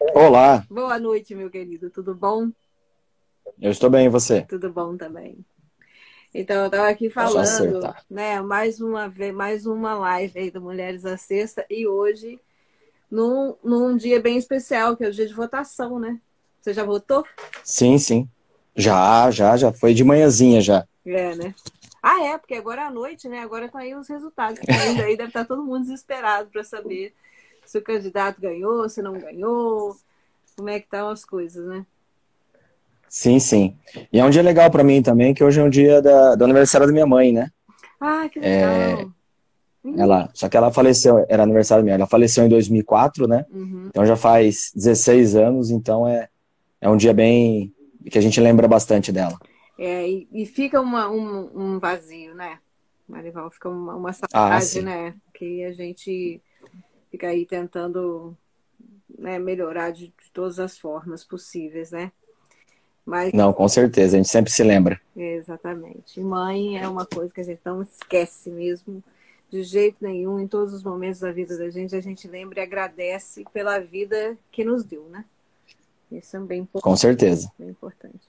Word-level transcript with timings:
Olá. 0.00 0.64
Boa 0.70 0.98
noite, 0.98 1.34
meu 1.34 1.50
querido. 1.50 1.90
Tudo 1.90 2.14
bom? 2.14 2.50
Eu 3.60 3.70
estou 3.70 3.90
bem, 3.90 4.06
e 4.06 4.08
você? 4.08 4.42
Tudo 4.42 4.72
bom 4.72 4.96
também. 4.96 5.44
Então, 6.32 6.56
eu 6.60 6.66
estava 6.66 6.88
aqui 6.88 7.10
falando, 7.10 7.80
né, 8.08 8.40
mais 8.40 8.80
uma 8.80 9.08
vez, 9.08 9.34
mais 9.34 9.66
uma 9.66 9.94
live 9.94 10.38
aí 10.38 10.50
do 10.50 10.60
Mulheres 10.60 11.04
à 11.04 11.16
Sexta 11.16 11.66
e 11.68 11.86
hoje 11.86 12.38
num, 13.10 13.56
num 13.64 13.96
dia 13.96 14.20
bem 14.20 14.36
especial, 14.36 14.96
que 14.96 15.04
é 15.04 15.08
o 15.08 15.12
dia 15.12 15.26
de 15.26 15.34
votação, 15.34 15.98
né? 15.98 16.20
Você 16.60 16.72
já 16.72 16.84
votou? 16.84 17.24
Sim, 17.64 17.98
sim. 17.98 18.28
Já, 18.76 19.30
já, 19.30 19.56
já. 19.56 19.72
Foi 19.72 19.94
de 19.94 20.04
manhãzinha 20.04 20.60
já. 20.60 20.86
É, 21.04 21.34
né? 21.34 21.54
Ah, 22.02 22.22
é, 22.24 22.38
porque 22.38 22.54
agora 22.54 22.82
é 22.82 22.84
à 22.84 22.90
noite, 22.90 23.28
né? 23.28 23.40
Agora 23.40 23.66
estão 23.66 23.80
tá 23.80 23.86
aí 23.86 23.94
os 23.94 24.08
resultados. 24.08 24.60
Ainda 24.68 25.02
aí 25.04 25.16
deve 25.16 25.30
estar 25.30 25.40
tá 25.40 25.44
todo 25.44 25.64
mundo 25.64 25.82
desesperado 25.82 26.50
para 26.50 26.62
saber 26.62 27.14
se 27.68 27.76
o 27.76 27.82
candidato 27.82 28.40
ganhou, 28.40 28.88
se 28.88 29.02
não 29.02 29.12
ganhou, 29.12 29.94
como 30.56 30.70
é 30.70 30.80
que 30.80 30.86
estão 30.86 31.10
as 31.10 31.22
coisas, 31.22 31.66
né? 31.68 31.84
Sim, 33.10 33.38
sim. 33.38 33.76
E 34.10 34.18
é 34.18 34.24
um 34.24 34.30
dia 34.30 34.42
legal 34.42 34.70
para 34.70 34.82
mim 34.82 35.02
também, 35.02 35.34
que 35.34 35.44
hoje 35.44 35.60
é 35.60 35.62
um 35.62 35.68
dia 35.68 36.00
da, 36.00 36.34
do 36.34 36.44
aniversário 36.44 36.86
da 36.86 36.92
minha 36.94 37.06
mãe, 37.06 37.30
né? 37.30 37.50
Ah, 38.00 38.26
que 38.26 38.40
legal. 38.40 38.70
É, 38.70 39.06
ela, 39.98 40.30
só 40.32 40.48
que 40.48 40.56
ela 40.56 40.72
faleceu, 40.72 41.26
era 41.28 41.42
aniversário 41.42 41.84
minha, 41.84 41.96
ela 41.96 42.06
faleceu 42.06 42.42
em 42.42 42.48
2004, 42.48 43.28
né? 43.28 43.44
Uhum. 43.50 43.88
Então 43.88 44.06
já 44.06 44.16
faz 44.16 44.72
16 44.74 45.36
anos, 45.36 45.70
então 45.70 46.08
é, 46.08 46.30
é 46.80 46.88
um 46.88 46.96
dia 46.96 47.12
bem 47.12 47.74
que 48.10 48.16
a 48.16 48.22
gente 48.22 48.40
lembra 48.40 48.66
bastante 48.66 49.12
dela. 49.12 49.38
É, 49.78 50.08
e, 50.08 50.26
e 50.32 50.46
fica 50.46 50.80
uma, 50.80 51.10
um, 51.10 51.50
um, 51.54 51.78
vazio, 51.78 52.34
né? 52.34 52.58
Marival, 53.06 53.50
fica 53.50 53.68
uma, 53.68 53.94
uma 53.94 54.12
saudade, 54.14 54.78
ah, 54.78 54.82
né? 54.82 55.14
Que 55.34 55.64
a 55.64 55.72
gente 55.72 56.40
fica 57.10 57.28
aí 57.28 57.46
tentando 57.46 58.36
né, 59.18 59.38
melhorar 59.38 59.90
de, 59.90 60.06
de 60.06 60.30
todas 60.32 60.58
as 60.58 60.78
formas 60.78 61.24
possíveis, 61.24 61.90
né? 61.90 62.12
Mas, 63.04 63.32
não, 63.32 63.54
com 63.54 63.66
certeza, 63.66 64.16
a 64.16 64.18
gente 64.18 64.28
sempre 64.28 64.52
se 64.52 64.62
lembra. 64.62 65.00
Exatamente. 65.16 66.20
Mãe 66.20 66.78
é 66.78 66.86
uma 66.86 67.06
coisa 67.06 67.32
que 67.32 67.40
a 67.40 67.44
gente 67.44 67.60
não 67.64 67.82
esquece 67.82 68.50
mesmo, 68.50 69.02
de 69.50 69.62
jeito 69.62 69.96
nenhum, 70.00 70.38
em 70.38 70.46
todos 70.46 70.74
os 70.74 70.82
momentos 70.82 71.20
da 71.20 71.32
vida 71.32 71.56
da 71.56 71.70
gente, 71.70 71.96
a 71.96 72.02
gente 72.02 72.28
lembra 72.28 72.60
e 72.60 72.62
agradece 72.62 73.44
pela 73.50 73.78
vida 73.78 74.36
que 74.52 74.62
nos 74.62 74.84
deu, 74.84 75.04
né? 75.04 75.24
Isso 76.12 76.36
é 76.36 76.40
bem 76.40 76.60
importante. 76.60 76.84
Com 76.84 76.96
certeza. 76.96 77.50
Bem 77.58 77.70
importante. 77.70 78.20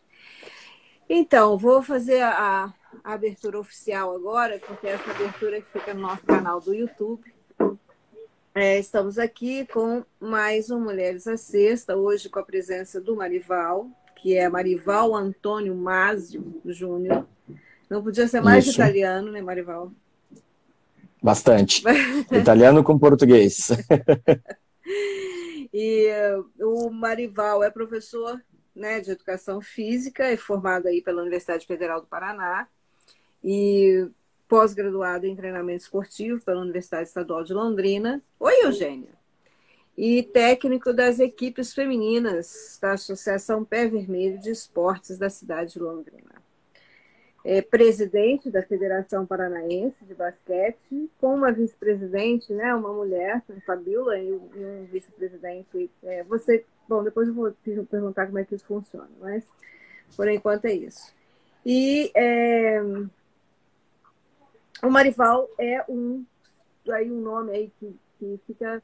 Então, 1.10 1.58
vou 1.58 1.82
fazer 1.82 2.22
a, 2.22 2.74
a 3.04 3.14
abertura 3.14 3.60
oficial 3.60 4.16
agora, 4.16 4.60
porque 4.60 4.88
essa 4.88 5.12
abertura 5.12 5.62
que 5.62 5.72
fica 5.78 5.94
no 5.94 6.02
nosso 6.02 6.24
canal 6.24 6.62
do 6.62 6.74
YouTube. 6.74 7.34
É, 8.54 8.80
estamos 8.80 9.20
aqui 9.20 9.66
com 9.68 10.04
mais 10.20 10.72
um 10.72 10.80
Mulheres 10.80 11.28
à 11.28 11.38
Sexta, 11.38 11.96
hoje 11.96 12.30
com 12.30 12.40
a 12.40 12.44
presença 12.44 13.00
do 13.00 13.16
Marival, 13.16 13.88
que 14.16 14.36
é 14.36 14.50
Marival 14.50 15.16
Antônio 15.16 15.76
Mazio 15.76 16.60
Júnior. 16.66 17.28
Não 17.88 18.04
podia 18.04 18.28
ser 18.28 18.42
mais 18.42 18.66
Isso. 18.66 18.76
italiano, 18.76 19.32
né, 19.32 19.42
Marival? 19.42 19.92
Bastante. 21.22 21.84
italiano 22.32 22.84
com 22.84 22.98
português. 22.98 23.70
e 25.72 26.10
uh, 26.60 26.68
o 26.68 26.90
Marival 26.90 27.64
é 27.64 27.70
professor 27.70 28.42
né, 28.76 29.00
de 29.00 29.12
educação 29.12 29.62
física, 29.62 30.26
é 30.26 30.36
formado 30.36 30.88
aí 30.88 31.04
pela 31.04 31.22
Universidade 31.22 31.68
Federal 31.68 32.02
do 32.02 32.08
Paraná 32.08 32.68
e 33.44 34.10
pós-graduado 34.50 35.26
em 35.26 35.36
treinamento 35.36 35.84
esportivo 35.84 36.44
pela 36.44 36.60
Universidade 36.60 37.08
Estadual 37.08 37.44
de 37.44 37.54
Londrina. 37.54 38.22
Oi, 38.40 38.66
Eugênia 38.66 39.20
e 40.02 40.24
técnico 40.24 40.94
das 40.94 41.20
equipes 41.20 41.74
femininas 41.74 42.80
da 42.82 42.94
Associação 42.94 43.66
Pé 43.66 43.86
Vermelho 43.86 44.40
de 44.40 44.50
Esportes 44.50 45.18
da 45.18 45.30
cidade 45.30 45.74
de 45.74 45.80
Londrina. 45.80 46.42
É 47.44 47.62
presidente 47.62 48.50
da 48.50 48.64
Federação 48.64 49.26
Paranaense 49.26 49.98
de 50.06 50.14
Basquete, 50.14 51.10
com 51.20 51.36
uma 51.36 51.52
vice-presidente, 51.52 52.54
né, 52.54 52.74
uma 52.74 52.94
mulher, 52.94 53.44
a 53.50 53.62
Fabiola, 53.66 54.18
e 54.18 54.32
um 54.32 54.86
vice-presidente. 54.90 55.92
É, 56.02 56.24
você, 56.24 56.64
bom, 56.88 57.04
depois 57.04 57.28
eu 57.28 57.34
vou 57.34 57.54
perguntar 57.90 58.26
como 58.28 58.40
é 58.40 58.46
que 58.46 58.56
isso 58.56 58.66
funciona, 58.66 59.10
mas 59.20 59.44
por 60.16 60.30
enquanto 60.30 60.64
é 60.64 60.74
isso. 60.74 61.14
E 61.66 62.10
é, 62.16 62.82
o 64.84 64.90
Marival 64.90 65.50
é 65.58 65.84
um, 65.90 66.26
aí 66.92 67.12
um 67.12 67.22
nome 67.22 67.52
aí 67.52 67.72
que, 67.80 68.00
que 68.18 68.40
fica 68.48 68.82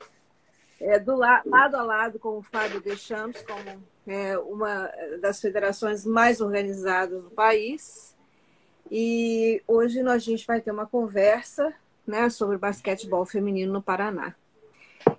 é, 0.80 1.00
do 1.00 1.16
la 1.16 1.42
lado 1.46 1.76
a 1.76 1.84
lado 1.84 2.20
com 2.20 2.38
o 2.38 2.44
Fábio 2.44 2.82
Deschamps, 2.82 3.44
como 3.44 3.84
é, 4.08 4.38
uma 4.38 4.92
das 5.22 5.40
federações 5.40 6.06
mais 6.06 6.42
organizadas 6.42 7.24
do 7.24 7.30
país. 7.32 8.16
E 8.92 9.64
hoje 9.68 10.04
nós, 10.04 10.16
a 10.16 10.26
gente 10.26 10.46
vai 10.46 10.62
ter 10.62 10.72
uma 10.72 10.86
conversa 10.86 11.74
né, 12.06 12.30
sobre 12.30 12.58
basquetebol 12.58 13.26
feminino 13.26 13.74
no 13.74 13.82
Paraná. 13.82 14.36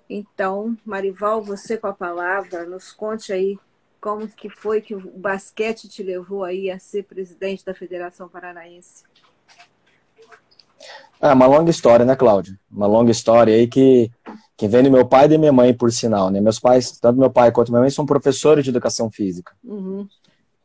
Então, 0.09 0.77
Marival, 0.85 1.41
você 1.41 1.77
com 1.77 1.87
a 1.87 1.93
palavra, 1.93 2.65
nos 2.65 2.91
conte 2.91 3.33
aí 3.33 3.59
como 3.99 4.27
que 4.27 4.49
foi 4.49 4.79
que 4.79 4.95
o 4.95 4.99
basquete 4.99 5.89
te 5.89 6.03
levou 6.03 6.43
aí 6.43 6.69
a 6.69 6.79
ser 6.79 7.03
presidente 7.03 7.65
da 7.65 7.73
Federação 7.73 8.29
Paranaense. 8.29 9.03
É 11.21 11.33
uma 11.33 11.47
longa 11.47 11.71
história, 11.71 12.05
né, 12.05 12.15
Cláudia? 12.15 12.57
Uma 12.71 12.87
longa 12.87 13.11
história 13.11 13.53
aí 13.53 13.67
que, 13.67 14.11
que 14.55 14.67
vem 14.67 14.83
do 14.83 14.91
meu 14.91 15.05
pai 15.05 15.25
e 15.25 15.29
da 15.29 15.37
minha 15.37 15.51
mãe, 15.51 15.73
por 15.73 15.91
sinal, 15.91 16.29
né? 16.29 16.39
Meus 16.39 16.59
pais, 16.59 16.91
tanto 16.99 17.19
meu 17.19 17.29
pai 17.29 17.51
quanto 17.51 17.71
minha 17.71 17.81
mãe, 17.81 17.89
são 17.89 18.05
professores 18.05 18.63
de 18.63 18.69
educação 18.69 19.09
física. 19.09 19.53
Uhum. 19.63 20.07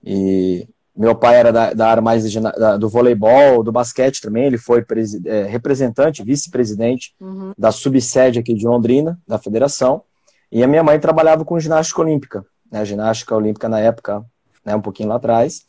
E 0.05 0.69
meu 0.95 1.15
pai 1.15 1.37
era 1.37 1.53
da, 1.53 1.73
da 1.73 1.89
área 1.89 2.03
mais 2.03 2.31
de, 2.31 2.39
da, 2.39 2.77
do 2.77 2.89
voleibol, 2.89 3.63
do 3.63 3.73
basquete 3.73 4.21
também, 4.21 4.45
ele 4.45 4.59
foi 4.59 4.85
é, 5.25 5.45
representante, 5.45 6.23
vice-presidente 6.23 7.15
uhum. 7.19 7.53
da 7.57 7.73
subsede 7.73 8.39
aqui 8.39 8.55
de 8.55 8.67
Londrina, 8.67 9.19
da 9.27 9.39
federação, 9.39 10.03
e 10.51 10.63
a 10.63 10.67
minha 10.67 10.83
mãe 10.83 11.01
trabalhava 11.01 11.45
com 11.47 11.59
ginástica 11.59 12.03
olímpica, 12.03 12.45
né, 12.71 12.85
ginástica 12.85 13.35
olímpica 13.35 13.71
na 13.71 13.81
época, 13.81 14.23
né, 14.65 14.77
um 14.77 14.83
pouquinho 14.83 15.09
lá 15.09 15.15
atrás, 15.15 15.63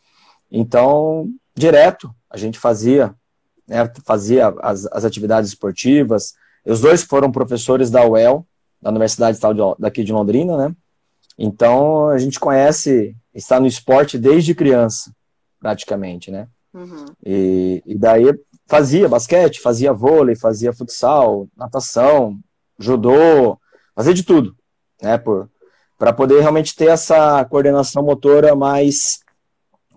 então, 0.51 1.29
direto, 1.55 2.13
a 2.29 2.37
gente 2.37 2.59
fazia 2.59 3.15
né, 3.67 3.89
fazia 4.05 4.53
as, 4.61 4.85
as 4.87 5.05
atividades 5.05 5.49
esportivas. 5.49 6.33
Os 6.65 6.81
dois 6.81 7.03
foram 7.03 7.31
professores 7.31 7.89
da 7.89 8.05
UEL, 8.05 8.45
da 8.81 8.89
Universidade 8.89 9.37
Estadual 9.37 9.75
daqui 9.79 10.03
de 10.03 10.13
Londrina, 10.13 10.57
né? 10.57 10.75
Então 11.37 12.09
a 12.09 12.17
gente 12.17 12.39
conhece, 12.39 13.15
está 13.33 13.59
no 13.59 13.67
esporte 13.67 14.17
desde 14.17 14.53
criança, 14.53 15.11
praticamente, 15.59 16.29
né? 16.29 16.47
Uhum. 16.73 17.05
E, 17.25 17.81
e 17.85 17.95
daí 17.95 18.25
fazia 18.67 19.09
basquete, 19.09 19.61
fazia 19.61 19.93
vôlei, 19.93 20.35
fazia 20.35 20.73
futsal, 20.73 21.47
natação, 21.55 22.37
judô, 22.79 23.57
fazia 23.95 24.13
de 24.13 24.23
tudo, 24.23 24.55
né? 25.01 25.17
Por 25.17 25.49
para 26.03 26.11
poder 26.11 26.41
realmente 26.41 26.75
ter 26.75 26.89
essa 26.89 27.45
coordenação 27.45 28.03
motora 28.03 28.53
mais, 28.57 29.19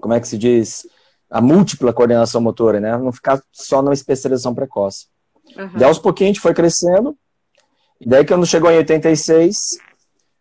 como 0.01 0.15
é 0.15 0.21
que 0.21 0.29
se 0.29 0.39
diz, 0.39 0.87
a 1.31 1.41
múltipla 1.41 1.93
coordenação 1.93 2.41
motora, 2.41 2.81
né? 2.81 2.97
Não 2.97 3.13
ficar 3.13 3.41
só 3.53 3.83
na 3.83 3.93
especialização 3.93 4.55
precoce. 4.55 5.07
Uhum. 5.57 5.71
Daí 5.75 5.85
aos 5.85 5.99
pouquinhos 5.99 6.31
a 6.31 6.33
gente 6.35 6.41
foi 6.41 6.55
crescendo, 6.55 7.17
e 8.01 8.09
daí 8.09 8.25
quando 8.25 8.47
chegou 8.47 8.71
em 8.71 8.77
86, 8.77 9.79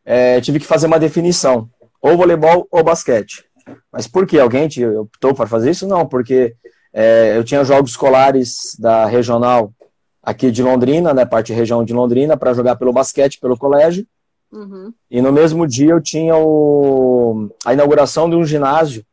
é, 0.04 0.42
tive 0.42 0.60
que 0.60 0.66
fazer 0.66 0.88
uma 0.88 1.00
definição, 1.00 1.70
ou 2.02 2.18
voleibol 2.18 2.68
ou 2.70 2.84
basquete. 2.84 3.46
Mas 3.92 4.08
por 4.08 4.28
que? 4.28 4.40
Alguém 4.40 4.68
optou 5.00 5.34
para 5.34 5.48
fazer 5.48 5.72
isso? 5.72 5.88
Não, 5.88 6.06
porque 6.06 6.56
é, 6.94 7.36
eu 7.36 7.44
tinha 7.44 7.64
jogos 7.64 7.92
escolares 7.92 8.76
da 8.78 9.06
regional 9.06 9.74
aqui 10.22 10.52
de 10.52 10.62
Londrina, 10.64 11.14
né, 11.14 11.26
parte 11.26 11.54
região 11.54 11.84
de 11.84 11.94
Londrina, 11.94 12.38
para 12.38 12.54
jogar 12.54 12.76
pelo 12.76 12.94
basquete, 12.94 13.40
pelo 13.40 13.58
colégio. 13.58 14.06
Uhum. 14.52 14.94
E 15.10 15.22
no 15.22 15.32
mesmo 15.32 15.68
dia 15.68 15.92
eu 15.92 16.02
tinha 16.02 16.36
o, 16.36 17.50
a 17.66 17.74
inauguração 17.74 18.30
de 18.30 18.36
um 18.36 18.46
ginásio 18.46 19.06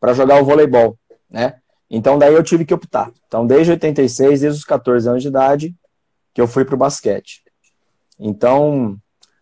para 0.00 0.12
jogar 0.12 0.40
o 0.40 0.44
voleibol 0.44 0.97
né? 1.30 1.56
Então 1.90 2.18
daí 2.18 2.34
eu 2.34 2.42
tive 2.42 2.64
que 2.64 2.74
optar. 2.74 3.10
Então 3.26 3.46
desde 3.46 3.72
86, 3.72 4.40
desde 4.40 4.58
os 4.58 4.64
14 4.64 5.08
anos 5.08 5.22
de 5.22 5.28
idade, 5.28 5.74
que 6.34 6.40
eu 6.40 6.46
fui 6.46 6.64
para 6.64 6.74
o 6.74 6.78
basquete. 6.78 7.42
Então 8.18 8.96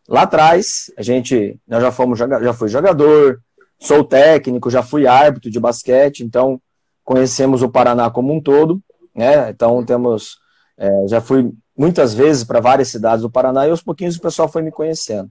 lá 0.08 0.22
atrás 0.22 0.90
a 0.96 1.02
gente, 1.02 1.60
nós 1.66 1.82
já 1.82 1.90
fomos 1.90 2.18
já 2.18 2.52
fui 2.52 2.68
jogador, 2.68 3.40
sou 3.78 4.04
técnico, 4.04 4.70
já 4.70 4.82
fui 4.82 5.06
árbitro 5.06 5.50
de 5.50 5.60
basquete, 5.60 6.20
então 6.20 6.60
conhecemos 7.04 7.62
o 7.62 7.68
Paraná 7.68 8.10
como 8.10 8.34
um 8.34 8.40
todo, 8.40 8.82
né? 9.14 9.50
Então 9.50 9.84
temos, 9.84 10.38
é, 10.76 11.06
já 11.08 11.20
fui 11.20 11.52
muitas 11.76 12.14
vezes 12.14 12.44
para 12.44 12.60
várias 12.60 12.88
cidades 12.88 13.22
do 13.22 13.30
Paraná 13.30 13.66
e 13.66 13.70
aos 13.70 13.82
pouquinhos 13.82 14.16
o 14.16 14.20
pessoal 14.20 14.48
foi 14.48 14.62
me 14.62 14.72
conhecendo. 14.72 15.30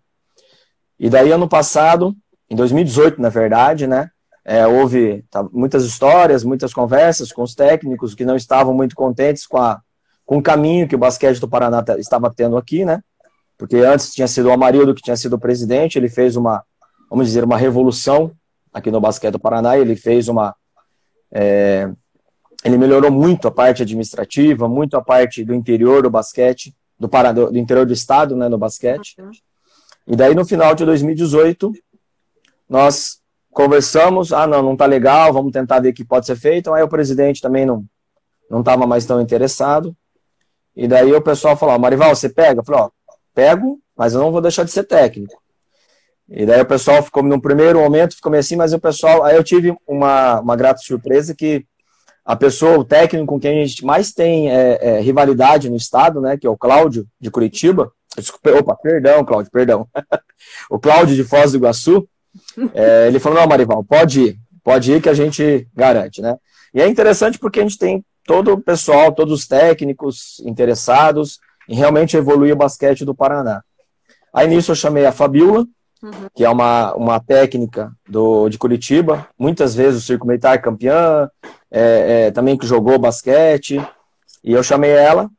E 1.00 1.10
daí 1.10 1.32
ano 1.32 1.50
passado, 1.50 2.16
em 2.50 2.56
2018 2.56 3.22
na 3.22 3.30
verdade, 3.30 3.88
né? 3.88 4.10
É, 4.46 4.68
houve 4.68 5.26
tá, 5.32 5.44
muitas 5.52 5.84
histórias, 5.86 6.44
muitas 6.44 6.72
conversas 6.72 7.32
com 7.32 7.42
os 7.42 7.56
técnicos 7.56 8.14
que 8.14 8.24
não 8.24 8.36
estavam 8.36 8.74
muito 8.74 8.96
contentes 8.96 9.48
com, 9.48 9.58
a, 9.58 9.82
com 10.24 10.38
o 10.38 10.42
caminho 10.42 10.88
que 10.88 10.96
o 10.96 11.00
basquete 11.00 11.40
do 11.40 11.50
Paraná 11.50 11.84
estava 11.98 12.32
tendo 12.32 12.56
aqui, 12.56 12.86
né? 12.86 13.02
porque 13.58 13.78
antes 13.78 14.14
tinha 14.14 14.28
sido 14.28 14.50
o 14.50 14.52
Amarildo 14.52 14.94
que 14.94 15.02
tinha 15.02 15.16
sido 15.16 15.34
o 15.34 15.40
presidente, 15.40 15.98
ele 15.98 16.10
fez 16.10 16.36
uma, 16.36 16.64
vamos 17.10 17.28
dizer, 17.28 17.44
uma 17.44 17.58
revolução 17.58 18.32
aqui 18.74 18.92
no 18.92 19.00
basquete 19.00 19.34
do 19.34 19.40
Paraná, 19.40 19.78
ele 19.78 19.96
fez 19.96 20.28
uma. 20.28 20.56
É, 21.32 21.90
ele 22.64 22.78
melhorou 22.78 23.12
muito 23.12 23.48
a 23.48 23.52
parte 23.52 23.84
administrativa, 23.84 24.68
muito 24.68 24.98
a 24.98 25.02
parte 25.02 25.44
do 25.44 25.54
interior 25.54 26.04
do 26.04 26.10
basquete, 26.10 26.76
do, 27.00 27.08
Paraná, 27.08 27.46
do 27.46 27.58
interior 27.58 27.86
do 27.86 27.94
estado, 27.94 28.36
né, 28.36 28.50
no 28.50 28.58
basquete. 28.58 29.16
Uhum. 29.20 29.32
E 30.08 30.16
daí, 30.16 30.36
no 30.36 30.46
final 30.46 30.74
de 30.76 30.84
2018, 30.84 31.72
nós 32.68 33.22
conversamos, 33.56 34.34
ah, 34.34 34.46
não, 34.46 34.62
não 34.62 34.76
tá 34.76 34.86
legal, 34.86 35.32
vamos 35.32 35.54
tentar 35.54 35.80
ver 35.80 35.90
o 35.90 35.94
que 35.94 36.04
pode 36.04 36.26
ser 36.26 36.36
feito. 36.36 36.74
Aí 36.74 36.84
o 36.84 36.90
presidente 36.90 37.42
também 37.42 37.66
não 37.66 37.86
não 38.50 38.60
estava 38.60 38.86
mais 38.86 39.06
tão 39.06 39.20
interessado. 39.20 39.96
E 40.76 40.88
daí 40.88 41.12
o 41.14 41.22
pessoal 41.22 41.58
falou, 41.58 41.80
Marival, 41.80 42.14
você 42.14 42.30
pega? 42.30 42.60
Eu 42.60 42.66
falei, 42.66 42.82
ó, 42.82 42.90
pego, 43.34 43.80
mas 43.98 44.14
eu 44.14 44.20
não 44.20 44.32
vou 44.32 44.42
deixar 44.42 44.66
de 44.66 44.72
ser 44.72 44.84
técnico. 44.84 45.42
E 46.30 46.46
daí 46.46 46.62
o 46.62 46.66
pessoal 46.66 47.02
ficou, 47.02 47.24
no 47.24 47.42
primeiro 47.42 47.80
momento, 47.80 48.16
ficou 48.16 48.32
meio 48.32 48.42
assim, 48.42 48.56
mas 48.56 48.74
o 48.74 48.80
pessoal, 48.80 49.24
aí 49.24 49.36
eu 49.36 49.44
tive 49.44 49.76
uma, 49.88 50.42
uma 50.42 50.56
grata 50.56 50.82
surpresa 50.82 51.34
que 51.34 51.66
a 52.26 52.36
pessoa, 52.36 52.78
o 52.78 52.84
técnico 52.84 53.26
com 53.26 53.40
quem 53.40 53.62
a 53.62 53.66
gente 53.66 53.86
mais 53.86 54.12
tem 54.12 54.52
é, 54.52 54.80
é, 54.82 55.00
rivalidade 55.00 55.70
no 55.70 55.76
estado, 55.76 56.20
né, 56.20 56.38
que 56.38 56.46
é 56.46 56.50
o 56.50 56.58
Cláudio, 56.58 57.08
de 57.20 57.32
Curitiba, 57.32 57.92
desculpa, 58.18 58.52
opa, 58.52 58.76
perdão, 58.76 59.24
Cláudio, 59.24 59.52
perdão, 59.52 59.88
o 60.70 60.78
Cláudio 60.78 61.16
de 61.16 61.24
Foz 61.24 61.52
do 61.52 61.58
Iguaçu, 61.58 62.08
é, 62.74 63.08
ele 63.08 63.20
falou, 63.20 63.40
não, 63.40 63.48
Marival, 63.48 63.84
pode 63.84 64.22
ir, 64.22 64.40
pode 64.64 64.92
ir 64.92 65.02
que 65.02 65.10
a 65.10 65.14
gente 65.14 65.68
garante, 65.76 66.22
né? 66.22 66.38
E 66.74 66.82
é 66.82 66.88
interessante 66.88 67.40
porque 67.40 67.60
a 67.60 67.64
gente 67.64 67.78
tem 67.78 68.04
todo 68.26 68.54
o 68.54 68.62
pessoal, 68.62 69.12
todos 69.12 69.34
os 69.34 69.48
técnicos 69.48 70.42
interessados 70.46 71.40
em 71.70 71.76
realmente 71.76 72.18
evoluir 72.18 72.54
o 72.54 72.58
basquete 72.58 73.06
do 73.06 73.16
Paraná. 73.16 73.62
Aí 74.34 74.48
nisso 74.48 74.72
eu 74.72 74.76
chamei 74.76 75.06
a 75.06 75.12
Fabiola, 75.12 75.66
uhum. 76.04 76.12
que 76.34 76.44
é 76.44 76.50
uma, 76.50 76.94
uma 76.96 77.20
técnica 77.20 77.92
do, 78.08 78.50
de 78.50 78.58
Curitiba, 78.58 79.28
muitas 79.40 79.74
vezes 79.74 80.04
o 80.04 80.06
Circo 80.06 80.28
Militar 80.28 80.62
campeã, 80.62 81.30
é, 81.72 82.26
é, 82.28 82.32
também 82.32 82.58
que 82.58 82.68
jogou 82.68 83.00
basquete, 83.00 83.82
e 84.44 84.52
eu 84.52 84.62
chamei 84.62 84.92
ela, 84.92 85.30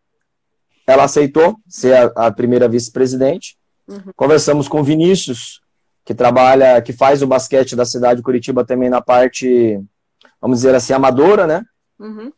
ela 0.86 1.04
aceitou 1.04 1.56
ser 1.68 1.94
a, 1.94 2.26
a 2.26 2.30
primeira 2.30 2.68
vice-presidente, 2.68 3.56
uhum. 3.86 4.12
conversamos 4.16 4.68
com 4.68 4.80
o 4.80 4.84
Vinícius, 4.84 5.60
que 6.06 6.14
trabalha, 6.14 6.80
que 6.80 6.92
faz 6.92 7.20
o 7.20 7.26
basquete 7.26 7.74
da 7.74 7.84
cidade 7.84 8.18
de 8.18 8.22
Curitiba 8.22 8.64
também 8.64 8.88
na 8.88 9.02
parte, 9.02 9.78
vamos 10.40 10.58
dizer 10.58 10.72
assim, 10.74 10.92
amadora, 10.92 11.46
né? 11.48 11.64
Uhum. 11.98 12.32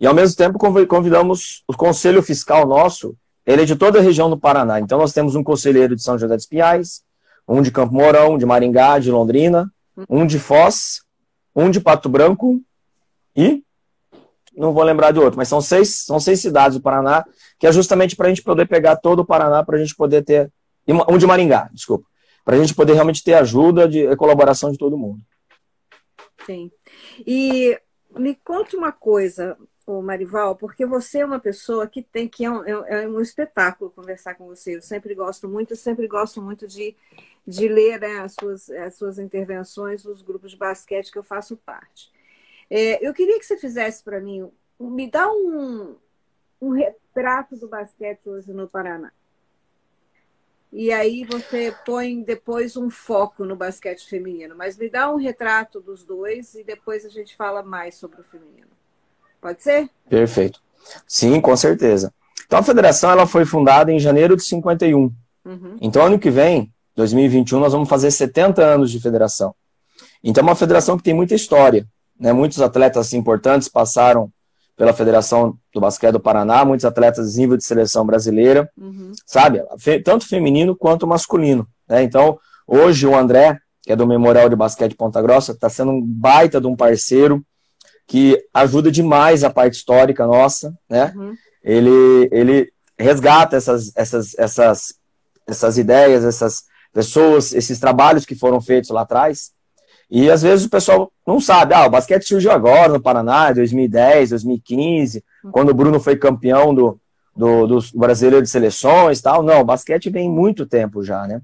E, 0.00 0.06
ao 0.06 0.12
mesmo 0.12 0.36
tempo, 0.36 0.58
convidamos 0.58 1.62
o 1.68 1.76
conselho 1.76 2.20
fiscal 2.22 2.66
nosso, 2.66 3.16
ele 3.46 3.62
é 3.62 3.64
de 3.64 3.76
toda 3.76 4.00
a 4.00 4.02
região 4.02 4.28
do 4.28 4.36
Paraná. 4.36 4.80
Então, 4.80 4.98
nós 4.98 5.12
temos 5.12 5.36
um 5.36 5.44
conselheiro 5.44 5.94
de 5.94 6.02
São 6.02 6.18
José 6.18 6.34
dos 6.34 6.46
Pinhais, 6.46 7.02
um 7.46 7.62
de 7.62 7.70
Campo 7.70 7.94
Mourão, 7.94 8.36
de 8.36 8.44
Maringá, 8.44 8.98
de 8.98 9.12
Londrina, 9.12 9.70
um 10.10 10.26
de 10.26 10.40
Foz, 10.40 11.02
um 11.54 11.70
de 11.70 11.80
Pato 11.80 12.08
Branco 12.08 12.60
e 13.36 13.62
não 14.56 14.72
vou 14.72 14.82
lembrar 14.82 15.12
de 15.12 15.18
outro, 15.18 15.36
mas 15.36 15.48
são 15.48 15.60
seis, 15.60 16.04
são 16.04 16.20
seis 16.20 16.40
cidades 16.40 16.76
do 16.76 16.82
Paraná, 16.82 17.24
que 17.58 17.66
é 17.66 17.72
justamente 17.72 18.14
para 18.14 18.26
a 18.26 18.28
gente 18.28 18.42
poder 18.42 18.66
pegar 18.66 18.96
todo 18.96 19.20
o 19.20 19.24
Paraná, 19.24 19.64
para 19.64 19.76
a 19.76 19.80
gente 19.80 19.94
poder 19.94 20.22
ter. 20.22 20.50
Um 20.86 21.18
de 21.18 21.26
Maringá, 21.26 21.68
desculpa. 21.72 22.06
Para 22.44 22.56
a 22.56 22.58
gente 22.58 22.74
poder 22.74 22.92
realmente 22.92 23.24
ter 23.24 23.34
ajuda 23.34 23.88
de 23.88 24.14
colaboração 24.16 24.70
de 24.70 24.78
todo 24.78 24.98
mundo. 24.98 25.20
Sim. 26.44 26.70
E 27.26 27.78
me 28.16 28.34
conte 28.34 28.76
uma 28.76 28.92
coisa, 28.92 29.56
o 29.86 30.02
Marival, 30.02 30.56
porque 30.56 30.86
você 30.86 31.20
é 31.20 31.24
uma 31.24 31.40
pessoa 31.40 31.86
que 31.86 32.02
tem 32.02 32.28
que 32.28 32.44
é 32.44 32.50
um, 32.50 32.64
é, 32.64 33.04
é 33.04 33.08
um 33.08 33.20
espetáculo 33.20 33.90
conversar 33.90 34.34
com 34.34 34.46
você. 34.46 34.76
Eu 34.76 34.82
sempre 34.82 35.14
gosto 35.14 35.48
muito, 35.48 35.74
sempre 35.76 36.06
gosto 36.06 36.40
muito 36.40 36.66
de, 36.66 36.94
de 37.46 37.68
ler 37.68 38.00
né, 38.00 38.20
as, 38.20 38.34
suas, 38.38 38.70
as 38.70 38.94
suas 38.94 39.18
intervenções 39.18 40.04
nos 40.04 40.22
grupos 40.22 40.52
de 40.52 40.56
basquete 40.56 41.10
que 41.10 41.18
eu 41.18 41.22
faço 41.22 41.56
parte. 41.56 42.12
É, 42.70 43.06
eu 43.06 43.12
queria 43.12 43.38
que 43.38 43.46
você 43.46 43.58
fizesse 43.58 44.02
para 44.02 44.20
mim, 44.20 44.50
me 44.80 45.10
dá 45.10 45.30
um, 45.30 45.96
um 46.60 46.70
retrato 46.70 47.56
do 47.56 47.68
basquete 47.68 48.26
hoje 48.26 48.52
no 48.52 48.68
Paraná. 48.68 49.12
E 50.76 50.92
aí 50.92 51.24
você 51.24 51.72
põe 51.86 52.20
depois 52.20 52.76
um 52.76 52.90
foco 52.90 53.44
no 53.44 53.54
basquete 53.54 54.08
feminino. 54.08 54.56
Mas 54.58 54.76
me 54.76 54.90
dá 54.90 55.08
um 55.08 55.14
retrato 55.14 55.80
dos 55.80 56.04
dois 56.04 56.56
e 56.56 56.64
depois 56.64 57.06
a 57.06 57.08
gente 57.08 57.36
fala 57.36 57.62
mais 57.62 57.94
sobre 57.94 58.20
o 58.20 58.24
feminino. 58.24 58.66
Pode 59.40 59.62
ser? 59.62 59.88
Perfeito. 60.10 60.60
Sim, 61.06 61.40
com 61.40 61.56
certeza. 61.56 62.12
Então 62.44 62.58
a 62.58 62.62
federação 62.62 63.12
ela 63.12 63.24
foi 63.24 63.44
fundada 63.44 63.92
em 63.92 64.00
janeiro 64.00 64.36
de 64.36 64.42
51. 64.42 65.12
Uhum. 65.44 65.76
Então 65.80 66.04
ano 66.04 66.18
que 66.18 66.28
vem, 66.28 66.72
2021, 66.96 67.60
nós 67.60 67.72
vamos 67.72 67.88
fazer 67.88 68.10
70 68.10 68.60
anos 68.60 68.90
de 68.90 69.00
federação. 69.00 69.54
Então 70.24 70.42
é 70.42 70.46
uma 70.46 70.56
federação 70.56 70.96
que 70.96 71.04
tem 71.04 71.14
muita 71.14 71.36
história. 71.36 71.86
Né? 72.18 72.32
Muitos 72.32 72.60
atletas 72.60 73.12
importantes 73.12 73.68
passaram 73.68 74.28
pela 74.76 74.92
Federação 74.92 75.56
do 75.72 75.80
Basquete 75.80 76.12
do 76.12 76.20
Paraná, 76.20 76.64
muitos 76.64 76.84
atletas 76.84 77.32
de 77.32 77.40
nível 77.40 77.56
de 77.56 77.64
seleção 77.64 78.04
brasileira, 78.04 78.68
uhum. 78.76 79.12
sabe? 79.24 79.62
Tanto 80.04 80.26
feminino 80.26 80.74
quanto 80.76 81.06
masculino. 81.06 81.66
Né? 81.88 82.02
Então, 82.02 82.38
hoje 82.66 83.06
o 83.06 83.16
André, 83.16 83.58
que 83.82 83.92
é 83.92 83.96
do 83.96 84.06
Memorial 84.06 84.48
de 84.48 84.56
Basquete 84.56 84.96
Ponta 84.96 85.22
Grossa, 85.22 85.52
está 85.52 85.68
sendo 85.68 85.92
um 85.92 86.02
baita 86.02 86.60
de 86.60 86.66
um 86.66 86.74
parceiro 86.74 87.44
que 88.06 88.38
ajuda 88.52 88.90
demais 88.90 89.44
a 89.44 89.50
parte 89.50 89.74
histórica 89.74 90.26
nossa, 90.26 90.74
né? 90.88 91.12
Uhum. 91.16 91.34
Ele, 91.62 92.28
ele 92.30 92.72
resgata 92.98 93.56
essas, 93.56 93.92
essas, 93.96 94.38
essas, 94.38 94.94
essas 95.46 95.78
ideias, 95.78 96.24
essas 96.24 96.64
pessoas, 96.92 97.54
esses 97.54 97.78
trabalhos 97.78 98.26
que 98.26 98.34
foram 98.34 98.60
feitos 98.60 98.90
lá 98.90 99.02
atrás. 99.02 99.52
E 100.14 100.30
às 100.30 100.42
vezes 100.42 100.66
o 100.66 100.70
pessoal 100.70 101.10
não 101.26 101.40
sabe, 101.40 101.74
ah, 101.74 101.86
o 101.86 101.90
basquete 101.90 102.22
surgiu 102.22 102.52
agora 102.52 102.92
no 102.92 103.02
Paraná, 103.02 103.50
2010, 103.50 104.30
2015, 104.30 105.24
uhum. 105.42 105.50
quando 105.50 105.70
o 105.70 105.74
Bruno 105.74 105.98
foi 105.98 106.14
campeão 106.14 106.72
do, 106.72 107.00
do, 107.34 107.66
do 107.66 107.80
brasileiro 107.96 108.40
de 108.40 108.48
seleções 108.48 109.20
tal. 109.20 109.42
Não, 109.42 109.60
o 109.60 109.64
basquete 109.64 110.10
vem 110.10 110.30
muito 110.30 110.66
tempo 110.66 111.02
já, 111.02 111.26
né? 111.26 111.42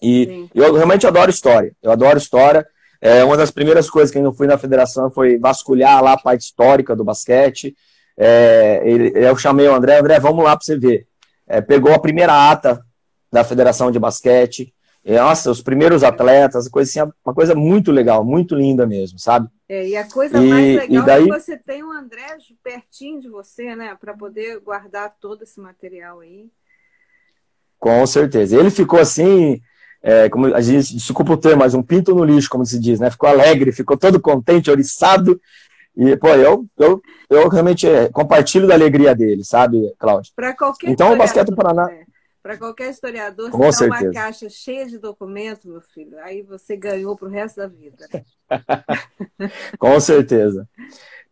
E 0.00 0.24
Sim. 0.24 0.50
eu 0.54 0.72
realmente 0.72 1.06
adoro 1.06 1.30
história. 1.30 1.76
Eu 1.82 1.92
adoro 1.92 2.16
história. 2.16 2.66
É, 2.98 3.22
uma 3.24 3.36
das 3.36 3.50
primeiras 3.50 3.90
coisas 3.90 4.10
que 4.10 4.18
eu 4.18 4.32
fui 4.32 4.46
na 4.46 4.56
federação 4.56 5.10
foi 5.10 5.38
vasculhar 5.38 6.02
lá 6.02 6.14
a 6.14 6.18
parte 6.18 6.40
histórica 6.40 6.96
do 6.96 7.04
basquete. 7.04 7.76
É, 8.16 8.80
ele, 8.86 9.12
eu 9.14 9.36
chamei 9.36 9.68
o 9.68 9.74
André, 9.74 9.98
André, 9.98 10.18
vamos 10.18 10.42
lá 10.42 10.56
para 10.56 10.64
você 10.64 10.78
ver. 10.78 11.06
É, 11.46 11.60
pegou 11.60 11.92
a 11.92 11.98
primeira 11.98 12.50
ata 12.50 12.82
da 13.30 13.44
federação 13.44 13.90
de 13.90 13.98
basquete. 13.98 14.72
E, 15.04 15.16
nossa, 15.16 15.50
os 15.50 15.60
primeiros 15.60 16.04
atletas, 16.04 16.68
coisa 16.68 16.88
assim, 16.88 17.12
uma 17.24 17.34
coisa 17.34 17.54
muito 17.54 17.90
legal, 17.90 18.24
muito 18.24 18.54
linda 18.54 18.86
mesmo, 18.86 19.18
sabe? 19.18 19.48
É, 19.68 19.88
e 19.88 19.96
a 19.96 20.08
coisa 20.08 20.38
e, 20.38 20.48
mais 20.48 20.76
legal 20.76 21.04
daí... 21.04 21.22
é 21.22 21.26
que 21.26 21.40
você 21.40 21.56
tem 21.56 21.82
o 21.82 21.90
André 21.90 22.36
pertinho 22.62 23.20
de 23.20 23.28
você, 23.28 23.74
né? 23.74 23.96
Para 24.00 24.14
poder 24.14 24.60
guardar 24.60 25.12
todo 25.20 25.42
esse 25.42 25.60
material 25.60 26.20
aí. 26.20 26.46
Com 27.80 28.06
certeza. 28.06 28.56
Ele 28.56 28.70
ficou 28.70 29.00
assim, 29.00 29.60
é, 30.00 30.28
como 30.28 30.54
a 30.54 30.60
gente, 30.60 30.94
desculpa 30.94 31.32
o 31.32 31.36
termo, 31.36 31.62
mas 31.62 31.74
um 31.74 31.82
pinto 31.82 32.14
no 32.14 32.24
lixo, 32.24 32.48
como 32.48 32.64
se 32.64 32.78
diz, 32.78 33.00
né? 33.00 33.10
Ficou 33.10 33.28
alegre, 33.28 33.72
ficou 33.72 33.96
todo 33.96 34.20
contente, 34.20 34.70
oriçado. 34.70 35.40
E, 35.96 36.16
pô, 36.16 36.28
eu, 36.28 36.64
eu, 36.78 37.02
eu 37.28 37.48
realmente 37.48 37.88
é, 37.88 38.08
compartilho 38.08 38.68
da 38.68 38.74
alegria 38.74 39.16
dele, 39.16 39.44
sabe, 39.44 39.92
Cláudio? 39.98 40.32
Para 40.36 40.56
qualquer 40.56 40.90
Então, 40.90 41.12
o 41.12 41.16
basquete 41.16 41.48
do 41.48 41.56
Paraná. 41.56 41.90
É. 41.90 42.11
Para 42.42 42.56
qualquer 42.58 42.90
historiador, 42.90 43.50
Com 43.50 43.70
se 43.70 43.78
certeza. 43.78 44.04
uma 44.04 44.12
caixa 44.12 44.48
cheia 44.48 44.86
de 44.86 44.98
documentos, 44.98 45.64
meu 45.64 45.80
filho, 45.80 46.18
aí 46.18 46.42
você 46.42 46.76
ganhou 46.76 47.16
para 47.16 47.28
o 47.28 47.30
resto 47.30 47.58
da 47.58 47.68
vida. 47.68 48.04
Com 49.78 50.00
certeza. 50.00 50.68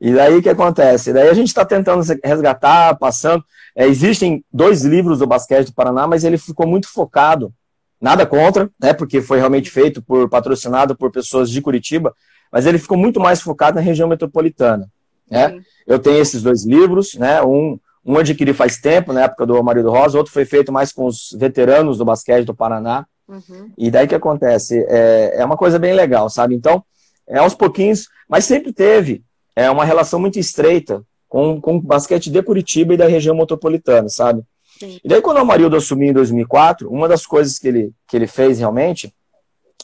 E 0.01 0.13
daí 0.13 0.37
o 0.37 0.43
que 0.43 0.49
acontece? 0.49 1.13
Daí 1.13 1.29
a 1.29 1.35
gente 1.35 1.49
está 1.49 1.65
tentando 1.65 2.03
resgatar, 2.25 2.97
passando. 2.97 3.45
É, 3.75 3.87
existem 3.87 4.45
dois 4.53 4.83
livros 4.85 5.19
do 5.19 5.27
basquete 5.27 5.67
do 5.67 5.75
Paraná, 5.75 6.07
mas 6.07 6.23
ele 6.23 6.39
ficou 6.39 6.67
muito 6.67 6.89
focado 6.89 7.53
Nada 8.01 8.25
contra, 8.25 8.71
né? 8.81 8.95
Porque 8.95 9.21
foi 9.21 9.39
realmente 9.39 9.71
feito 9.71 10.01
por 10.01 10.29
patrocinado 10.29 10.97
por 10.97 11.11
pessoas 11.11 11.51
de 11.51 11.61
Curitiba, 11.61 12.15
mas 12.51 12.65
ele 12.65 12.79
ficou 12.79 12.97
muito 12.97 13.21
mais 13.21 13.43
focado 13.43 13.75
na 13.75 13.83
região 13.83 14.09
metropolitana. 14.09 14.89
Né? 15.31 15.61
Eu 15.87 15.99
tenho 15.99 16.19
esses 16.19 16.43
dois 16.43 16.65
livros, 16.65 17.15
né? 17.15 17.43
Um, 17.43 17.79
um 18.05 18.17
adquiri 18.17 18.53
faz 18.55 18.79
tempo, 18.79 19.13
na 19.13 19.25
época 19.25 19.47
do 19.47 19.63
Marido 19.63 19.91
Rosa, 19.91 20.17
outro 20.17 20.33
foi 20.33 20.45
feito 20.45 20.73
mais 20.73 20.93
com 20.93 21.05
os 21.05 21.37
veteranos 21.39 21.99
do 21.99 22.05
basquete 22.05 22.47
do 22.47 22.55
Paraná. 22.55 23.07
Uhum. 23.29 23.71
E 23.77 23.91
daí 23.91 24.09
que 24.09 24.15
acontece? 24.15 24.85
É, 24.89 25.35
é 25.37 25.45
uma 25.45 25.57
coisa 25.57 25.79
bem 25.79 25.93
legal, 25.93 26.29
sabe? 26.29 26.55
Então, 26.55 26.83
é 27.29 27.39
aos 27.39 27.55
pouquinhos, 27.55 28.09
mas 28.29 28.45
sempre 28.45 28.73
teve 28.73 29.23
é, 29.55 29.71
uma 29.71 29.85
relação 29.85 30.19
muito 30.19 30.39
estreita 30.39 31.03
com, 31.29 31.61
com 31.61 31.77
o 31.77 31.81
basquete 31.81 32.31
de 32.31 32.43
Curitiba 32.43 32.95
e 32.95 32.97
da 32.97 33.07
região 33.07 33.37
metropolitana, 33.37 34.09
sabe? 34.09 34.43
Sim. 34.79 34.99
E 35.05 35.09
daí, 35.09 35.21
quando 35.21 35.37
o 35.37 35.41
Amarildo 35.41 35.77
assumiu 35.77 36.09
em 36.09 36.13
2004, 36.13 36.91
uma 36.91 37.07
das 37.07 37.27
coisas 37.27 37.59
que 37.59 37.69
ele, 37.69 37.93
que 38.09 38.17
ele 38.17 38.27
fez 38.27 38.59
realmente 38.59 39.15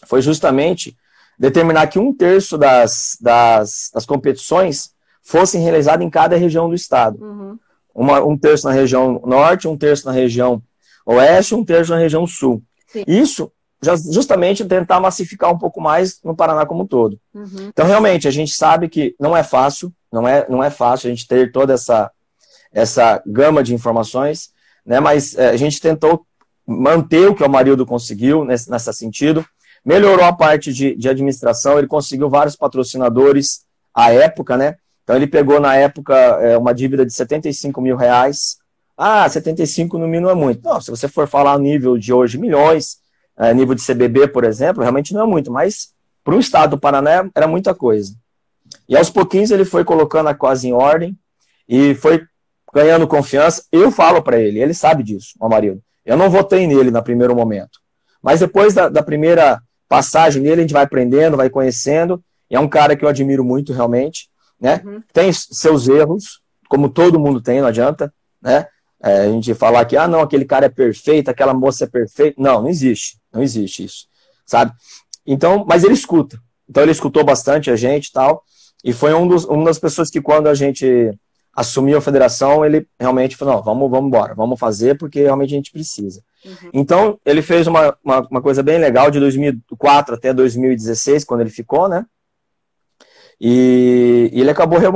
foi 0.07 0.23
justamente 0.23 0.97
determinar 1.39 1.87
que 1.87 1.99
um 1.99 2.15
terço 2.15 2.57
das, 2.57 3.17
das, 3.21 3.91
das 3.93 4.07
competições 4.07 4.91
fossem 5.23 5.61
realizadas 5.61 6.05
em 6.05 6.11
cada 6.11 6.37
região 6.37 6.69
do 6.69 6.75
estado. 6.75 7.23
Uhum. 7.23 7.59
Uma, 7.97 8.23
um 8.23 8.37
terço 8.37 8.67
na 8.67 8.73
região 8.73 9.21
norte, 9.25 9.67
um 9.67 9.77
terço 9.77 10.07
na 10.07 10.13
região 10.13 10.63
oeste 11.07 11.55
um 11.55 11.65
terço 11.65 11.93
na 11.93 11.99
região 11.99 12.27
sul. 12.27 12.63
Sim. 12.89 13.05
Isso 13.07 13.53
justamente 14.11 14.65
tentar 14.65 14.99
massificar 14.99 15.53
um 15.53 15.59
pouco 15.59 15.81
mais 15.81 16.21
no 16.25 16.35
Paraná 16.35 16.67
como 16.67 16.83
um 16.83 16.87
todo. 16.87 17.21
Uhum. 17.33 17.69
Então, 17.69 17.87
realmente, 17.87 18.27
a 18.27 18.31
gente 18.31 18.53
sabe 18.53 18.89
que 18.89 19.15
não 19.21 19.37
é 19.37 19.45
fácil, 19.45 19.93
não 20.13 20.27
é, 20.27 20.47
não 20.49 20.65
é 20.65 20.71
fácil 20.71 21.07
a 21.07 21.11
gente 21.11 21.29
ter 21.29 21.53
toda 21.53 21.75
essa, 21.75 22.11
essa 22.73 23.23
gama 23.25 23.63
de 23.63 23.75
informações, 23.75 24.51
né? 24.85 24.99
mas 24.99 25.37
é, 25.37 25.51
a 25.51 25.57
gente 25.57 25.81
tentou 25.81 26.27
manter 26.67 27.29
o 27.29 27.35
que 27.35 27.45
o 27.45 27.49
Marildo 27.49 27.87
conseguiu 27.87 28.45
nesse, 28.45 28.69
nesse 28.69 28.93
sentido, 28.93 29.45
melhorou 29.85 30.25
a 30.25 30.33
parte 30.33 30.73
de, 30.73 30.97
de 30.97 31.09
administração, 31.09 31.79
ele 31.79 31.87
conseguiu 31.87 32.29
vários 32.29 32.57
patrocinadores 32.57 33.65
à 33.95 34.11
época, 34.11 34.57
né? 34.57 34.77
Então 35.07 35.15
ele 35.15 35.29
pegou 35.29 35.61
na 35.61 35.77
época 35.77 36.17
é, 36.17 36.59
uma 36.59 36.75
dívida 36.75 37.07
de 37.07 37.13
75 37.13 37.81
mil 37.81 37.97
reais. 37.97 38.57
Ah, 38.99 39.29
75 39.29 39.97
no 39.99 40.09
mínimo 40.09 40.29
é 40.29 40.35
muito. 40.35 40.65
Não, 40.65 40.81
se 40.81 40.91
você 40.91 41.07
for 41.07 41.29
falar 41.29 41.57
nível 41.61 41.97
de 41.97 42.13
hoje, 42.13 42.37
milhões, 42.37 42.97
é, 43.39 43.55
nível 43.55 43.77
de 43.77 43.87
CBB, 43.87 44.27
por 44.27 44.43
exemplo, 44.43 44.83
realmente 44.83 45.15
não 45.15 45.23
é 45.23 45.27
muito, 45.27 45.53
mas 45.53 45.93
para 46.25 46.35
um 46.35 46.41
estado 46.41 46.71
do 46.71 46.81
Paraná 46.81 47.31
era 47.37 47.47
muita 47.47 47.73
coisa. 47.73 48.17
E 48.89 48.97
aos 48.97 49.09
pouquinhos 49.09 49.53
ele 49.53 49.65
foi 49.65 49.85
colocando 49.85 50.29
a 50.29 50.35
coisa 50.35 50.67
em 50.67 50.73
ordem 50.73 51.17
e 51.69 51.95
foi 51.95 52.27
ganhando 52.75 53.07
confiança. 53.07 53.63
Eu 53.71 53.93
falo 53.93 54.21
para 54.21 54.41
ele, 54.41 54.59
ele 54.59 54.75
sabe 54.75 55.05
disso, 55.05 55.35
o 55.39 55.47
Amarildo. 55.47 55.81
Eu 56.05 56.17
não 56.17 56.29
votei 56.29 56.67
nele 56.67 56.91
no 56.91 57.01
primeiro 57.01 57.37
momento. 57.37 57.79
Mas 58.21 58.41
depois 58.41 58.75
da, 58.75 58.89
da 58.89 59.05
primeira 59.05 59.63
passagem 59.89 60.43
nele, 60.43 60.63
a 60.63 60.65
gente 60.65 60.73
vai 60.73 60.83
aprendendo, 60.83 61.37
vai 61.37 61.49
conhecendo. 61.49 62.21
É 62.51 62.59
um 62.59 62.69
cara 62.69 62.97
que 62.97 63.05
eu 63.05 63.09
admiro 63.09 63.45
muito, 63.45 63.73
realmente. 63.73 64.29
Né? 64.61 64.81
Uhum. 64.85 65.01
Tem 65.13 65.33
seus 65.33 65.89
erros, 65.89 66.41
como 66.69 66.89
todo 66.89 67.21
mundo 67.21 67.41
tem, 67.41 67.61
não 67.61 67.69
adianta. 67.69 68.13
Né? 68.41 68.67
É, 69.03 69.23
a 69.23 69.29
gente 69.29 69.55
falar 69.55 69.85
que, 69.85 69.97
ah, 69.97 70.09
não, 70.09 70.21
aquele 70.21 70.45
cara 70.45 70.67
é 70.67 70.71
perfeito, 70.71 71.29
aquela 71.29 71.55
moça 71.55 71.85
é 71.85 71.87
perfeita. 71.87 72.41
Não, 72.41 72.63
não 72.63 72.69
existe. 72.69 73.19
Não 73.33 73.43
existe 73.43 73.85
isso, 73.85 74.07
sabe? 74.45 74.73
Então, 75.27 75.65
mas 75.69 75.85
ele 75.85 75.95
escuta. 75.95 76.39
Então 76.69 76.83
ele 76.83 76.93
escutou 76.93 77.25
bastante 77.25 77.71
a 77.71 77.77
gente 77.77 78.07
e 78.07 78.13
tal. 78.13 78.43
E 78.85 78.93
foi 78.93 79.13
um 79.15 79.27
dos, 79.27 79.45
uma 79.45 79.65
das 79.65 79.79
pessoas 79.79 80.11
que 80.11 80.21
quando 80.21 80.49
a 80.49 80.55
gente 80.55 81.13
assumiu 81.55 81.97
a 81.97 82.03
federação, 82.03 82.65
ele 82.65 82.87
realmente 83.01 83.37
falou, 83.37 83.57
não, 83.57 83.63
vamos, 83.63 83.91
vamos 83.91 84.09
embora, 84.09 84.35
vamos 84.35 84.61
fazer 84.61 84.99
porque 84.99 85.23
realmente 85.23 85.55
a 85.55 85.57
gente 85.57 85.73
precisa. 85.73 86.23
Uhum. 86.45 86.71
Então, 86.73 87.19
ele 87.25 87.41
fez 87.41 87.67
uma, 87.67 87.97
uma, 88.05 88.21
uma, 88.31 88.43
coisa 88.43 88.63
bem 88.63 88.79
legal 88.79 89.11
de 89.11 89.19
2004 89.19 90.15
até 90.15 90.35
2016, 90.35 91.25
quando 91.25 91.41
ele 91.41 91.51
ficou, 91.51 91.89
né? 91.89 92.05
E, 93.41 94.31
e 94.33 94.41
ele 94.41 94.51
acabou 94.51 94.79
re, 94.79 94.89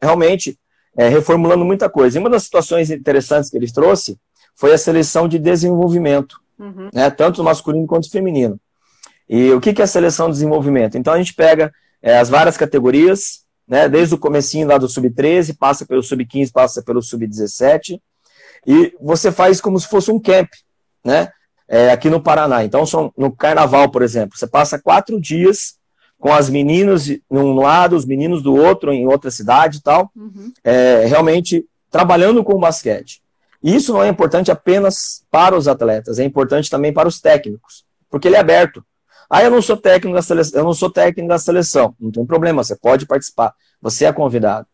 realmente 0.00 0.58
é, 0.96 1.08
reformulando 1.08 1.64
muita 1.64 1.88
coisa. 1.88 2.18
E 2.18 2.20
uma 2.20 2.30
das 2.30 2.42
situações 2.42 2.90
interessantes 2.90 3.50
que 3.50 3.56
ele 3.56 3.70
trouxe 3.70 4.18
foi 4.54 4.72
a 4.72 4.78
seleção 4.78 5.28
de 5.28 5.38
desenvolvimento, 5.38 6.40
uhum. 6.58 6.90
né, 6.92 7.08
tanto 7.10 7.44
masculino 7.44 7.86
quanto 7.86 8.10
feminino. 8.10 8.58
E 9.28 9.52
o 9.52 9.60
que, 9.60 9.72
que 9.72 9.80
é 9.80 9.84
a 9.84 9.88
seleção 9.88 10.26
de 10.26 10.32
desenvolvimento? 10.32 10.98
Então 10.98 11.12
a 11.12 11.18
gente 11.18 11.34
pega 11.34 11.72
é, 12.02 12.18
as 12.18 12.28
várias 12.28 12.56
categorias, 12.56 13.44
né, 13.66 13.88
desde 13.88 14.14
o 14.14 14.18
comecinho 14.18 14.66
lá 14.66 14.76
do 14.76 14.88
sub-13, 14.88 15.56
passa 15.56 15.86
pelo 15.86 16.02
sub-15, 16.02 16.50
passa 16.52 16.82
pelo 16.82 17.02
sub-17, 17.02 18.00
e 18.66 18.92
você 19.00 19.30
faz 19.30 19.60
como 19.60 19.78
se 19.78 19.86
fosse 19.86 20.10
um 20.10 20.18
camp, 20.18 20.48
né, 21.04 21.30
é, 21.68 21.90
aqui 21.90 22.10
no 22.10 22.20
Paraná. 22.20 22.64
Então, 22.64 22.84
são, 22.84 23.12
no 23.16 23.30
carnaval, 23.30 23.90
por 23.90 24.02
exemplo, 24.02 24.36
você 24.36 24.46
passa 24.46 24.78
quatro 24.78 25.20
dias 25.20 25.77
com 26.18 26.32
as 26.32 26.50
meninas 26.50 27.04
de 27.04 27.22
um 27.30 27.54
lado, 27.54 27.96
os 27.96 28.04
meninos 28.04 28.42
do 28.42 28.54
outro, 28.54 28.92
em 28.92 29.06
outra 29.06 29.30
cidade 29.30 29.78
e 29.78 29.82
tal, 29.82 30.10
uhum. 30.16 30.52
é, 30.64 31.04
realmente 31.06 31.64
trabalhando 31.90 32.42
com 32.42 32.54
o 32.54 32.58
basquete. 32.58 33.22
Isso 33.62 33.92
não 33.92 34.02
é 34.02 34.08
importante 34.08 34.50
apenas 34.50 35.24
para 35.30 35.56
os 35.56 35.66
atletas, 35.66 36.18
é 36.18 36.24
importante 36.24 36.70
também 36.70 36.92
para 36.92 37.08
os 37.08 37.20
técnicos, 37.20 37.84
porque 38.10 38.28
ele 38.28 38.36
é 38.36 38.40
aberto. 38.40 38.84
Ah, 39.30 39.42
eu 39.42 39.50
não 39.50 39.60
sou 39.60 39.76
técnico 39.76 40.16
da 40.16 40.22
seleção, 40.22 40.60
eu 40.60 40.64
não 40.64 40.72
sou 40.72 40.90
técnico 40.90 41.28
da 41.28 41.38
seleção. 41.38 41.94
Não 42.00 42.10
tem 42.10 42.24
problema, 42.24 42.64
você 42.64 42.74
pode 42.74 43.04
participar. 43.04 43.52
Você 43.80 44.06
é 44.06 44.12
convidado. 44.12 44.66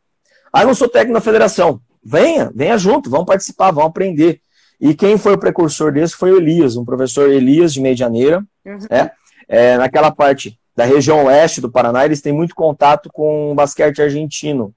Ah, 0.52 0.62
eu 0.62 0.68
não 0.68 0.74
sou 0.74 0.88
técnico 0.88 1.14
da 1.14 1.20
federação. 1.20 1.80
Venha, 2.04 2.52
venha 2.54 2.78
junto, 2.78 3.10
vamos 3.10 3.26
participar, 3.26 3.72
vamos 3.72 3.90
aprender. 3.90 4.40
E 4.80 4.94
quem 4.94 5.18
foi 5.18 5.32
o 5.32 5.38
precursor 5.38 5.92
desse 5.92 6.14
foi 6.14 6.30
o 6.30 6.36
Elias, 6.36 6.76
um 6.76 6.84
professor 6.84 7.30
Elias 7.30 7.72
de 7.72 7.80
Medianeira, 7.80 8.44
uhum. 8.64 8.78
é, 8.90 9.10
é, 9.48 9.76
naquela 9.76 10.12
parte 10.12 10.56
da 10.74 10.84
região 10.84 11.24
oeste 11.24 11.60
do 11.60 11.70
Paraná, 11.70 12.04
eles 12.04 12.20
têm 12.20 12.32
muito 12.32 12.54
contato 12.54 13.08
com 13.12 13.52
o 13.52 13.54
basquete 13.54 14.02
argentino. 14.02 14.74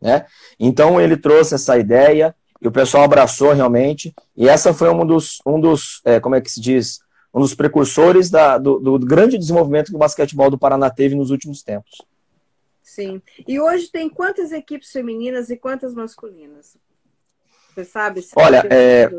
Né? 0.00 0.26
Então 0.58 1.00
ele 1.00 1.16
trouxe 1.16 1.54
essa 1.54 1.78
ideia 1.78 2.34
e 2.60 2.68
o 2.68 2.72
pessoal 2.72 3.04
abraçou 3.04 3.52
realmente. 3.52 4.14
E 4.36 4.48
essa 4.48 4.72
foi 4.72 4.90
um 4.90 5.04
dos, 5.04 5.38
um 5.44 5.60
dos 5.60 6.00
é, 6.04 6.20
como 6.20 6.34
é 6.34 6.40
que 6.40 6.50
se 6.50 6.60
diz, 6.60 7.00
um 7.32 7.40
dos 7.40 7.54
precursores 7.54 8.30
da, 8.30 8.58
do, 8.58 8.78
do, 8.78 8.98
grande 8.98 9.36
desenvolvimento 9.36 9.90
que 9.90 9.96
o 9.96 9.98
basquetebol 9.98 10.50
do 10.50 10.58
Paraná 10.58 10.88
teve 10.88 11.16
nos 11.16 11.30
últimos 11.30 11.62
tempos. 11.62 12.00
Sim. 12.82 13.20
E 13.48 13.58
hoje 13.58 13.90
tem 13.90 14.08
quantas 14.08 14.52
equipes 14.52 14.92
femininas 14.92 15.50
e 15.50 15.56
quantas 15.56 15.94
masculinas? 15.94 16.76
Você 17.74 17.84
sabe? 17.84 18.22
Se 18.22 18.32
Olha, 18.36 18.64
é, 18.70 19.10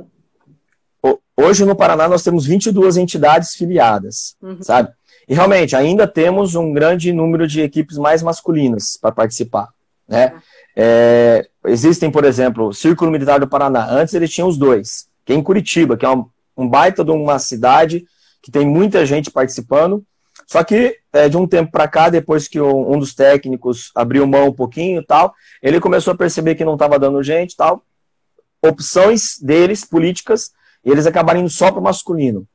hoje 1.36 1.66
no 1.66 1.76
Paraná 1.76 2.08
nós 2.08 2.24
temos 2.24 2.46
22 2.46 2.96
entidades 2.96 3.54
filiadas, 3.56 4.38
uhum. 4.42 4.62
sabe? 4.62 4.94
E 5.28 5.34
realmente, 5.34 5.76
ainda 5.76 6.08
temos 6.08 6.56
um 6.56 6.72
grande 6.72 7.12
número 7.12 7.48
de 7.48 7.62
equipes 7.62 7.98
mais 7.98 8.22
masculinas 8.22 8.98
para 9.02 9.12
participar. 9.12 9.70
Né? 10.08 10.34
É, 10.76 11.48
existem, 11.66 12.12
por 12.12 12.24
exemplo, 12.26 12.68
o 12.68 12.74
Círculo 12.74 13.12
Militar 13.12 13.40
do 13.40 13.48
Paraná. 13.48 13.90
Antes 13.90 14.14
eles 14.14 14.32
tinham 14.32 14.48
os 14.48 14.58
dois, 14.58 15.08
que 15.26 15.34
é 15.34 15.36
em 15.36 15.42
Curitiba, 15.42 15.98
que 15.98 16.06
é 16.06 16.10
um, 16.10 16.26
um 16.56 16.68
baita 16.68 17.04
de 17.04 17.12
uma 17.12 17.40
cidade 17.40 18.06
que 18.42 18.52
tem 18.52 18.68
muita 18.68 19.06
gente 19.06 19.32
participando. 19.32 20.04
Só 20.46 20.64
que 20.64 21.00
é, 21.12 21.28
de 21.28 21.38
um 21.38 21.48
tempo 21.48 21.72
para 21.72 21.88
cá, 21.88 22.10
depois 22.10 22.48
que 22.48 22.60
o, 22.60 22.94
um 22.94 23.00
dos 23.00 23.16
técnicos 23.16 23.92
abriu 23.96 24.28
mão 24.28 24.50
um 24.50 24.54
pouquinho 24.54 25.02
e 25.02 25.06
tal, 25.06 25.34
ele 25.62 25.80
começou 25.80 26.14
a 26.14 26.18
perceber 26.18 26.54
que 26.54 26.66
não 26.66 26.74
estava 26.74 27.00
dando 27.00 27.24
gente 27.24 27.56
tal. 27.56 27.84
Opções 28.62 29.40
deles, 29.42 29.84
políticas, 29.84 30.52
e 30.84 30.92
eles 30.92 31.08
acabaram 31.08 31.40
indo 31.40 31.50
só 31.50 31.72
para 31.72 31.80
o 31.80 31.84
masculino. 31.84 32.48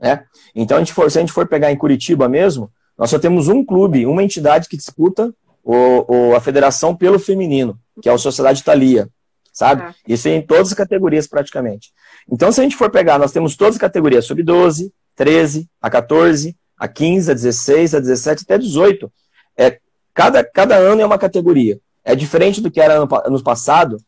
Né? 0.00 0.24
Então, 0.54 0.76
a 0.76 0.80
gente 0.80 0.92
for, 0.92 1.10
se 1.10 1.18
a 1.18 1.20
gente 1.20 1.32
for 1.32 1.46
pegar 1.46 1.72
em 1.72 1.76
Curitiba 1.76 2.28
mesmo, 2.28 2.70
nós 2.96 3.10
só 3.10 3.18
temos 3.18 3.48
um 3.48 3.64
clube, 3.64 4.06
uma 4.06 4.22
entidade 4.22 4.68
que 4.68 4.76
disputa 4.76 5.32
o, 5.62 6.30
o 6.30 6.34
a 6.34 6.40
federação 6.40 6.96
pelo 6.96 7.18
feminino, 7.18 7.78
que 8.00 8.08
é 8.08 8.12
a 8.12 8.18
Sociedade 8.18 8.60
Italia, 8.60 9.08
sabe? 9.52 9.82
Ah. 9.82 9.94
Isso 10.06 10.28
em 10.28 10.42
todas 10.42 10.68
as 10.68 10.74
categorias 10.74 11.26
praticamente. 11.26 11.92
Então, 12.30 12.50
se 12.50 12.60
a 12.60 12.62
gente 12.62 12.76
for 12.76 12.90
pegar, 12.90 13.18
nós 13.18 13.32
temos 13.32 13.56
todas 13.56 13.74
as 13.74 13.80
categorias, 13.80 14.24
sub 14.24 14.42
12, 14.42 14.92
13, 15.14 15.68
a 15.80 15.90
14, 15.90 16.56
a 16.78 16.88
15, 16.88 17.30
a 17.30 17.34
16, 17.34 17.94
a 17.94 18.00
17 18.00 18.42
até 18.44 18.58
18. 18.58 19.12
É, 19.56 19.78
cada, 20.14 20.44
cada 20.44 20.76
ano 20.76 21.00
é 21.00 21.06
uma 21.06 21.18
categoria. 21.18 21.78
É 22.04 22.14
diferente 22.14 22.60
do 22.60 22.70
que 22.70 22.80
era 22.80 22.98
no, 22.98 23.06
no 23.06 23.42
passado, 23.42 23.98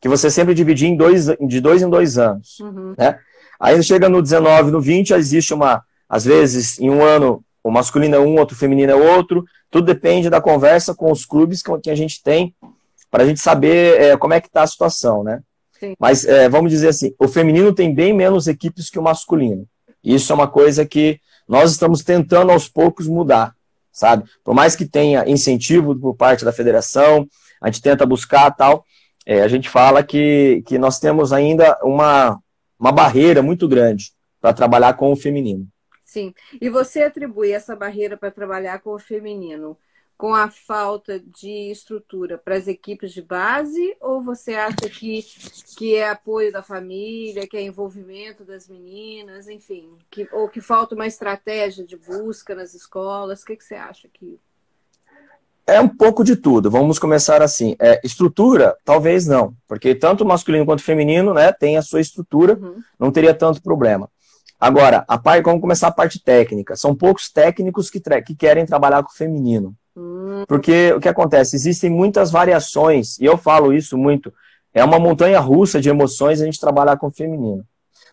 que 0.00 0.08
você 0.08 0.30
sempre 0.30 0.54
dividia 0.54 0.88
em 0.88 0.96
dois, 0.96 1.26
de 1.26 1.60
dois 1.60 1.82
em 1.82 1.90
dois 1.90 2.18
anos. 2.18 2.60
Uhum. 2.60 2.94
Né? 2.96 3.18
Aí 3.58 3.82
chega 3.82 4.08
no 4.08 4.22
19, 4.22 4.70
no 4.70 4.80
20, 4.80 5.12
existe 5.14 5.52
uma, 5.52 5.82
às 6.08 6.24
vezes, 6.24 6.78
em 6.78 6.90
um 6.90 7.02
ano, 7.02 7.44
o 7.62 7.70
masculino 7.70 8.16
é 8.16 8.20
um, 8.20 8.38
outro 8.38 8.56
feminino 8.56 8.92
é 8.92 8.94
outro. 8.94 9.44
Tudo 9.70 9.86
depende 9.86 10.30
da 10.30 10.40
conversa 10.40 10.94
com 10.94 11.10
os 11.10 11.26
clubes 11.26 11.62
que 11.82 11.90
a 11.90 11.94
gente 11.94 12.22
tem 12.22 12.54
para 13.10 13.24
a 13.24 13.26
gente 13.26 13.40
saber 13.40 14.00
é, 14.00 14.16
como 14.16 14.34
é 14.34 14.40
que 14.40 14.48
está 14.48 14.62
a 14.62 14.66
situação, 14.66 15.24
né? 15.24 15.40
Sim. 15.78 15.94
Mas 15.98 16.24
é, 16.24 16.48
vamos 16.48 16.70
dizer 16.70 16.88
assim, 16.88 17.14
o 17.18 17.28
feminino 17.28 17.72
tem 17.72 17.94
bem 17.94 18.12
menos 18.12 18.46
equipes 18.46 18.90
que 18.90 18.98
o 18.98 19.02
masculino. 19.02 19.66
Isso 20.02 20.32
é 20.32 20.34
uma 20.34 20.48
coisa 20.48 20.84
que 20.84 21.20
nós 21.48 21.70
estamos 21.70 22.02
tentando 22.02 22.52
aos 22.52 22.68
poucos 22.68 23.06
mudar, 23.06 23.54
sabe? 23.92 24.24
Por 24.44 24.54
mais 24.54 24.76
que 24.76 24.86
tenha 24.86 25.28
incentivo 25.28 25.96
por 25.96 26.14
parte 26.14 26.44
da 26.44 26.52
federação, 26.52 27.26
a 27.60 27.68
gente 27.68 27.82
tenta 27.82 28.06
buscar 28.06 28.50
tal, 28.50 28.84
é, 29.26 29.42
a 29.42 29.48
gente 29.48 29.68
fala 29.68 30.02
que, 30.02 30.62
que 30.66 30.78
nós 30.78 30.98
temos 30.98 31.32
ainda 31.32 31.78
uma, 31.82 32.38
uma 32.78 32.92
barreira 32.92 33.42
muito 33.42 33.66
grande 33.66 34.12
para 34.40 34.52
trabalhar 34.52 34.94
com 34.94 35.12
o 35.12 35.16
feminino. 35.16 35.66
Sim. 36.02 36.32
E 36.60 36.70
você 36.70 37.02
atribui 37.02 37.52
essa 37.52 37.76
barreira 37.76 38.16
para 38.16 38.30
trabalhar 38.30 38.80
com 38.80 38.94
o 38.94 38.98
feminino 38.98 39.76
com 40.18 40.34
a 40.34 40.50
falta 40.50 41.20
de 41.20 41.70
estrutura 41.70 42.36
para 42.36 42.56
as 42.56 42.66
equipes 42.66 43.12
de 43.12 43.22
base 43.22 43.96
ou 44.00 44.20
você 44.20 44.56
acha 44.56 44.90
que, 44.90 45.24
que 45.76 45.94
é 45.94 46.10
apoio 46.10 46.50
da 46.50 46.60
família, 46.60 47.46
que 47.46 47.56
é 47.56 47.62
envolvimento 47.62 48.44
das 48.44 48.68
meninas, 48.68 49.48
enfim, 49.48 49.96
que, 50.10 50.28
ou 50.32 50.48
que 50.48 50.60
falta 50.60 50.96
uma 50.96 51.06
estratégia 51.06 51.86
de 51.86 51.96
busca 51.96 52.52
nas 52.52 52.74
escolas? 52.74 53.42
O 53.42 53.46
que, 53.46 53.54
que 53.54 53.64
você 53.64 53.76
acha 53.76 54.08
que 54.08 54.40
é 55.68 55.80
um 55.80 55.88
pouco 55.88 56.24
de 56.24 56.34
tudo. 56.34 56.70
Vamos 56.70 56.98
começar 56.98 57.42
assim. 57.42 57.76
É, 57.78 58.00
estrutura, 58.02 58.74
talvez 58.84 59.26
não, 59.26 59.54
porque 59.68 59.94
tanto 59.94 60.24
masculino 60.24 60.64
quanto 60.64 60.82
feminino, 60.82 61.34
né, 61.34 61.52
tem 61.52 61.76
a 61.76 61.82
sua 61.82 62.00
estrutura, 62.00 62.58
uhum. 62.60 62.76
não 62.98 63.12
teria 63.12 63.34
tanto 63.34 63.62
problema. 63.62 64.08
Agora, 64.58 65.04
a 65.06 65.18
parte, 65.18 65.44
vamos 65.44 65.60
começar 65.60 65.86
a 65.86 65.92
parte 65.92 66.20
técnica. 66.20 66.74
São 66.74 66.94
poucos 66.94 67.30
técnicos 67.30 67.90
que, 67.90 68.00
que 68.26 68.34
querem 68.34 68.66
trabalhar 68.66 69.02
com 69.04 69.10
o 69.10 69.14
feminino. 69.14 69.74
Uhum. 69.94 70.44
Porque 70.48 70.92
o 70.94 71.00
que 71.00 71.08
acontece? 71.08 71.54
Existem 71.54 71.90
muitas 71.90 72.30
variações, 72.30 73.18
e 73.20 73.26
eu 73.26 73.36
falo 73.36 73.72
isso 73.72 73.96
muito. 73.96 74.32
É 74.72 74.82
uma 74.82 74.98
montanha 74.98 75.38
russa 75.38 75.80
de 75.80 75.88
emoções 75.88 76.40
a 76.40 76.44
gente 76.44 76.58
trabalhar 76.58 76.96
com 76.96 77.08
o 77.08 77.10
feminino. 77.10 77.64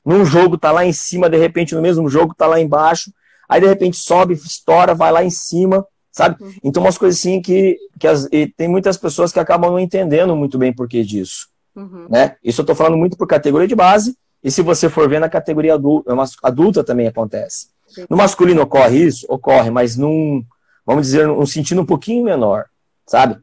num 0.05 0.23
jogo 0.23 0.57
tá 0.57 0.71
lá 0.71 0.85
em 0.85 0.93
cima, 0.93 1.29
de 1.29 1.37
repente 1.37 1.73
no 1.73 1.81
mesmo 1.81 2.07
jogo 2.09 2.35
tá 2.35 2.45
lá 2.45 2.59
embaixo, 2.59 3.11
aí 3.49 3.59
de 3.59 3.67
repente 3.67 3.97
sobe, 3.97 4.33
estoura, 4.33 4.93
vai 4.93 5.11
lá 5.11 5.23
em 5.23 5.29
cima, 5.31 5.85
sabe? 6.15 6.41
Uhum. 6.41 6.53
Então 6.63 6.81
umas 6.81 6.97
coisas 6.97 7.19
assim 7.19 7.41
que, 7.41 7.77
que 7.99 8.07
as, 8.07 8.27
tem 8.55 8.69
muitas 8.69 8.95
pessoas 8.95 9.33
que 9.33 9.39
acabam 9.39 9.69
não 9.69 9.79
entendendo 9.79 10.33
muito 10.33 10.57
bem 10.57 10.71
por 10.71 10.87
que 10.87 11.03
disso, 11.03 11.47
uhum. 11.75 12.07
né? 12.09 12.37
Isso 12.41 12.61
eu 12.61 12.65
tô 12.65 12.73
falando 12.73 12.95
muito 12.95 13.17
por 13.17 13.27
categoria 13.27 13.67
de 13.67 13.75
base, 13.75 14.17
e 14.41 14.49
se 14.49 14.61
você 14.61 14.87
for 14.89 15.09
ver 15.09 15.19
na 15.19 15.27
categoria 15.27 15.73
adulta, 15.73 16.15
adulta 16.41 16.83
também 16.85 17.07
acontece. 17.07 17.67
Sim. 17.87 18.05
No 18.09 18.15
masculino 18.15 18.61
ocorre 18.61 19.03
isso? 19.03 19.25
Ocorre, 19.27 19.69
mas 19.69 19.97
num, 19.97 20.41
vamos 20.85 21.07
dizer, 21.07 21.27
num 21.27 21.45
sentido 21.45 21.81
um 21.81 21.85
pouquinho 21.85 22.23
menor, 22.23 22.65
sabe? 23.05 23.37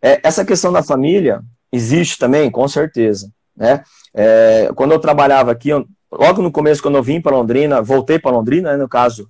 É, 0.00 0.18
essa 0.22 0.44
questão 0.44 0.72
da 0.72 0.82
família 0.82 1.42
existe 1.70 2.18
também, 2.18 2.50
com 2.50 2.66
certeza, 2.66 3.30
né? 3.54 3.82
É, 4.14 4.70
quando 4.74 4.92
eu 4.92 4.98
trabalhava 4.98 5.52
aqui, 5.52 5.68
eu, 5.68 5.86
logo 6.10 6.40
no 6.40 6.50
começo, 6.50 6.80
quando 6.80 6.96
eu 6.96 7.02
vim 7.02 7.20
para 7.20 7.36
Londrina, 7.36 7.82
voltei 7.82 8.18
para 8.18 8.30
Londrina, 8.30 8.72
né, 8.72 8.78
no 8.78 8.88
caso, 8.88 9.28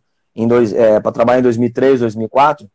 é, 0.75 1.01
para 1.01 1.13
trabalhar 1.13 1.41
em 1.41 1.43
2003, 1.43 2.01
2004, 2.01 2.69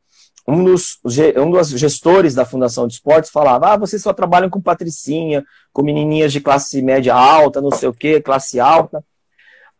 um 0.47 0.63
dos, 0.63 0.99
um 1.37 1.51
dos 1.51 1.69
gestores 1.69 2.33
da 2.33 2.45
Fundação 2.45 2.87
de 2.87 2.93
Esportes 2.93 3.29
falava: 3.29 3.73
Ah, 3.73 3.77
vocês 3.77 4.01
só 4.01 4.11
trabalham 4.11 4.49
com 4.49 4.59
patricinha, 4.59 5.43
com 5.71 5.83
menininhas 5.83 6.31
de 6.33 6.41
classe 6.41 6.81
média 6.81 7.13
alta, 7.13 7.61
não 7.61 7.71
sei 7.71 7.87
o 7.87 7.93
quê, 7.93 8.19
classe 8.19 8.59
alta. 8.59 9.03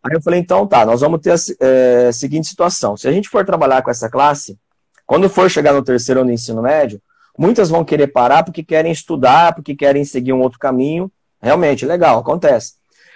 Aí 0.04 0.14
eu 0.14 0.22
falei: 0.22 0.40
então 0.40 0.66
tá, 0.68 0.86
nós 0.86 1.02
vamos 1.02 1.20
ter 1.22 1.32
a 1.32 1.36
é, 1.60 2.12
seguinte 2.12 2.48
situação: 2.48 2.96
se 2.96 3.08
a 3.08 3.12
gente 3.12 3.30
for 3.30 3.46
trabalhar 3.46 3.82
com 3.82 3.92
essa 3.92 4.10
classe, 4.10 4.58
quando 5.06 5.30
for 5.30 5.50
chegar 5.50 5.74
no 5.74 5.84
terceiro 5.84 6.22
ano 6.22 6.30
do 6.30 6.34
ensino 6.34 6.62
médio, 6.62 7.02
muitas 7.38 7.70
vão 7.70 7.84
querer 7.84 8.08
parar 8.08 8.44
porque 8.44 8.64
querem 8.64 8.92
estudar, 8.92 9.54
porque 9.54 9.76
querem 9.76 10.06
seguir 10.06 10.34
um 10.34 10.42
outro 10.42 10.60
caminho. 10.60 11.12
Realmente, 11.42 11.86
legal, 11.86 12.20
acontece. 12.20 12.76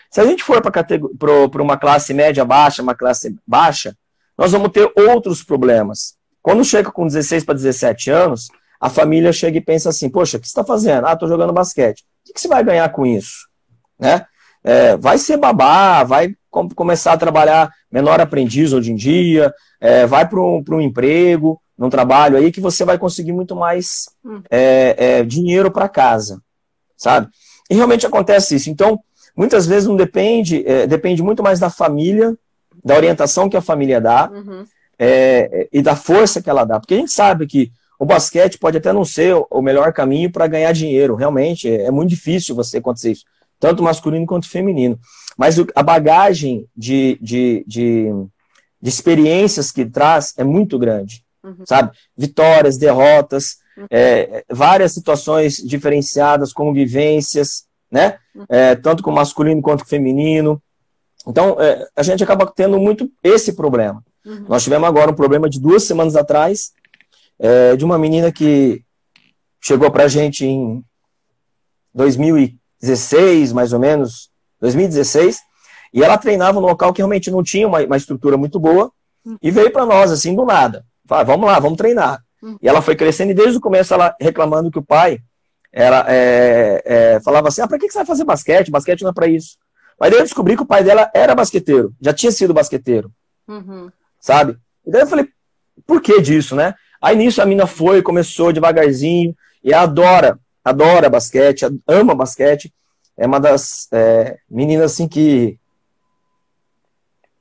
Se 0.10 0.20
a 0.20 0.26
gente 0.26 0.44
for 0.44 0.62
para 0.62 1.62
uma 1.62 1.78
classe 1.78 2.14
média 2.14 2.44
baixa, 2.44 2.82
uma 2.82 2.96
classe 2.96 3.36
baixa, 3.46 3.96
nós 4.38 4.52
vamos 4.52 4.72
ter 4.72 4.92
outros 4.96 5.44
problemas. 5.44 6.16
Quando 6.42 6.64
chega 6.64 6.92
com 6.92 7.08
16 7.08 7.44
para 7.44 7.56
17 7.56 8.12
anos, 8.12 8.50
a 8.80 8.90
família 8.90 9.34
chega 9.34 9.58
e 9.58 9.62
pensa 9.62 9.90
assim: 9.90 10.10
Poxa, 10.10 10.38
o 10.38 10.40
que 10.40 10.48
você 10.48 10.52
está 10.52 10.64
fazendo? 10.64 11.08
Ah, 11.08 11.14
estou 11.14 11.28
jogando 11.28 11.54
basquete. 11.54 12.06
O 12.30 12.34
que 12.34 12.40
você 12.40 12.48
vai 12.48 12.64
ganhar 12.64 12.88
com 12.90 13.06
isso? 13.06 13.48
Né? 14.00 14.26
É, 14.64 14.98
vai 14.98 15.18
ser 15.18 15.38
babá, 15.38 16.04
vai 16.04 16.36
com, 16.50 16.68
começar 16.70 17.14
a 17.14 17.18
trabalhar 17.18 17.72
menor 17.92 18.20
aprendiz 18.20 18.74
hoje 18.74 18.92
em 18.92 18.96
dia, 18.96 19.54
é, 19.80 20.06
vai 20.06 20.28
para 20.28 20.40
um, 20.40 20.64
um 20.70 20.82
emprego, 20.82 21.62
num 21.78 21.90
trabalho 21.90 22.38
aí 22.38 22.52
que 22.52 22.62
você 22.62 22.84
vai 22.86 22.98
conseguir 22.98 23.32
muito 23.32 23.56
mais 23.56 24.06
hum. 24.24 24.42
é, 24.50 24.96
é, 24.98 25.24
dinheiro 25.24 25.72
para 25.72 25.90
casa, 25.90 26.42
sabe? 26.98 27.28
E 27.70 27.76
realmente 27.76 28.06
acontece 28.06 28.56
isso. 28.56 28.70
Então, 28.70 29.00
muitas 29.36 29.68
vezes 29.68 29.88
não 29.88 29.96
depende, 29.96 30.64
é, 30.66 30.88
depende 30.88 31.22
muito 31.22 31.44
mais 31.44 31.60
da 31.60 31.70
família, 31.70 32.36
da 32.86 32.96
orientação 32.96 33.50
que 33.50 33.58
a 33.58 33.62
família 33.62 34.00
dá, 34.00 34.30
uhum 34.32 34.64
é, 34.98 35.68
e 35.72 35.82
da 35.82 35.96
força 35.96 36.42
que 36.42 36.50
ela 36.50 36.66
dá. 36.66 36.80
Porque 36.80 36.94
a 36.94 36.98
gente 36.98 37.12
sabe 37.12 37.46
que 37.48 37.72
o 38.00 38.06
basquete 38.06 38.58
pode 38.58 38.78
até 38.78 38.92
não 38.92 39.06
ser 39.06 39.36
o 39.50 39.62
melhor 39.62 39.94
caminho 39.94 40.32
para 40.32 40.48
ganhar 40.48 40.72
dinheiro. 40.72 41.16
Realmente, 41.16 41.70
é, 41.70 41.86
é, 41.86 41.92
muito 41.92 42.10
difícil 42.10 42.56
você 42.56 42.78
acontecer 42.78 43.12
isso, 43.12 43.26
tanto 43.60 43.84
masculino 43.84 44.26
quanto 44.26 44.50
feminino. 44.50 45.00
Mas 45.38 45.58
a 45.76 45.84
bagagem 45.84 46.66
de, 46.76 47.18
de, 47.22 47.64
de, 47.68 48.10
de 48.82 48.90
experiências 48.90 49.72
que 49.72 49.86
traz 49.86 50.34
é 50.38 50.44
muito 50.44 50.80
grande. 50.80 51.24
Uhum. 51.44 51.66
Sabe? 51.66 51.92
Vitórias, 52.18 52.78
derrotas, 52.78 53.58
uhum. 53.78 53.86
é, 53.92 54.44
várias 54.50 54.94
situações 54.94 55.58
diferenciadas, 55.58 56.52
como 56.52 56.74
vivências, 56.74 57.66
né? 57.92 58.18
Uhum. 58.34 58.46
É, 58.50 58.76
tanto 58.76 59.04
com 59.04 59.12
masculino 59.12 59.62
quanto 59.62 59.84
com 59.84 59.90
feminino. 59.90 60.62
Então, 61.28 61.58
é, 61.60 61.88
a 61.96 62.04
gente 62.04 62.24
acaba 62.24 62.46
tendo 62.46 62.80
muito 62.80 63.10
esse 63.24 63.54
problema. 63.54 64.04
Uhum. 64.26 64.46
Nós 64.48 64.64
tivemos 64.64 64.88
agora 64.88 65.12
um 65.12 65.16
problema 65.16 65.50
de 65.50 65.60
duas 65.60 65.84
semanas 65.84 66.16
atrás, 66.16 66.72
é, 67.40 67.76
de 67.76 67.84
uma 67.84 67.98
menina 67.98 68.32
que 68.32 68.84
chegou 69.62 69.90
para 69.92 70.04
a 70.04 70.08
gente 70.08 70.46
em 70.46 70.84
2016, 71.94 73.54
mais 73.54 73.74
ou 73.74 73.80
menos, 73.80 74.30
2016, 74.62 75.40
e 75.94 76.04
ela 76.04 76.18
treinava 76.18 76.60
num 76.60 76.68
local 76.68 76.94
que 76.94 77.02
realmente 77.02 77.32
não 77.32 77.42
tinha 77.42 77.68
uma, 77.68 77.84
uma 77.84 77.98
estrutura 77.98 78.38
muito 78.38 78.60
boa, 78.60 78.92
uhum. 79.26 79.38
e 79.42 79.50
veio 79.50 79.72
para 79.72 79.86
nós, 79.86 80.12
assim, 80.12 80.36
do 80.36 80.46
nada. 80.46 80.86
Fala, 81.08 81.24
vamos 81.24 81.48
lá, 81.48 81.60
vamos 81.60 81.78
treinar. 81.78 82.22
Uhum. 82.42 82.58
E 82.62 82.68
ela 82.68 82.82
foi 82.82 82.96
crescendo, 82.96 83.32
e 83.32 83.36
desde 83.36 83.58
o 83.58 83.62
começo 83.62 83.94
ela 83.94 84.16
reclamando 84.20 84.70
que 84.70 84.80
o 84.80 84.86
pai 84.86 85.20
era, 85.72 86.06
é, 86.08 86.82
é, 86.86 87.20
falava 87.22 87.48
assim, 87.48 87.62
ah, 87.62 87.68
para 87.68 87.78
que, 87.78 87.88
que 87.88 87.94
você 87.94 88.00
vai 88.00 88.06
fazer 88.06 88.24
basquete? 88.24 88.72
Basquete 88.72 89.02
não 89.02 89.10
é 89.10 89.14
para 89.14 89.28
isso. 89.28 89.58
Mas 90.00 90.12
daí 90.12 90.20
eu 90.20 90.24
descobri 90.24 90.56
que 90.56 90.64
o 90.64 90.68
pai 90.68 90.84
dela 90.84 91.10
era 91.14 91.36
basqueteiro, 91.36 91.94
já 92.02 92.14
tinha 92.14 92.32
sido 92.32 92.54
basqueteiro. 92.54 93.12
Uhum 93.48 93.90
sabe? 94.26 94.58
E 94.84 94.90
daí 94.90 95.02
eu 95.02 95.08
falei, 95.08 95.30
por 95.86 96.02
que 96.02 96.20
disso, 96.20 96.56
né? 96.56 96.74
Aí 97.00 97.16
nisso 97.16 97.40
a 97.44 97.46
mina 97.46 97.68
foi, 97.68 98.02
começou 98.02 98.52
devagarzinho, 98.52 99.38
e 99.64 99.72
adora, 99.72 100.40
adora 100.64 101.12
basquete, 101.12 101.64
ama 101.88 102.16
basquete. 102.16 102.74
É 103.16 103.28
uma 103.28 103.40
das 103.40 103.88
é, 103.92 104.40
meninas 104.50 104.92
assim 104.92 105.08
que 105.08 105.60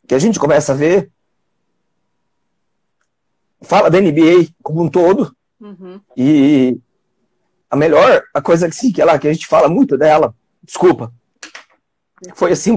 que 0.06 0.14
a 0.14 0.18
gente 0.18 0.38
começa 0.38 0.72
a 0.72 0.76
ver 0.76 1.10
fala 3.62 3.90
da 3.90 3.98
NBA 3.98 4.48
como 4.62 4.82
um 4.82 4.88
todo 4.90 5.34
uhum. 5.58 5.98
e 6.14 6.78
a 7.70 7.74
melhor 7.74 8.22
a 8.34 8.42
coisa 8.42 8.68
que, 8.68 8.76
sim, 8.76 8.92
que 8.92 9.00
ela 9.00 9.18
que 9.18 9.26
a 9.26 9.32
gente 9.32 9.46
fala 9.46 9.66
muito 9.66 9.96
dela 9.96 10.34
desculpa 10.62 11.10
foi 12.34 12.52
assim 12.52 12.76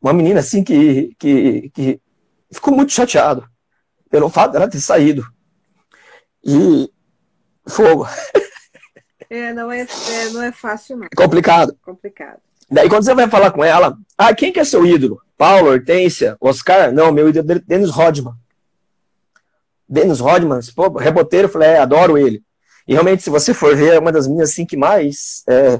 uma 0.00 0.12
menina 0.12 0.40
assim 0.40 0.62
que, 0.62 1.14
que, 1.18 1.70
que 1.70 2.00
ficou 2.50 2.74
muito 2.74 2.92
chateado 2.92 3.48
pelo 4.10 4.28
fato 4.28 4.52
dela 4.52 4.68
ter 4.68 4.80
saído. 4.80 5.26
E 6.44 6.90
fogo. 7.66 8.06
É, 9.30 9.52
não 9.52 9.70
é, 9.70 9.82
é, 9.82 10.30
não 10.30 10.42
é 10.42 10.50
fácil, 10.50 10.96
não. 10.96 11.04
É 11.04 11.14
complicado. 11.14 11.76
Complicado. 11.82 12.40
Daí 12.70 12.88
quando 12.88 13.04
você 13.04 13.14
vai 13.14 13.28
falar 13.28 13.50
com 13.50 13.62
ela, 13.62 13.94
ah, 14.16 14.34
quem 14.34 14.50
que 14.50 14.58
é 14.58 14.64
seu 14.64 14.86
ídolo? 14.86 15.20
Paulo, 15.36 15.68
Hortência, 15.68 16.34
Oscar? 16.40 16.90
Não, 16.92 17.12
meu 17.12 17.28
ídolo 17.28 17.52
é 17.52 17.58
Dennis 17.58 17.90
Rodman. 17.90 18.32
Dennis 19.86 20.20
Rodman, 20.20 20.60
pô, 20.74 20.88
reboteiro, 20.96 21.46
falei, 21.46 21.68
é, 21.68 21.78
adoro 21.78 22.16
ele. 22.16 22.42
E 22.86 22.94
realmente, 22.94 23.22
se 23.22 23.28
você 23.28 23.52
for 23.52 23.76
ver, 23.76 23.96
é 23.96 23.98
uma 23.98 24.10
das 24.10 24.26
minhas 24.26 24.48
assim 24.48 24.64
que 24.64 24.78
mais 24.78 25.44
é, 25.46 25.78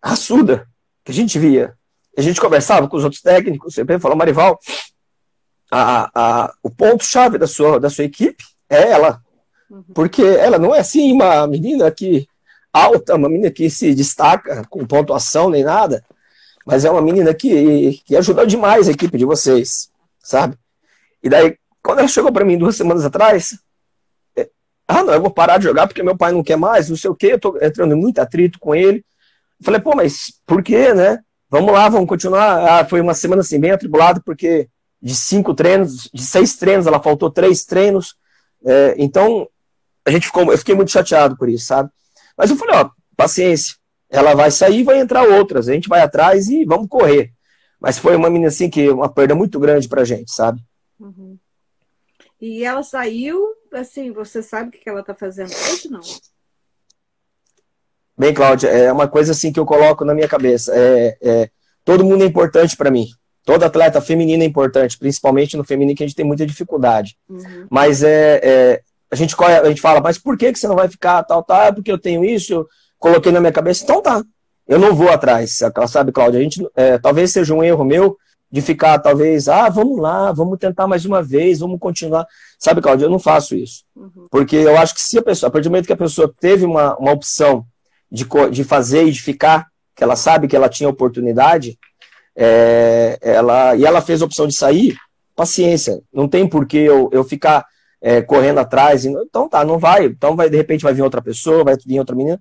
raçuda 0.00 0.68
que 1.04 1.12
a 1.12 1.14
gente 1.14 1.38
via. 1.38 1.74
A 2.16 2.20
gente 2.20 2.40
conversava 2.40 2.88
com 2.88 2.96
os 2.96 3.04
outros 3.04 3.22
técnicos, 3.22 3.74
sempre 3.74 3.98
falou, 3.98 4.16
Marival, 4.16 4.58
a, 5.70 6.10
a, 6.14 6.54
o 6.62 6.70
ponto-chave 6.70 7.38
da 7.38 7.46
sua, 7.46 7.80
da 7.80 7.88
sua 7.88 8.04
equipe 8.04 8.44
é 8.68 8.90
ela. 8.90 9.22
Uhum. 9.70 9.82
Porque 9.94 10.22
ela 10.22 10.58
não 10.58 10.74
é 10.74 10.80
assim 10.80 11.12
uma 11.12 11.46
menina 11.46 11.90
que 11.90 12.28
alta, 12.72 13.14
uma 13.14 13.28
menina 13.28 13.50
que 13.50 13.70
se 13.70 13.94
destaca 13.94 14.64
com 14.68 14.86
pontuação 14.86 15.48
nem 15.48 15.64
nada, 15.64 16.04
mas 16.66 16.84
é 16.84 16.90
uma 16.90 17.02
menina 17.02 17.34
que, 17.34 18.00
que 18.04 18.16
ajudou 18.16 18.46
demais 18.46 18.88
a 18.88 18.92
equipe 18.92 19.16
de 19.16 19.24
vocês, 19.24 19.90
sabe? 20.18 20.56
E 21.22 21.28
daí, 21.28 21.56
quando 21.82 22.00
ela 22.00 22.08
chegou 22.08 22.32
para 22.32 22.44
mim 22.44 22.58
duas 22.58 22.76
semanas 22.76 23.04
atrás, 23.04 23.58
é, 24.36 24.48
ah, 24.86 25.02
não, 25.02 25.14
eu 25.14 25.20
vou 25.20 25.30
parar 25.30 25.58
de 25.58 25.64
jogar 25.64 25.86
porque 25.86 26.02
meu 26.02 26.16
pai 26.16 26.32
não 26.32 26.42
quer 26.42 26.56
mais, 26.56 26.88
não 26.88 26.96
sei 26.96 27.10
o 27.10 27.14
quê, 27.14 27.28
eu 27.32 27.40
tô 27.40 27.58
entrando 27.60 27.94
em 27.94 27.98
muito 27.98 28.18
atrito 28.18 28.58
com 28.58 28.74
ele. 28.74 29.04
Falei, 29.62 29.80
pô, 29.80 29.94
mas 29.94 30.40
por 30.46 30.62
quê, 30.62 30.92
né? 30.94 31.18
Vamos 31.48 31.72
lá, 31.72 31.88
vamos 31.88 32.08
continuar. 32.08 32.80
Ah, 32.80 32.84
foi 32.84 33.00
uma 33.00 33.14
semana 33.14 33.42
assim, 33.42 33.60
bem 33.60 33.70
atribulada, 33.70 34.20
porque 34.24 34.68
de 35.00 35.14
cinco 35.14 35.52
treinos, 35.54 36.08
de 36.12 36.22
seis 36.22 36.56
treinos, 36.56 36.86
ela 36.86 37.02
faltou 37.02 37.30
três 37.30 37.64
treinos. 37.64 38.16
É, 38.64 38.94
então, 38.96 39.48
a 40.06 40.10
gente 40.10 40.26
ficou, 40.26 40.50
eu 40.50 40.58
fiquei 40.58 40.74
muito 40.74 40.90
chateado 40.90 41.36
por 41.36 41.48
isso, 41.48 41.66
sabe? 41.66 41.90
Mas 42.36 42.50
eu 42.50 42.56
falei, 42.56 42.76
ó, 42.76 42.90
paciência, 43.16 43.76
ela 44.08 44.34
vai 44.34 44.50
sair 44.50 44.82
vai 44.82 44.98
entrar 44.98 45.24
outras, 45.24 45.68
a 45.68 45.72
gente 45.72 45.88
vai 45.88 46.00
atrás 46.00 46.48
e 46.48 46.64
vamos 46.64 46.88
correr. 46.88 47.32
Mas 47.80 47.98
foi 47.98 48.14
uma 48.14 48.30
menina 48.30 48.48
assim 48.48 48.70
que 48.70 48.88
uma 48.90 49.12
perda 49.12 49.34
muito 49.34 49.58
grande 49.58 49.88
pra 49.88 50.04
gente, 50.04 50.32
sabe? 50.32 50.62
Uhum. 51.00 51.36
E 52.40 52.64
ela 52.64 52.82
saiu, 52.82 53.40
assim, 53.72 54.12
você 54.12 54.42
sabe 54.42 54.68
o 54.68 54.72
que 54.72 54.88
ela 54.88 55.02
tá 55.02 55.14
fazendo 55.14 55.50
hoje, 55.50 55.88
não? 55.88 56.00
Bem, 58.16 58.34
Cláudia, 58.34 58.68
é 58.68 58.92
uma 58.92 59.08
coisa 59.08 59.32
assim 59.32 59.52
que 59.52 59.58
eu 59.58 59.66
coloco 59.66 60.04
na 60.04 60.14
minha 60.14 60.28
cabeça. 60.28 60.72
É, 60.74 61.16
é 61.20 61.50
todo 61.84 62.04
mundo 62.04 62.22
é 62.22 62.26
importante 62.26 62.76
para 62.76 62.90
mim. 62.90 63.06
Todo 63.44 63.64
atleta 63.64 64.00
feminino 64.00 64.42
é 64.42 64.46
importante, 64.46 64.98
principalmente 64.98 65.56
no 65.56 65.64
feminino 65.64 65.96
que 65.96 66.04
a 66.04 66.06
gente 66.06 66.14
tem 66.14 66.24
muita 66.24 66.46
dificuldade. 66.46 67.16
Uhum. 67.28 67.66
Mas 67.68 68.02
é, 68.02 68.40
é, 68.42 68.82
a, 69.10 69.16
gente, 69.16 69.34
a 69.42 69.68
gente 69.68 69.80
fala, 69.80 70.00
mas 70.00 70.18
por 70.18 70.36
que, 70.36 70.52
que 70.52 70.58
você 70.58 70.68
não 70.68 70.76
vai 70.76 70.88
ficar 70.88 71.22
tal, 71.24 71.42
tal? 71.42 71.62
É 71.62 71.72
porque 71.72 71.90
eu 71.90 71.98
tenho 71.98 72.24
isso, 72.24 72.52
eu 72.52 72.66
coloquei 72.98 73.32
na 73.32 73.40
minha 73.40 73.52
cabeça. 73.52 73.82
Então 73.82 74.00
tá, 74.00 74.22
eu 74.68 74.78
não 74.78 74.94
vou 74.94 75.10
atrás, 75.10 75.58
sabe, 75.88 76.12
Cláudia? 76.12 76.38
A 76.38 76.42
gente, 76.42 76.64
é, 76.76 76.98
talvez 76.98 77.32
seja 77.32 77.52
um 77.52 77.64
erro 77.64 77.84
meu 77.84 78.16
de 78.50 78.60
ficar, 78.60 78.98
talvez, 78.98 79.48
ah, 79.48 79.68
vamos 79.70 79.98
lá, 79.98 80.30
vamos 80.30 80.58
tentar 80.58 80.86
mais 80.86 81.04
uma 81.04 81.22
vez, 81.22 81.60
vamos 81.60 81.80
continuar. 81.80 82.26
Sabe, 82.58 82.82
Cláudia, 82.82 83.06
eu 83.06 83.10
não 83.10 83.18
faço 83.18 83.56
isso. 83.56 83.82
Uhum. 83.96 84.26
Porque 84.30 84.54
eu 84.54 84.76
acho 84.78 84.94
que 84.94 85.02
se 85.02 85.18
a 85.18 85.22
pessoa, 85.22 85.48
a 85.48 85.50
partir 85.50 85.64
do 85.64 85.70
momento 85.70 85.86
que 85.86 85.92
a 85.92 85.96
pessoa 85.96 86.32
teve 86.38 86.64
uma, 86.64 86.94
uma 86.96 87.12
opção 87.12 87.66
de, 88.12 88.26
de 88.50 88.62
fazer 88.62 89.04
e 89.04 89.10
de 89.10 89.22
ficar, 89.22 89.66
que 89.96 90.04
ela 90.04 90.14
sabe 90.14 90.46
que 90.46 90.54
ela 90.54 90.68
tinha 90.68 90.88
oportunidade, 90.88 91.78
é, 92.36 93.18
ela, 93.22 93.74
e 93.74 93.84
ela 93.84 94.02
fez 94.02 94.20
a 94.20 94.26
opção 94.26 94.46
de 94.46 94.54
sair, 94.54 94.96
paciência, 95.34 96.00
não 96.12 96.28
tem 96.28 96.46
por 96.46 96.66
que 96.66 96.76
eu, 96.76 97.08
eu 97.10 97.24
ficar 97.24 97.64
é, 98.00 98.20
correndo 98.20 98.58
atrás, 98.58 99.06
então 99.06 99.48
tá, 99.48 99.64
não 99.64 99.78
vai, 99.78 100.06
então 100.06 100.36
vai, 100.36 100.50
de 100.50 100.56
repente 100.56 100.82
vai 100.82 100.92
vir 100.92 101.02
outra 101.02 101.22
pessoa, 101.22 101.64
vai 101.64 101.74
vir 101.86 101.98
outra 101.98 102.14
menina, 102.14 102.38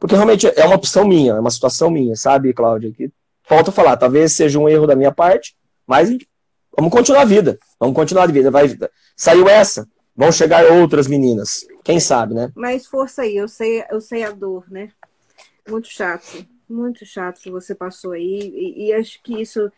porque 0.00 0.14
realmente 0.14 0.46
é 0.56 0.64
uma 0.64 0.76
opção 0.76 1.06
minha, 1.06 1.32
é 1.32 1.40
uma 1.40 1.50
situação 1.50 1.90
minha, 1.90 2.16
sabe, 2.16 2.54
Cláudia, 2.54 2.90
que 2.92 3.10
falta 3.42 3.70
falar, 3.70 3.96
talvez 3.98 4.32
seja 4.32 4.58
um 4.58 4.68
erro 4.68 4.86
da 4.86 4.96
minha 4.96 5.12
parte, 5.12 5.54
mas 5.86 6.08
vamos 6.74 6.90
continuar 6.90 7.22
a 7.22 7.26
vida, 7.26 7.58
vamos 7.78 7.94
continuar 7.94 8.24
a 8.24 8.32
vida, 8.32 8.50
vai, 8.50 8.74
saiu 9.14 9.46
essa, 9.48 9.86
vão 10.16 10.32
chegar 10.32 10.64
outras 10.64 11.06
meninas, 11.06 11.66
quem 11.84 12.00
sabe, 12.00 12.34
né? 12.34 12.50
Mas 12.54 12.86
força 12.86 13.22
aí, 13.22 13.36
eu 13.36 13.48
sei, 13.48 13.84
eu 13.90 14.00
sei 14.00 14.24
a 14.24 14.30
dor, 14.30 14.64
né? 14.70 14.90
Muito 15.68 15.88
chato, 15.88 16.46
muito 16.68 17.04
chato 17.06 17.40
que 17.40 17.50
você 17.50 17.74
passou 17.74 18.12
aí. 18.12 18.52
E, 18.54 18.86
e 18.86 18.92
acho 18.92 19.22
que 19.22 19.40
isso 19.40 19.70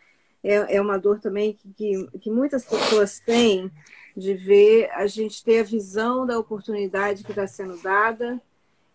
é, 0.43 0.75
é 0.75 0.81
uma 0.81 0.97
dor 0.97 1.19
também 1.19 1.53
que, 1.53 1.69
que, 1.73 2.19
que, 2.19 2.31
muitas 2.31 2.65
pessoas 2.65 3.19
têm 3.19 3.71
de 4.15 4.33
ver 4.33 4.89
a 4.91 5.07
gente 5.07 5.43
ter 5.43 5.59
a 5.59 5.63
visão 5.63 6.25
da 6.25 6.37
oportunidade 6.39 7.23
que 7.23 7.31
está 7.31 7.47
sendo 7.47 7.77
dada, 7.81 8.41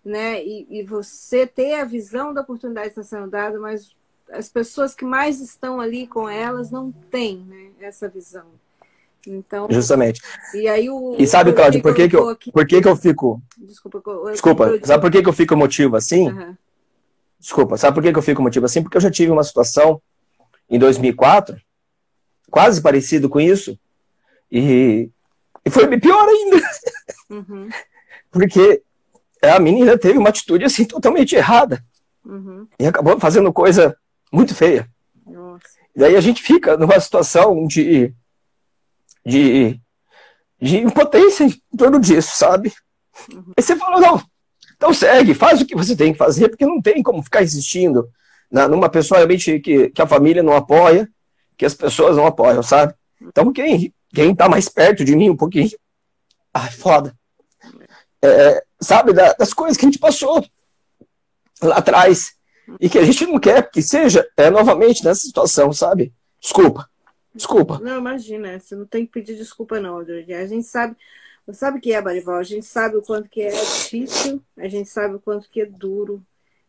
né? 0.05 0.45
E, 0.45 0.67
e 0.71 0.83
você 0.83 1.47
ter 1.47 1.75
a 1.75 1.85
visão 1.85 2.33
da 2.33 2.41
oportunidade 2.41 2.91
que 2.91 3.01
está 3.01 3.17
sendo 3.17 3.31
dada, 3.31 3.59
mas 3.59 3.95
as 4.31 4.49
pessoas 4.49 4.95
que 4.95 5.05
mais 5.05 5.41
estão 5.41 5.81
ali 5.81 6.07
com 6.07 6.29
elas 6.29 6.71
não 6.71 6.93
têm 6.93 7.39
né, 7.39 7.71
essa 7.81 8.09
visão. 8.09 8.47
Então, 9.27 9.67
Justamente. 9.71 10.23
E 10.55 10.67
aí 10.67 10.89
o. 10.89 11.17
E 11.19 11.27
sabe, 11.27 11.53
Cláudio, 11.53 11.83
por 11.83 11.95
que, 11.95 12.09
que, 12.09 12.17
eu, 12.17 12.37
por 12.53 12.67
que, 12.67 12.81
que 12.81 12.89
eu 12.89 12.97
fico. 12.97 13.43
Desculpa, 13.59 14.01
eu, 14.07 14.31
Desculpa, 14.31 14.65
eu, 14.65 14.87
sabe 14.87 15.03
por 15.03 15.11
que, 15.11 15.23
que 15.23 15.29
eu 15.29 15.33
fico 15.33 15.53
emotivo 15.53 15.97
assim? 15.97 16.31
Uhum. 16.31 16.57
Desculpa, 17.41 17.79
sabe 17.79 17.95
por 17.95 18.03
que, 18.03 18.13
que 18.13 18.19
eu 18.19 18.23
fico 18.23 18.43
emotivo 18.43 18.67
assim? 18.67 18.83
Porque 18.83 18.99
eu 18.99 19.01
já 19.01 19.11
tive 19.11 19.33
uma 19.33 19.43
situação 19.43 20.01
em 20.69 20.79
2004, 20.79 21.57
quase 22.51 22.83
parecido 22.83 23.29
com 23.29 23.41
isso, 23.41 23.79
e, 24.53 25.09
e 25.65 25.71
foi 25.71 25.99
pior 25.99 26.29
ainda. 26.29 26.71
Uhum. 27.31 27.69
Porque 28.31 28.83
a 29.43 29.59
menina 29.59 29.99
teve 29.99 30.19
uma 30.19 30.29
atitude 30.29 30.65
assim 30.65 30.85
totalmente 30.85 31.35
errada. 31.35 31.83
Uhum. 32.25 32.69
E 32.79 32.87
acabou 32.87 33.19
fazendo 33.19 33.53
coisa 33.53 33.97
muito 34.31 34.55
feia. 34.55 34.89
Nossa. 35.27 35.65
E 35.97 36.05
aí 36.05 36.15
a 36.15 36.21
gente 36.21 36.43
fica 36.43 36.77
numa 36.77 37.01
situação 37.01 37.67
de 37.67 38.15
de, 39.25 39.81
de 40.61 40.79
impotência 40.79 41.45
em 41.45 41.77
torno 41.77 42.01
disso, 42.01 42.37
sabe? 42.37 42.73
Uhum. 43.31 43.53
Aí 43.57 43.63
você 43.63 43.77
falou, 43.77 44.01
não, 44.01 44.23
então 44.81 44.95
segue, 44.95 45.35
faz 45.35 45.61
o 45.61 45.67
que 45.67 45.77
você 45.77 45.95
tem 45.95 46.11
que 46.11 46.19
fazer, 46.19 46.49
porque 46.49 46.65
não 46.65 46.81
tem 46.81 47.03
como 47.03 47.23
ficar 47.23 47.43
insistindo 47.43 48.09
na, 48.51 48.67
numa 48.67 48.89
pessoa 48.89 49.19
realmente 49.19 49.61
que, 49.61 49.91
que 49.91 50.01
a 50.01 50.07
família 50.07 50.43
não 50.43 50.55
apoia, 50.55 51.07
que 51.55 51.67
as 51.67 51.75
pessoas 51.75 52.17
não 52.17 52.25
apoiam, 52.25 52.63
sabe? 52.63 52.95
Então 53.21 53.53
quem, 53.53 53.93
quem 54.09 54.35
tá 54.35 54.49
mais 54.49 54.71
perto 54.71 55.05
de 55.05 55.15
mim 55.15 55.29
um 55.29 55.37
pouquinho, 55.37 55.69
ai, 56.55 56.71
foda. 56.71 57.15
É, 58.23 58.65
sabe, 58.81 59.13
das 59.13 59.53
coisas 59.53 59.77
que 59.77 59.85
a 59.85 59.89
gente 59.89 59.99
passou 59.99 60.43
lá 61.61 61.77
atrás 61.77 62.33
e 62.81 62.89
que 62.89 62.99
a 62.99 63.05
gente 63.05 63.27
não 63.27 63.39
quer 63.39 63.71
que 63.71 63.83
seja 63.83 64.27
é, 64.35 64.49
novamente 64.49 65.05
nessa 65.05 65.21
situação, 65.21 65.75
sabe? 65.75 66.11
Desculpa. 66.41 66.89
Desculpa. 67.35 67.79
Não, 67.81 67.99
imagina, 67.99 68.59
você 68.59 68.75
não 68.75 68.87
tem 68.87 69.05
que 69.05 69.13
pedir 69.13 69.37
desculpa, 69.37 69.79
não, 69.79 69.99
A 69.99 70.47
gente 70.47 70.65
sabe, 70.65 70.97
sabe 71.55 71.79
o 71.79 71.81
que 71.81 71.93
é, 71.93 72.01
Barival? 72.01 72.37
A 72.37 72.43
gente 72.43 72.67
sabe 72.67 72.97
o 72.97 73.03
quanto 73.03 73.29
que 73.29 73.43
é 73.43 73.51
difícil, 73.51 74.43
a 74.57 74.69
gente 74.69 74.89
sabe 74.89 75.15
o 75.17 75.21
quanto 75.21 75.49
que 75.49 75.61
é 75.61 75.67
duro, 75.67 76.23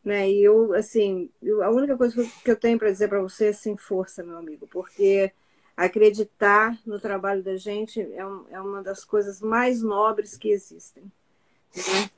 né? 0.03 0.29
E 0.29 0.43
eu, 0.43 0.73
assim, 0.73 1.29
eu, 1.41 1.63
a 1.63 1.69
única 1.69 1.97
coisa 1.97 2.25
que 2.43 2.51
eu 2.51 2.55
tenho 2.55 2.77
para 2.77 2.91
dizer 2.91 3.07
para 3.07 3.21
você 3.21 3.47
é 3.47 3.53
sem 3.53 3.77
força, 3.77 4.23
meu 4.23 4.37
amigo, 4.37 4.67
porque 4.67 5.31
acreditar 5.75 6.77
no 6.85 6.99
trabalho 6.99 7.41
da 7.41 7.55
gente 7.55 8.01
é, 8.01 8.25
um, 8.25 8.45
é 8.49 8.61
uma 8.61 8.83
das 8.83 9.03
coisas 9.03 9.41
mais 9.41 9.81
nobres 9.81 10.37
que 10.37 10.49
existem. 10.49 11.03
Né? 11.75 12.09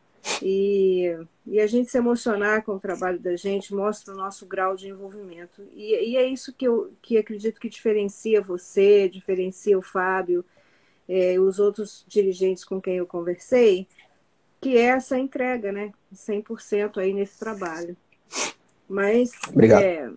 E, 0.42 1.18
e 1.46 1.60
a 1.60 1.68
gente 1.68 1.90
se 1.90 1.98
emocionar 1.98 2.64
com 2.64 2.76
o 2.76 2.80
trabalho 2.80 3.20
da 3.20 3.36
gente 3.36 3.74
mostra 3.74 4.14
o 4.14 4.18
nosso 4.18 4.46
grau 4.46 4.76
de 4.76 4.90
envolvimento. 4.90 5.62
E, 5.74 6.12
e 6.12 6.18
é 6.18 6.26
isso 6.26 6.54
que 6.54 6.66
eu 6.66 6.94
que 7.02 7.18
acredito 7.18 7.60
que 7.60 7.70
diferencia 7.70 8.42
você, 8.42 9.08
diferencia 9.10 9.78
o 9.78 9.82
Fábio, 9.82 10.44
é, 11.08 11.40
os 11.40 11.60
outros 11.60 12.06
dirigentes 12.08 12.64
com 12.64 12.82
quem 12.82 12.98
eu 12.98 13.06
conversei, 13.06 13.88
que 14.62 14.78
é 14.78 14.86
essa 14.86 15.18
entrega, 15.18 15.72
né? 15.72 15.92
100% 16.14 16.98
aí 16.98 17.14
nesse 17.14 17.38
trabalho. 17.38 17.98
Mas. 18.88 19.32
Obrigado. 19.50 19.84
É... 19.84 20.10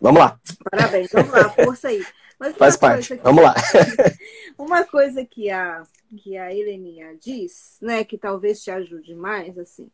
Vamos 0.00 0.20
lá. 0.20 0.38
Parabéns, 0.70 1.10
vamos 1.12 1.30
lá, 1.30 1.48
força 1.50 1.88
aí. 1.88 2.04
Mas 2.38 2.56
Faz 2.56 2.76
parte. 2.76 3.16
Que, 3.16 3.22
Vamos 3.22 3.44
lá. 3.44 3.54
uma 4.58 4.84
coisa 4.84 5.24
que 5.24 5.50
a, 5.50 5.84
que 6.16 6.36
a 6.36 6.52
Heleninha 6.52 7.16
diz, 7.20 7.78
né, 7.80 8.04
que 8.04 8.18
talvez 8.18 8.62
te 8.62 8.70
ajude 8.70 9.14
mais, 9.14 9.56
assim, 9.58 9.88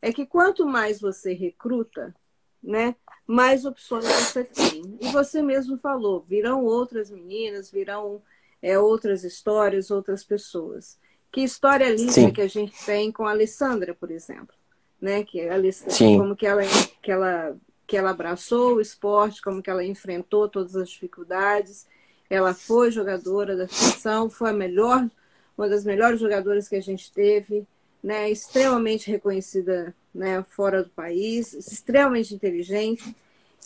é 0.00 0.12
que 0.12 0.26
quanto 0.26 0.66
mais 0.66 1.00
você 1.00 1.32
recruta, 1.32 2.14
né, 2.62 2.94
mais 3.26 3.64
opções 3.64 4.04
você 4.04 4.44
tem. 4.44 4.98
E 5.00 5.08
você 5.08 5.42
mesmo 5.42 5.78
falou, 5.78 6.24
virão 6.28 6.64
outras 6.64 7.10
meninas, 7.10 7.70
virão 7.70 8.22
é, 8.62 8.78
outras 8.78 9.24
histórias, 9.24 9.90
outras 9.90 10.24
pessoas. 10.24 10.98
Que 11.30 11.42
história 11.42 11.88
linda 11.90 12.12
Sim. 12.12 12.30
que 12.30 12.40
a 12.40 12.48
gente 12.48 12.72
tem 12.84 13.12
com 13.12 13.26
a 13.26 13.30
Alessandra, 13.30 13.94
por 13.94 14.10
exemplo. 14.10 14.54
Né? 15.00 15.22
Que 15.24 15.48
a 15.48 15.54
Alessandra, 15.54 15.94
Sim. 15.94 16.18
como 16.18 16.34
que 16.34 16.46
ela, 16.46 16.62
que 17.02 17.10
ela 17.10 17.56
que 17.88 17.96
ela 17.96 18.10
abraçou 18.10 18.74
o 18.74 18.80
esporte, 18.82 19.40
como 19.40 19.62
que 19.62 19.70
ela 19.70 19.82
enfrentou 19.82 20.46
todas 20.46 20.76
as 20.76 20.90
dificuldades. 20.90 21.86
Ela 22.28 22.52
foi 22.52 22.90
jogadora 22.90 23.56
da 23.56 23.66
seleção, 23.66 24.28
foi 24.28 24.50
a 24.50 24.52
melhor, 24.52 25.08
uma 25.56 25.68
das 25.70 25.86
melhores 25.86 26.20
jogadoras 26.20 26.68
que 26.68 26.76
a 26.76 26.82
gente 26.82 27.10
teve, 27.10 27.66
né? 28.02 28.30
Extremamente 28.30 29.10
reconhecida, 29.10 29.94
né? 30.14 30.44
Fora 30.50 30.84
do 30.84 30.90
país, 30.90 31.54
extremamente 31.54 32.34
inteligente 32.34 33.16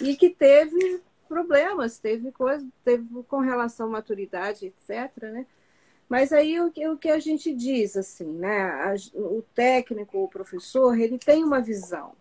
e 0.01 0.15
que 0.15 0.31
teve 0.31 1.01
problemas, 1.33 1.99
teve 1.99 2.33
coisa, 2.33 2.67
teve 2.85 3.07
com 3.29 3.39
relação 3.39 3.87
à 3.87 3.91
maturidade, 3.91 4.67
etc, 4.67 5.23
né? 5.23 5.47
Mas 6.09 6.33
aí 6.33 6.61
o 6.61 6.71
que, 6.71 6.87
o 6.89 6.97
que 6.99 7.09
a 7.09 7.19
gente 7.19 7.55
diz 7.55 7.97
assim, 7.97 8.31
né? 8.33 8.63
A, 8.63 8.95
o 9.15 9.43
técnico, 9.55 10.25
o 10.25 10.29
professor, 10.29 10.99
ele 10.99 11.19
tem 11.19 11.43
uma 11.45 11.61
visão 11.61 12.15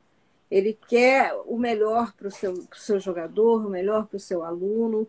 ele 0.52 0.78
quer 0.90 1.34
o 1.46 1.58
melhor 1.58 2.14
para 2.14 2.28
o 2.28 2.32
seu, 2.32 2.68
seu 2.76 3.00
jogador, 3.00 3.66
o 3.66 3.70
melhor 3.70 4.06
para 4.06 4.18
o 4.18 4.20
seu 4.20 4.44
aluno, 4.44 5.08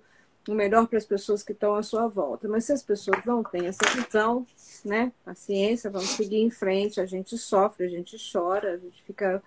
o 0.49 0.55
melhor 0.55 0.87
para 0.87 0.99
as 0.99 1.05
pessoas 1.05 1.43
que 1.43 1.51
estão 1.51 1.75
à 1.75 1.83
sua 1.83 2.07
volta. 2.07 2.49
Mas 2.49 2.65
se 2.65 2.73
as 2.73 2.83
pessoas 2.83 3.25
não 3.25 3.43
têm 3.43 3.67
essa 3.67 3.85
visão, 3.91 4.47
né? 4.85 5.13
Paciência, 5.25 5.91
vamos 5.91 6.11
seguir 6.11 6.39
em 6.39 6.51
frente. 6.51 7.01
A 7.01 7.07
gente 7.07 7.37
sofre, 7.37 7.87
a 7.87 7.89
gente 7.89 8.17
chora, 8.33 8.75
a 8.75 8.77
gente 8.77 9.03
fica 9.03 9.43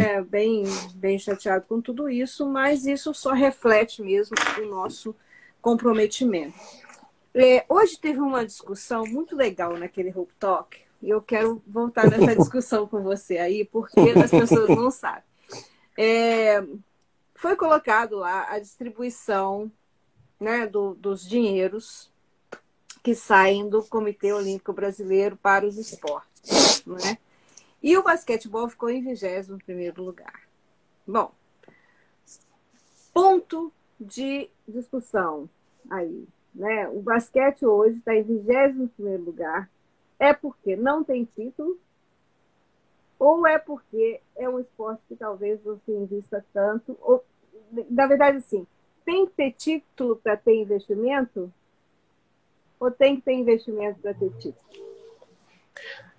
é, 0.00 0.22
bem, 0.22 0.64
bem 0.94 1.18
chateado 1.18 1.66
com 1.68 1.80
tudo 1.80 2.08
isso, 2.08 2.46
mas 2.46 2.86
isso 2.86 3.12
só 3.12 3.32
reflete 3.32 4.02
mesmo 4.02 4.34
o 4.58 4.66
nosso 4.66 5.14
comprometimento. 5.60 6.54
É, 7.34 7.64
hoje 7.68 7.98
teve 7.98 8.20
uma 8.20 8.44
discussão 8.44 9.04
muito 9.04 9.36
legal 9.36 9.76
naquele 9.76 10.12
Hope 10.14 10.32
Talk 10.38 10.78
e 11.02 11.10
eu 11.10 11.20
quero 11.20 11.62
voltar 11.66 12.10
nessa 12.10 12.34
discussão 12.36 12.86
com 12.86 13.02
você 13.02 13.38
aí, 13.38 13.64
porque 13.64 14.00
as 14.00 14.30
pessoas 14.30 14.68
não 14.70 14.90
sabem. 14.90 15.22
É, 15.96 16.64
foi 17.34 17.54
colocado 17.54 18.16
lá 18.16 18.46
a 18.50 18.58
distribuição 18.58 19.70
né, 20.40 20.66
do, 20.66 20.94
dos 20.94 21.26
dinheiros 21.28 22.10
que 23.02 23.14
saem 23.14 23.68
do 23.68 23.82
Comitê 23.84 24.32
Olímpico 24.32 24.72
Brasileiro 24.72 25.36
para 25.36 25.66
os 25.66 25.76
esportes. 25.76 26.82
Né? 26.86 27.18
E 27.82 27.96
o 27.96 28.02
basquetebol 28.02 28.68
ficou 28.68 28.90
em 28.90 29.02
21 29.02 29.58
primeiro 29.58 30.02
lugar. 30.02 30.42
Bom, 31.06 31.32
ponto 33.12 33.72
de 33.98 34.50
discussão 34.66 35.48
aí. 35.90 36.26
Né? 36.54 36.88
O 36.88 37.00
basquete 37.00 37.64
hoje 37.64 37.98
está 37.98 38.14
em 38.14 38.22
21 38.22 38.88
primeiro 38.88 39.24
lugar 39.24 39.70
é 40.18 40.32
porque 40.32 40.74
não 40.76 41.04
tem 41.04 41.24
título 41.24 41.78
ou 43.18 43.46
é 43.46 43.58
porque 43.58 44.20
é 44.36 44.48
um 44.48 44.60
esporte 44.60 45.02
que 45.08 45.16
talvez 45.16 45.62
não 45.64 45.78
se 45.84 45.90
invista 45.90 46.44
tanto, 46.52 46.96
ou, 47.00 47.24
na 47.90 48.06
verdade, 48.06 48.40
sim, 48.42 48.66
tem 49.04 49.26
que 49.26 49.32
ter 49.32 49.52
título 49.52 50.16
para 50.16 50.36
ter 50.36 50.54
investimento 50.54 51.52
ou 52.78 52.90
tem 52.90 53.16
que 53.16 53.22
ter 53.22 53.32
investimento 53.32 53.98
para 54.00 54.14
ter 54.14 54.30
título? 54.38 54.68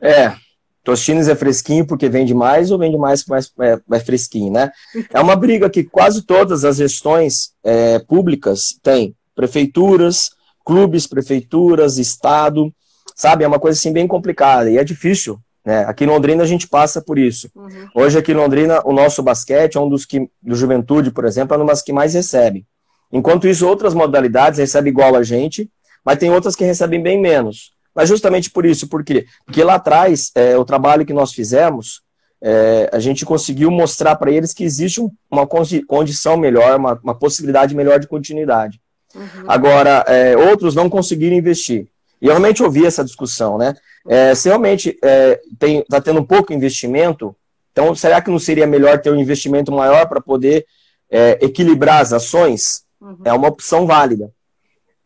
É, 0.01 0.35
Tostines 0.83 1.27
é 1.27 1.35
fresquinho 1.35 1.85
porque 1.85 2.09
vende 2.09 2.33
mais 2.33 2.71
ou 2.71 2.77
vende 2.77 2.97
mais 2.97 3.25
mais 3.25 3.51
é, 3.59 3.79
é 3.91 3.99
fresquinho, 3.99 4.51
né? 4.51 4.71
É 5.13 5.19
uma 5.19 5.35
briga 5.35 5.69
que 5.69 5.83
quase 5.83 6.23
todas 6.23 6.63
as 6.63 6.77
gestões 6.77 7.51
é, 7.63 7.99
públicas 7.99 8.79
têm, 8.81 9.15
prefeituras, 9.35 10.31
clubes, 10.65 11.05
prefeituras, 11.05 11.97
estado, 11.97 12.73
sabe? 13.15 13.43
É 13.43 13.47
uma 13.47 13.59
coisa 13.59 13.77
assim 13.77 13.91
bem 13.91 14.07
complicada 14.07 14.69
e 14.69 14.77
é 14.77 14.83
difícil. 14.83 15.39
Né? 15.65 15.83
Aqui 15.85 16.05
em 16.05 16.07
Londrina 16.07 16.43
a 16.43 16.47
gente 16.47 16.67
passa 16.67 17.01
por 17.01 17.19
isso. 17.19 17.49
Uhum. 17.55 17.87
Hoje 17.93 18.17
aqui 18.17 18.31
em 18.31 18.35
Londrina 18.35 18.81
o 18.85 18.93
nosso 18.93 19.21
basquete 19.21 19.77
é 19.77 19.79
um 19.79 19.89
dos 19.89 20.05
que, 20.05 20.29
do 20.41 20.55
Juventude, 20.55 21.11
por 21.11 21.25
exemplo, 21.25 21.55
é 21.55 21.59
um 21.59 21.65
dos 21.65 21.81
que 21.81 21.93
mais 21.93 22.13
recebe. 22.13 22.65
Enquanto 23.11 23.47
isso, 23.47 23.67
outras 23.67 23.93
modalidades 23.93 24.59
recebem 24.59 24.91
igual 24.91 25.15
a 25.15 25.23
gente, 25.23 25.69
mas 26.05 26.17
tem 26.17 26.31
outras 26.31 26.55
que 26.55 26.63
recebem 26.63 27.01
bem 27.01 27.19
menos. 27.19 27.73
Mas 27.95 28.07
justamente 28.07 28.49
por 28.49 28.65
isso, 28.65 28.87
por 28.87 29.03
quê? 29.03 29.25
Porque 29.45 29.63
lá 29.63 29.75
atrás, 29.75 30.31
é, 30.35 30.57
o 30.57 30.65
trabalho 30.65 31.05
que 31.05 31.13
nós 31.13 31.33
fizemos, 31.33 32.01
é, 32.41 32.89
a 32.93 32.99
gente 32.99 33.25
conseguiu 33.25 33.69
mostrar 33.69 34.15
para 34.15 34.31
eles 34.31 34.53
que 34.53 34.63
existe 34.63 35.01
um, 35.01 35.11
uma 35.29 35.45
condição 35.45 36.37
melhor, 36.37 36.77
uma, 36.77 36.99
uma, 37.03 37.15
possibilidade 37.15 37.75
melhor 37.75 37.99
de 37.99 38.07
continuidade. 38.07 38.79
Uhum. 39.13 39.45
Agora, 39.47 40.05
é, 40.07 40.37
outros 40.37 40.75
não 40.75 40.89
conseguiram 40.89 41.35
investir. 41.35 41.87
E 42.21 42.25
eu 42.25 42.31
realmente 42.31 42.63
ouvi 42.63 42.85
essa 42.85 43.03
discussão, 43.03 43.57
né? 43.57 43.73
É, 44.07 44.33
se 44.35 44.47
realmente 44.47 44.89
está 44.89 45.67
é, 45.67 45.83
tá 45.89 46.01
tendo 46.01 46.19
um 46.19 46.25
pouco 46.25 46.53
investimento, 46.53 47.35
então 47.71 47.93
será 47.95 48.21
que 48.21 48.31
não 48.31 48.39
seria 48.39 48.67
melhor 48.67 48.99
ter 48.99 49.11
um 49.11 49.19
investimento 49.19 49.71
maior 49.71 50.07
para 50.07 50.21
poder 50.21 50.65
é, 51.09 51.37
equilibrar 51.41 52.01
as 52.01 52.13
ações? 52.13 52.83
Uhum. 53.01 53.17
É 53.25 53.33
uma 53.33 53.47
opção 53.47 53.85
válida. 53.85 54.31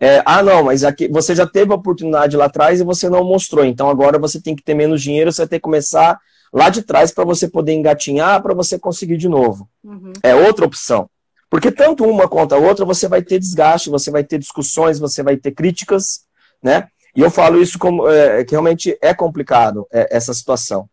É, 0.03 0.21
ah, 0.25 0.43
não, 0.43 0.65
mas 0.65 0.83
aqui 0.83 1.07
você 1.07 1.33
já 1.33 1.47
teve 1.47 1.71
a 1.71 1.75
oportunidade 1.75 2.35
lá 2.35 2.43
atrás 2.45 2.81
e 2.81 2.83
você 2.83 3.09
não 3.09 3.23
mostrou. 3.23 3.63
Então 3.63 3.89
agora 3.89 4.19
você 4.19 4.41
tem 4.41 4.53
que 4.53 4.61
ter 4.61 4.73
menos 4.73 5.01
dinheiro, 5.01 5.31
você 5.31 5.43
vai 5.43 5.47
ter 5.47 5.59
que 5.59 5.61
começar 5.61 6.19
lá 6.51 6.69
de 6.69 6.81
trás 6.81 7.09
para 7.09 7.23
você 7.23 7.47
poder 7.47 7.71
engatinhar, 7.71 8.43
para 8.43 8.53
você 8.53 8.77
conseguir 8.77 9.15
de 9.15 9.29
novo. 9.29 9.69
Uhum. 9.81 10.11
É 10.21 10.35
outra 10.35 10.65
opção. 10.65 11.09
Porque 11.49 11.71
tanto 11.71 12.03
uma 12.03 12.27
quanto 12.27 12.53
a 12.53 12.57
outra 12.57 12.83
você 12.83 13.07
vai 13.07 13.21
ter 13.21 13.39
desgaste, 13.39 13.89
você 13.89 14.11
vai 14.11 14.25
ter 14.25 14.37
discussões, 14.37 14.99
você 14.99 15.23
vai 15.23 15.37
ter 15.37 15.51
críticas, 15.51 16.25
né? 16.61 16.89
E 17.15 17.21
eu 17.21 17.31
falo 17.31 17.61
isso 17.61 17.79
como 17.79 18.05
é, 18.09 18.43
que 18.43 18.51
realmente 18.51 18.97
é 19.01 19.13
complicado 19.13 19.87
é, 19.89 20.09
essa 20.11 20.33
situação, 20.33 20.89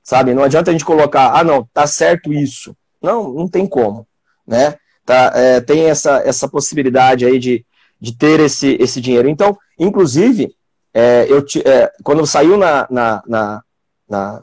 sabe? 0.00 0.32
Não 0.32 0.44
adianta 0.44 0.70
a 0.70 0.72
gente 0.72 0.84
colocar, 0.84 1.32
ah, 1.36 1.42
não, 1.42 1.68
tá 1.74 1.88
certo 1.88 2.32
isso. 2.32 2.76
Não, 3.02 3.32
não 3.32 3.48
tem 3.48 3.66
como, 3.66 4.06
né? 4.46 4.76
Tá, 5.04 5.32
é, 5.34 5.60
tem 5.60 5.86
essa, 5.90 6.22
essa 6.24 6.48
possibilidade 6.48 7.26
aí 7.26 7.40
de, 7.40 7.66
de 8.04 8.14
ter 8.14 8.38
esse, 8.38 8.76
esse 8.78 9.00
dinheiro. 9.00 9.30
Então, 9.30 9.56
inclusive, 9.78 10.54
é, 10.92 11.26
eu 11.26 11.42
é, 11.64 11.90
quando 12.02 12.26
saiu 12.26 12.58
na, 12.58 12.86
na, 12.90 13.22
na, 13.26 13.62
na 14.06 14.42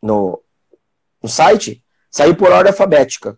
no, 0.00 0.40
no 1.20 1.28
site, 1.28 1.82
saiu 2.08 2.36
por 2.36 2.52
ordem 2.52 2.70
alfabética. 2.70 3.36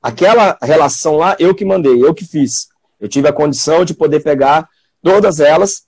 Aquela 0.00 0.56
relação 0.62 1.16
lá, 1.16 1.34
eu 1.40 1.52
que 1.52 1.64
mandei, 1.64 2.00
eu 2.00 2.14
que 2.14 2.24
fiz. 2.24 2.68
Eu 3.00 3.08
tive 3.08 3.26
a 3.26 3.32
condição 3.32 3.84
de 3.84 3.92
poder 3.92 4.20
pegar 4.20 4.68
todas 5.02 5.40
elas, 5.40 5.82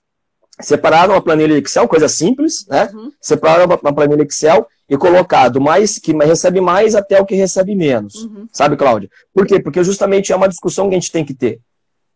separar 0.60 1.06
numa 1.06 1.22
planilha 1.22 1.56
Excel, 1.56 1.86
coisa 1.86 2.08
simples, 2.08 2.66
né? 2.66 2.90
Uhum. 2.92 3.12
Separar 3.20 3.64
uma 3.64 3.94
planilha 3.94 4.24
Excel 4.24 4.66
e 4.88 4.96
colocar 4.96 5.48
do 5.48 5.60
mais 5.60 6.00
que 6.00 6.12
recebe 6.12 6.60
mais 6.60 6.96
até 6.96 7.20
o 7.20 7.24
que 7.24 7.36
recebe 7.36 7.76
menos. 7.76 8.24
Uhum. 8.24 8.48
Sabe, 8.52 8.76
Cláudia? 8.76 9.08
Por 9.32 9.46
quê? 9.46 9.60
Porque 9.60 9.84
justamente 9.84 10.32
é 10.32 10.36
uma 10.36 10.48
discussão 10.48 10.88
que 10.88 10.96
a 10.96 10.98
gente 10.98 11.12
tem 11.12 11.24
que 11.24 11.32
ter. 11.32 11.60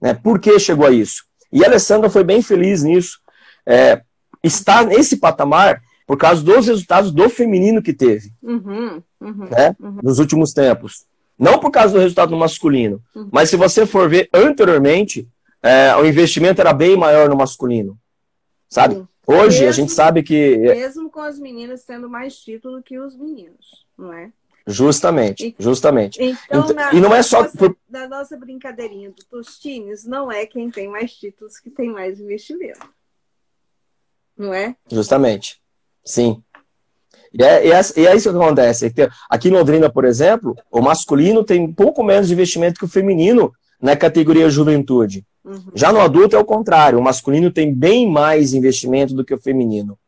Né? 0.05 0.13
Por 0.13 0.39
que 0.39 0.59
chegou 0.59 0.87
a 0.87 0.91
isso? 0.91 1.25
E 1.51 1.65
a 1.65 1.67
Alessandra 1.67 2.11
foi 2.11 2.23
bem 2.23 2.43
feliz 2.43 2.83
nisso. 2.83 3.19
É, 3.65 4.03
está 4.43 4.85
nesse 4.85 5.17
patamar 5.17 5.81
por 6.07 6.19
causa 6.19 6.43
dos 6.43 6.67
resultados 6.67 7.11
do 7.11 7.31
feminino 7.31 7.83
que 7.83 7.95
teve 7.95 8.31
uhum, 8.43 9.03
uhum, 9.19 9.49
né? 9.51 9.75
Uhum. 9.81 10.01
nos 10.03 10.19
últimos 10.19 10.53
tempos. 10.53 11.07
Não 11.39 11.59
por 11.59 11.71
causa 11.71 11.95
do 11.95 12.01
resultado 12.01 12.31
do 12.31 12.37
masculino. 12.37 13.03
Uhum. 13.17 13.31
Mas 13.33 13.49
se 13.49 13.57
você 13.57 13.87
for 13.87 14.07
ver 14.07 14.29
anteriormente, 14.35 15.27
é, 15.63 15.97
o 15.97 16.05
investimento 16.05 16.61
era 16.61 16.75
bem 16.75 16.99
maior 16.99 17.31
no 17.31 17.37
masculino. 17.37 17.99
Sabe? 18.69 18.97
Sim. 18.97 19.09
Hoje 19.27 19.61
mesmo, 19.61 19.69
a 19.69 19.73
gente 19.73 19.93
sabe 19.93 20.23
que. 20.23 20.59
Mesmo 20.59 21.11
com 21.11 21.21
as 21.21 21.39
meninas 21.39 21.85
tendo 21.85 22.11
mais 22.11 22.37
título 22.37 22.83
que 22.83 22.99
os 22.99 23.17
meninos, 23.17 23.87
não 23.97 24.13
é? 24.13 24.31
Justamente, 24.67 25.55
justamente. 25.59 26.23
Então, 26.23 26.65
então 26.65 26.75
na, 26.75 26.95
e 26.95 27.01
não 27.01 27.15
é 27.15 27.23
só 27.23 27.43
nossa, 27.43 27.57
por... 27.57 27.77
na 27.89 28.09
nossa 28.09 28.37
brincadeirinha 28.37 29.11
do 29.11 29.23
Tostines, 29.27 30.07
não 30.07 30.33
é 30.33 30.47
quem 30.47 30.71
tem 30.71 30.89
mais 30.89 31.13
títulos 31.13 31.59
que 31.59 31.69
tem 31.69 31.91
mais 31.91 32.19
investimento. 32.19 32.89
Não 34.37 34.55
é? 34.55 34.75
Justamente. 34.91 35.61
Sim. 36.03 36.43
E 37.33 37.43
é, 37.43 37.67
e 37.67 37.73
é, 37.73 37.81
e 37.97 38.07
é 38.07 38.17
isso 38.17 38.31
que 38.31 38.37
acontece. 38.37 38.93
Aqui 39.29 39.49
em 39.49 39.53
Londrina, 39.53 39.91
por 39.91 40.05
exemplo, 40.05 40.57
o 40.71 40.81
masculino 40.81 41.45
tem 41.45 41.61
um 41.61 41.73
pouco 41.73 42.03
menos 42.03 42.29
de 42.29 42.35
investimento 42.35 42.79
que 42.79 42.85
o 42.85 42.89
feminino 42.89 43.53
na 43.81 43.97
categoria 43.97 44.49
juventude. 44.49 45.27
Uhum. 45.45 45.73
Já 45.75 45.93
no 45.93 46.01
adulto 46.01 46.37
é 46.37 46.39
o 46.39 46.45
contrário, 46.45 46.99
o 46.99 47.03
masculino 47.03 47.51
tem 47.51 47.75
bem 47.75 48.11
mais 48.11 48.55
investimento 48.55 49.15
do 49.15 49.25
que 49.25 49.35
o 49.35 49.41
feminino. 49.41 49.99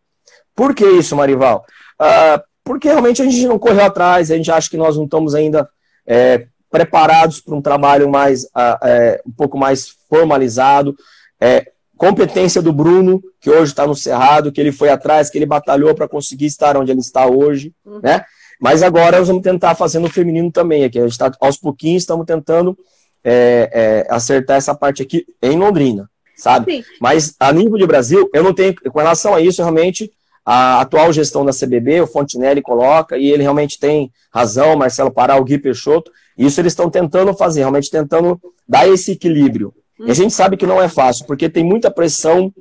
Por 0.55 0.75
que 0.75 0.87
isso, 0.87 1.14
Marival? 1.14 1.64
Uh, 2.01 2.42
porque 2.66 2.88
realmente 2.88 3.22
a 3.22 3.24
gente 3.24 3.46
não 3.46 3.61
correu 3.61 3.85
atrás, 3.85 4.29
a 4.29 4.37
gente 4.37 4.50
acha 4.50 4.68
que 4.68 4.76
nós 4.76 4.96
não 4.96 5.05
estamos 5.05 5.37
ainda 5.37 5.68
é, 6.05 6.48
preparados 6.68 7.40
para 7.40 7.55
um 7.55 7.62
trabalho 7.62 8.11
mais 8.11 8.44
é, 8.83 9.22
um 9.24 9.31
pouco 9.31 9.57
mais 9.57 9.94
formalizado. 10.11 10.96
É, 11.40 11.70
competência 11.96 12.61
do 12.61 12.72
Bruno, 12.72 13.22
que 13.40 13.48
hoje 13.48 13.70
está 13.70 13.87
no 13.87 13.94
Cerrado, 13.94 14.50
que 14.50 14.61
ele 14.61 14.72
foi 14.72 14.88
atrás, 14.88 15.31
que 15.31 15.38
ele 15.38 15.46
batalhou 15.46 15.94
para 15.94 16.09
conseguir 16.09 16.46
estar 16.46 16.76
onde 16.76 16.90
ele 16.90 17.00
está 17.00 17.26
hoje, 17.26 17.72
uhum. 17.85 18.00
né? 18.02 18.24
Mas 18.61 18.83
agora 18.83 19.18
nós 19.18 19.29
vamos 19.29 19.44
tentar 19.44 19.76
fazer 19.76 20.00
no 20.00 20.11
feminino 20.11 20.50
também 20.50 20.83
aqui. 20.83 20.98
A 20.98 21.02
gente 21.02 21.12
está 21.12 21.31
aos 21.40 21.57
pouquinhos, 21.57 22.02
estamos 22.02 22.26
tentando 22.26 22.76
é, 23.22 23.70
é, 23.72 24.14
acertar 24.14 24.57
essa 24.57 24.74
parte 24.74 25.02
aqui 25.02 25.24
em 25.40 25.57
Londrina, 25.57 26.11
sabe? 26.37 26.79
Sim. 26.79 26.85
Mas 27.00 27.37
a 27.38 27.52
nível 27.52 27.79
de 27.79 27.87
Brasil, 27.87 28.29
eu 28.35 28.42
não 28.42 28.52
tenho, 28.52 28.74
com 28.74 28.98
relação 28.98 29.35
a 29.35 29.40
isso, 29.40 29.62
realmente, 29.62 30.11
a 30.49 30.81
atual 30.81 31.13
gestão 31.13 31.45
da 31.45 31.53
CBB, 31.53 32.01
o 32.03 32.07
Fontinelli 32.07 32.63
coloca, 32.63 33.19
e 33.19 33.29
ele 33.29 33.43
realmente 33.43 33.81
tem 33.81 34.13
razão, 34.33 34.77
Marcelo 34.77 35.11
Pará, 35.11 35.37
o 35.37 35.45
Gui 35.45 35.59
Peixoto, 35.59 36.13
isso 36.39 36.61
eles 36.61 36.73
estão 36.73 36.89
tentando 36.89 37.35
fazer, 37.35 37.61
realmente 37.61 37.91
tentando 37.91 38.41
dar 38.69 38.89
esse 38.89 39.11
equilíbrio. 39.11 39.75
E 39.99 40.09
a 40.09 40.15
gente 40.15 40.33
sabe 40.33 40.57
que 40.57 40.67
não 40.67 40.81
é 40.81 40.89
fácil, 40.89 41.27
porque 41.27 41.49
tem 41.49 41.65
muita 41.65 41.91
pressão 41.91 42.53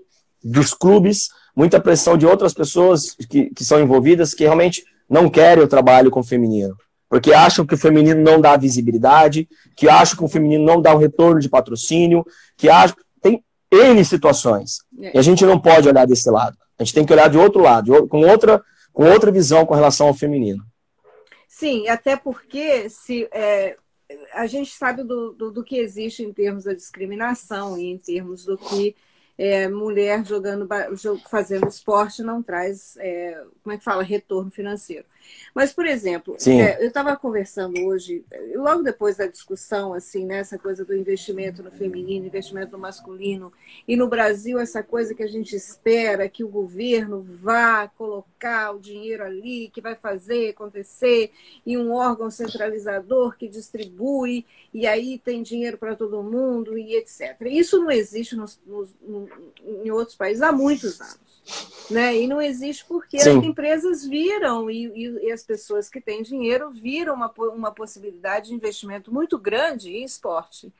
dos 0.44 0.74
clubes, 0.74 1.30
muita 1.56 1.80
pressão 1.80 2.18
de 2.18 2.26
outras 2.26 2.56
pessoas 2.56 3.16
que, 3.30 3.52
que 3.52 3.64
são 3.64 3.80
envolvidas, 3.80 4.34
que 4.34 4.44
realmente 4.44 4.84
não 5.08 5.30
querem 5.30 5.64
o 5.64 5.68
trabalho 5.68 6.10
com 6.10 6.22
o 6.22 6.24
feminino. 6.24 6.76
Porque 7.08 7.34
acham 7.34 7.66
que 7.66 7.76
o 7.76 7.78
feminino 7.78 8.20
não 8.20 8.42
dá 8.42 8.58
visibilidade, 8.58 9.48
que 9.76 9.88
acham 9.88 10.18
que 10.18 10.24
o 10.24 10.28
feminino 10.28 10.66
não 10.66 10.82
dá 10.82 10.96
um 10.96 10.98
retorno 10.98 11.40
de 11.40 11.48
patrocínio, 11.48 12.26
que 12.58 12.68
acham. 12.68 12.96
Tem 13.22 13.44
N 13.72 14.04
situações. 14.04 14.80
E 15.14 15.18
a 15.18 15.22
gente 15.22 15.46
não 15.46 15.60
pode 15.60 15.88
olhar 15.88 16.08
desse 16.08 16.30
lado. 16.32 16.58
A 16.78 16.84
gente 16.84 16.94
tem 16.94 17.06
que 17.06 17.14
olhar 17.14 17.30
de 17.30 17.38
outro 17.38 17.62
lado, 17.62 18.08
com 18.08 18.22
outra, 18.22 18.64
com 18.92 19.10
outra 19.10 19.32
visão 19.32 19.66
com 19.66 19.74
relação 19.74 20.08
ao 20.08 20.14
feminino. 20.14 20.64
Sim, 21.48 21.88
até 21.88 22.18
porque 22.18 22.90
se 22.90 23.30
é, 23.32 23.78
a 24.34 24.46
gente 24.46 24.72
sabe 24.72 25.04
do, 25.04 25.32
do, 25.32 25.52
do, 25.52 25.64
que 25.64 25.78
existe 25.78 26.22
em 26.22 26.34
termos 26.34 26.66
da 26.66 26.74
discriminação 26.74 27.78
e 27.78 27.86
em 27.86 27.98
termos 27.98 28.46
do 28.46 28.58
que 28.58 28.96
é, 29.38 29.68
mulher 29.68 30.26
jogando, 30.26 30.68
fazendo 31.30 31.68
esporte 31.68 32.22
não 32.22 32.44
traz, 32.44 32.98
é, 32.98 33.42
como 33.64 33.74
é 33.74 33.78
que 33.78 33.84
fala, 33.84 34.04
retorno 34.04 34.52
financeiro. 34.52 35.06
Mas, 35.56 35.72
por 35.72 35.86
exemplo, 35.86 36.36
é, 36.48 36.84
eu 36.84 36.90
estava 36.90 37.16
conversando 37.16 37.80
hoje, 37.86 38.26
logo 38.56 38.84
depois 38.84 39.16
da 39.16 39.26
discussão, 39.26 39.94
assim, 39.94 40.26
né, 40.26 40.40
essa 40.40 40.60
coisa 40.60 40.84
do 40.84 40.94
investimento 40.94 41.64
no 41.64 41.72
feminino, 41.72 42.26
investimento 42.26 42.74
no 42.74 42.78
masculino, 42.78 43.54
e 43.88 43.96
no 43.96 44.10
Brasil 44.10 44.60
essa 44.60 44.84
coisa 44.84 45.16
que 45.16 45.24
a 45.24 45.28
gente 45.28 45.56
espera 45.56 46.28
que 46.28 46.44
o 46.44 46.50
governo 46.50 47.26
vá 47.42 47.88
colocar 47.88 48.72
o 48.72 48.80
dinheiro 48.80 49.24
ali, 49.24 49.70
que 49.74 49.80
vai 49.80 49.96
fazer 49.96 50.50
acontecer, 50.50 51.32
e 51.66 51.78
um 51.78 51.94
órgão 51.94 52.30
centralizador 52.30 53.38
que 53.38 53.48
distribui, 53.48 54.46
e 54.74 54.86
aí 54.86 55.18
tem 55.18 55.42
dinheiro 55.42 55.78
para 55.78 55.96
todo 55.96 56.22
mundo, 56.22 56.78
e 56.78 56.96
etc. 56.96 57.38
Isso 57.46 57.80
não 57.80 57.90
existe 57.90 58.36
nos, 58.36 58.60
nos, 58.68 58.90
em 59.84 59.90
outros 59.90 60.18
países 60.18 60.42
há 60.42 60.52
muitos 60.52 61.00
anos. 61.00 61.36
Né? 61.90 62.22
E 62.22 62.28
não 62.28 62.42
existe 62.42 62.84
porque 62.86 63.20
Sim. 63.20 63.38
as 63.38 63.46
empresas 63.46 64.06
viram 64.06 64.70
e, 64.70 64.86
e, 64.88 65.15
e, 65.22 65.32
as 65.32 65.44
pessoas 65.44 65.90
que 65.90 66.02
têm 66.02 66.22
dinheiro 66.22 66.72
viram 66.72 67.14
uma, 67.14 67.32
uma 67.54 67.72
possibilidade 67.72 68.50
de 68.50 68.56
investimento 68.56 69.14
muito 69.14 69.38
grande 69.38 69.96
em 69.96 70.04
esporte. 70.04 70.72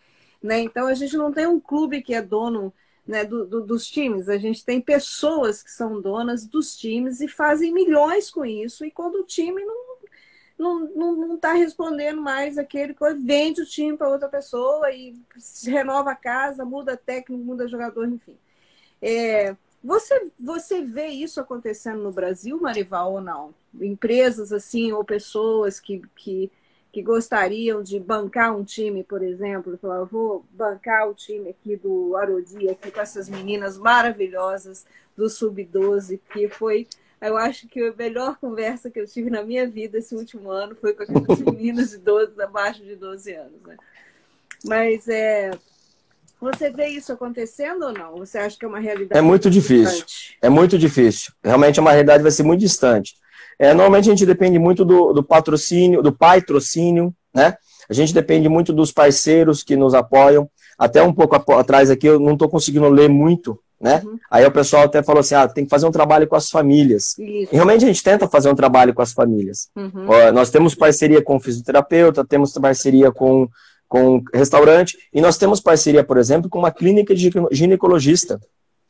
Né? 0.42 0.60
Então 0.60 0.88
a 0.88 0.94
gente 0.94 1.18
não 1.18 1.32
tem 1.32 1.48
um 1.48 1.60
clube 1.60 2.02
que 2.02 2.14
é 2.14 2.22
dono 2.22 2.74
né, 3.08 3.24
do, 3.24 3.46
do, 3.46 3.62
dos 3.62 3.88
times, 3.88 4.28
a 4.30 4.38
gente 4.38 4.66
tem 4.66 4.82
pessoas 4.82 5.62
que 5.62 5.72
são 5.72 6.02
donas 6.02 6.46
dos 6.46 6.76
times 6.76 7.22
e 7.22 7.28
fazem 7.28 7.72
milhões 7.72 8.32
com 8.32 8.44
isso, 8.44 8.84
e 8.84 8.90
quando 8.90 9.16
o 9.16 9.24
time 9.24 9.64
não 9.64 9.86
não 10.58 11.36
está 11.36 11.50
tá 11.50 11.54
respondendo 11.54 12.22
mais 12.22 12.58
aquele 12.58 12.94
que 12.94 13.14
vende 13.16 13.62
o 13.62 13.66
time 13.66 13.98
para 13.98 14.10
outra 14.10 14.30
pessoa 14.30 14.90
e 14.92 15.16
renova 15.66 16.12
a 16.12 16.16
casa, 16.16 16.64
muda 16.64 16.96
técnico, 16.96 17.44
muda 17.44 17.68
jogador, 17.68 18.08
enfim. 18.08 18.38
É, 19.02 19.56
você, 19.84 20.32
você 20.40 20.82
vê 20.82 21.08
isso 21.08 21.40
acontecendo 21.40 22.02
no 22.02 22.12
Brasil, 22.12 22.60
Marival, 22.60 23.14
ou 23.14 23.22
não? 23.22 23.54
Empresas 23.82 24.52
assim, 24.52 24.92
ou 24.92 25.04
pessoas 25.04 25.80
que, 25.80 26.02
que, 26.16 26.52
que 26.92 27.02
gostariam 27.02 27.84
de 27.84 28.00
bancar 28.00 28.56
um 28.56 28.64
time, 28.64 29.04
por 29.04 29.22
exemplo, 29.22 29.78
falar, 29.82 30.04
vou 30.04 30.46
bancar 30.52 31.10
o 31.10 31.14
time 31.14 31.50
aqui 31.50 31.76
do 31.76 32.16
Arodi, 32.16 32.70
aqui 32.70 32.92
com 32.92 33.02
essas 33.02 33.28
meninas 33.30 33.78
maravilhosas 33.78 34.86
do 35.16 35.30
Sub-12, 35.30 36.20
que 36.32 36.48
foi, 36.48 36.88
eu 37.22 37.38
acho 37.38 37.68
que 37.68 37.82
a 37.82 37.94
melhor 37.94 38.38
conversa 38.38 38.90
que 38.90 39.00
eu 39.00 39.08
tive 39.08 39.30
na 39.30 39.44
minha 39.44 39.68
vida 39.68 39.98
esse 39.98 40.16
último 40.16 40.50
ano 40.50 40.76
foi 40.76 40.94
com 40.94 41.04
aquelas 41.04 41.40
meninas 41.42 41.92
de 41.92 41.98
12, 41.98 42.42
abaixo 42.42 42.84
de 42.84 42.96
12 42.96 43.34
anos. 43.34 43.62
Né? 43.66 43.78
Mas 44.64 45.08
é, 45.08 45.52
Você 46.40 46.70
vê 46.70 46.88
isso 46.90 47.12
acontecendo 47.12 47.86
ou 47.86 47.94
não? 47.94 48.18
Você 48.18 48.38
acha 48.38 48.58
que 48.58 48.66
é 48.66 48.68
uma 48.68 48.80
realidade? 48.80 49.18
É 49.18 49.22
muito 49.22 49.50
difícil. 49.50 50.06
Distante? 50.06 50.38
É 50.42 50.50
muito 50.50 50.78
difícil. 50.78 51.34
Realmente 51.44 51.80
é 51.80 51.82
uma 51.82 51.92
realidade 51.92 52.22
vai 52.24 52.32
ser 52.32 52.44
muito 52.44 52.60
distante. 52.60 53.16
É, 53.60 53.74
normalmente 53.74 54.10
a 54.10 54.12
gente 54.12 54.26
depende 54.26 54.60
muito 54.60 54.84
do, 54.84 55.14
do 55.14 55.24
patrocínio, 55.24 56.02
do 56.02 56.12
patrocínio, 56.12 57.14
né? 57.34 57.56
A 57.90 57.94
gente 57.94 58.14
depende 58.14 58.50
muito 58.50 58.74
dos 58.74 58.92
parceiros 58.92 59.64
que 59.64 59.76
nos 59.76 59.94
apoiam. 59.94 60.50
Até 60.78 61.02
um 61.02 61.14
pouco 61.14 61.36
atrás 61.54 61.90
aqui 61.90 62.08
eu 62.08 62.20
não 62.20 62.34
estou 62.34 62.50
conseguindo 62.50 62.90
ler 62.90 63.10
muito, 63.10 63.60
né? 63.80 64.02
Uhum. 64.04 64.18
Aí 64.30 64.46
o 64.46 64.52
pessoal 64.52 64.84
até 64.84 65.02
falou 65.04 65.20
assim, 65.20 65.36
ah, 65.36 65.48
tem 65.48 65.64
que 65.64 65.70
fazer 65.70 65.86
um 65.86 65.92
trabalho 65.92 66.28
com 66.28 66.36
as 66.36 66.50
famílias. 66.50 67.18
Isso. 67.18 67.50
E 67.52 67.56
realmente 67.56 67.86
a 67.86 67.88
gente 67.88 68.04
tenta 68.04 68.28
fazer 68.28 68.50
um 68.50 68.56
trabalho 68.56 68.94
com 68.94 69.02
as 69.02 69.14
famílias. 69.14 69.70
Uhum. 69.76 70.08
Ó, 70.08 70.32
nós 70.32 70.50
temos 70.50 70.76
parceria 70.76 71.22
com 71.22 71.40
fisioterapeuta, 71.40 72.26
temos 72.26 72.52
parceria 72.54 73.12
com, 73.12 73.48
com 73.88 74.22
restaurante, 74.34 74.98
e 75.14 75.22
nós 75.22 75.38
temos 75.38 75.62
parceria, 75.62 76.04
por 76.04 76.18
exemplo, 76.18 76.50
com 76.50 76.60
uma 76.60 76.72
clínica 76.72 77.14
de 77.14 77.32
ginecologista. 77.52 78.40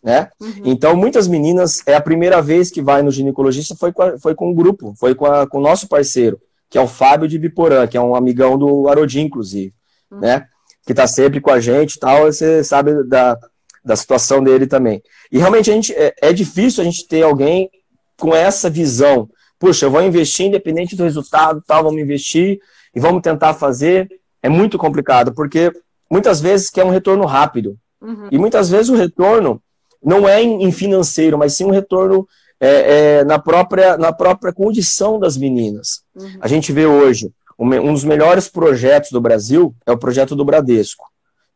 Né? 0.05 0.29
Uhum. 0.39 0.61
Então, 0.65 0.95
muitas 0.95 1.27
meninas, 1.27 1.81
é 1.87 1.95
a 1.95 2.01
primeira 2.01 2.39
vez 2.39 2.69
que 2.69 2.79
vai 2.79 3.01
no 3.01 3.09
ginecologista, 3.09 3.75
foi 3.75 3.91
com, 3.91 4.03
a, 4.03 4.19
foi 4.19 4.35
com 4.35 4.51
o 4.51 4.53
grupo, 4.53 4.93
foi 4.99 5.15
com, 5.15 5.25
a, 5.25 5.47
com 5.47 5.57
o 5.57 5.61
nosso 5.61 5.87
parceiro, 5.87 6.39
que 6.69 6.77
é 6.77 6.81
o 6.81 6.87
Fábio 6.87 7.27
de 7.27 7.39
Biporã, 7.39 7.87
que 7.87 7.97
é 7.97 8.01
um 8.01 8.13
amigão 8.13 8.55
do 8.55 8.87
Arodi, 8.87 9.19
inclusive, 9.19 9.73
uhum. 10.11 10.19
né? 10.19 10.45
Que 10.85 10.93
está 10.93 11.07
sempre 11.07 11.41
com 11.41 11.49
a 11.49 11.59
gente 11.59 11.95
e 11.95 11.99
tal, 11.99 12.25
você 12.25 12.63
sabe 12.63 13.03
da, 13.05 13.35
da 13.83 13.95
situação 13.95 14.43
dele 14.43 14.67
também. 14.67 15.01
E 15.31 15.39
realmente 15.39 15.71
a 15.71 15.73
gente, 15.73 15.91
é, 15.93 16.13
é 16.21 16.31
difícil 16.31 16.83
a 16.83 16.85
gente 16.85 17.07
ter 17.07 17.23
alguém 17.23 17.71
com 18.15 18.35
essa 18.35 18.69
visão. 18.69 19.27
Puxa, 19.57 19.87
eu 19.87 19.91
vou 19.91 20.03
investir 20.03 20.45
independente 20.45 20.95
do 20.95 21.03
resultado, 21.03 21.63
tal, 21.65 21.83
vamos 21.83 21.99
investir 21.99 22.59
e 22.95 22.99
vamos 22.99 23.23
tentar 23.23 23.55
fazer. 23.55 24.07
É 24.43 24.49
muito 24.49 24.77
complicado, 24.77 25.33
porque 25.33 25.71
muitas 26.11 26.39
vezes 26.39 26.69
quer 26.69 26.85
um 26.85 26.91
retorno 26.91 27.25
rápido. 27.25 27.75
Uhum. 27.99 28.27
E 28.31 28.37
muitas 28.37 28.69
vezes 28.69 28.89
o 28.89 28.95
retorno 28.95 29.59
não 30.05 30.29
é 30.29 30.41
em, 30.41 30.71
financeiro, 30.71 31.37
mas 31.37 31.53
sim 31.55 31.65
um 31.65 31.71
retorno 31.71 32.27
é, 32.59 32.69
é, 32.69 33.23
na, 33.23 33.39
própria, 33.39 33.97
na 33.97 34.13
própria 34.13 34.53
condição 34.53 35.19
das 35.19 35.35
meninas. 35.35 36.03
Uhum. 36.15 36.37
A 36.39 36.47
gente 36.47 36.71
vê 36.71 36.85
hoje 36.85 37.31
um, 37.57 37.93
dos 37.93 38.03
melhores 38.03 38.47
projetos 38.47 39.11
do 39.11 39.19
Brasil 39.19 39.75
é 39.85 39.91
o 39.91 39.97
projeto 39.97 40.35
do 40.35 40.45
Bradesco. 40.45 41.05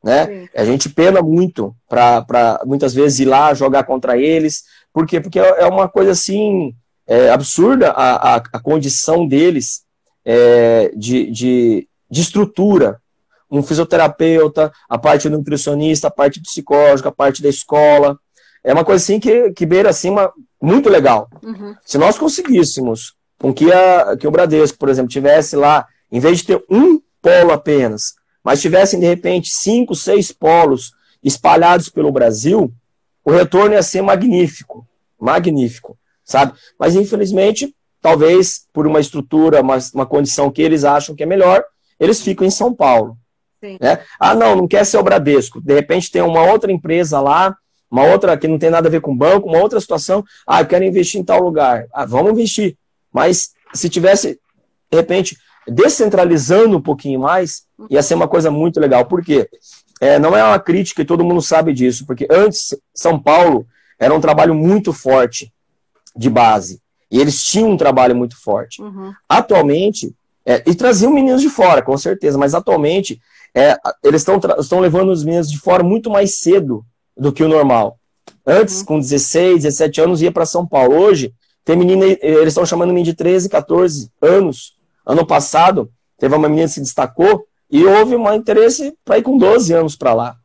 Né? 0.04 0.48
A 0.56 0.66
gente 0.66 0.90
pena 0.90 1.22
muito 1.22 1.76
para 1.88 2.62
muitas 2.66 2.94
vezes 2.94 3.20
ir 3.20 3.26
lá 3.26 3.54
jogar 3.54 3.84
contra 3.84 4.18
eles. 4.18 4.64
Por 4.92 5.06
quê? 5.06 5.22
Porque 5.22 5.38
é 5.38 5.66
uma 5.66 5.88
coisa 5.88 6.12
assim 6.12 6.74
é, 7.06 7.30
absurda 7.30 7.92
a, 7.92 8.36
a, 8.36 8.36
a, 8.38 8.60
condição 8.60 9.28
deles 9.28 9.82
é, 10.26 10.92
de, 10.96 11.30
de, 11.32 11.88
de 12.10 12.22
estrutura. 12.22 13.00
Um 13.52 13.64
fisioterapeuta, 13.64 14.72
a 14.88 14.98
parte 14.98 15.28
do 15.28 15.38
nutricionista, 15.38 16.08
a 16.08 16.12
parte 16.12 16.40
psicológica, 16.40 17.10
a 17.10 17.12
parte 17.12 17.42
da 17.42 17.50
escola 17.50 18.18
é 18.64 18.74
uma 18.74 18.86
coisa 18.86 19.04
assim 19.04 19.20
que, 19.20 19.52
que 19.52 19.66
beira 19.66 19.90
assim 19.90 20.10
uma, 20.10 20.32
muito 20.62 20.90
legal. 20.90 21.30
Uhum. 21.44 21.76
Se 21.86 21.98
nós 21.98 22.18
conseguíssemos 22.18 23.16
com 23.40 23.54
que, 23.54 23.72
a, 23.72 24.18
que 24.18 24.28
o 24.28 24.32
Bradesco, 24.32 24.78
por 24.78 24.90
exemplo, 24.90 25.10
tivesse 25.10 25.56
lá, 25.56 25.88
em 26.12 26.20
vez 26.20 26.40
de 26.40 26.46
ter 26.46 26.66
um 26.70 27.02
polo 27.22 27.52
apenas, 27.52 28.14
mas 28.44 28.62
tivessem 28.62 29.00
de 29.00 29.06
repente 29.06 29.50
cinco, 29.50 29.96
seis 29.96 30.32
polos 30.32 30.92
espalhados 31.24 31.90
pelo 31.90 32.12
Brasil, 32.12 32.72
o 33.24 33.32
retorno 33.32 33.76
ia 33.76 33.84
ser 33.84 34.02
magnífico, 34.02 34.88
magnífico, 35.20 35.98
sabe? 36.24 36.54
Mas 36.78 36.96
infelizmente, 36.96 37.74
talvez 38.02 38.66
por 38.74 38.88
uma 38.88 39.00
estrutura, 39.00 39.62
uma, 39.62 39.78
uma 39.94 40.06
condição 40.06 40.52
que 40.52 40.62
eles 40.62 40.84
acham 40.84 41.16
que 41.16 41.24
é 41.24 41.26
melhor, 41.26 41.64
eles 42.00 42.22
ficam 42.22 42.48
em 42.48 42.52
São 42.52 42.74
Paulo. 42.74 43.18
Né? 43.62 44.00
Ah, 44.18 44.34
não, 44.34 44.56
não 44.56 44.68
quer 44.68 44.86
ser 44.86 44.98
o 44.98 45.04
Bradesco. 45.04 45.62
De 45.62 45.74
repente 45.74 46.10
tem 46.10 46.22
uma 46.22 46.44
outra 46.44 46.72
empresa 46.72 47.20
lá 47.20 47.56
uma 47.90 48.04
outra 48.04 48.38
que 48.38 48.48
não 48.48 48.60
tem 48.60 48.70
nada 48.70 48.88
a 48.88 48.92
ver 48.92 49.02
com 49.02 49.16
banco, 49.16 49.50
uma 49.50 49.60
outra 49.60 49.80
situação, 49.80 50.24
ah, 50.46 50.62
eu 50.62 50.68
quero 50.68 50.86
investir 50.86 51.20
em 51.20 51.24
tal 51.24 51.42
lugar. 51.42 51.86
Ah, 51.94 52.06
vamos 52.06 52.32
investir. 52.32 52.78
Mas 53.12 53.52
se 53.74 53.90
tivesse, 53.90 54.40
de 54.92 54.98
repente, 54.98 55.38
descentralizando 55.68 56.78
um 56.78 56.82
pouquinho 56.82 57.20
mais, 57.20 57.64
ia 57.90 58.02
ser 58.02 58.16
uma 58.16 58.28
coisa 58.28 58.52
muito 58.52 58.80
legal. 58.80 59.06
Por 59.06 59.24
quê? 59.24 59.50
É, 60.00 60.18
não 60.20 60.36
é 60.36 60.44
uma 60.44 60.60
crítica 60.60 61.02
e 61.02 61.06
todo 61.06 61.24
mundo 61.24 61.42
sabe 61.42 61.74
disso, 61.74 62.06
porque 62.06 62.28
antes 62.30 62.76
São 62.94 63.20
Paulo 63.20 63.66
era 64.00 64.14
um 64.14 64.22
trabalho 64.22 64.56
muito 64.56 64.94
forte 64.94 65.52
de 66.16 66.30
base. 66.30 66.82
E 67.12 67.20
eles 67.20 67.44
tinham 67.44 67.72
um 67.72 67.78
trabalho 67.78 68.16
muito 68.16 68.40
forte. 68.40 68.82
Uhum. 68.82 69.12
Atualmente, 69.28 70.14
é, 70.46 70.64
e 70.66 70.76
traziam 70.76 71.12
meninos 71.12 71.42
de 71.42 71.50
fora, 71.50 71.82
com 71.82 71.98
certeza, 71.98 72.38
mas 72.38 72.54
atualmente 72.54 73.20
é, 73.56 73.76
eles 74.04 74.26
estão 74.60 74.80
levando 74.80 75.10
os 75.10 75.24
meninos 75.24 75.50
de 75.50 75.60
fora 75.60 75.84
muito 75.84 76.10
mais 76.10 76.40
cedo 76.40 76.86
do 77.20 77.32
que 77.32 77.44
o 77.44 77.48
normal. 77.48 78.00
Antes, 78.46 78.80
uhum. 78.80 78.86
com 78.86 79.00
16, 79.00 79.64
17 79.64 80.02
anos, 80.02 80.22
ia 80.22 80.32
para 80.32 80.46
São 80.46 80.66
Paulo. 80.66 80.96
Hoje, 80.96 81.34
tem 81.64 81.76
menina, 81.76 82.06
eles 82.22 82.50
estão 82.50 82.66
chamando 82.66 82.90
menina 82.90 83.06
de 83.06 83.14
13, 83.14 83.50
14 83.50 84.10
anos. 84.22 84.78
Ano 85.06 85.26
passado, 85.26 85.92
teve 86.18 86.34
uma 86.36 86.50
menina 86.50 86.68
que 86.68 86.74
se 86.74 86.82
destacou 86.82 87.46
e 87.70 87.86
houve 87.86 88.16
um 88.16 88.34
interesse 88.34 88.96
para 89.06 89.18
ir 89.20 89.24
com 89.24 89.38
12 89.38 89.74
anos 89.74 89.96
para 89.96 90.14
lá. 90.14 90.36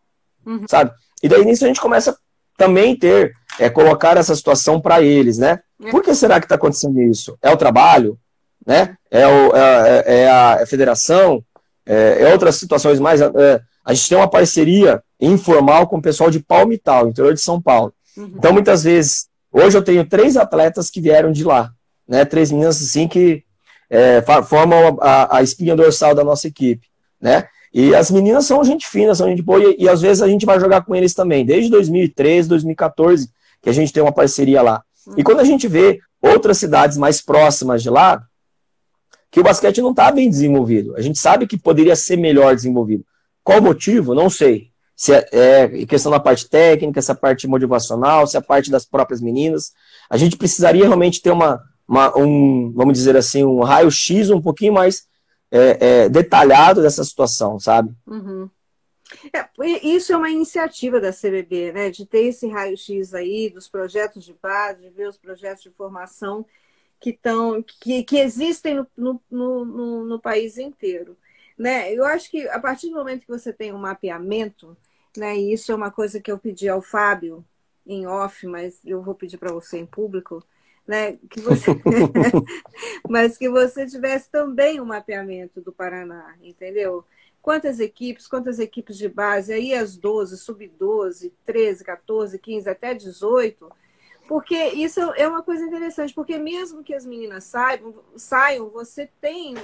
Uhum. 0.45 0.67
Sabe? 0.69 0.91
E 1.23 1.29
daí 1.29 1.45
nisso 1.45 1.65
a 1.65 1.69
gente 1.69 1.81
começa 1.81 2.17
também 2.57 2.97
ter, 2.97 3.33
é, 3.59 3.71
colocar 3.71 4.17
essa 4.17 4.35
situação 4.35 4.81
para 4.81 5.03
eles, 5.03 5.39
né? 5.39 5.61
É. 5.83 5.91
Por 5.91 6.03
que 6.03 6.15
será 6.15 6.39
que 6.39 6.47
está 6.47 6.57
acontecendo 6.57 7.01
isso? 7.01 7.37
É 7.41 7.51
o 7.51 7.57
trabalho? 7.57 8.19
Né? 8.67 8.97
É, 9.11 9.27
o, 9.27 9.57
é, 9.57 10.05
é, 10.07 10.21
é 10.21 10.31
a 10.31 10.59
é 10.61 10.67
federação? 10.67 11.43
É, 11.87 12.23
é, 12.23 12.33
outras 12.33 12.57
situações 12.57 13.01
mais. 13.01 13.21
A 13.23 13.93
gente 13.93 14.09
tem 14.09 14.19
uma 14.19 14.31
parceria 14.31 15.03
informal 15.27 15.87
com 15.87 15.99
o 15.99 16.03
pessoal 16.03 16.31
de 16.31 16.41
Palmital, 16.41 17.09
interior 17.09 17.35
de 17.35 17.41
São 17.41 17.61
Paulo. 17.61 17.93
Uhum. 18.17 18.33
Então, 18.37 18.53
muitas 18.53 18.85
vezes, 18.85 19.29
hoje 19.53 19.77
eu 19.77 19.83
tenho 19.83 20.07
três 20.09 20.37
atletas 20.37 20.91
que 20.91 21.01
vieram 21.01 21.33
de 21.33 21.45
lá, 21.45 21.73
né? 22.07 22.25
Três 22.25 22.51
meninas 22.51 22.81
assim 22.81 23.09
que 23.09 23.45
é, 23.91 24.23
formam 24.47 24.99
a, 25.01 25.39
a, 25.39 25.43
espinha 25.43 25.77
dorsal 25.77 26.15
da 26.15 26.25
nossa 26.25 26.49
equipe, 26.49 26.87
né? 27.21 27.47
E 27.73 27.95
as 27.95 28.11
meninas 28.11 28.47
são 28.47 28.63
gente 28.65 28.87
fina, 28.87 29.15
são 29.15 29.29
gente 29.29 29.43
boa, 29.43 29.63
e, 29.63 29.77
e 29.81 29.89
às 29.89 30.01
vezes 30.01 30.23
a 30.23 30.29
gente 30.29 30.47
vai 30.47 30.61
jogar 30.61 30.83
com 30.83 30.95
eles 30.95 31.13
também, 31.13 31.45
desde 31.45 31.71
2013, 31.71 32.49
2014, 32.49 33.29
que 33.61 33.69
a 33.69 33.73
gente 33.73 33.93
tem 33.93 34.03
uma 34.03 34.13
parceria 34.13 34.63
lá. 34.63 34.83
Uhum. 35.07 35.15
E 35.17 35.25
quando 35.25 35.41
a 35.41 35.45
gente 35.45 35.67
vê 35.67 36.01
outras 36.23 36.59
cidades 36.59 36.97
mais 36.97 37.21
próximas 37.21 37.83
de 37.83 37.91
lá, 37.91 38.23
que 39.31 39.41
o 39.41 39.43
basquete 39.43 39.83
não 39.83 39.91
está 39.91 40.13
bem 40.13 40.31
desenvolvido. 40.31 40.95
A 40.97 41.01
gente 41.01 41.19
sabe 41.19 41.47
que 41.47 41.59
poderia 41.59 41.97
ser 41.97 42.17
melhor 42.17 42.55
desenvolvido. 42.55 43.05
Qual 43.43 43.59
o 43.59 43.63
motivo? 43.63 44.15
Não 44.15 44.31
sei. 44.31 44.71
Se 44.97 45.13
é, 45.13 45.29
é 45.33 45.87
questão 45.87 46.11
da 46.11 46.21
parte 46.21 46.49
técnica, 46.49 46.99
essa 46.99 47.15
parte 47.15 47.47
motivacional, 47.47 48.27
se 48.27 48.37
é 48.37 48.41
a 48.41 48.43
parte 48.43 48.71
das 48.71 48.85
próprias 48.85 49.21
meninas. 49.21 49.73
A 50.09 50.17
gente 50.17 50.37
precisaria 50.37 50.85
realmente 50.85 51.21
ter 51.21 51.31
uma, 51.31 51.63
uma 51.87 52.17
um, 52.17 52.73
vamos 52.75 52.95
dizer 52.95 53.17
assim, 53.17 53.45
um 53.45 53.63
raio-x 53.63 54.31
um 54.31 54.41
pouquinho 54.41 54.73
mais 54.73 55.07
é, 55.51 55.79
é, 55.81 56.09
detalhado 56.09 56.83
dessa 56.83 57.05
situação, 57.05 57.59
sabe? 57.59 57.95
Uhum. 58.07 58.49
É, 59.33 59.49
isso 59.87 60.13
é 60.13 60.17
uma 60.17 60.31
iniciativa 60.31 61.01
da 61.01 61.13
CBB, 61.13 61.73
né? 61.73 61.91
De 61.91 62.07
ter 62.07 62.25
esse 62.27 62.49
raio-x 62.49 63.15
aí 63.15 63.51
dos 63.51 63.69
projetos 63.69 64.25
de 64.25 64.35
base, 64.35 64.83
de 64.83 64.91
ver 64.91 65.09
os 65.09 65.17
projetos 65.17 65.63
de 65.63 65.71
formação 65.71 66.45
que, 67.01 67.13
tão, 67.13 67.63
que, 67.63 68.03
que 68.03 68.19
existem 68.19 68.77
no, 68.97 69.21
no, 69.31 69.65
no, 69.65 70.05
no 70.05 70.19
país 70.19 70.59
inteiro. 70.59 71.17
Né? 71.57 71.93
Eu 71.93 72.05
acho 72.05 72.31
que 72.31 72.49
a 72.49 72.59
partir 72.59 72.89
do 72.89 72.97
momento 72.97 73.21
que 73.21 73.29
você 73.29 73.53
tem 73.53 73.73
um 73.73 73.79
mapeamento, 73.79 74.77
né, 75.17 75.37
e 75.37 75.53
isso 75.53 75.73
é 75.73 75.75
uma 75.75 75.91
coisa 75.91 76.21
que 76.21 76.31
eu 76.31 76.39
pedi 76.39 76.69
ao 76.69 76.83
Fábio 76.83 77.45
em 77.87 78.07
off, 78.07 78.47
mas 78.47 78.81
eu 78.85 79.03
vou 79.03 79.15
pedir 79.15 79.39
para 79.39 79.53
você 79.53 79.79
em 79.79 79.87
público, 79.87 80.43
né, 80.87 81.19
que 81.31 81.41
você 81.41 81.71
mas 83.09 83.37
que 83.37 83.49
você 83.49 83.87
tivesse 83.87 84.31
também 84.31 84.81
um 84.81 84.85
mapeamento 84.85 85.61
do 85.61 85.73
Paraná, 85.73 86.35
entendeu? 86.43 87.05
Quantas 87.41 87.79
equipes, 87.79 88.27
quantas 88.27 88.59
equipes 88.59 88.97
de 88.97 89.09
base, 89.09 89.53
aí 89.53 89.75
as 89.75 89.97
12, 89.97 90.39
sub-12, 90.39 91.31
13, 91.45 91.85
14, 91.85 92.39
15, 92.39 92.71
até 92.71 92.95
18, 92.95 93.71
porque 94.27 94.57
isso 94.57 95.01
é 95.01 95.29
uma 95.29 95.43
coisa 95.43 95.65
interessante, 95.65 96.15
porque 96.15 96.39
mesmo 96.39 96.83
que 96.83 96.95
as 96.95 97.05
meninas 97.05 97.45
saibam, 97.45 97.95
saiam, 98.17 98.71
você 98.71 99.11
tem 99.21 99.55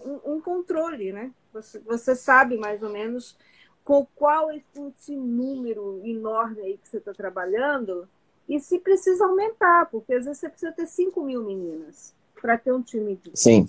um, 0.00 0.36
um 0.36 0.40
controle, 0.40 1.12
né? 1.12 1.30
Você, 1.52 1.78
você 1.80 2.16
sabe 2.16 2.56
mais 2.56 2.82
ou 2.82 2.88
menos 2.88 3.36
com 3.84 4.06
qual 4.14 4.50
esse 4.52 5.16
número 5.16 6.00
enorme 6.04 6.60
aí 6.60 6.78
que 6.78 6.88
você 6.88 6.98
está 6.98 7.12
trabalhando 7.12 8.08
e 8.48 8.60
se 8.60 8.78
precisa 8.78 9.24
aumentar, 9.24 9.86
porque 9.90 10.14
às 10.14 10.24
vezes 10.24 10.40
você 10.40 10.48
precisa 10.48 10.72
ter 10.72 10.86
5 10.86 11.22
mil 11.22 11.42
meninas 11.42 12.14
para 12.40 12.58
ter 12.58 12.72
um 12.72 12.82
time 12.82 13.18
de 13.22 13.30
Sim. 13.34 13.68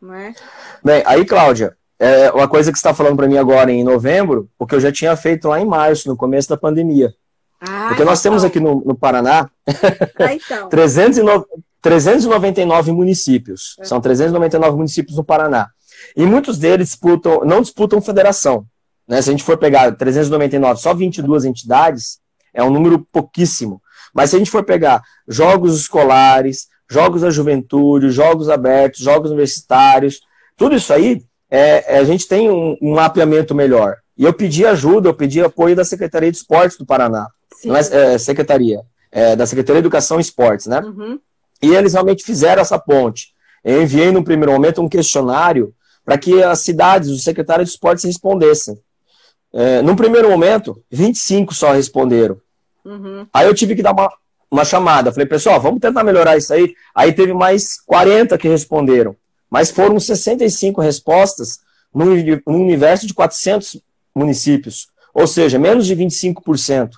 Não 0.00 0.14
é? 0.14 0.34
Bem, 0.84 1.02
aí, 1.06 1.24
Cláudia, 1.24 1.76
é 1.98 2.30
uma 2.30 2.48
coisa 2.48 2.70
que 2.70 2.78
você 2.78 2.80
está 2.80 2.94
falando 2.94 3.16
para 3.16 3.26
mim 3.26 3.38
agora 3.38 3.70
em 3.70 3.82
novembro, 3.82 4.48
o 4.58 4.66
que 4.66 4.74
eu 4.74 4.80
já 4.80 4.92
tinha 4.92 5.16
feito 5.16 5.48
lá 5.48 5.60
em 5.60 5.66
março, 5.66 6.08
no 6.08 6.16
começo 6.16 6.48
da 6.48 6.56
pandemia. 6.56 7.14
Ah, 7.60 7.86
porque 7.88 8.04
nós 8.04 8.20
então. 8.20 8.32
temos 8.32 8.44
aqui 8.44 8.60
no, 8.60 8.82
no 8.84 8.94
Paraná 8.94 9.50
ah, 10.20 10.34
então. 10.34 10.68
309, 10.70 11.46
399 11.80 12.92
municípios. 12.92 13.76
É. 13.78 13.84
São 13.84 14.00
399 14.00 14.76
municípios 14.76 15.16
no 15.16 15.24
Paraná. 15.24 15.70
E 16.14 16.26
muitos 16.26 16.58
deles 16.58 16.88
disputam, 16.88 17.40
não 17.44 17.62
disputam 17.62 18.00
federação. 18.00 18.66
Né? 19.06 19.22
Se 19.22 19.30
a 19.30 19.32
gente 19.32 19.44
for 19.44 19.56
pegar 19.56 19.92
399, 19.92 20.80
só 20.80 20.92
22 20.92 21.44
entidades, 21.44 22.18
é 22.52 22.62
um 22.62 22.70
número 22.70 23.06
pouquíssimo. 23.12 23.80
Mas 24.14 24.30
se 24.30 24.36
a 24.36 24.38
gente 24.38 24.50
for 24.50 24.64
pegar 24.64 25.02
jogos 25.28 25.78
escolares, 25.78 26.68
jogos 26.90 27.22
da 27.22 27.30
juventude, 27.30 28.10
jogos 28.10 28.48
abertos, 28.48 29.00
jogos 29.00 29.30
universitários, 29.30 30.20
tudo 30.56 30.74
isso 30.74 30.92
aí, 30.92 31.22
é, 31.50 31.96
é, 31.96 31.98
a 31.98 32.04
gente 32.04 32.26
tem 32.26 32.50
um, 32.50 32.76
um, 32.80 32.94
mapeamento 32.94 33.54
melhor. 33.54 33.96
E 34.16 34.24
eu 34.24 34.32
pedi 34.32 34.64
ajuda, 34.64 35.08
eu 35.08 35.14
pedi 35.14 35.42
apoio 35.42 35.76
da 35.76 35.84
Secretaria 35.84 36.30
de 36.30 36.38
Esportes 36.38 36.78
do 36.78 36.86
Paraná. 36.86 37.28
Sim. 37.54 37.68
Não 37.68 37.76
é, 37.76 37.80
é 37.80 38.18
Secretaria, 38.18 38.80
é 39.12 39.36
da 39.36 39.46
Secretaria 39.46 39.80
de 39.80 39.86
Educação 39.86 40.18
e 40.18 40.22
Esportes, 40.22 40.66
né? 40.66 40.80
Uhum. 40.80 41.20
E 41.62 41.74
eles 41.74 41.92
realmente 41.92 42.24
fizeram 42.24 42.62
essa 42.62 42.78
ponte. 42.78 43.34
Eu 43.62 43.82
enviei, 43.82 44.10
no 44.10 44.24
primeiro 44.24 44.52
momento, 44.52 44.80
um 44.80 44.88
questionário 44.88 45.74
para 46.04 46.16
que 46.16 46.42
as 46.42 46.60
cidades, 46.60 47.10
os 47.10 47.24
secretários 47.24 47.68
de 47.68 47.74
esportes 47.74 48.04
respondessem. 48.04 48.78
É, 49.52 49.82
num 49.82 49.96
primeiro 49.96 50.30
momento, 50.30 50.82
25 50.90 51.54
só 51.54 51.72
responderam. 51.72 52.40
Uhum. 52.84 53.26
Aí 53.32 53.46
eu 53.46 53.54
tive 53.54 53.74
que 53.74 53.82
dar 53.82 53.92
uma, 53.92 54.12
uma 54.50 54.64
chamada. 54.64 55.12
Falei, 55.12 55.26
pessoal, 55.26 55.60
vamos 55.60 55.80
tentar 55.80 56.04
melhorar 56.04 56.36
isso 56.36 56.52
aí. 56.52 56.74
Aí 56.94 57.12
teve 57.12 57.32
mais 57.32 57.80
40 57.82 58.36
que 58.38 58.48
responderam. 58.48 59.16
Mas 59.50 59.70
foram 59.70 59.98
65 59.98 60.80
respostas 60.80 61.60
num, 61.94 62.14
num 62.46 62.62
universo 62.62 63.06
de 63.06 63.14
400 63.14 63.80
municípios. 64.14 64.88
Ou 65.14 65.26
seja, 65.26 65.58
menos 65.58 65.86
de 65.86 65.96
25%. 65.96 66.90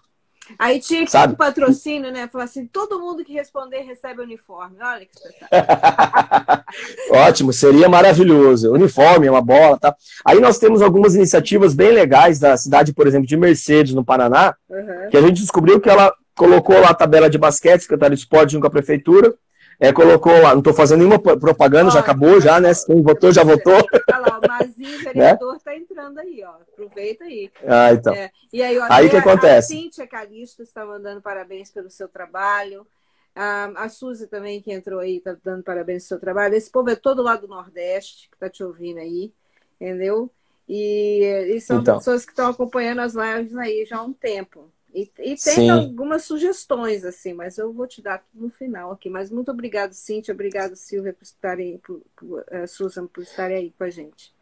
Aí 0.59 0.81
tinha 0.81 1.05
que 1.05 1.11
ter 1.11 1.29
um 1.29 1.35
patrocínio, 1.35 2.13
né? 2.13 2.29
Falar 2.29 2.45
assim, 2.45 2.67
todo 2.67 3.01
mundo 3.01 3.25
que 3.25 3.33
responder 3.33 3.81
recebe 3.81 4.23
uniforme. 4.23 4.77
Olha 4.81 5.05
que 5.05 5.13
espetáculo. 5.15 6.65
Ótimo, 7.27 7.53
seria 7.53 7.89
maravilhoso. 7.89 8.73
Uniforme, 8.73 9.29
uma 9.29 9.43
bola, 9.43 9.79
tá? 9.79 9.95
Aí 10.25 10.41
nós 10.41 10.59
temos 10.59 10.81
algumas 10.81 11.15
iniciativas 11.15 11.75
bem 11.75 11.91
legais 11.91 12.39
da 12.39 12.57
cidade, 12.57 12.93
por 12.93 13.07
exemplo, 13.07 13.27
de 13.27 13.37
Mercedes, 13.37 13.95
no 13.95 14.05
Paraná, 14.05 14.55
uhum. 14.71 15.11
que 15.11 15.17
a 15.17 15.23
gente 15.23 15.41
descobriu 15.41 15.81
que 15.81 15.91
ela 15.91 16.15
colocou 16.35 16.81
lá 16.81 16.91
a 16.91 16.95
tabela 16.95 17.29
de 17.29 17.37
basquete, 17.37 17.83
secretário 17.83 18.15
de 18.15 18.23
esporte 18.23 18.53
junto 18.53 18.63
com 18.63 18.69
a 18.69 18.71
prefeitura, 18.71 19.35
é, 19.81 19.93
colocou 19.93 20.33
lá, 20.41 20.51
não 20.51 20.59
estou 20.59 20.75
fazendo 20.75 20.99
nenhuma 20.99 21.21
propaganda, 21.21 21.91
já 21.91 22.01
acabou, 22.01 22.41
já, 22.41 22.59
né? 22.61 22.73
Quem 22.85 23.01
votou, 23.01 23.33
já 23.33 23.45
votou. 23.45 23.75
Olha 23.75 24.19
lá, 24.19 24.41
o 24.43 24.49
Mazinho, 24.49 24.99
vereador, 25.05 25.55
está 25.55 25.71
né? 25.71 25.77
entrando 25.77 26.19
aí, 26.19 26.43
ó. 26.45 26.51
Aproveita 26.51 27.25
aí. 27.25 27.51
Ah, 27.65 27.93
então. 27.93 28.13
É, 28.13 28.31
e 28.53 28.61
aí, 28.61 28.77
ó, 28.77 28.87
aí 28.91 29.09
que 29.09 29.17
acontece? 29.17 29.73
A 29.73 29.77
Cíntia 29.77 30.07
Calixto 30.07 30.63
está 30.63 30.85
mandando 30.85 31.23
parabéns 31.23 31.71
pelo 31.71 31.89
seu 31.91 32.09
trabalho. 32.09 32.85
A, 33.37 33.85
a 33.85 33.89
Suzy 33.89 34.27
também, 34.27 34.61
que 34.61 34.73
entrou 34.73 34.99
aí, 34.99 35.19
está 35.19 35.37
dando 35.45 35.63
parabéns 35.63 36.03
pelo 36.03 36.09
seu 36.09 36.19
trabalho. 36.19 36.57
Esse 36.57 36.71
povo 36.73 36.91
é 36.91 36.97
todo 36.97 37.23
lá 37.23 37.37
do 37.37 37.47
Nordeste, 37.47 38.29
que 38.31 38.35
está 38.35 38.51
te 38.51 38.65
ouvindo 38.65 38.99
aí, 38.99 39.33
entendeu? 39.81 40.29
E, 40.69 41.23
e 41.55 41.61
são 41.61 41.81
então. 41.81 41.99
pessoas 41.99 42.25
que 42.25 42.33
estão 42.33 42.51
acompanhando 42.51 43.01
as 43.01 43.15
lives 43.15 43.57
aí 43.57 43.87
já 43.87 43.99
há 43.99 44.03
um 44.03 44.13
tempo. 44.13 44.73
E, 44.95 45.11
e 45.19 45.37
tem 45.37 45.69
algumas 45.71 46.25
sugestões, 46.25 47.05
assim, 47.05 47.35
mas 47.35 47.59
eu 47.59 47.73
vou 47.73 47.87
te 47.87 48.01
dar 48.01 48.23
no 48.35 48.51
final 48.51 48.91
aqui. 48.91 49.11
Mas 49.11 49.31
muito 49.31 49.51
obrigado, 49.51 49.93
Cíntia. 49.93 50.33
Obrigado, 50.33 50.75
Silvia, 50.77 51.13
por 51.13 51.25
estarem, 51.25 51.79
por, 51.79 52.01
por, 52.17 52.41
uh, 52.41 52.67
Susan, 52.67 53.07
por 53.07 53.23
estarem 53.23 53.57
aí 53.57 53.75
com 53.77 53.85
a 53.85 53.91
gente. 53.91 54.33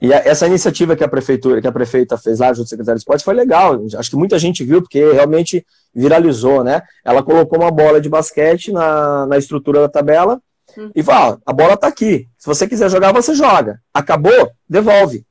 E 0.00 0.12
essa 0.12 0.46
iniciativa 0.46 0.96
que 0.96 1.04
a 1.04 1.08
prefeitura, 1.08 1.60
que 1.60 1.68
a 1.68 1.72
prefeita 1.72 2.16
fez 2.16 2.38
lá 2.38 2.48
junto 2.48 2.62
ao 2.62 2.68
secretário 2.68 2.96
de 2.96 3.02
esporte 3.02 3.24
foi 3.24 3.34
legal. 3.34 3.78
Acho 3.96 4.10
que 4.10 4.16
muita 4.16 4.38
gente 4.38 4.64
viu, 4.64 4.80
porque 4.80 5.12
realmente 5.12 5.64
viralizou, 5.94 6.64
né? 6.64 6.82
Ela 7.04 7.22
colocou 7.22 7.58
uma 7.58 7.70
bola 7.70 8.00
de 8.00 8.08
basquete 8.08 8.72
na, 8.72 9.26
na 9.26 9.36
estrutura 9.36 9.80
da 9.80 9.88
tabela 9.90 10.40
hum. 10.76 10.90
e 10.94 11.02
fala: 11.02 11.38
a 11.44 11.52
bola 11.52 11.76
tá 11.76 11.86
aqui. 11.86 12.26
Se 12.38 12.46
você 12.46 12.66
quiser 12.66 12.90
jogar, 12.90 13.12
você 13.12 13.34
joga. 13.34 13.78
Acabou, 13.92 14.50
devolve. 14.66 15.26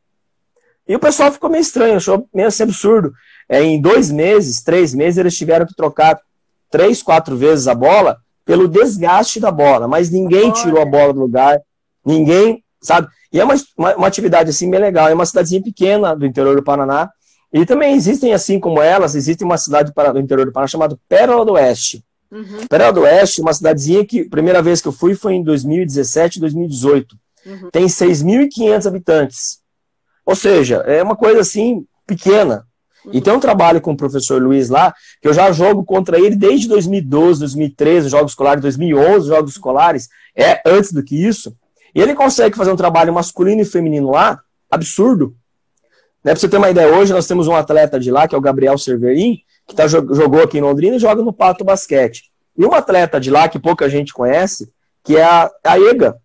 E 0.90 0.96
o 0.96 1.00
pessoal 1.00 1.32
ficou 1.32 1.52
meio 1.52 1.62
estranho, 1.62 1.98
achou 1.98 2.28
meio 2.34 2.48
assim 2.48 2.64
absurdo. 2.64 3.14
É, 3.48 3.62
em 3.62 3.80
dois 3.80 4.10
meses, 4.10 4.64
três 4.64 4.92
meses, 4.92 5.20
eles 5.20 5.38
tiveram 5.38 5.68
que 5.68 5.76
trocar 5.76 6.20
três, 6.72 7.04
quatro 7.04 7.38
vezes 7.38 7.68
a 7.68 7.76
bola 7.76 8.18
pelo 8.44 8.68
desgaste 8.68 9.40
da 9.40 9.52
bola, 9.52 9.88
mas 9.88 10.10
ninguém 10.10 10.52
tirou 10.52 10.82
a 10.82 10.86
bola 10.86 11.14
do 11.14 11.20
lugar, 11.20 11.62
ninguém, 12.04 12.64
sabe? 12.82 13.08
E 13.32 13.40
é 13.40 13.44
uma, 13.44 13.54
uma, 13.78 13.96
uma, 13.98 14.08
atividade 14.08 14.50
assim 14.50 14.68
bem 14.68 14.80
legal, 14.80 15.08
é 15.08 15.14
uma 15.14 15.28
cidadezinha 15.28 15.62
pequena 15.62 16.16
do 16.16 16.26
interior 16.26 16.56
do 16.56 16.64
Paraná, 16.64 17.12
e 17.54 17.64
também 17.68 17.94
existem, 17.94 18.34
assim 18.34 18.60
como 18.60 18.82
elas, 18.82 19.14
existe 19.14 19.44
uma 19.44 19.60
cidade 19.60 19.92
do 19.94 20.20
interior 20.20 20.48
do 20.48 20.52
Paraná 20.52 20.68
chamada 20.68 20.98
Pérola 21.08 21.46
do 21.46 21.54
Oeste. 21.54 22.04
Uhum. 22.32 22.66
Pérola 22.68 22.94
do 22.94 23.02
Oeste, 23.02 23.42
uma 23.42 23.54
cidadezinha 23.54 24.04
que, 24.04 24.22
a 24.22 24.30
primeira 24.30 24.64
vez 24.64 24.82
que 24.82 24.88
eu 24.88 24.92
fui 24.92 25.14
foi 25.14 25.36
em 25.36 25.44
2017, 25.44 26.40
2018. 26.40 27.16
Uhum. 27.46 27.70
Tem 27.72 27.86
6.500 27.86 28.88
habitantes. 28.88 29.59
Ou 30.30 30.36
seja, 30.36 30.84
é 30.86 31.01
uma 31.01 31.15
coisa 31.15 31.39
assim 31.39 31.88
pequena. 32.05 32.63
E 33.11 33.19
tem 33.19 33.34
um 33.34 33.39
trabalho 33.39 33.82
com 33.82 33.93
o 33.93 33.97
professor 33.97 34.39
Luiz 34.39 34.69
lá, 34.69 34.93
que 35.19 35.27
eu 35.27 35.34
já 35.34 35.51
jogo 35.51 35.84
contra 35.84 36.19
ele 36.19 36.36
desde 36.36 36.67
2012, 36.67 37.39
2013, 37.39 38.09
jogos 38.09 38.34
escolares, 38.34 38.61
2011, 38.61 39.27
jogos 39.27 39.51
escolares, 39.53 40.07
é 40.36 40.61
antes 40.63 40.91
do 40.91 41.01
que 41.01 41.15
isso. 41.15 41.55
E 41.95 41.99
ele 41.99 42.13
consegue 42.13 42.55
fazer 42.55 42.71
um 42.71 42.75
trabalho 42.75 43.11
masculino 43.11 43.61
e 43.61 43.65
feminino 43.65 44.11
lá, 44.11 44.39
absurdo. 44.69 45.36
Né, 46.23 46.34
pra 46.34 46.36
você 46.36 46.47
ter 46.47 46.57
uma 46.57 46.69
ideia, 46.69 46.95
hoje 46.95 47.11
nós 47.11 47.25
temos 47.25 47.47
um 47.47 47.55
atleta 47.55 47.99
de 47.99 48.11
lá, 48.11 48.27
que 48.27 48.36
é 48.36 48.38
o 48.38 48.41
Gabriel 48.41 48.77
Cerverin, 48.77 49.39
que 49.67 49.73
tá, 49.73 49.88
jogou 49.88 50.43
aqui 50.43 50.59
em 50.59 50.61
Londrina 50.61 50.97
e 50.97 50.99
joga 50.99 51.23
no 51.23 51.34
Pato 51.34 51.65
Basquete. 51.65 52.25
E 52.55 52.63
um 52.63 52.75
atleta 52.75 53.19
de 53.19 53.32
lá, 53.32 53.49
que 53.49 53.57
pouca 53.57 53.89
gente 53.89 54.13
conhece, 54.13 54.71
que 55.03 55.17
é 55.17 55.23
a, 55.23 55.49
a 55.65 55.80
Ega, 55.80 56.17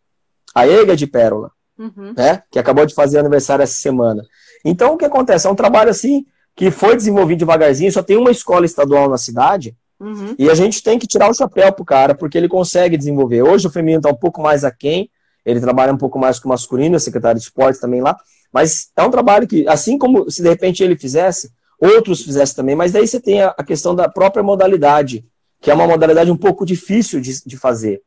a 0.54 0.68
Ega 0.68 0.94
de 0.94 1.06
Pérola, 1.06 1.53
uhum. 1.78 2.14
né, 2.16 2.42
que 2.50 2.58
acabou 2.58 2.86
de 2.86 2.94
fazer 2.94 3.18
aniversário 3.18 3.62
essa 3.62 3.74
semana. 3.74 4.22
Então, 4.64 4.94
o 4.94 4.96
que 4.96 5.04
acontece? 5.04 5.46
É 5.46 5.50
um 5.50 5.54
trabalho 5.54 5.90
assim, 5.90 6.24
que 6.56 6.70
foi 6.70 6.96
desenvolvido 6.96 7.40
devagarzinho, 7.40 7.92
só 7.92 8.02
tem 8.02 8.16
uma 8.16 8.30
escola 8.30 8.64
estadual 8.64 9.08
na 9.08 9.18
cidade, 9.18 9.76
uhum. 10.00 10.34
e 10.38 10.48
a 10.50 10.54
gente 10.54 10.82
tem 10.82 10.98
que 10.98 11.06
tirar 11.06 11.30
o 11.30 11.34
chapéu 11.34 11.72
pro 11.72 11.84
cara, 11.84 12.14
porque 12.14 12.38
ele 12.38 12.48
consegue 12.48 12.96
desenvolver. 12.96 13.42
Hoje 13.42 13.66
o 13.66 13.70
feminino 13.70 13.98
está 13.98 14.10
um 14.10 14.16
pouco 14.16 14.40
mais 14.40 14.64
aquém, 14.64 15.10
ele 15.44 15.60
trabalha 15.60 15.92
um 15.92 15.98
pouco 15.98 16.18
mais 16.18 16.38
com 16.38 16.48
o 16.48 16.50
masculino, 16.50 16.98
secretário 16.98 17.38
de 17.38 17.44
esportes 17.44 17.80
também 17.80 18.00
lá, 18.00 18.16
mas 18.52 18.90
é 18.96 19.02
um 19.02 19.10
trabalho 19.10 19.46
que, 19.46 19.68
assim 19.68 19.98
como 19.98 20.30
se 20.30 20.42
de 20.42 20.48
repente 20.48 20.82
ele 20.82 20.96
fizesse, 20.96 21.50
outros 21.78 22.22
fizessem 22.22 22.56
também, 22.56 22.74
mas 22.74 22.92
daí 22.92 23.06
você 23.06 23.20
tem 23.20 23.42
a, 23.42 23.48
a 23.58 23.64
questão 23.64 23.94
da 23.94 24.08
própria 24.08 24.42
modalidade, 24.42 25.24
que 25.60 25.70
é 25.70 25.74
uma 25.74 25.86
modalidade 25.86 26.30
um 26.30 26.36
pouco 26.36 26.64
difícil 26.64 27.20
de, 27.20 27.44
de 27.44 27.56
fazer 27.56 28.00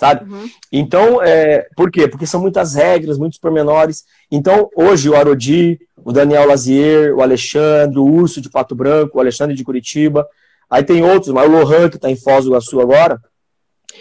sabe? 0.00 0.32
Uhum. 0.32 0.48
Então, 0.72 1.22
é, 1.22 1.68
por 1.76 1.90
quê? 1.90 2.08
Porque 2.08 2.26
são 2.26 2.40
muitas 2.40 2.74
regras, 2.74 3.18
muitos 3.18 3.38
pormenores. 3.38 4.04
Então, 4.30 4.70
hoje 4.74 5.10
o 5.10 5.14
Arodi, 5.14 5.78
o 6.02 6.10
Daniel 6.10 6.48
Lazier, 6.48 7.14
o 7.14 7.20
Alexandre, 7.20 7.98
o 7.98 8.06
Urso 8.06 8.40
de 8.40 8.48
Pato 8.48 8.74
Branco, 8.74 9.18
o 9.18 9.20
Alexandre 9.20 9.54
de 9.54 9.62
Curitiba, 9.62 10.26
aí 10.70 10.82
tem 10.82 11.04
outros, 11.04 11.34
mas 11.34 11.46
o 11.46 11.52
Lohan, 11.52 11.90
que 11.90 11.96
está 11.96 12.10
em 12.10 12.16
Foz 12.16 12.46
do 12.46 12.52
Iguaçu 12.52 12.80
agora, 12.80 13.20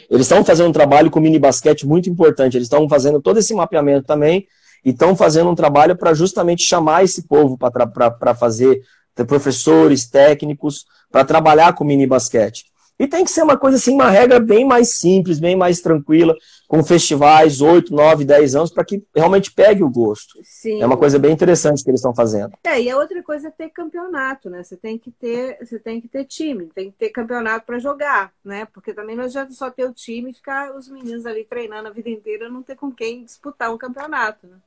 eles 0.10 0.26
estão 0.26 0.46
fazendo 0.46 0.70
um 0.70 0.72
trabalho 0.72 1.12
com 1.12 1.20
mini 1.20 1.38
basquete 1.38 1.86
muito 1.86 2.10
importante, 2.10 2.56
eles 2.56 2.68
estão 2.68 2.88
fazendo 2.88 3.22
todo 3.22 3.38
esse 3.38 3.54
mapeamento 3.54 4.08
também, 4.08 4.48
e 4.86 4.92
estão 4.92 5.18
fazendo 5.18 5.50
um 5.50 5.56
trabalho 5.56 5.98
para 5.98 6.14
justamente 6.14 6.64
chamar 6.64 7.04
esse 7.04 7.24
povo 7.24 7.58
para 7.58 8.34
fazer, 8.34 8.82
professores, 9.28 10.08
técnicos, 10.08 10.86
para 11.12 11.26
trabalhar 11.26 11.74
com 11.74 11.84
mini 11.84 12.08
basquete. 12.08 12.64
E 13.00 13.08
tem 13.08 13.24
que 13.24 13.32
ser 13.32 13.44
uma 13.44 13.58
coisa 13.58 13.78
assim, 13.78 13.94
uma 13.94 14.10
regra 14.10 14.42
bem 14.42 14.66
mais 14.66 14.96
simples, 14.96 15.40
bem 15.40 15.56
mais 15.56 15.80
tranquila, 15.80 16.36
com 16.68 16.84
festivais 16.84 17.62
8, 17.62 17.96
9, 17.96 18.26
10 18.26 18.56
anos, 18.56 18.72
para 18.72 18.84
que 18.84 19.02
realmente 19.16 19.54
pegue 19.54 19.82
o 19.82 19.90
gosto. 19.90 20.38
Sim. 20.44 20.82
É 20.82 20.86
uma 20.86 20.98
coisa 20.98 21.18
bem 21.18 21.32
interessante 21.32 21.82
que 21.82 21.90
eles 21.90 22.02
estão 22.02 22.14
fazendo. 22.14 22.52
É, 22.62 22.82
e 22.82 22.90
a 22.90 22.98
outra 22.98 23.24
coisa 23.24 23.48
é 23.48 23.52
ter 23.52 23.70
campeonato, 23.70 24.50
né? 24.50 24.62
Você 24.62 24.76
tem 24.76 24.98
que 24.98 25.12
ter, 25.12 25.58
você 25.66 25.80
tem 25.80 26.02
que 26.02 26.10
ter 26.10 26.26
time, 26.26 26.70
tem 26.76 26.92
que 26.92 26.98
ter 26.98 27.10
campeonato 27.10 27.66
para 27.66 27.80
jogar, 27.80 28.34
né? 28.44 28.66
Porque 28.66 28.94
também 28.94 29.16
não 29.16 29.24
adianta 29.24 29.54
só 29.54 29.72
ter 29.72 29.86
o 29.86 29.94
time 29.94 30.32
e 30.32 30.34
ficar 30.34 30.76
os 30.76 30.90
meninos 30.90 31.26
ali 31.26 31.46
treinando 31.46 31.88
a 31.88 31.92
vida 31.92 32.10
inteira, 32.10 32.50
não 32.50 32.62
ter 32.62 32.76
com 32.76 32.92
quem 32.92 33.24
disputar 33.24 33.74
um 33.74 33.78
campeonato, 33.78 34.46
né? 34.46 34.58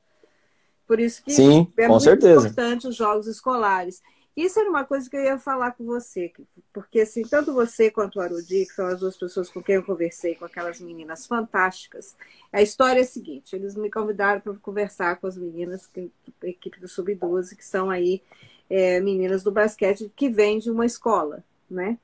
Por 0.87 0.99
isso 0.99 1.23
que 1.23 1.31
Sim, 1.31 1.71
é 1.77 1.87
muito 1.87 2.03
certeza. 2.03 2.47
importante 2.47 2.87
os 2.87 2.95
jogos 2.95 3.27
escolares. 3.27 4.01
Isso 4.35 4.59
era 4.59 4.69
uma 4.69 4.83
coisa 4.83 5.07
que 5.07 5.15
eu 5.15 5.23
ia 5.23 5.37
falar 5.37 5.73
com 5.73 5.85
você, 5.85 6.33
porque 6.73 7.01
assim, 7.01 7.21
tanto 7.21 7.53
você 7.53 7.91
quanto 7.91 8.17
o 8.17 8.21
Arudi, 8.21 8.65
que 8.65 8.73
são 8.73 8.87
as 8.87 8.99
duas 8.99 9.15
pessoas 9.15 9.47
com 9.49 9.61
quem 9.61 9.75
eu 9.75 9.83
conversei, 9.83 10.33
com 10.33 10.45
aquelas 10.45 10.81
meninas 10.81 11.27
fantásticas, 11.27 12.15
a 12.51 12.59
história 12.59 12.99
é 12.99 13.03
a 13.03 13.07
seguinte: 13.07 13.55
eles 13.55 13.75
me 13.75 13.91
convidaram 13.91 14.41
para 14.41 14.53
conversar 14.55 15.17
com 15.17 15.27
as 15.27 15.37
meninas, 15.37 15.87
a 15.95 16.47
equipe 16.47 16.79
do 16.79 16.87
Sub-12, 16.87 17.55
que 17.55 17.65
são 17.65 17.91
aí 17.91 18.23
é, 18.69 18.99
meninas 18.99 19.43
do 19.43 19.51
basquete 19.51 20.11
que 20.15 20.29
vêm 20.29 20.57
de 20.57 20.71
uma 20.71 20.85
escola, 20.85 21.43
né? 21.69 21.99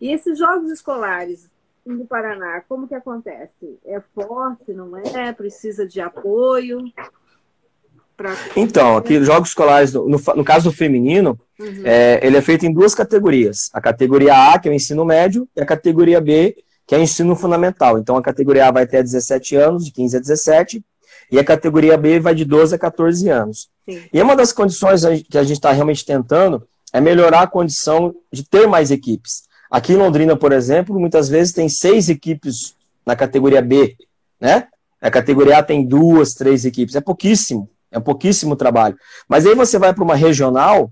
E 0.00 0.10
esses 0.10 0.38
jogos 0.38 0.70
escolares 0.70 1.50
no 1.84 2.06
Paraná, 2.06 2.62
como 2.62 2.88
que 2.88 2.94
acontece? 2.94 3.78
É 3.84 4.00
forte, 4.00 4.72
não 4.72 4.96
é? 4.96 5.32
Precisa 5.32 5.86
de 5.86 6.00
apoio? 6.00 6.90
Pra... 8.20 8.36
Então, 8.54 8.98
aqui 8.98 9.24
jogos 9.24 9.48
escolares, 9.48 9.94
no, 9.94 10.06
no 10.06 10.44
caso 10.44 10.68
do 10.68 10.76
feminino, 10.76 11.40
uhum. 11.58 11.82
é, 11.86 12.20
ele 12.22 12.36
é 12.36 12.42
feito 12.42 12.66
em 12.66 12.72
duas 12.72 12.94
categorias. 12.94 13.70
A 13.72 13.80
categoria 13.80 14.52
A, 14.52 14.58
que 14.58 14.68
é 14.68 14.70
o 14.70 14.74
ensino 14.74 15.06
médio, 15.06 15.48
e 15.56 15.62
a 15.62 15.64
categoria 15.64 16.20
B, 16.20 16.54
que 16.86 16.94
é 16.94 16.98
o 16.98 17.00
ensino 17.00 17.34
fundamental. 17.34 17.96
Então, 17.96 18.18
a 18.18 18.22
categoria 18.22 18.68
A 18.68 18.70
vai 18.70 18.82
até 18.82 19.02
17 19.02 19.56
anos, 19.56 19.86
de 19.86 19.92
15 19.92 20.18
a 20.18 20.20
17, 20.20 20.84
e 21.32 21.38
a 21.38 21.44
categoria 21.44 21.96
B 21.96 22.20
vai 22.20 22.34
de 22.34 22.44
12 22.44 22.74
a 22.74 22.78
14 22.78 23.26
anos. 23.30 23.70
Sim. 23.88 24.02
E 24.12 24.20
uma 24.20 24.36
das 24.36 24.52
condições 24.52 25.00
que 25.26 25.38
a 25.38 25.42
gente 25.42 25.56
está 25.56 25.72
realmente 25.72 26.04
tentando 26.04 26.68
é 26.92 27.00
melhorar 27.00 27.40
a 27.40 27.46
condição 27.46 28.14
de 28.30 28.46
ter 28.46 28.66
mais 28.66 28.90
equipes. 28.90 29.44
Aqui 29.70 29.94
em 29.94 29.96
Londrina, 29.96 30.36
por 30.36 30.52
exemplo, 30.52 31.00
muitas 31.00 31.30
vezes 31.30 31.54
tem 31.54 31.70
seis 31.70 32.10
equipes 32.10 32.76
na 33.06 33.16
categoria 33.16 33.62
B, 33.62 33.96
né? 34.38 34.68
A 35.00 35.10
categoria 35.10 35.56
A 35.56 35.62
tem 35.62 35.86
duas, 35.86 36.34
três 36.34 36.66
equipes. 36.66 36.94
É 36.94 37.00
pouquíssimo, 37.00 37.70
é 37.90 37.98
pouquíssimo 37.98 38.56
trabalho. 38.56 38.96
Mas 39.28 39.46
aí 39.46 39.54
você 39.54 39.78
vai 39.78 39.92
para 39.92 40.04
uma 40.04 40.14
regional, 40.14 40.90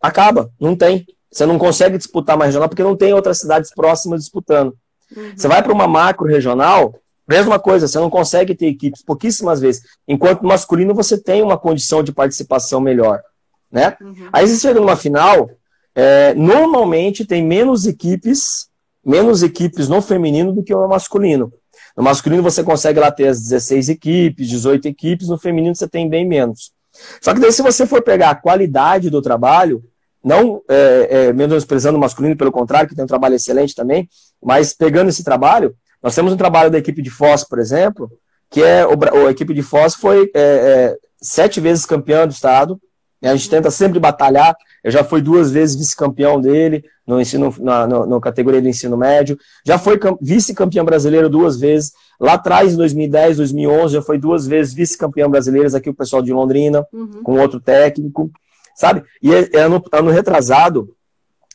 acaba, 0.00 0.50
não 0.60 0.76
tem. 0.76 1.06
Você 1.30 1.46
não 1.46 1.58
consegue 1.58 1.96
disputar 1.96 2.36
uma 2.36 2.44
regional 2.44 2.68
porque 2.68 2.82
não 2.82 2.96
tem 2.96 3.14
outras 3.14 3.38
cidades 3.38 3.70
próximas 3.74 4.20
disputando. 4.20 4.76
Uhum. 5.16 5.32
Você 5.36 5.48
vai 5.48 5.62
para 5.62 5.72
uma 5.72 5.88
macro 5.88 6.26
regional, 6.26 6.94
mesma 7.26 7.58
coisa, 7.58 7.88
você 7.88 7.98
não 7.98 8.10
consegue 8.10 8.54
ter 8.54 8.66
equipes 8.66 9.02
pouquíssimas 9.02 9.60
vezes. 9.60 9.82
Enquanto 10.06 10.42
no 10.42 10.48
masculino 10.48 10.94
você 10.94 11.18
tem 11.18 11.42
uma 11.42 11.58
condição 11.58 12.02
de 12.02 12.12
participação 12.12 12.80
melhor, 12.80 13.22
né? 13.70 13.96
Uhum. 14.00 14.28
Aí 14.32 14.46
você 14.46 14.58
chega 14.58 14.80
numa 14.80 14.96
final, 14.96 15.50
é, 15.94 16.34
normalmente 16.34 17.24
tem 17.24 17.44
menos 17.44 17.86
equipes, 17.86 18.68
menos 19.04 19.42
equipes 19.42 19.88
no 19.88 20.02
feminino 20.02 20.52
do 20.52 20.62
que 20.62 20.74
no 20.74 20.88
masculino. 20.88 21.52
No 21.96 22.02
masculino 22.02 22.42
você 22.42 22.62
consegue 22.62 22.98
lá 22.98 23.10
ter 23.10 23.28
as 23.28 23.40
16 23.40 23.88
equipes, 23.90 24.48
18 24.48 24.88
equipes, 24.88 25.28
no 25.28 25.38
feminino 25.38 25.74
você 25.74 25.88
tem 25.88 26.08
bem 26.08 26.26
menos. 26.26 26.72
Só 27.20 27.32
que 27.32 27.40
daí 27.40 27.52
se 27.52 27.62
você 27.62 27.86
for 27.86 28.02
pegar 28.02 28.30
a 28.30 28.34
qualidade 28.34 29.10
do 29.10 29.22
trabalho, 29.22 29.82
não 30.24 30.62
é, 30.68 31.08
é, 31.10 31.32
menosprezando 31.32 31.98
o 31.98 32.00
masculino, 32.00 32.36
pelo 32.36 32.52
contrário, 32.52 32.88
que 32.88 32.94
tem 32.94 33.04
um 33.04 33.08
trabalho 33.08 33.34
excelente 33.34 33.74
também, 33.74 34.08
mas 34.42 34.72
pegando 34.72 35.08
esse 35.08 35.24
trabalho, 35.24 35.74
nós 36.02 36.14
temos 36.14 36.32
um 36.32 36.36
trabalho 36.36 36.70
da 36.70 36.78
equipe 36.78 37.02
de 37.02 37.10
Foz, 37.10 37.44
por 37.44 37.58
exemplo, 37.58 38.10
que 38.50 38.62
é 38.62 38.82
a 38.82 39.30
equipe 39.30 39.54
de 39.54 39.62
Foz 39.62 39.94
foi 39.94 40.30
é, 40.34 40.40
é, 40.40 40.96
sete 41.20 41.60
vezes 41.60 41.86
campeã 41.86 42.26
do 42.26 42.32
estado. 42.32 42.80
Né? 43.22 43.30
A 43.30 43.36
gente 43.36 43.48
tenta 43.48 43.70
sempre 43.70 44.00
batalhar. 44.00 44.56
Eu 44.82 44.90
já 44.90 45.04
fui 45.04 45.22
duas 45.22 45.50
vezes 45.50 45.76
vice-campeão 45.76 46.40
dele 46.40 46.84
no 47.06 47.20
ensino 47.20 47.54
na, 47.60 47.86
no, 47.86 48.06
no, 48.06 48.20
categoria 48.20 48.60
do 48.60 48.68
ensino 48.68 48.96
médio. 48.96 49.38
Já 49.64 49.78
foi 49.78 49.98
vice-campeão 50.20 50.84
brasileiro 50.84 51.28
duas 51.30 51.58
vezes. 51.58 51.92
Lá 52.18 52.34
atrás, 52.34 52.72
em 52.72 52.76
2010, 52.76 53.36
2011, 53.36 53.94
já 53.94 54.02
foi 54.02 54.18
duas 54.18 54.46
vezes 54.46 54.74
vice-campeão 54.74 55.30
brasileiro 55.30 55.74
aqui 55.76 55.88
o 55.88 55.94
pessoal 55.94 56.20
de 56.20 56.32
Londrina, 56.32 56.84
uhum. 56.92 57.22
com 57.22 57.38
outro 57.38 57.60
técnico, 57.60 58.30
sabe? 58.74 59.04
E 59.22 59.32
é, 59.32 59.48
é 59.54 59.60
ano, 59.60 59.82
ano 59.92 60.10
retrasado, 60.10 60.94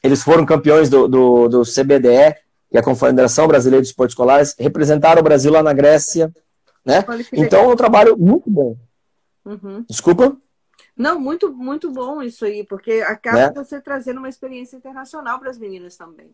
eles 0.04 0.24
foram 0.24 0.46
campeões 0.46 0.90
do, 0.90 1.08
do, 1.08 1.48
do 1.48 1.62
CBDE, 1.64 2.36
que 2.70 2.78
é 2.78 2.80
a 2.80 2.84
Confederação 2.84 3.48
Brasileira 3.48 3.82
de 3.82 3.88
Esportes 3.90 4.14
Escolares, 4.14 4.56
representaram 4.60 5.22
o 5.22 5.24
Brasil 5.24 5.52
lá 5.52 5.64
na 5.64 5.74
Grécia, 5.74 6.32
né? 6.86 7.04
Então 7.34 7.62
é 7.62 7.68
um 7.68 7.76
trabalho 7.76 8.18
muito 8.18 8.50
bom. 8.50 8.76
Uhum. 9.46 9.86
Desculpa? 9.90 10.38
Não, 10.98 11.20
muito, 11.20 11.54
muito 11.54 11.92
bom 11.92 12.24
isso 12.24 12.44
aí, 12.44 12.64
porque 12.64 13.04
acaba 13.06 13.38
né? 13.38 13.54
você 13.54 13.80
trazendo 13.80 14.18
uma 14.18 14.30
experiência 14.30 14.76
internacional 14.76 15.40
para 15.40 15.52
as 15.52 15.58
meninas 15.58 15.96
também. 15.96 16.32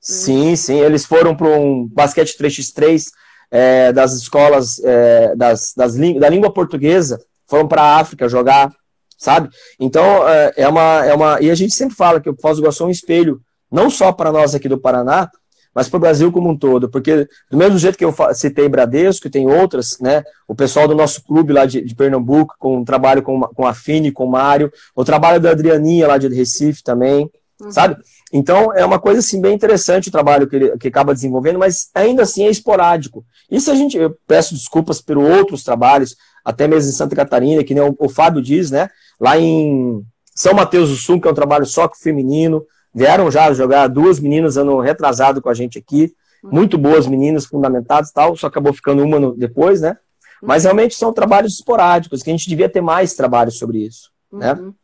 Sim, 0.00 0.56
sim, 0.56 0.80
eles 0.80 1.06
foram 1.06 1.36
para 1.36 1.46
um 1.46 1.86
basquete 1.86 2.36
3x3 2.36 3.12
é, 3.48 3.92
das 3.92 4.14
escolas 4.14 4.82
é, 4.82 5.36
das, 5.36 5.72
das, 5.76 5.94
da 5.94 6.28
língua 6.28 6.52
portuguesa, 6.52 7.24
foram 7.46 7.68
para 7.68 7.82
a 7.82 8.00
África 8.00 8.28
jogar, 8.28 8.74
sabe? 9.16 9.48
Então, 9.78 10.28
é, 10.28 10.52
é, 10.56 10.68
uma, 10.68 11.04
é 11.04 11.14
uma. 11.14 11.40
E 11.40 11.50
a 11.50 11.54
gente 11.54 11.74
sempre 11.74 11.94
fala 11.94 12.20
que 12.20 12.28
o 12.28 12.36
Foz 12.36 12.56
do 12.56 12.62
Iguaçu 12.62 12.82
é 12.82 12.86
um 12.86 12.90
espelho, 12.90 13.40
não 13.70 13.88
só 13.88 14.10
para 14.10 14.32
nós 14.32 14.54
aqui 14.54 14.68
do 14.68 14.80
Paraná, 14.80 15.30
mas 15.74 15.88
para 15.88 15.96
o 15.96 16.00
Brasil 16.00 16.30
como 16.30 16.50
um 16.50 16.56
todo, 16.56 16.88
porque 16.88 17.26
do 17.50 17.56
mesmo 17.56 17.78
jeito 17.78 17.96
que 17.96 18.04
eu 18.04 18.14
citei 18.34 18.68
Bradesco, 18.68 19.30
tem 19.30 19.48
outras, 19.48 19.98
né? 20.00 20.22
O 20.46 20.54
pessoal 20.54 20.86
do 20.86 20.94
nosso 20.94 21.22
clube 21.24 21.52
lá 21.52 21.64
de, 21.64 21.80
de 21.80 21.94
Pernambuco, 21.94 22.54
com 22.58 22.78
um 22.78 22.84
trabalho 22.84 23.22
com, 23.22 23.40
com 23.40 23.66
a 23.66 23.72
Fini, 23.72 24.12
com 24.12 24.24
o 24.24 24.30
Mário, 24.30 24.70
o 24.94 25.04
trabalho 25.04 25.40
da 25.40 25.50
Adrianinha 25.50 26.06
lá 26.06 26.18
de 26.18 26.28
Recife 26.28 26.82
também, 26.82 27.30
uhum. 27.60 27.70
sabe? 27.70 27.96
Então 28.32 28.72
é 28.74 28.84
uma 28.84 28.98
coisa 28.98 29.20
assim 29.20 29.40
bem 29.40 29.54
interessante 29.54 30.08
o 30.08 30.12
trabalho 30.12 30.46
que 30.46 30.56
ele 30.56 30.78
que 30.78 30.88
acaba 30.88 31.14
desenvolvendo, 31.14 31.58
mas 31.58 31.88
ainda 31.94 32.22
assim 32.22 32.44
é 32.44 32.50
esporádico. 32.50 33.24
Isso 33.50 33.70
a 33.70 33.74
gente, 33.74 33.96
eu 33.96 34.16
peço 34.26 34.54
desculpas 34.54 35.00
por 35.00 35.16
outros 35.16 35.64
trabalhos, 35.64 36.16
até 36.44 36.68
mesmo 36.68 36.90
em 36.90 36.94
Santa 36.94 37.16
Catarina, 37.16 37.64
que 37.64 37.74
nem 37.74 37.82
o, 37.82 37.94
o 37.98 38.08
Fábio 38.08 38.42
diz, 38.42 38.70
né? 38.70 38.88
Lá 39.18 39.38
em 39.38 40.02
São 40.34 40.52
Mateus 40.52 40.90
do 40.90 40.96
Sul, 40.96 41.20
que 41.20 41.28
é 41.28 41.30
um 41.30 41.34
trabalho 41.34 41.64
só 41.64 41.88
com 41.88 41.94
feminino, 41.94 42.64
Vieram 42.94 43.30
já 43.30 43.52
jogar 43.52 43.88
duas 43.88 44.20
meninas 44.20 44.56
ano 44.56 44.80
retrasado 44.80 45.40
com 45.40 45.48
a 45.48 45.54
gente 45.54 45.78
aqui. 45.78 46.14
Muito 46.42 46.76
boas 46.76 47.06
meninas, 47.06 47.46
fundamentadas 47.46 48.10
e 48.10 48.14
tal, 48.14 48.36
só 48.36 48.48
acabou 48.48 48.72
ficando 48.72 49.04
uma 49.04 49.20
no, 49.20 49.36
depois, 49.36 49.80
né? 49.80 49.96
Mas 50.42 50.64
realmente 50.64 50.96
são 50.96 51.12
trabalhos 51.12 51.54
esporádicos, 51.54 52.20
que 52.20 52.30
a 52.30 52.32
gente 52.32 52.48
devia 52.48 52.68
ter 52.68 52.80
mais 52.80 53.14
trabalho 53.14 53.52
sobre 53.52 53.78
isso, 53.78 54.10
né? 54.32 54.54
Uhum. 54.54 54.74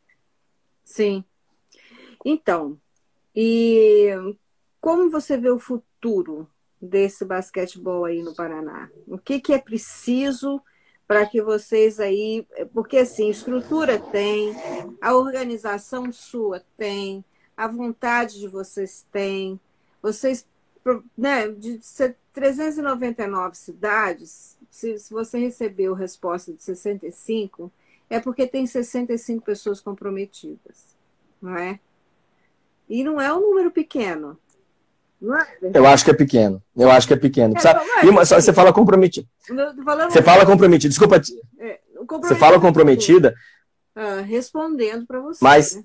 Sim. 0.84 1.24
Então, 2.24 2.78
e 3.34 4.10
como 4.80 5.10
você 5.10 5.36
vê 5.36 5.50
o 5.50 5.58
futuro 5.58 6.48
desse 6.80 7.24
basquetebol 7.24 8.04
aí 8.04 8.22
no 8.22 8.34
Paraná? 8.34 8.88
O 9.06 9.18
que, 9.18 9.40
que 9.40 9.52
é 9.52 9.58
preciso 9.58 10.62
para 11.08 11.26
que 11.26 11.42
vocês 11.42 11.98
aí, 11.98 12.46
porque 12.72 12.98
assim, 12.98 13.30
estrutura 13.30 13.98
tem, 13.98 14.54
a 15.00 15.16
organização 15.16 16.12
sua 16.12 16.62
tem, 16.76 17.24
a 17.58 17.66
vontade 17.66 18.38
de 18.38 18.46
vocês 18.46 19.04
têm. 19.10 19.58
Vocês, 20.00 20.46
né, 21.16 21.48
de 21.48 21.80
399 22.32 23.56
cidades, 23.56 24.56
se, 24.70 24.96
se 24.96 25.12
você 25.12 25.40
recebeu 25.40 25.92
resposta 25.92 26.52
de 26.52 26.62
65, 26.62 27.72
é 28.08 28.20
porque 28.20 28.46
tem 28.46 28.64
65 28.64 29.44
pessoas 29.44 29.80
comprometidas, 29.80 30.94
não 31.42 31.58
é? 31.58 31.80
E 32.88 33.02
não 33.02 33.20
é 33.20 33.34
um 33.34 33.40
número 33.40 33.72
pequeno. 33.72 34.38
É 35.20 35.78
eu 35.78 35.84
acho 35.84 36.04
que 36.04 36.12
é 36.12 36.14
pequeno. 36.14 36.62
Eu 36.76 36.88
acho 36.92 37.08
que 37.08 37.12
é 37.12 37.16
pequeno. 37.16 37.56
É, 37.56 37.60
Sabe? 37.60 37.80
Uma, 38.08 38.24
você 38.24 38.52
fala 38.52 38.72
comprometido. 38.72 39.28
Você 40.08 40.22
fala 40.22 40.46
comprometido. 40.46 40.90
Desculpa. 40.90 41.20
É, 41.58 41.80
você 42.06 42.36
fala 42.36 42.60
comprometida. 42.60 43.34
Ah, 43.96 44.20
respondendo 44.20 45.04
para 45.06 45.18
você. 45.18 45.42
Mas, 45.42 45.74
né? 45.74 45.82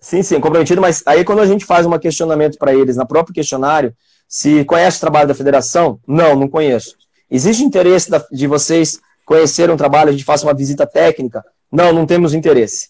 Sim, 0.00 0.22
sim, 0.22 0.40
comprometido, 0.40 0.80
mas 0.80 1.02
aí 1.06 1.24
quando 1.24 1.40
a 1.40 1.46
gente 1.46 1.64
faz 1.64 1.84
um 1.84 1.98
questionamento 1.98 2.56
para 2.56 2.72
eles 2.72 2.96
na 2.96 3.04
próprio 3.04 3.34
questionário, 3.34 3.94
se 4.28 4.64
conhece 4.64 4.98
o 4.98 5.00
trabalho 5.00 5.28
da 5.28 5.34
federação? 5.34 5.98
Não, 6.06 6.36
não 6.36 6.48
conheço. 6.48 6.96
Existe 7.30 7.64
interesse 7.64 8.10
de 8.30 8.46
vocês 8.46 9.00
conhecer 9.24 9.70
um 9.70 9.76
trabalho, 9.76 10.10
a 10.10 10.12
gente 10.12 10.24
faça 10.24 10.46
uma 10.46 10.54
visita 10.54 10.86
técnica? 10.86 11.44
Não, 11.70 11.92
não 11.92 12.06
temos 12.06 12.32
interesse. 12.32 12.88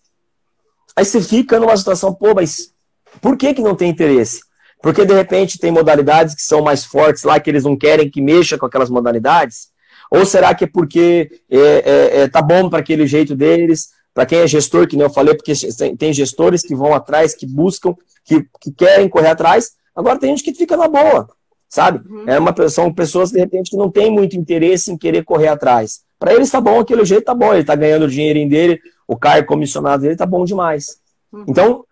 Aí 0.95 1.05
você 1.05 1.21
fica 1.21 1.59
numa 1.59 1.77
situação, 1.77 2.13
pô, 2.13 2.35
mas 2.35 2.73
por 3.21 3.37
que, 3.37 3.55
que 3.55 3.63
não 3.63 3.75
tem 3.75 3.91
interesse? 3.91 4.41
Porque 4.83 5.05
de 5.05 5.15
repente 5.15 5.59
tem 5.59 5.71
modalidades 5.71 6.35
que 6.35 6.43
são 6.43 6.63
mais 6.63 6.85
fortes 6.85 7.23
lá, 7.25 7.41
que 7.41 7.51
eles 7.51 7.65
não 7.65 7.77
querem 7.77 8.11
que 8.11 8.21
mexa 8.21 8.59
com 8.59 8.67
aquelas 8.67 8.91
modalidades? 8.91 9.69
Ou 10.11 10.25
será 10.25 10.55
que 10.55 10.65
é 10.65 10.67
porque 10.67 11.31
é, 11.51 11.59
é, 11.59 12.21
é 12.21 12.29
tá 12.29 12.41
bom 12.41 12.71
para 12.71 12.79
aquele 12.79 13.07
jeito 13.07 13.35
deles? 13.35 13.89
Para 14.19 14.27
quem 14.27 14.41
é 14.41 14.49
gestor, 14.49 14.89
que 14.89 14.97
nem 14.97 15.05
eu 15.05 15.11
falei, 15.11 15.33
porque 15.33 15.53
tem 15.97 16.13
gestores 16.13 16.63
que 16.63 16.75
vão 16.75 16.93
atrás, 16.93 17.37
que 17.37 17.47
buscam, 17.47 17.95
que, 18.25 18.45
que 18.61 18.73
querem 18.73 19.09
correr 19.09 19.29
atrás. 19.29 19.75
Agora 19.95 20.19
tem 20.19 20.31
gente 20.31 20.43
que 20.43 20.53
fica 20.53 20.77
na 20.77 20.89
boa, 20.89 21.29
sabe? 21.69 22.01
Uhum. 22.05 22.25
É 22.27 22.37
uma, 22.37 22.53
são 22.69 22.93
pessoas, 22.93 23.31
de 23.31 23.39
repente, 23.39 23.71
que 23.71 23.77
não 23.77 23.89
têm 23.89 24.11
muito 24.11 24.37
interesse 24.37 24.91
em 24.91 24.99
querer 24.99 25.23
correr 25.23 25.47
atrás. 25.47 26.01
Para 26.19 26.35
eles 26.35 26.51
tá 26.51 26.61
bom, 26.61 26.81
aquele 26.81 27.05
jeito 27.05 27.27
tá 27.27 27.33
bom, 27.33 27.55
ele 27.55 27.63
tá 27.63 27.77
ganhando 27.77 28.07
o 28.07 28.11
dinheirinho 28.11 28.51
dele, 28.51 28.81
o 29.07 29.17
cargo 29.17 29.47
comissionado 29.47 30.03
dele 30.03 30.17
tá 30.17 30.27
bom 30.27 30.45
demais. 30.45 30.99
Uhum. 31.33 31.45
Então, 31.47 31.85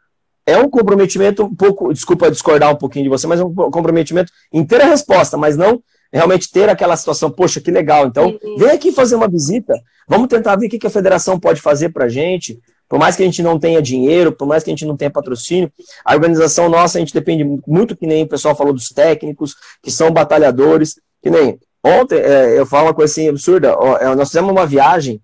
é 0.44 0.58
um 0.58 0.68
comprometimento 0.68 1.44
um 1.44 1.54
pouco, 1.54 1.92
desculpa 1.92 2.28
discordar 2.28 2.72
um 2.72 2.76
pouquinho 2.76 3.04
de 3.04 3.08
você, 3.08 3.28
mas 3.28 3.38
é 3.38 3.44
um 3.44 3.54
comprometimento 3.54 4.32
em 4.52 4.66
ter 4.66 4.80
a 4.80 4.86
resposta, 4.86 5.36
mas 5.36 5.56
não 5.56 5.80
realmente 6.12 6.50
ter 6.50 6.68
aquela 6.68 6.96
situação, 6.96 7.30
poxa, 7.30 7.60
que 7.60 7.70
legal. 7.70 8.06
Então, 8.06 8.38
vem 8.58 8.70
aqui 8.70 8.92
fazer 8.92 9.14
uma 9.16 9.28
visita, 9.28 9.74
vamos 10.08 10.28
tentar 10.28 10.56
ver 10.56 10.66
o 10.66 10.70
que 10.70 10.86
a 10.86 10.90
federação 10.90 11.38
pode 11.38 11.60
fazer 11.60 11.90
para 11.90 12.06
a 12.06 12.08
gente. 12.08 12.58
Por 12.88 12.98
mais 12.98 13.16
que 13.16 13.22
a 13.22 13.26
gente 13.26 13.42
não 13.42 13.58
tenha 13.58 13.82
dinheiro, 13.82 14.30
por 14.30 14.46
mais 14.46 14.62
que 14.62 14.70
a 14.70 14.72
gente 14.72 14.86
não 14.86 14.96
tenha 14.96 15.10
patrocínio, 15.10 15.72
a 16.04 16.14
organização 16.14 16.68
nossa, 16.68 16.98
a 16.98 17.00
gente 17.00 17.12
depende 17.12 17.44
muito, 17.66 17.96
que 17.96 18.06
nem 18.06 18.22
o 18.22 18.28
pessoal 18.28 18.54
falou 18.54 18.72
dos 18.72 18.90
técnicos, 18.90 19.56
que 19.82 19.90
são 19.90 20.10
batalhadores, 20.12 20.94
que 21.20 21.28
nem 21.28 21.58
ontem, 21.84 22.18
é, 22.18 22.58
eu 22.58 22.64
falo 22.64 22.86
uma 22.86 22.94
coisa 22.94 23.12
assim 23.12 23.28
absurda, 23.28 23.76
é, 24.00 24.14
nós 24.14 24.28
fizemos 24.28 24.50
uma 24.50 24.66
viagem, 24.66 25.20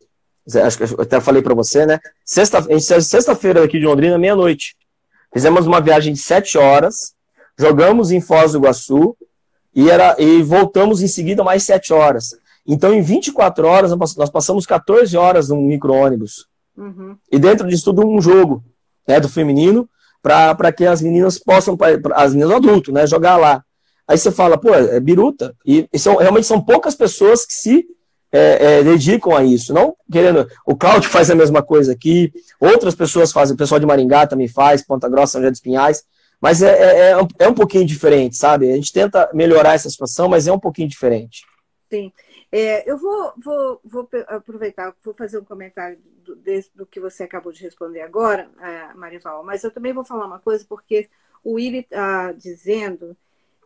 acho 0.65 0.77
que 0.77 0.85
eu 0.85 1.01
até 1.01 1.21
falei 1.21 1.41
para 1.41 1.55
você, 1.55 1.87
né? 1.87 2.01
Sexta-feira 2.25 2.81
sexta 3.01 3.33
aqui 3.33 3.79
de 3.79 3.87
Londrina, 3.87 4.19
meia-noite. 4.19 4.75
Fizemos 5.33 5.67
uma 5.67 5.81
viagem 5.81 6.13
de 6.13 6.19
sete 6.19 6.59
horas, 6.59 7.15
jogamos 7.59 8.11
em 8.11 8.21
Foz 8.21 8.53
do 8.53 8.59
Iguaçu, 8.59 9.17
e, 9.75 9.91
era, 9.91 10.17
e 10.19 10.43
voltamos 10.43 11.03
em 11.03 11.09
seguida 11.09 11.43
mais 11.43 11.63
7 11.63 11.93
horas. 11.93 12.37
Então, 12.67 12.93
em 12.95 13.03
24 13.03 13.67
horas, 13.67 13.91
nós 13.91 14.31
passamos 14.31 14.67
14 14.67 15.17
horas 15.17 15.49
no 15.49 15.57
micro-ônibus. 15.57 16.47
Uhum. 16.77 17.17
E 17.31 17.39
dentro 17.39 17.69
disso 17.69 17.87
tudo, 17.87 18.07
um 18.07 18.21
jogo 18.21 18.63
né, 19.07 19.19
do 19.19 19.29
feminino, 19.29 19.89
para 20.23 20.73
que 20.73 20.87
as 20.87 21.03
meninas 21.03 21.39
possam, 21.39 21.77
pra, 21.77 21.99
as 22.15 22.33
meninas 22.33 22.57
adultas, 22.57 22.95
né, 22.95 23.07
jogar 23.07 23.37
lá. 23.37 23.65
Aí 24.07 24.17
você 24.17 24.31
fala, 24.31 24.57
pô, 24.59 24.75
é 24.75 25.01
biruta. 25.01 25.55
E, 25.67 25.89
e 25.93 25.99
são, 25.99 26.17
realmente 26.17 26.47
são 26.47 26.61
poucas 26.61 26.95
pessoas 26.95 27.45
que 27.45 27.53
se 27.53 27.87
é, 28.31 28.79
é, 28.79 28.83
dedicam 28.83 29.37
a 29.37 29.45
isso. 29.45 29.75
Não 29.75 29.95
querendo. 30.11 30.47
O 30.67 30.77
Cláudio 30.77 31.11
faz 31.11 31.31
a 31.31 31.35
mesma 31.35 31.63
coisa 31.63 31.93
aqui, 31.93 32.33
outras 32.61 32.95
pessoas 32.95 33.33
fazem, 33.33 33.55
o 33.55 33.59
pessoal 33.59 33.79
de 33.79 33.87
Maringá 33.87 34.27
também 34.27 34.49
faz, 34.49 34.85
Ponta 34.85 35.09
Grossa, 35.09 35.33
São 35.33 35.41
José 35.41 35.51
dos 35.51 35.61
Pinhais, 35.61 36.05
mas 36.43 36.61
é, 36.61 36.71
é, 36.71 37.11
é, 37.11 37.17
um, 37.17 37.29
é 37.39 37.49
um 37.49 37.55
pouquinho 37.55 37.87
diferente, 37.87 38.37
sabe? 38.37 38.69
A 38.69 38.75
gente 38.75 38.93
tenta 38.93 39.31
melhorar 39.33 39.75
essa 39.75 39.89
situação, 39.89 40.29
mas 40.29 40.49
é 40.49 40.53
um 40.53 40.59
pouquinho 40.59 40.89
diferente. 40.89 41.47
Sim. 41.89 42.13
É, 42.51 42.91
eu 42.91 42.99
vou, 42.99 43.33
vou, 43.39 43.81
vou 43.85 44.09
aproveitar, 44.27 44.93
vou 45.05 45.15
fazer 45.15 45.39
um 45.39 45.45
comentário 45.45 45.99
do, 46.25 46.37
do 46.75 46.85
que 46.85 46.99
você 46.99 47.23
acabou 47.23 47.53
de 47.53 47.63
responder 47.63 48.01
agora, 48.01 48.51
Marival, 48.97 49.45
mas 49.45 49.63
eu 49.63 49.71
também 49.71 49.93
vou 49.93 50.05
falar 50.05 50.27
uma 50.27 50.41
coisa, 50.41 50.65
porque 50.69 51.09
o 51.45 51.53
Willi 51.53 51.79
está 51.79 52.33
dizendo 52.33 53.17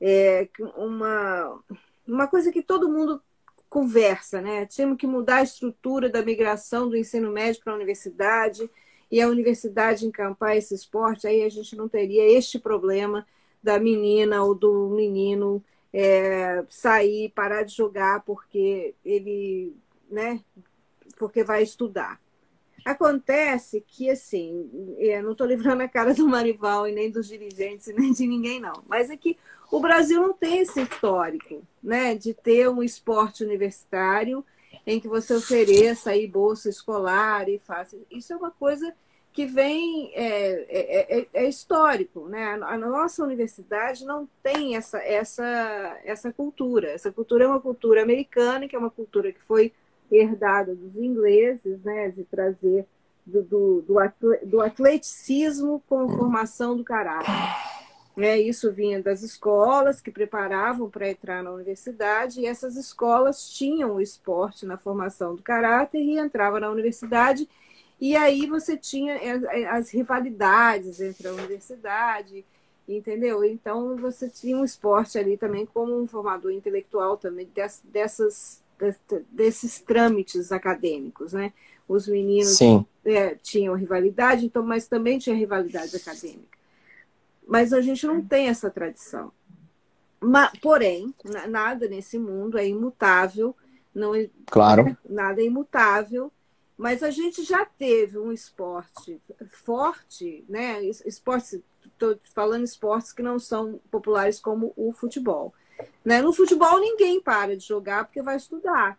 é, 0.00 0.46
uma, 0.76 1.58
uma 2.06 2.26
coisa 2.28 2.52
que 2.52 2.62
todo 2.62 2.90
mundo 2.90 3.22
conversa, 3.70 4.42
né? 4.42 4.66
Tínhamos 4.66 4.98
que 4.98 5.06
mudar 5.06 5.36
a 5.36 5.42
estrutura 5.42 6.10
da 6.10 6.22
migração 6.22 6.88
do 6.88 6.96
ensino 6.96 7.32
médio 7.32 7.62
para 7.64 7.72
a 7.72 7.76
universidade 7.76 8.70
e 9.10 9.20
a 9.20 9.28
universidade 9.28 10.06
encampar 10.06 10.56
esse 10.56 10.74
esporte, 10.74 11.26
aí 11.26 11.42
a 11.42 11.48
gente 11.48 11.76
não 11.76 11.88
teria 11.88 12.24
este 12.28 12.58
problema 12.58 13.26
da 13.62 13.78
menina 13.78 14.42
ou 14.42 14.54
do 14.54 14.88
menino 14.90 15.62
é, 15.92 16.64
sair, 16.68 17.30
parar 17.30 17.62
de 17.62 17.74
jogar 17.74 18.22
porque 18.24 18.94
ele, 19.04 19.74
né? 20.10 20.40
Porque 21.18 21.42
vai 21.42 21.62
estudar. 21.62 22.20
Acontece 22.84 23.84
que, 23.84 24.08
assim, 24.08 24.70
eu 24.98 25.22
não 25.22 25.32
estou 25.32 25.46
livrando 25.46 25.82
a 25.82 25.88
cara 25.88 26.14
do 26.14 26.28
Marival 26.28 26.86
e 26.86 26.92
nem 26.92 27.10
dos 27.10 27.26
dirigentes, 27.26 27.92
nem 27.96 28.12
de 28.12 28.26
ninguém, 28.26 28.60
não. 28.60 28.84
Mas 28.86 29.10
é 29.10 29.16
que 29.16 29.36
o 29.72 29.80
Brasil 29.80 30.20
não 30.20 30.32
tem 30.32 30.60
esse 30.60 30.82
histórico, 30.82 31.62
né, 31.82 32.14
de 32.14 32.32
ter 32.32 32.68
um 32.68 32.82
esporte 32.82 33.42
universitário 33.42 34.44
em 34.86 35.00
que 35.00 35.08
você 35.08 35.34
ofereça 35.34 36.10
aí 36.10 36.26
bolsa 36.26 36.68
escolar 36.68 37.48
e 37.48 37.58
faça. 37.58 37.96
Isso 38.10 38.32
é 38.32 38.36
uma 38.36 38.52
coisa 38.52 38.94
que 39.32 39.44
vem 39.44 40.12
é, 40.14 40.66
é, 40.68 41.18
é, 41.18 41.28
é, 41.34 41.48
histórico, 41.48 42.26
né? 42.28 42.58
A 42.62 42.78
nossa 42.78 43.22
universidade 43.22 44.04
não 44.06 44.26
tem 44.42 44.76
essa, 44.76 44.98
essa, 44.98 46.00
essa 46.04 46.32
cultura. 46.32 46.88
Essa 46.88 47.12
cultura 47.12 47.44
é 47.44 47.46
uma 47.46 47.60
cultura 47.60 48.02
americana, 48.02 48.66
que 48.66 48.74
é 48.74 48.78
uma 48.78 48.90
cultura 48.90 49.30
que 49.32 49.42
foi 49.42 49.74
herdada 50.10 50.74
dos 50.74 50.96
ingleses, 50.96 51.82
né? 51.82 52.08
De 52.08 52.24
trazer 52.24 52.86
do, 53.26 53.42
do, 53.42 53.94
do 54.44 54.60
atleticismo 54.60 55.82
como 55.86 56.16
formação 56.16 56.76
do 56.76 56.84
caráter. 56.84 57.34
É, 58.18 58.38
isso 58.40 58.72
vinha 58.72 59.02
das 59.02 59.22
escolas 59.22 60.00
que 60.00 60.10
preparavam 60.10 60.88
para 60.88 61.10
entrar 61.10 61.42
na 61.42 61.50
universidade, 61.52 62.40
e 62.40 62.46
essas 62.46 62.74
escolas 62.76 63.46
tinham 63.50 63.96
o 63.96 64.00
esporte 64.00 64.64
na 64.64 64.78
formação 64.78 65.34
do 65.34 65.42
caráter 65.42 65.98
e 66.00 66.18
entrava 66.18 66.58
na 66.58 66.70
universidade, 66.70 67.46
e 68.00 68.16
aí 68.16 68.46
você 68.46 68.76
tinha 68.76 69.14
é, 69.14 69.62
é, 69.62 69.66
as 69.68 69.90
rivalidades 69.90 71.00
entre 71.00 71.28
a 71.28 71.32
universidade, 71.32 72.44
entendeu? 72.88 73.44
Então 73.44 73.96
você 73.96 74.30
tinha 74.30 74.56
um 74.56 74.64
esporte 74.64 75.18
ali 75.18 75.36
também 75.36 75.66
como 75.66 75.98
um 76.00 76.06
formador 76.06 76.52
intelectual 76.52 77.18
também 77.18 77.50
dessas, 77.84 78.62
desses 79.30 79.80
trâmites 79.80 80.52
acadêmicos, 80.52 81.32
né? 81.34 81.52
Os 81.88 82.08
meninos 82.08 82.58
é, 83.04 83.34
tinham 83.34 83.74
rivalidade, 83.74 84.46
então, 84.46 84.62
mas 84.62 84.88
também 84.88 85.18
tinha 85.18 85.36
rivalidade 85.36 85.94
acadêmica. 85.96 86.55
Mas 87.46 87.72
a 87.72 87.80
gente 87.80 88.06
não 88.06 88.20
tem 88.20 88.48
essa 88.48 88.68
tradição. 88.68 89.32
Mas, 90.20 90.50
porém, 90.58 91.14
nada 91.48 91.86
nesse 91.88 92.18
mundo 92.18 92.58
é 92.58 92.66
imutável. 92.66 93.54
Não 93.94 94.14
é, 94.14 94.28
claro. 94.46 94.96
Nada 95.08 95.40
é 95.40 95.44
imutável. 95.44 96.32
Mas 96.76 97.02
a 97.02 97.10
gente 97.10 97.42
já 97.42 97.64
teve 97.64 98.18
um 98.18 98.32
esporte 98.32 99.20
forte, 99.64 100.44
né? 100.48 100.82
Esportes, 100.84 101.60
estou 101.82 102.18
falando 102.34 102.64
esportes 102.64 103.12
que 103.12 103.22
não 103.22 103.38
são 103.38 103.80
populares 103.90 104.38
como 104.38 104.74
o 104.76 104.92
futebol. 104.92 105.54
Né? 106.04 106.20
No 106.20 106.32
futebol 106.32 106.78
ninguém 106.78 107.20
para 107.20 107.56
de 107.56 107.64
jogar 107.64 108.04
porque 108.04 108.20
vai 108.20 108.36
estudar. 108.36 108.98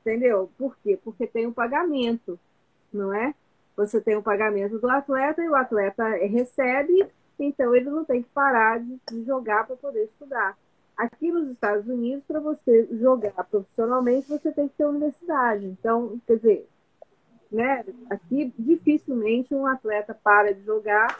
Entendeu? 0.00 0.50
Por 0.58 0.76
quê? 0.82 0.98
Porque 1.02 1.26
tem 1.26 1.46
um 1.46 1.52
pagamento, 1.52 2.38
não 2.92 3.12
é? 3.12 3.34
Você 3.76 4.00
tem 4.00 4.16
um 4.16 4.22
pagamento 4.22 4.78
do 4.78 4.90
atleta 4.90 5.42
e 5.42 5.48
o 5.48 5.54
atleta 5.54 6.04
recebe 6.26 7.06
então 7.44 7.74
ele 7.74 7.90
não 7.90 8.04
tem 8.04 8.22
que 8.22 8.28
parar 8.30 8.80
de, 8.80 9.24
jogar 9.24 9.66
para 9.66 9.76
poder 9.76 10.04
estudar. 10.04 10.56
Aqui 10.96 11.30
nos 11.30 11.48
Estados 11.50 11.86
Unidos, 11.86 12.24
para 12.26 12.40
você 12.40 12.88
jogar 13.00 13.44
profissionalmente, 13.44 14.28
você 14.28 14.50
tem 14.50 14.66
que 14.68 14.74
ter 14.76 14.84
universidade. 14.84 15.66
Então, 15.66 16.20
quer 16.26 16.36
dizer, 16.36 16.68
né, 17.50 17.84
aqui 18.10 18.52
dificilmente 18.58 19.54
um 19.54 19.66
atleta 19.66 20.12
para 20.12 20.52
de 20.52 20.64
jogar 20.64 21.14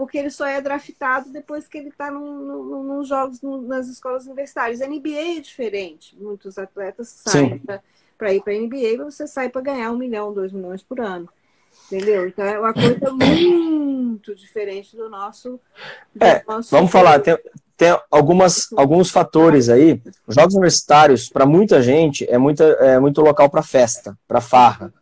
porque 0.00 0.16
ele 0.16 0.30
só 0.30 0.46
é 0.46 0.62
draftado 0.62 1.28
depois 1.28 1.68
que 1.68 1.76
ele 1.76 1.90
está 1.90 2.10
nos 2.10 3.06
jogos 3.06 3.42
nas 3.42 3.86
escolas 3.86 4.24
universitárias. 4.24 4.80
A 4.80 4.86
NBA 4.86 5.36
é 5.36 5.40
diferente. 5.40 6.16
Muitos 6.18 6.56
atletas 6.56 7.08
saem 7.08 7.60
para 8.16 8.32
ir 8.32 8.42
para 8.42 8.54
a 8.54 8.56
NBA, 8.56 9.04
você 9.04 9.26
sai 9.26 9.50
para 9.50 9.60
ganhar 9.60 9.90
um 9.90 9.98
milhão, 9.98 10.32
dois 10.32 10.54
milhões 10.54 10.82
por 10.82 11.00
ano. 11.00 11.28
Entendeu? 11.90 12.28
Então 12.28 12.44
é 12.44 12.58
uma 12.58 12.72
coisa 12.72 13.10
muito 13.10 14.34
diferente 14.34 14.96
do 14.96 15.10
nosso. 15.10 15.58
Do 16.14 16.24
é, 16.24 16.42
nosso 16.46 16.70
vamos 16.70 16.90
falar, 16.90 17.18
tem, 17.18 17.36
tem 17.76 17.98
algumas, 18.10 18.72
alguns 18.76 19.10
fatores 19.10 19.68
aí. 19.68 20.00
Os 20.24 20.36
jogos 20.36 20.54
universitários, 20.54 21.28
para 21.28 21.44
muita 21.44 21.82
gente, 21.82 22.24
é, 22.30 22.38
muita, 22.38 22.64
é 22.64 23.00
muito 23.00 23.20
local 23.20 23.50
para 23.50 23.62
festa, 23.62 24.16
para 24.28 24.40
farra. 24.40 24.94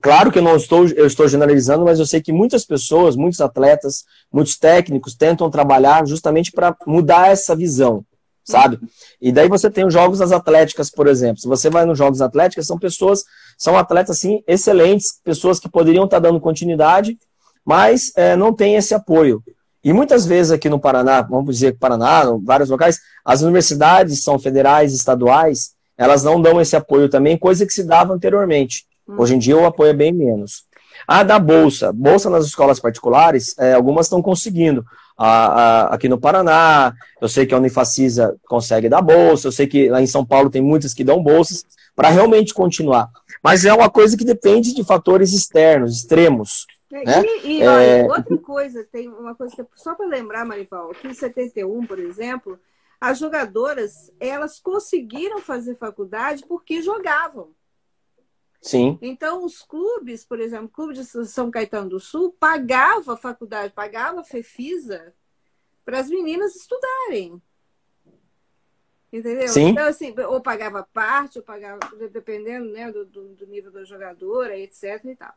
Claro 0.00 0.30
que 0.30 0.38
eu 0.38 0.42
não 0.42 0.56
estou, 0.56 0.86
eu 0.88 1.06
estou 1.06 1.28
generalizando, 1.28 1.84
mas 1.84 1.98
eu 1.98 2.06
sei 2.06 2.22
que 2.22 2.32
muitas 2.32 2.64
pessoas, 2.64 3.16
muitos 3.16 3.40
atletas, 3.40 4.04
muitos 4.32 4.56
técnicos 4.56 5.14
tentam 5.14 5.50
trabalhar 5.50 6.06
justamente 6.06 6.50
para 6.50 6.74
mudar 6.86 7.28
essa 7.28 7.54
visão 7.54 8.04
sabe? 8.46 8.78
E 9.20 9.32
daí 9.32 9.48
você 9.48 9.68
tem 9.68 9.84
os 9.84 9.92
jogos 9.92 10.20
das 10.20 10.30
atléticas, 10.30 10.88
por 10.88 11.08
exemplo. 11.08 11.40
Se 11.40 11.48
você 11.48 11.68
vai 11.68 11.84
nos 11.84 11.98
jogos 11.98 12.22
atléticas, 12.22 12.66
são 12.66 12.78
pessoas, 12.78 13.24
são 13.58 13.76
atletas 13.76 14.16
assim 14.16 14.42
excelentes, 14.46 15.20
pessoas 15.22 15.58
que 15.58 15.68
poderiam 15.68 16.04
estar 16.04 16.20
dando 16.20 16.40
continuidade, 16.40 17.18
mas 17.64 18.12
é, 18.16 18.36
não 18.36 18.52
tem 18.52 18.76
esse 18.76 18.94
apoio. 18.94 19.42
E 19.82 19.92
muitas 19.92 20.24
vezes 20.24 20.52
aqui 20.52 20.68
no 20.68 20.78
Paraná, 20.78 21.22
vamos 21.22 21.56
dizer 21.56 21.72
que 21.72 21.78
Paraná, 21.78 22.22
vários 22.42 22.70
locais, 22.70 23.00
as 23.24 23.42
universidades 23.42 24.22
são 24.22 24.38
federais, 24.38 24.94
estaduais, 24.94 25.72
elas 25.98 26.22
não 26.22 26.40
dão 26.40 26.60
esse 26.60 26.76
apoio 26.76 27.08
também, 27.08 27.36
coisa 27.36 27.66
que 27.66 27.72
se 27.72 27.82
dava 27.84 28.14
anteriormente. 28.14 28.84
Hum. 29.08 29.16
Hoje 29.18 29.34
em 29.34 29.38
dia 29.38 29.56
o 29.56 29.66
apoio 29.66 29.90
é 29.90 29.94
bem 29.94 30.12
menos. 30.12 30.64
Ah, 31.06 31.22
da 31.22 31.38
bolsa. 31.38 31.92
Bolsa 31.92 32.30
nas 32.30 32.46
escolas 32.46 32.80
particulares, 32.80 33.56
é, 33.58 33.74
algumas 33.74 34.06
estão 34.06 34.22
conseguindo 34.22 34.84
a, 35.16 35.28
a, 35.28 35.94
aqui 35.94 36.08
no 36.08 36.20
Paraná, 36.20 36.92
eu 37.20 37.28
sei 37.28 37.46
que 37.46 37.54
a 37.54 37.58
Unifacisa 37.58 38.36
consegue 38.46 38.88
dar 38.88 39.00
bolsa, 39.00 39.48
eu 39.48 39.52
sei 39.52 39.66
que 39.66 39.88
lá 39.88 40.02
em 40.02 40.06
São 40.06 40.24
Paulo 40.24 40.50
tem 40.50 40.62
muitas 40.62 40.92
que 40.92 41.04
dão 41.04 41.22
bolsas, 41.22 41.64
para 41.94 42.10
realmente 42.10 42.52
continuar. 42.52 43.10
Mas 43.42 43.64
é 43.64 43.72
uma 43.72 43.88
coisa 43.88 44.16
que 44.16 44.24
depende 44.24 44.74
de 44.74 44.84
fatores 44.84 45.32
externos, 45.32 45.96
extremos. 45.96 46.66
É, 46.92 47.04
né? 47.04 47.24
E, 47.42 47.58
e 47.58 47.62
é... 47.62 48.04
outra 48.04 48.36
coisa, 48.38 48.84
tem 48.92 49.08
uma 49.08 49.34
coisa 49.34 49.54
que 49.54 49.62
é 49.62 49.66
só 49.74 49.94
para 49.94 50.06
lembrar, 50.06 50.44
Marival, 50.44 50.90
aqui 50.90 51.08
em 51.08 51.14
71, 51.14 51.86
por 51.86 51.98
exemplo, 51.98 52.58
as 53.00 53.18
jogadoras 53.18 54.12
elas 54.20 54.60
conseguiram 54.60 55.40
fazer 55.40 55.76
faculdade 55.76 56.44
porque 56.46 56.82
jogavam. 56.82 57.48
Sim. 58.66 58.98
Então, 59.00 59.44
os 59.44 59.62
clubes, 59.62 60.24
por 60.24 60.40
exemplo, 60.40 60.66
o 60.66 60.70
Clube 60.70 60.92
de 60.92 61.04
São 61.04 61.52
Caetano 61.52 61.88
do 61.88 62.00
Sul 62.00 62.32
pagava 62.32 63.14
a 63.14 63.16
faculdade, 63.16 63.72
pagava 63.72 64.20
a 64.20 64.24
FEFISA 64.24 65.14
para 65.84 66.00
as 66.00 66.10
meninas 66.10 66.56
estudarem. 66.56 67.40
Entendeu? 69.12 69.46
Sim. 69.46 69.68
Então, 69.68 69.86
assim, 69.86 70.12
ou 70.28 70.40
pagava 70.40 70.82
parte, 70.92 71.38
ou 71.38 71.44
pagava, 71.44 71.78
dependendo 72.12 72.72
né, 72.72 72.90
do, 72.90 73.04
do, 73.04 73.46
nível 73.46 73.70
da 73.70 73.84
jogadora, 73.84 74.58
etc. 74.58 75.00
e 75.04 75.14
tal. 75.14 75.32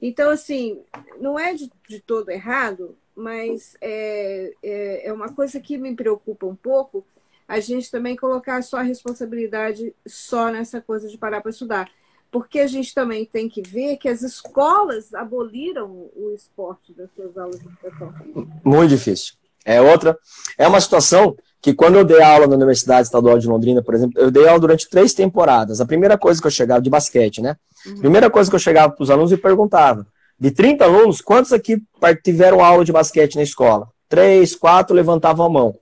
Então, 0.00 0.28
assim, 0.28 0.84
não 1.18 1.38
é 1.38 1.54
de, 1.54 1.72
de 1.88 1.98
todo 1.98 2.28
errado, 2.28 2.94
mas 3.14 3.74
é, 3.80 4.52
é, 4.62 5.08
é 5.08 5.12
uma 5.14 5.32
coisa 5.32 5.58
que 5.58 5.78
me 5.78 5.96
preocupa 5.96 6.44
um 6.44 6.54
pouco 6.54 7.06
a 7.48 7.58
gente 7.58 7.90
também 7.90 8.16
colocar 8.16 8.60
só 8.62 8.78
a 8.78 8.82
responsabilidade 8.82 9.94
só 10.04 10.50
nessa 10.50 10.78
coisa 10.78 11.08
de 11.08 11.16
parar 11.16 11.40
para 11.40 11.50
estudar 11.50 11.90
porque 12.36 12.58
a 12.58 12.66
gente 12.66 12.92
também 12.92 13.24
tem 13.24 13.48
que 13.48 13.62
ver 13.62 13.96
que 13.96 14.10
as 14.10 14.20
escolas 14.20 15.14
aboliram 15.14 16.10
o 16.14 16.34
esporte 16.34 16.92
das 16.92 17.08
suas 17.16 17.34
aulas 17.38 17.58
de 17.58 17.66
educação 17.66 18.12
física. 18.12 18.46
Muito 18.62 18.90
difícil. 18.90 19.32
É 19.64 19.80
outra. 19.80 20.18
É 20.58 20.68
uma 20.68 20.78
situação 20.78 21.34
que 21.62 21.72
quando 21.72 21.94
eu 21.94 22.04
dei 22.04 22.20
aula 22.20 22.46
na 22.46 22.54
Universidade 22.54 23.06
Estadual 23.06 23.38
de 23.38 23.48
Londrina, 23.48 23.82
por 23.82 23.94
exemplo, 23.94 24.20
eu 24.20 24.30
dei 24.30 24.46
aula 24.46 24.60
durante 24.60 24.86
três 24.90 25.14
temporadas. 25.14 25.80
A 25.80 25.86
primeira 25.86 26.18
coisa 26.18 26.38
que 26.38 26.46
eu 26.46 26.50
chegava 26.50 26.82
de 26.82 26.90
basquete, 26.90 27.40
né? 27.40 27.56
Uhum. 27.86 28.00
Primeira 28.00 28.28
coisa 28.28 28.50
que 28.50 28.54
eu 28.54 28.60
chegava 28.60 28.92
para 28.92 29.02
os 29.02 29.10
alunos 29.10 29.32
e 29.32 29.38
perguntava: 29.38 30.06
de 30.38 30.50
30 30.50 30.84
alunos, 30.84 31.22
quantos 31.22 31.54
aqui 31.54 31.82
tiveram 32.22 32.62
aula 32.62 32.84
de 32.84 32.92
basquete 32.92 33.36
na 33.36 33.42
escola? 33.42 33.88
Três, 34.10 34.54
quatro 34.54 34.94
levantavam 34.94 35.46
a 35.46 35.48
mão. 35.48 35.74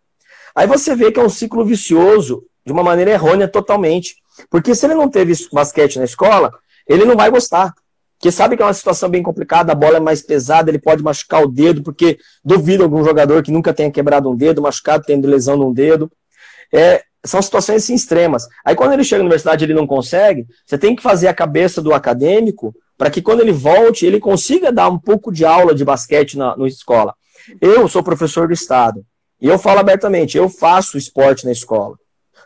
Aí 0.54 0.68
você 0.68 0.94
vê 0.94 1.10
que 1.10 1.18
é 1.18 1.24
um 1.24 1.28
ciclo 1.28 1.64
vicioso, 1.64 2.44
de 2.64 2.70
uma 2.72 2.84
maneira 2.84 3.10
errônea 3.10 3.48
totalmente 3.48 4.22
Porque 4.50 4.74
se 4.74 4.86
ele 4.86 4.94
não 4.94 5.08
teve 5.08 5.32
basquete 5.52 5.98
na 5.98 6.04
escola, 6.04 6.52
ele 6.88 7.04
não 7.04 7.16
vai 7.16 7.30
gostar. 7.30 7.72
Porque 8.18 8.30
sabe 8.30 8.56
que 8.56 8.62
é 8.62 8.66
uma 8.66 8.72
situação 8.72 9.08
bem 9.08 9.22
complicada, 9.22 9.72
a 9.72 9.74
bola 9.74 9.98
é 9.98 10.00
mais 10.00 10.22
pesada, 10.22 10.70
ele 10.70 10.78
pode 10.78 11.02
machucar 11.02 11.42
o 11.42 11.48
dedo, 11.48 11.82
porque 11.82 12.18
duvido 12.44 12.82
algum 12.82 13.04
jogador 13.04 13.42
que 13.42 13.50
nunca 13.50 13.74
tenha 13.74 13.90
quebrado 13.90 14.30
um 14.30 14.36
dedo, 14.36 14.62
machucado, 14.62 15.04
tendo 15.06 15.28
lesão 15.28 15.56
num 15.56 15.72
dedo. 15.72 16.10
É, 16.72 17.02
são 17.24 17.40
situações 17.42 17.82
assim, 17.82 17.94
extremas. 17.94 18.46
Aí 18.64 18.74
quando 18.74 18.92
ele 18.92 19.04
chega 19.04 19.18
na 19.18 19.26
universidade 19.26 19.64
ele 19.64 19.74
não 19.74 19.86
consegue, 19.86 20.46
você 20.64 20.78
tem 20.78 20.96
que 20.96 21.02
fazer 21.02 21.28
a 21.28 21.34
cabeça 21.34 21.82
do 21.82 21.92
acadêmico 21.92 22.74
para 22.96 23.10
que 23.10 23.20
quando 23.20 23.40
ele 23.40 23.52
volte, 23.52 24.06
ele 24.06 24.20
consiga 24.20 24.72
dar 24.72 24.88
um 24.88 24.98
pouco 24.98 25.32
de 25.32 25.44
aula 25.44 25.74
de 25.74 25.84
basquete 25.84 26.38
na, 26.38 26.56
na 26.56 26.66
escola. 26.66 27.14
Eu 27.60 27.88
sou 27.88 28.02
professor 28.02 28.46
do 28.46 28.54
Estado, 28.54 29.04
e 29.40 29.48
eu 29.48 29.58
falo 29.58 29.80
abertamente, 29.80 30.38
eu 30.38 30.48
faço 30.48 30.96
esporte 30.96 31.44
na 31.44 31.52
escola. 31.52 31.96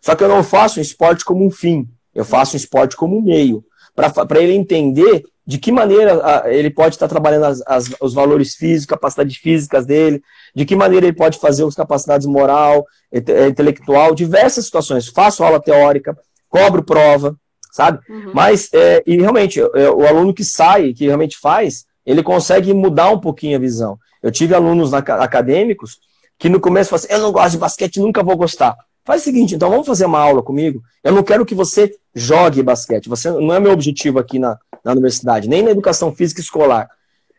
Só 0.02 0.14
que 0.14 0.24
eu 0.24 0.28
não 0.28 0.42
faço 0.42 0.80
esporte 0.80 1.24
como 1.24 1.44
um 1.44 1.50
fim, 1.50 1.88
eu 2.14 2.24
faço 2.24 2.56
esporte 2.56 2.96
como 2.96 3.16
um 3.16 3.22
meio, 3.22 3.64
para 3.94 4.42
ele 4.42 4.54
entender 4.54 5.24
de 5.46 5.56
que 5.56 5.72
maneira 5.72 6.44
ele 6.46 6.68
pode 6.68 6.94
estar 6.94 7.08
trabalhando 7.08 7.44
as, 7.44 7.62
as, 7.66 7.94
os 8.00 8.12
valores 8.12 8.54
físicos, 8.54 8.84
capacidades 8.84 9.36
físicas 9.38 9.86
dele, 9.86 10.22
de 10.54 10.66
que 10.66 10.76
maneira 10.76 11.06
ele 11.06 11.16
pode 11.16 11.38
fazer 11.38 11.64
as 11.64 11.74
capacidades 11.74 12.26
moral, 12.26 12.86
eh, 13.10 13.48
intelectual, 13.48 14.14
diversas 14.14 14.66
situações. 14.66 15.08
Faço 15.08 15.42
aula 15.42 15.58
teórica, 15.58 16.14
cobro 16.50 16.84
prova, 16.84 17.34
sabe? 17.72 17.98
Uhum. 18.10 18.32
Mas, 18.34 18.68
é, 18.74 19.02
e 19.06 19.16
realmente, 19.16 19.58
é, 19.58 19.90
o 19.90 20.06
aluno 20.06 20.34
que 20.34 20.44
sai, 20.44 20.92
que 20.92 21.06
realmente 21.06 21.38
faz, 21.38 21.86
ele 22.04 22.22
consegue 22.22 22.74
mudar 22.74 23.10
um 23.10 23.20
pouquinho 23.20 23.56
a 23.56 23.60
visão. 23.60 23.98
Eu 24.22 24.30
tive 24.30 24.54
alunos 24.54 24.90
na, 24.90 24.98
acadêmicos 24.98 25.98
que 26.38 26.48
no 26.48 26.60
começo 26.60 26.90
falaram 26.90 27.06
assim, 27.06 27.14
eu 27.14 27.20
não 27.20 27.32
gosto 27.32 27.52
de 27.52 27.58
basquete, 27.58 28.00
nunca 28.00 28.22
vou 28.22 28.36
gostar. 28.36 28.76
Faz 29.08 29.22
o 29.22 29.24
seguinte, 29.24 29.54
então 29.54 29.70
vamos 29.70 29.86
fazer 29.86 30.04
uma 30.04 30.18
aula 30.18 30.42
comigo. 30.42 30.82
Eu 31.02 31.12
não 31.12 31.22
quero 31.22 31.46
que 31.46 31.54
você 31.54 31.90
jogue 32.14 32.62
basquete. 32.62 33.08
Você 33.08 33.30
não 33.30 33.54
é 33.54 33.58
meu 33.58 33.72
objetivo 33.72 34.18
aqui 34.18 34.38
na, 34.38 34.58
na 34.84 34.92
universidade, 34.92 35.48
nem 35.48 35.62
na 35.62 35.70
educação 35.70 36.14
física 36.14 36.42
escolar. 36.42 36.86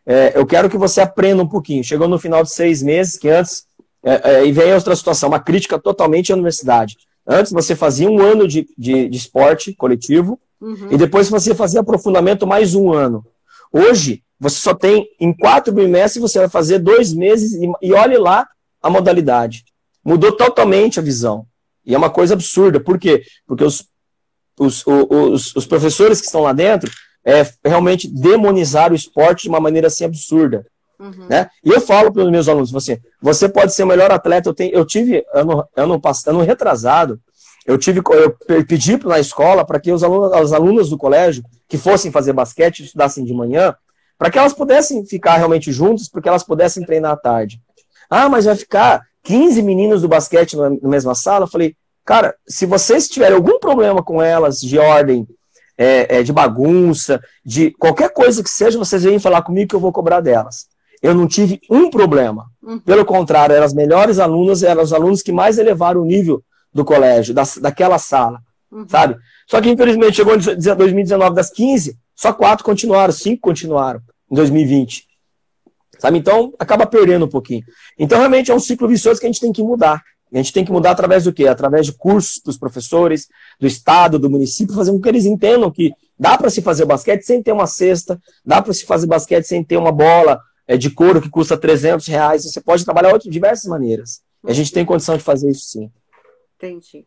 É, 0.04 0.32
eu 0.34 0.44
quero 0.44 0.68
que 0.68 0.76
você 0.76 1.00
aprenda 1.00 1.40
um 1.40 1.46
pouquinho. 1.46 1.84
Chegou 1.84 2.08
no 2.08 2.18
final 2.18 2.42
de 2.42 2.50
seis 2.50 2.82
meses, 2.82 3.16
que 3.16 3.28
antes. 3.28 3.66
É, 4.02 4.32
é, 4.32 4.46
e 4.46 4.50
vem 4.50 4.74
outra 4.74 4.96
situação, 4.96 5.28
uma 5.28 5.38
crítica 5.38 5.78
totalmente 5.78 6.32
à 6.32 6.34
universidade. 6.34 6.96
Antes 7.24 7.52
você 7.52 7.76
fazia 7.76 8.10
um 8.10 8.20
ano 8.20 8.48
de, 8.48 8.66
de, 8.76 9.08
de 9.08 9.16
esporte 9.16 9.72
coletivo 9.72 10.40
uhum. 10.60 10.88
e 10.90 10.96
depois 10.96 11.28
você 11.28 11.54
fazia 11.54 11.78
aprofundamento 11.78 12.48
mais 12.48 12.74
um 12.74 12.92
ano. 12.92 13.24
Hoje, 13.72 14.24
você 14.40 14.56
só 14.56 14.74
tem, 14.74 15.06
em 15.20 15.32
quatro 15.32 15.72
bimestres, 15.72 16.20
você 16.20 16.40
vai 16.40 16.48
fazer 16.48 16.80
dois 16.80 17.14
meses 17.14 17.52
e, 17.52 17.70
e 17.80 17.92
olhe 17.92 18.18
lá 18.18 18.48
a 18.82 18.90
modalidade. 18.90 19.64
Mudou 20.04 20.32
totalmente 20.32 20.98
a 20.98 21.02
visão. 21.02 21.46
E 21.84 21.94
é 21.94 21.98
uma 21.98 22.10
coisa 22.10 22.34
absurda. 22.34 22.80
Por 22.80 22.98
quê? 22.98 23.22
Porque 23.46 23.64
os, 23.64 23.84
os, 24.58 24.84
os, 24.86 25.56
os 25.56 25.66
professores 25.66 26.20
que 26.20 26.26
estão 26.26 26.42
lá 26.42 26.52
dentro 26.52 26.90
é, 27.24 27.46
realmente 27.64 28.08
demonizaram 28.08 28.92
o 28.92 28.96
esporte 28.96 29.42
de 29.42 29.48
uma 29.48 29.60
maneira 29.60 29.86
assim 29.86 30.04
absurda. 30.04 30.66
Uhum. 30.98 31.26
Né? 31.28 31.48
E 31.64 31.70
eu 31.70 31.80
falo 31.80 32.12
para 32.12 32.24
os 32.24 32.30
meus 32.30 32.48
alunos, 32.48 32.70
você, 32.70 33.00
você 33.22 33.48
pode 33.48 33.72
ser 33.74 33.84
o 33.84 33.86
melhor 33.86 34.10
atleta. 34.10 34.48
Eu, 34.48 34.54
tenho, 34.54 34.72
eu 34.74 34.84
tive, 34.84 35.24
ano, 35.32 35.66
ano, 35.74 36.00
ano 36.26 36.42
retrasado, 36.42 37.18
eu 37.66 37.78
tive, 37.78 38.00
eu 38.10 38.64
pedi 38.64 38.96
na 39.04 39.18
escola 39.18 39.64
para 39.64 39.80
que 39.80 39.92
os 39.92 40.02
alunos, 40.02 40.40
os 40.40 40.52
alunos 40.52 40.90
do 40.90 40.98
colégio 40.98 41.42
que 41.68 41.78
fossem 41.78 42.10
fazer 42.10 42.32
basquete, 42.32 42.84
estudassem 42.84 43.24
de 43.24 43.32
manhã, 43.32 43.74
para 44.18 44.30
que 44.30 44.38
elas 44.38 44.52
pudessem 44.52 45.06
ficar 45.06 45.36
realmente 45.36 45.72
juntos, 45.72 46.08
porque 46.08 46.28
elas 46.28 46.42
pudessem 46.42 46.84
treinar 46.84 47.12
à 47.12 47.16
tarde. 47.16 47.60
Ah, 48.08 48.28
mas 48.28 48.44
vai 48.44 48.56
ficar 48.56 49.02
15 49.24 49.62
meninos 49.62 50.02
do 50.02 50.08
basquete 50.08 50.56
na, 50.56 50.70
mesma 50.82 51.14
sala? 51.14 51.44
Eu 51.44 51.50
falei, 51.50 51.74
cara, 52.04 52.34
se 52.46 52.66
vocês 52.66 53.08
tiverem 53.08 53.36
algum 53.36 53.58
problema 53.58 54.02
com 54.02 54.22
elas 54.22 54.60
de 54.60 54.78
ordem, 54.78 55.26
é, 55.76 56.18
é, 56.18 56.22
de 56.22 56.32
bagunça, 56.32 57.20
de 57.44 57.70
qualquer 57.72 58.12
coisa 58.12 58.42
que 58.42 58.50
seja, 58.50 58.78
vocês 58.78 59.02
vêm 59.02 59.18
falar 59.18 59.42
comigo 59.42 59.68
que 59.68 59.74
eu 59.74 59.80
vou 59.80 59.92
cobrar 59.92 60.20
delas 60.20 60.70
eu 61.02 61.14
não 61.14 61.26
tive 61.26 61.60
um 61.70 61.90
problema. 61.90 62.46
Uhum. 62.62 62.78
Pelo 62.80 63.04
contrário, 63.04 63.54
eram 63.54 63.64
as 63.64 63.74
melhores 63.74 64.18
alunas, 64.18 64.62
eram 64.62 64.82
os 64.82 64.92
alunos 64.92 65.22
que 65.22 65.32
mais 65.32 65.58
elevaram 65.58 66.02
o 66.02 66.04
nível 66.04 66.42
do 66.72 66.84
colégio, 66.84 67.34
da, 67.34 67.42
daquela 67.60 67.98
sala, 67.98 68.40
uhum. 68.70 68.86
sabe? 68.88 69.16
Só 69.48 69.60
que, 69.60 69.70
infelizmente, 69.70 70.16
chegou 70.16 70.34
em 70.34 70.38
2019 70.38 71.34
das 71.34 71.50
15, 71.50 71.96
só 72.14 72.32
quatro 72.32 72.64
continuaram, 72.64 73.12
cinco 73.12 73.40
continuaram 73.40 74.00
em 74.30 74.34
2020. 74.34 75.06
Sabe? 76.00 76.18
Então, 76.18 76.54
acaba 76.58 76.86
perdendo 76.86 77.26
um 77.26 77.28
pouquinho. 77.28 77.62
Então, 77.98 78.18
realmente, 78.18 78.50
é 78.50 78.54
um 78.54 78.58
ciclo 78.58 78.88
vicioso 78.88 79.20
que 79.20 79.26
a 79.26 79.28
gente 79.28 79.40
tem 79.40 79.52
que 79.52 79.62
mudar. 79.62 80.02
A 80.32 80.36
gente 80.36 80.52
tem 80.52 80.64
que 80.64 80.72
mudar 80.72 80.92
através 80.92 81.24
do 81.24 81.32
quê? 81.32 81.46
Através 81.46 81.86
de 81.86 81.92
cursos 81.92 82.40
dos 82.42 82.56
professores, 82.56 83.28
do 83.58 83.66
Estado, 83.66 84.18
do 84.18 84.30
município, 84.30 84.74
fazer 84.74 84.92
com 84.92 85.00
que 85.00 85.08
eles 85.08 85.26
entendam 85.26 85.70
que 85.70 85.92
dá 86.18 86.38
para 86.38 86.48
se 86.48 86.62
fazer 86.62 86.86
basquete 86.86 87.22
sem 87.22 87.42
ter 87.42 87.52
uma 87.52 87.66
cesta, 87.66 88.18
dá 88.44 88.62
para 88.62 88.72
se 88.72 88.86
fazer 88.86 89.06
basquete 89.06 89.44
sem 89.44 89.62
ter 89.62 89.76
uma 89.76 89.92
bola, 89.92 90.40
é, 90.66 90.76
de 90.76 90.88
couro 90.88 91.20
que 91.20 91.28
custa 91.28 91.58
300 91.58 92.06
reais. 92.06 92.44
Você 92.44 92.60
pode 92.60 92.84
trabalhar 92.84 93.18
de 93.18 93.28
diversas 93.28 93.68
maneiras. 93.68 94.22
E 94.46 94.50
a 94.50 94.54
gente 94.54 94.72
tem 94.72 94.86
condição 94.86 95.16
de 95.16 95.22
fazer 95.22 95.50
isso 95.50 95.66
sim. 95.66 95.90
Entendi. 96.56 97.06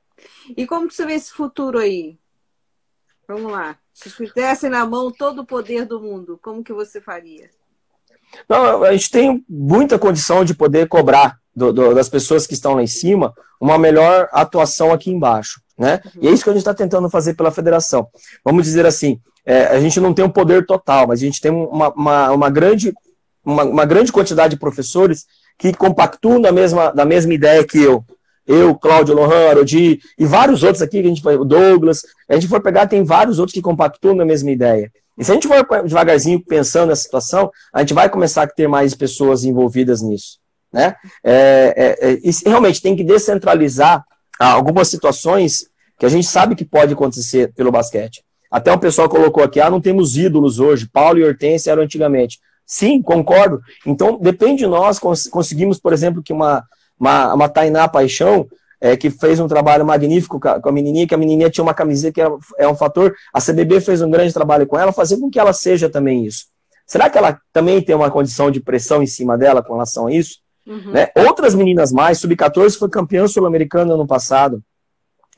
E 0.56 0.68
como 0.68 0.88
que 0.88 0.94
você 0.94 1.06
vê 1.06 1.14
esse 1.14 1.32
futuro 1.32 1.80
aí? 1.80 2.20
Vamos 3.28 3.52
lá. 3.52 3.80
Se 3.92 4.12
tivesse 4.12 4.68
na 4.70 4.86
mão 4.86 5.12
todo 5.12 5.42
o 5.42 5.46
poder 5.46 5.86
do 5.86 6.00
mundo, 6.00 6.38
como 6.42 6.64
que 6.64 6.74
você 6.74 7.00
faria? 7.00 7.50
Não, 8.48 8.84
a 8.84 8.92
gente 8.92 9.10
tem 9.10 9.44
muita 9.50 10.00
condição 10.00 10.44
de 10.44 10.54
poder 10.54 10.88
cobrar 10.88 11.38
do, 11.56 11.72
do, 11.72 11.94
das 11.94 12.10
pessoas 12.10 12.48
que 12.48 12.54
estão 12.54 12.74
lá 12.76 12.84
em 12.84 12.88
cima 12.88 13.34
uma 13.60 13.78
melhor 13.78 14.28
atuação 14.32 14.92
aqui 14.92 15.12
embaixo. 15.12 15.62
Né? 15.78 16.02
Uhum. 16.06 16.22
E 16.22 16.28
é 16.28 16.32
isso 16.32 16.44
que 16.44 16.50
a 16.50 16.54
gente 16.54 16.62
está 16.62 16.74
tentando 16.74 17.10
fazer 17.10 17.36
pela 17.36 17.52
federação. 17.52 18.08
Vamos 18.44 18.66
dizer 18.66 18.86
assim, 18.86 19.20
é, 19.46 19.68
a 19.68 19.80
gente 19.80 20.00
não 20.00 20.14
tem 20.14 20.26
um 20.26 20.30
poder 20.30 20.66
total, 20.66 21.08
mas 21.08 21.22
a 21.22 21.26
gente 21.26 21.42
tem 21.42 21.52
uma, 21.52 21.90
uma, 21.90 22.32
uma 22.32 22.50
grande 22.50 22.94
uma, 23.46 23.64
uma 23.64 23.86
grande 23.86 24.12
quantidade 24.12 24.54
de 24.54 24.60
professores 24.60 25.26
que 25.58 25.74
compactuam 25.74 26.42
da 26.42 26.52
mesma, 26.52 26.92
da 26.92 27.06
mesma 27.06 27.34
ideia 27.34 27.64
que 27.64 27.82
eu. 27.82 28.04
Eu, 28.46 28.76
Cláudio 28.76 29.16
Lohan, 29.16 29.50
Arodi, 29.50 30.00
e 30.18 30.26
vários 30.26 30.64
outros 30.64 30.82
aqui, 30.82 31.02
que 31.02 31.08
a 31.08 31.10
gente 31.10 31.22
foi, 31.22 31.38
o 31.38 31.46
Douglas, 31.46 32.02
a 32.28 32.36
gente 32.36 32.48
for 32.48 32.62
pegar, 32.62 32.88
tem 32.88 33.04
vários 33.04 33.40
outros 33.40 33.54
que 33.54 33.62
compactuam 33.62 34.18
da 34.18 34.26
mesma 34.26 34.52
ideia. 34.52 34.92
E 35.18 35.24
se 35.24 35.32
a 35.32 35.34
gente 35.36 35.48
for 35.48 35.66
devagarzinho 35.84 36.44
pensando 36.44 36.90
nessa 36.90 37.04
situação, 37.04 37.52
a 37.72 37.80
gente 37.80 37.94
vai 37.94 38.10
começar 38.10 38.44
a 38.44 38.48
ter 38.48 38.68
mais 38.68 38.96
pessoas 38.96 39.44
envolvidas 39.44 40.02
nisso. 40.02 40.40
Né? 40.72 40.96
É, 41.24 41.74
é, 41.76 42.10
é, 42.10 42.20
e 42.24 42.50
realmente 42.50 42.82
tem 42.82 42.96
que 42.96 43.04
descentralizar 43.04 44.04
algumas 44.40 44.88
situações 44.88 45.68
que 46.00 46.06
a 46.06 46.10
gente 46.10 46.28
sabe 46.28 46.56
que 46.56 46.66
pode 46.66 46.94
acontecer 46.94 47.54
pelo 47.54 47.72
basquete. 47.72 48.24
Até 48.50 48.72
o 48.72 48.80
pessoal 48.80 49.08
colocou 49.08 49.44
aqui, 49.44 49.60
ah, 49.60 49.70
não 49.70 49.82
temos 49.82 50.18
ídolos 50.18 50.60
hoje, 50.60 50.88
Paulo 50.88 51.20
e 51.20 51.24
Hortência 51.24 51.72
eram 51.72 51.84
antigamente. 51.84 52.40
Sim, 52.66 53.02
concordo. 53.02 53.62
Então, 53.86 54.18
depende 54.20 54.60
de 54.60 54.68
nós, 54.68 55.00
cons 55.00 55.28
conseguimos, 55.28 55.80
por 55.80 55.94
exemplo, 55.94 56.24
que 56.24 56.34
uma, 56.34 56.64
uma, 57.00 57.34
uma 57.34 57.50
Tainá 57.50 57.88
Paixão, 57.88 58.48
é, 58.84 58.98
que 58.98 59.10
fez 59.10 59.40
um 59.40 59.48
trabalho 59.48 59.86
magnífico 59.86 60.38
com 60.38 60.48
a, 60.50 60.60
com 60.60 60.68
a 60.68 60.72
menininha, 60.74 61.08
que 61.08 61.16
a 61.16 61.18
menininha 61.18 61.50
tinha 61.50 61.64
uma 61.64 61.74
camiseta 61.74 62.14
que 62.14 62.22
é, 62.22 62.28
é 62.58 62.68
um 62.68 62.76
fator, 62.76 63.16
a 63.34 63.40
CBB 63.40 63.80
fez 63.80 64.02
um 64.02 64.10
grande 64.10 64.34
trabalho 64.34 64.68
com 64.68 64.78
ela, 64.78 64.92
fazer 64.92 65.16
com 65.18 65.30
que 65.30 65.40
ela 65.40 65.54
seja 65.54 65.90
também 65.90 66.26
isso. 66.26 66.48
Será 66.86 67.10
que 67.10 67.18
ela 67.18 67.40
também 67.54 67.82
tem 67.82 67.96
uma 67.96 68.12
condição 68.12 68.52
de 68.52 68.60
pressão 68.60 69.02
em 69.02 69.08
cima 69.08 69.38
dela 69.38 69.64
com 69.64 69.72
relação 69.72 70.08
a 70.08 70.12
isso? 70.12 70.40
Uhum. 70.68 70.92
Né? 70.92 71.08
Outras 71.16 71.56
meninas 71.56 71.94
mais, 71.94 72.20
sub-14 72.20 72.78
foi 72.78 72.90
campeã 72.90 73.26
sul-americana 73.26 73.94
ano 73.94 74.06
passado. 74.06 74.62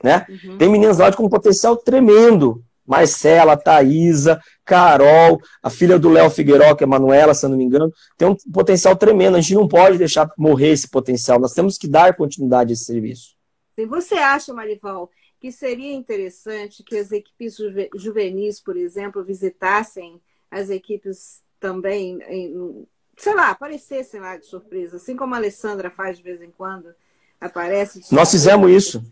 Né? 0.02 0.26
Uhum. 0.28 0.58
Tem 0.58 0.68
meninas 0.68 0.98
lá 0.98 1.12
com 1.12 1.24
um 1.24 1.28
potencial 1.28 1.76
tremendo 1.76 2.64
Marcela, 2.84 3.56
Thaisa, 3.56 4.40
Carol, 4.64 5.40
a 5.62 5.70
filha 5.70 6.00
do 6.00 6.08
Léo 6.08 6.30
Figueiró, 6.30 6.74
que 6.74 6.82
é 6.82 6.86
Manuela, 6.86 7.32
se 7.32 7.46
eu 7.46 7.50
não 7.50 7.56
me 7.56 7.64
engano, 7.64 7.92
tem 8.18 8.28
um 8.28 8.36
potencial 8.52 8.96
tremendo. 8.96 9.36
A 9.36 9.40
gente 9.40 9.54
não 9.54 9.68
pode 9.68 9.98
deixar 9.98 10.28
morrer 10.36 10.70
esse 10.70 10.88
potencial. 10.88 11.38
Nós 11.38 11.52
temos 11.52 11.78
que 11.78 11.86
dar 11.86 12.16
continuidade 12.16 12.72
a 12.72 12.74
esse 12.74 12.84
serviço. 12.84 13.35
E 13.76 13.86
você 13.86 14.14
acha, 14.14 14.52
Marival, 14.52 15.10
que 15.40 15.52
seria 15.52 15.92
interessante 15.92 16.82
que 16.82 16.96
as 16.96 17.12
equipes 17.12 17.56
juvenis, 17.94 18.60
por 18.60 18.76
exemplo, 18.76 19.22
visitassem 19.22 20.20
as 20.50 20.70
equipes 20.70 21.42
também, 21.60 22.18
em, 22.28 22.86
sei 23.16 23.34
lá, 23.34 23.50
aparecessem 23.50 24.20
lá 24.20 24.36
de 24.36 24.46
surpresa, 24.46 24.96
assim 24.96 25.16
como 25.16 25.34
a 25.34 25.38
Alessandra 25.38 25.90
faz 25.90 26.16
de 26.16 26.22
vez 26.22 26.40
em 26.42 26.50
quando, 26.50 26.94
aparece. 27.40 28.02
Nós 28.12 28.30
fizemos 28.30 28.70
isso. 28.70 29.02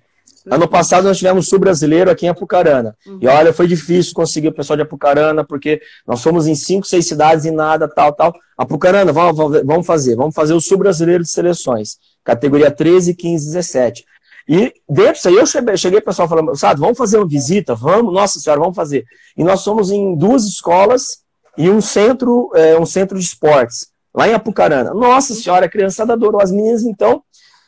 Ano 0.46 0.68
passado 0.68 1.04
nós 1.04 1.16
tivemos 1.16 1.48
sul 1.48 1.58
brasileiro 1.58 2.10
aqui 2.10 2.26
em 2.26 2.28
Apucarana. 2.28 2.94
Uhum. 3.06 3.18
E 3.20 3.26
olha, 3.26 3.52
foi 3.52 3.66
difícil 3.66 4.12
conseguir 4.14 4.48
o 4.48 4.52
pessoal 4.52 4.76
de 4.76 4.82
Apucarana, 4.82 5.42
porque 5.42 5.80
nós 6.06 6.20
somos 6.20 6.46
em 6.46 6.54
cinco, 6.54 6.86
seis 6.86 7.06
cidades 7.06 7.46
e 7.46 7.50
nada, 7.50 7.88
tal, 7.88 8.12
tal. 8.12 8.34
Apucarana, 8.56 9.10
vamos, 9.10 9.62
vamos 9.64 9.86
fazer, 9.86 10.14
vamos 10.16 10.34
fazer 10.34 10.52
o 10.52 10.60
sul 10.60 10.78
brasileiro 10.78 11.22
de 11.22 11.30
seleções, 11.30 11.98
categoria 12.22 12.70
13, 12.70 13.14
15, 13.14 13.46
17. 13.46 14.04
E 14.48 14.74
dentro 14.88 15.14
disso 15.14 15.28
aí 15.28 15.36
eu 15.36 15.46
cheguei, 15.46 15.76
cheguei 15.76 16.00
pessoal 16.00 16.28
falando, 16.28 16.54
sabe, 16.56 16.80
vamos 16.80 16.98
fazer 16.98 17.16
uma 17.18 17.26
visita, 17.26 17.74
vamos, 17.74 18.12
nossa 18.12 18.38
senhora, 18.38 18.60
vamos 18.60 18.76
fazer. 18.76 19.04
E 19.36 19.42
nós 19.42 19.60
somos 19.60 19.90
em 19.90 20.16
duas 20.16 20.44
escolas 20.44 21.22
e 21.56 21.70
um 21.70 21.80
centro, 21.80 22.50
é, 22.54 22.78
um 22.78 22.84
centro 22.84 23.18
de 23.18 23.24
esportes, 23.24 23.88
lá 24.14 24.28
em 24.28 24.34
Apucarana. 24.34 24.92
Nossa 24.92 25.34
senhora, 25.34 25.66
a 25.66 25.68
criançada 25.68 26.12
adorou. 26.12 26.40
As 26.42 26.50
meninas, 26.50 26.82
então, 26.82 27.22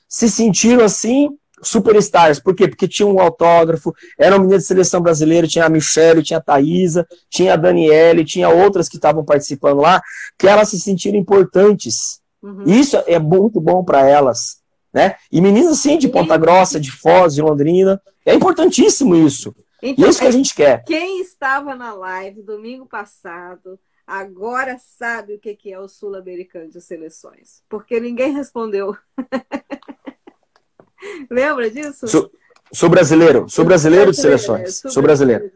se 0.09 0.29
sentiram 0.29 0.85
assim, 0.85 1.31
superstars. 1.63 2.39
Por 2.39 2.55
quê? 2.55 2.69
Porque 2.69 2.89
tinha 2.89 3.07
um 3.07 3.21
autógrafo, 3.21 3.95
era 4.19 4.35
uma 4.35 4.41
menina 4.41 4.59
de 4.59 4.65
seleção 4.65 5.01
brasileira, 5.01 5.47
tinha 5.47 5.65
a 5.65 5.71
Michelle, 5.71 6.23
tinha 6.23 6.39
a 6.39 6.43
Thaisa, 6.43 7.07
tinha 7.31 7.55
a 7.55 7.57
Daniele, 7.57 8.25
tinha 8.25 8.49
outras 8.49 8.89
que 8.89 8.97
estavam 8.97 9.25
participando 9.25 9.81
lá, 9.81 10.03
que 10.39 10.47
elas 10.47 10.69
se 10.69 10.79
sentiram 10.79 11.19
importantes. 11.19 12.21
Uhum. 12.43 12.65
Isso 12.67 12.97
é 13.07 13.19
muito 13.19 13.61
bom 13.61 13.83
para 13.83 14.07
elas. 14.07 14.59
Né? 14.97 15.15
E 15.31 15.43
meninas 15.43 15.73
assim, 15.73 15.99
de 15.99 16.09
Ponta 16.09 16.39
Grossa, 16.39 16.81
de 16.81 16.91
Foz, 16.91 17.35
de 17.35 17.43
Londrina, 17.43 18.01
é 18.25 18.33
importantíssimo 18.33 19.15
isso. 19.15 19.55
Então, 19.83 20.03
e 20.03 20.07
é 20.07 20.11
isso 20.11 20.21
que 20.21 20.27
a 20.27 20.31
gente 20.31 20.55
quer. 20.55 20.85
Quem 20.85 21.21
estava 21.21 21.75
na 21.75 21.93
live 21.93 22.41
domingo 22.41 22.87
passado, 22.87 23.79
agora 24.07 24.79
sabe 24.79 25.35
o 25.35 25.39
que 25.39 25.71
é 25.71 25.79
o 25.79 25.87
Sul-Americano 25.87 26.71
de 26.71 26.81
Seleções. 26.81 27.63
Porque 27.69 28.01
ninguém 28.01 28.33
respondeu. 28.33 28.97
Lembra 31.31 31.71
disso? 31.71 32.09
Sou, 32.09 32.31
sou 32.73 32.89
brasileiro, 32.89 33.47
sou 33.49 33.65
brasileiro 33.65 34.11
de 34.11 34.17
seleções. 34.17 34.83
Sou 34.89 35.03
brasileiro. 35.03 35.51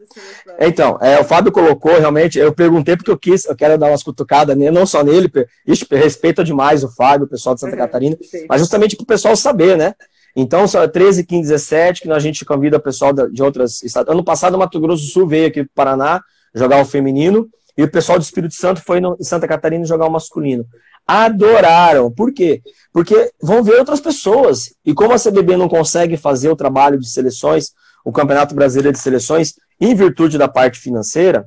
Então, 0.59 0.97
é, 1.01 1.19
o 1.19 1.23
Fábio 1.23 1.51
colocou 1.51 1.97
realmente, 1.99 2.39
eu 2.39 2.53
perguntei 2.53 2.95
porque 2.95 3.11
eu 3.11 3.17
quis, 3.17 3.45
eu 3.45 3.55
quero 3.55 3.77
dar 3.77 3.87
umas 3.87 4.03
cutucadas, 4.03 4.57
não 4.57 4.85
só 4.85 5.03
nele, 5.03 5.31
isso 5.65 5.85
respeita 5.89 6.43
demais 6.43 6.83
o 6.83 6.89
Fábio, 6.89 7.25
o 7.25 7.29
pessoal 7.29 7.55
de 7.55 7.61
Santa 7.61 7.77
Catarina, 7.77 8.17
mas 8.47 8.61
justamente 8.61 8.95
para 8.95 9.03
o 9.03 9.07
pessoal 9.07 9.35
saber, 9.35 9.77
né? 9.77 9.93
Então, 10.35 10.67
só 10.67 10.87
13, 10.87 11.25
15, 11.25 11.49
17, 11.49 12.01
que 12.01 12.11
a 12.11 12.19
gente 12.19 12.45
convida 12.45 12.77
o 12.77 12.81
pessoal 12.81 13.11
de 13.13 13.43
outras 13.43 13.83
estados. 13.83 14.11
Ano 14.11 14.23
passado, 14.23 14.55
o 14.55 14.57
Mato 14.57 14.79
Grosso 14.79 15.03
do 15.03 15.09
Sul 15.09 15.27
veio 15.27 15.47
aqui 15.47 15.63
para 15.63 15.69
o 15.71 15.75
Paraná 15.75 16.21
jogar 16.55 16.81
o 16.81 16.85
feminino, 16.85 17.49
e 17.77 17.83
o 17.83 17.91
pessoal 17.91 18.17
do 18.17 18.21
Espírito 18.21 18.53
Santo 18.53 18.81
foi 18.81 18.99
no, 18.99 19.17
em 19.19 19.23
Santa 19.23 19.47
Catarina 19.47 19.85
jogar 19.85 20.05
o 20.05 20.11
masculino 20.11 20.65
adoraram. 21.07 22.11
Por 22.11 22.33
quê? 22.33 22.61
Porque 22.93 23.31
vão 23.41 23.63
ver 23.63 23.79
outras 23.79 23.99
pessoas. 23.99 24.73
E 24.85 24.93
como 24.93 25.13
a 25.13 25.19
CBB 25.19 25.57
não 25.57 25.69
consegue 25.69 26.17
fazer 26.17 26.49
o 26.49 26.55
trabalho 26.55 26.99
de 26.99 27.09
seleções, 27.09 27.71
o 28.03 28.11
Campeonato 28.11 28.55
Brasileiro 28.55 28.93
de 28.95 29.01
Seleções, 29.01 29.53
em 29.79 29.93
virtude 29.95 30.37
da 30.37 30.47
parte 30.47 30.79
financeira, 30.79 31.45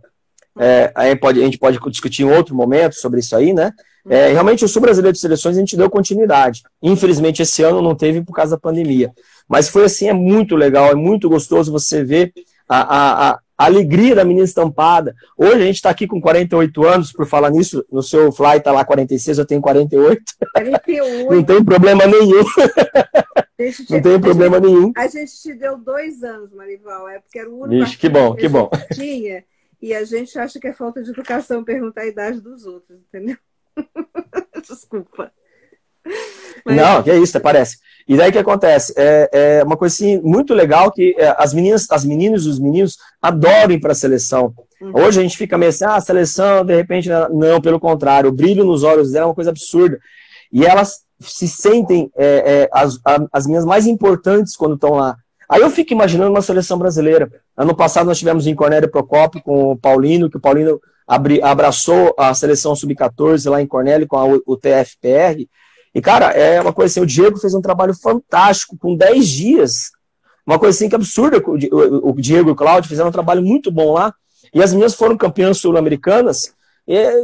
é, 0.59 0.92
a, 0.94 1.07
gente 1.07 1.18
pode, 1.18 1.40
a 1.40 1.44
gente 1.44 1.59
pode 1.59 1.78
discutir 1.90 2.22
em 2.22 2.30
outro 2.30 2.55
momento 2.55 2.94
sobre 2.94 3.20
isso 3.20 3.34
aí, 3.34 3.52
né? 3.52 3.72
É, 4.07 4.28
realmente, 4.28 4.64
o 4.64 4.68
Sul 4.68 4.82
Brasileiro 4.82 5.14
de 5.14 5.18
Seleções 5.18 5.57
a 5.57 5.61
gente 5.61 5.76
deu 5.76 5.88
continuidade. 5.88 6.62
Infelizmente, 6.82 7.42
esse 7.42 7.62
ano 7.62 7.80
não 7.80 7.94
teve 7.94 8.22
por 8.22 8.34
causa 8.34 8.52
da 8.52 8.61
pandemia. 8.61 9.11
Mas 9.48 9.68
foi 9.68 9.84
assim, 9.84 10.09
é 10.09 10.12
muito 10.12 10.57
legal, 10.57 10.90
é 10.90 10.94
muito 10.94 11.28
gostoso 11.28 11.72
você 11.72 12.05
ver 12.05 12.32
a, 12.68 12.80
a, 12.80 13.30
a 13.30 13.40
alegria 13.57 14.14
da 14.14 14.24
menina 14.24 14.44
estampada. 14.44 15.14
Hoje 15.36 15.62
a 15.62 15.66
gente 15.66 15.76
está 15.76 15.90
aqui 15.90 16.07
com 16.07 16.20
48 16.20 16.84
anos, 16.84 17.12
por 17.12 17.26
falar 17.26 17.50
nisso, 17.50 17.84
no 17.90 18.02
seu 18.02 18.32
fly 18.32 18.59
está 18.59 18.72
lá 18.72 18.84
46, 18.84 19.38
eu 19.38 19.46
tenho 19.46 19.61
48. 19.61 20.22
48. 20.52 21.34
Não 21.34 21.42
tem 21.42 21.64
problema 21.64 22.07
nenhum. 22.07 22.44
Não 23.88 24.02
tem 24.02 24.20
problema 24.20 24.57
gente, 24.57 24.66
nenhum. 24.66 24.92
A 24.96 25.07
gente 25.07 25.32
te 25.40 25.55
deu 25.55 25.78
dois 25.78 26.22
anos, 26.22 26.52
Marival, 26.52 27.09
é 27.09 27.20
porque 27.20 27.38
era 27.38 27.48
o 27.48 27.62
único 27.62 27.84
Ixi, 27.84 27.98
que 27.98 28.09
bom, 28.09 28.34
que, 28.34 28.42
que 28.42 28.48
bom. 28.48 28.68
tinha, 28.92 29.44
e 29.80 29.94
a 29.94 30.05
gente 30.05 30.38
acha 30.38 30.59
que 30.59 30.66
é 30.66 30.72
falta 30.72 31.02
de 31.02 31.11
educação 31.11 31.62
perguntar 31.62 32.02
a 32.02 32.07
idade 32.07 32.40
dos 32.40 32.66
outros, 32.66 32.98
entendeu? 32.98 33.36
Desculpa. 34.68 35.32
Mas... 36.64 36.76
Não, 36.76 37.02
que 37.02 37.11
é 37.11 37.18
isso, 37.18 37.40
parece. 37.40 37.78
E 38.07 38.16
daí 38.16 38.28
o 38.28 38.32
que 38.32 38.38
acontece? 38.38 38.92
É, 38.96 39.30
é, 39.32 39.64
uma 39.64 39.76
coisa 39.76 39.94
assim, 39.94 40.20
muito 40.20 40.52
legal 40.52 40.92
que 40.92 41.14
é, 41.18 41.34
as 41.38 41.55
meninas, 41.55 41.86
as 41.90 42.05
meninas 42.05 42.42
e 42.42 42.48
os 42.48 42.59
meninos 42.59 42.98
adoram 43.20 43.72
ir 43.72 43.80
para 43.80 43.92
a 43.92 43.94
seleção. 43.94 44.52
Uhum. 44.80 44.92
Hoje 44.94 45.20
a 45.20 45.22
gente 45.22 45.38
fica 45.38 45.57
meio 45.57 45.70
assim, 45.70 45.84
ah, 45.84 45.96
a 45.96 46.00
seleção, 46.00 46.64
de 46.64 46.76
repente, 46.76 47.09
não, 47.09 47.61
pelo 47.61 47.80
contrário, 47.80 48.28
o 48.28 48.32
brilho 48.32 48.64
nos 48.64 48.82
olhos 48.82 49.12
dela 49.12 49.24
é 49.24 49.28
uma 49.28 49.34
coisa 49.34 49.50
absurda. 49.50 49.98
E 50.52 50.64
elas 50.64 51.05
se 51.20 51.48
sentem 51.48 52.11
é, 52.16 52.26
é, 52.26 52.68
as, 52.72 52.98
as 53.32 53.46
minhas 53.46 53.64
mais 53.64 53.86
importantes 53.86 54.57
quando 54.57 54.74
estão 54.74 54.90
lá. 54.90 55.16
Aí 55.48 55.61
eu 55.61 55.70
fico 55.70 55.92
imaginando 55.92 56.30
uma 56.30 56.42
seleção 56.42 56.78
brasileira. 56.78 57.30
Ano 57.57 57.74
passado 57.74 58.07
nós 58.07 58.18
tivemos 58.18 58.46
em 58.46 58.55
Cornélio 58.55 58.90
Procópio 58.90 59.42
com 59.42 59.72
o 59.72 59.76
Paulino, 59.76 60.30
que 60.30 60.36
o 60.36 60.40
Paulino 60.40 60.80
abri, 61.07 61.40
abraçou 61.42 62.14
a 62.18 62.34
seleção 62.34 62.74
sub-14 62.74 63.50
lá 63.50 63.62
em 63.62 63.66
Cornélio 63.66 64.07
com 64.07 64.16
a, 64.16 64.24
o 64.24 64.57
TFPR. 64.57 65.46
E, 65.95 66.01
cara, 66.01 66.26
é 66.30 66.61
uma 66.61 66.72
coisa 66.72 66.90
assim, 66.90 67.01
o 67.01 67.07
Diego 67.07 67.38
fez 67.38 67.55
um 67.55 67.61
trabalho 67.61 67.95
fantástico, 67.95 68.76
com 68.76 68.97
10 68.97 69.28
dias. 69.28 69.92
Uma 70.45 70.59
coisa 70.59 70.76
assim 70.76 70.88
que 70.88 70.95
absurda. 70.95 71.40
O 71.47 72.12
Diego 72.20 72.49
e 72.51 72.53
o 72.53 72.57
Cláudio 72.57 72.88
fizeram 72.88 73.11
um 73.11 73.12
trabalho 73.12 73.42
muito 73.42 73.70
bom 73.70 73.92
lá. 73.92 74.12
E 74.53 74.62
as 74.62 74.74
minhas 74.74 74.95
foram 74.95 75.16
campeãs 75.16 75.59
sul-americanas. 75.59 76.53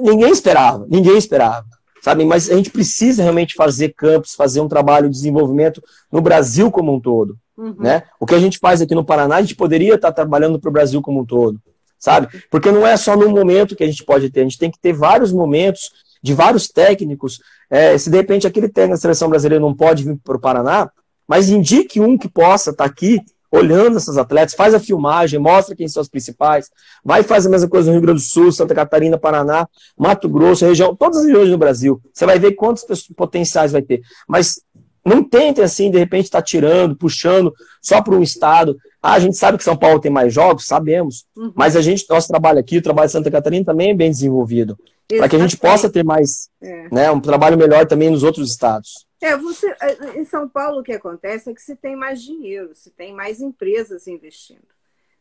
Ninguém 0.03 0.31
esperava, 0.31 0.87
ninguém 0.89 1.19
esperava. 1.19 1.67
Sabe? 2.01 2.25
Mas 2.25 2.49
a 2.49 2.55
gente 2.55 2.71
precisa 2.71 3.23
realmente 3.23 3.55
fazer 3.55 3.91
campos, 3.91 4.35
fazer 4.35 4.61
um 4.61 4.69
trabalho 4.69 5.09
de 5.09 5.17
desenvolvimento 5.17 5.83
no 6.11 6.23
Brasil 6.23 6.71
como 6.71 6.95
um 6.95 7.01
todo. 7.01 7.37
Uhum. 7.59 7.75
Né? 7.79 8.05
O 8.19 8.25
que 8.25 8.35
a 8.35 8.39
gente 8.39 8.59
faz 8.59 8.81
aqui 8.81 8.95
no 8.95 9.05
Paraná, 9.05 9.37
a 9.37 9.43
gente 9.43 9.55
poderia 9.55 9.97
estar 9.97 10.13
trabalhando 10.13 10.59
para 10.59 10.71
o 10.71 10.73
Brasil 10.73 11.03
como 11.03 11.21
um 11.21 11.27
todo. 11.27 11.61
Sabe? 11.99 12.29
Porque 12.51 12.73
não 12.73 12.87
é 12.87 12.97
só 12.97 13.15
num 13.15 13.29
momento 13.29 13.77
que 13.77 13.85
a 13.85 13.87
gente 13.87 14.03
pode 14.03 14.31
ter, 14.31 14.41
a 14.41 14.45
gente 14.45 14.57
tem 14.59 14.71
que 14.71 14.79
ter 14.79 14.95
vários 14.95 15.31
momentos 15.31 15.91
de 16.23 16.35
vários 16.35 16.69
técnicos. 16.69 17.41
É, 17.69 17.97
se 17.97 18.11
de 18.11 18.17
repente 18.17 18.47
aquele 18.47 18.69
técnico 18.69 18.97
da 18.97 19.01
seleção 19.01 19.29
brasileira 19.29 19.63
não 19.63 19.75
pode 19.75 20.05
vir 20.05 20.19
para 20.23 20.37
o 20.37 20.41
Paraná, 20.41 20.91
mas 21.27 21.49
indique 21.49 22.01
um 22.01 22.19
que 22.19 22.29
possa 22.29 22.71
estar 22.71 22.85
tá 22.85 22.91
aqui 22.91 23.21
olhando 23.53 23.97
essas 23.97 24.17
atletas, 24.17 24.55
faz 24.55 24.75
a 24.75 24.81
filmagem, 24.81 25.41
mostra 25.41 25.75
quem 25.75 25.89
são 25.89 26.01
os 26.01 26.09
principais, 26.09 26.71
vai 27.05 27.23
fazer 27.23 27.49
a 27.49 27.51
mesma 27.51 27.69
coisa 27.69 27.89
no 27.89 27.95
Rio 27.95 28.03
Grande 28.03 28.21
do 28.21 28.25
Sul, 28.25 28.53
Santa 28.53 28.75
Catarina, 28.75 29.19
Paraná, 29.19 29.67
Mato 29.99 30.29
Grosso, 30.29 30.65
região, 30.65 30.95
todas 30.95 31.19
as 31.19 31.27
regiões 31.27 31.51
do 31.51 31.59
Brasil. 31.59 32.01
Você 32.13 32.25
vai 32.25 32.39
ver 32.39 32.53
quantos 32.53 32.85
potenciais 33.17 33.73
vai 33.73 33.83
ter. 33.83 34.03
Mas 34.29 34.63
não 35.05 35.25
tentem 35.25 35.65
assim, 35.65 35.91
de 35.91 35.99
repente, 35.99 36.27
estar 36.27 36.39
tá 36.39 36.45
tirando, 36.45 36.95
puxando 36.95 37.53
só 37.83 38.01
para 38.01 38.15
um 38.15 38.23
estado. 38.23 38.77
Ah, 39.03 39.15
a 39.15 39.19
gente 39.19 39.37
sabe 39.37 39.57
que 39.57 39.65
São 39.65 39.77
Paulo 39.77 40.01
tem 40.01 40.11
mais 40.11 40.33
jogos, 40.33 40.67
sabemos. 40.67 41.27
Uhum. 41.37 41.53
Mas 41.55 41.75
a 41.75 41.81
gente, 41.81 42.07
nosso 42.09 42.29
trabalho 42.29 42.59
aqui, 42.59 42.79
o 42.79 42.83
trabalho 42.83 43.09
de 43.09 43.13
Santa 43.13 43.31
Catarina 43.31 43.65
também 43.65 43.91
é 43.91 43.95
bem 43.95 44.11
desenvolvido 44.11 44.79
para 45.19 45.29
que 45.29 45.37
a 45.37 45.39
gente 45.39 45.57
possa 45.57 45.91
ter 45.91 46.05
mais, 46.05 46.51
é. 46.61 46.89
né, 46.93 47.11
um 47.11 47.21
trabalho 47.21 47.59
melhor 47.59 47.87
também 47.87 48.11
nos 48.11 48.23
outros 48.23 48.51
estados. 48.51 49.07
É, 49.21 49.37
você, 49.37 49.69
é, 49.81 50.19
em 50.19 50.25
São 50.25 50.49
Paulo 50.49 50.81
o 50.81 50.83
que 50.83 50.93
acontece 50.93 51.51
é 51.51 51.55
que 51.55 51.63
se 51.63 51.77
tem 51.77 51.97
mais 51.97 52.23
dinheiro, 52.23 52.71
se 52.75 52.91
tem 52.91 53.13
mais 53.13 53.41
empresas 53.41 54.07
investindo. 54.07 54.63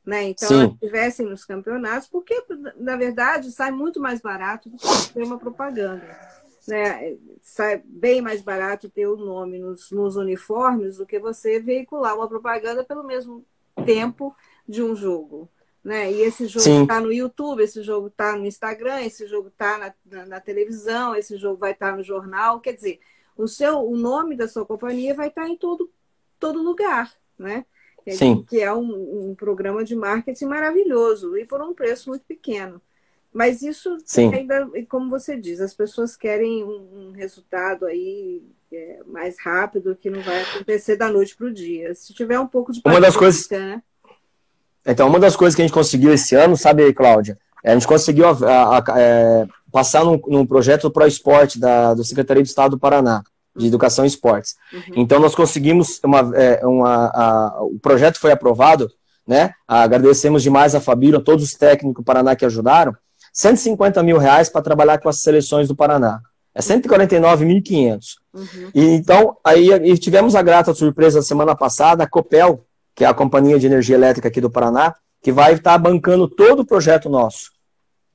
Né? 0.06 0.30
Então, 0.30 0.48
Sim. 0.48 0.78
estivessem 0.82 1.26
nos 1.26 1.44
campeonatos, 1.46 2.08
porque, 2.08 2.44
na 2.78 2.96
verdade, 2.96 3.52
sai 3.52 3.72
muito 3.72 4.00
mais 4.00 4.22
barato 4.22 4.70
do 4.70 4.78
que 4.78 5.14
ter 5.14 5.24
uma 5.24 5.38
propaganda. 5.38 6.04
Né? 6.68 7.18
Sai 7.42 7.82
bem 7.86 8.22
mais 8.22 8.42
barato 8.42 8.90
ter 8.90 9.08
o 9.08 9.18
nome 9.18 9.60
nos, 9.60 9.92
nos 9.92 10.16
uniformes 10.16 10.98
do 10.98 11.06
que 11.06 11.20
você 11.20 11.60
veicular 11.60 12.16
uma 12.16 12.28
propaganda 12.28 12.84
pelo 12.84 13.04
mesmo 13.04 13.46
tempo 13.84 14.36
de 14.68 14.84
um 14.84 14.96
jogo. 14.96 15.50
Né? 15.84 16.12
E 16.12 16.22
esse 16.22 16.46
jogo 16.46 16.84
está 16.84 17.00
no 17.00 17.12
YouTube, 17.12 17.64
esse 17.64 17.82
jogo 17.82 18.08
está 18.08 18.36
no 18.36 18.46
Instagram, 18.46 19.02
esse 19.02 19.26
jogo 19.26 19.48
está 19.48 19.78
na, 19.78 19.94
na, 20.06 20.26
na, 20.26 20.40
televisão, 20.40 21.16
esse 21.16 21.38
jogo 21.38 21.58
vai 21.58 21.72
estar 21.72 21.92
tá 21.92 21.98
no 21.98 22.04
jornal. 22.04 22.60
Quer 22.60 22.74
dizer, 22.74 23.00
o 23.38 23.48
seu, 23.48 23.80
o 23.80 23.96
nome 23.96 24.36
da 24.36 24.48
sua 24.48 24.66
companhia 24.66 25.14
vai 25.14 25.30
estar 25.30 25.44
tá 25.44 25.50
em 25.50 25.58
todo, 25.58 25.90
todo 26.38 26.62
lugar, 26.62 27.12
né? 27.38 27.66
Sim. 28.08 28.44
Que 28.44 28.60
é 28.60 28.74
um, 28.74 29.30
um, 29.30 29.36
programa 29.36 29.84
de 29.84 29.96
marketing 29.96 30.46
maravilhoso 30.46 31.38
e 31.38 31.46
por 31.46 31.62
um 31.62 31.74
preço 31.74 32.10
muito 32.10 32.26
pequeno. 32.26 32.82
Mas 33.32 33.62
isso 33.62 33.98
Sim. 34.04 34.34
ainda, 34.34 34.68
como 34.88 35.10
você 35.10 35.38
diz, 35.38 35.62
as 35.62 35.74
pessoas 35.74 36.16
querem 36.16 36.64
um, 36.64 37.10
um 37.10 37.12
resultado 37.12 37.86
aí 37.86 38.42
é, 38.72 39.00
mais 39.06 39.36
rápido 39.40 39.96
que 39.96 40.10
não 40.10 40.22
vai 40.22 40.42
acontecer 40.42 40.96
da 40.96 41.10
noite 41.10 41.36
para 41.36 41.48
o 41.48 41.54
dia. 41.54 41.94
Se 41.96 42.14
tiver 42.14 42.40
um 42.40 42.48
pouco 42.48 42.72
de 42.72 42.82
uma 42.86 43.02
das 43.02 43.16
coisas 43.16 43.50
né? 43.50 43.82
Então, 44.86 45.08
uma 45.08 45.20
das 45.20 45.36
coisas 45.36 45.56
que 45.56 45.62
a 45.62 45.66
gente 45.66 45.74
conseguiu 45.74 46.14
esse 46.14 46.36
ano, 46.36 46.56
sabe, 46.56 46.94
Cláudia? 46.94 47.38
É, 47.64 47.72
a 47.72 47.74
gente 47.74 47.88
conseguiu 47.88 48.28
a, 48.28 48.32
a, 48.32 48.78
a, 48.78 48.84
é, 49.00 49.48
passar 49.72 50.04
num, 50.06 50.20
num 50.28 50.46
projeto 50.46 50.90
Pro 50.90 51.06
Esporte 51.06 51.60
da, 51.60 51.94
do 51.94 52.04
Secretaria 52.04 52.42
de 52.42 52.50
Estado 52.50 52.72
do 52.72 52.80
Paraná, 52.80 53.22
de 53.56 53.68
Educação 53.68 54.06
e 54.06 54.08
Esportes. 54.08 54.56
Uhum. 54.72 54.82
Então, 54.96 55.20
nós 55.20 55.36
conseguimos, 55.36 56.00
uma, 56.04 56.32
é, 56.36 56.66
uma, 56.66 57.62
o 57.62 57.78
projeto 57.80 58.20
foi 58.20 58.32
aprovado, 58.32 58.90
né? 59.28 59.54
Agradecemos 59.68 60.42
demais 60.42 60.74
a 60.74 60.80
Fabíola, 60.80 61.24
todos 61.24 61.44
os 61.44 61.54
técnicos 61.54 62.02
do 62.02 62.06
Paraná 62.06 62.36
que 62.36 62.46
ajudaram, 62.46 62.96
150 63.34 64.02
mil 64.02 64.18
reais 64.18 64.50
para 64.50 64.62
trabalhar 64.62 64.98
com 64.98 65.10
as 65.10 65.22
seleções 65.22 65.68
do 65.68 65.76
Paraná. 65.76 66.22
É 66.54 66.62
149.500. 66.62 68.00
Uhum. 68.34 68.46
E 68.74 68.84
então, 68.86 69.38
aí 69.44 69.70
e 69.72 69.98
tivemos 69.98 70.36
a 70.36 70.42
grata 70.42 70.74
surpresa 70.74 71.22
semana 71.22 71.56
passada, 71.56 72.04
a 72.04 72.10
Copel, 72.10 72.66
que 72.96 73.04
é 73.04 73.08
a 73.08 73.14
Companhia 73.14 73.60
de 73.60 73.68
Energia 73.68 73.96
Elétrica 73.96 74.28
aqui 74.28 74.42
do 74.42 74.50
Paraná, 74.50 74.96
que 75.22 75.32
vai 75.32 75.54
estar 75.54 75.78
bancando 75.78 76.28
todo 76.28 76.62
o 76.62 76.66
projeto 76.66 77.10
nosso 77.10 77.52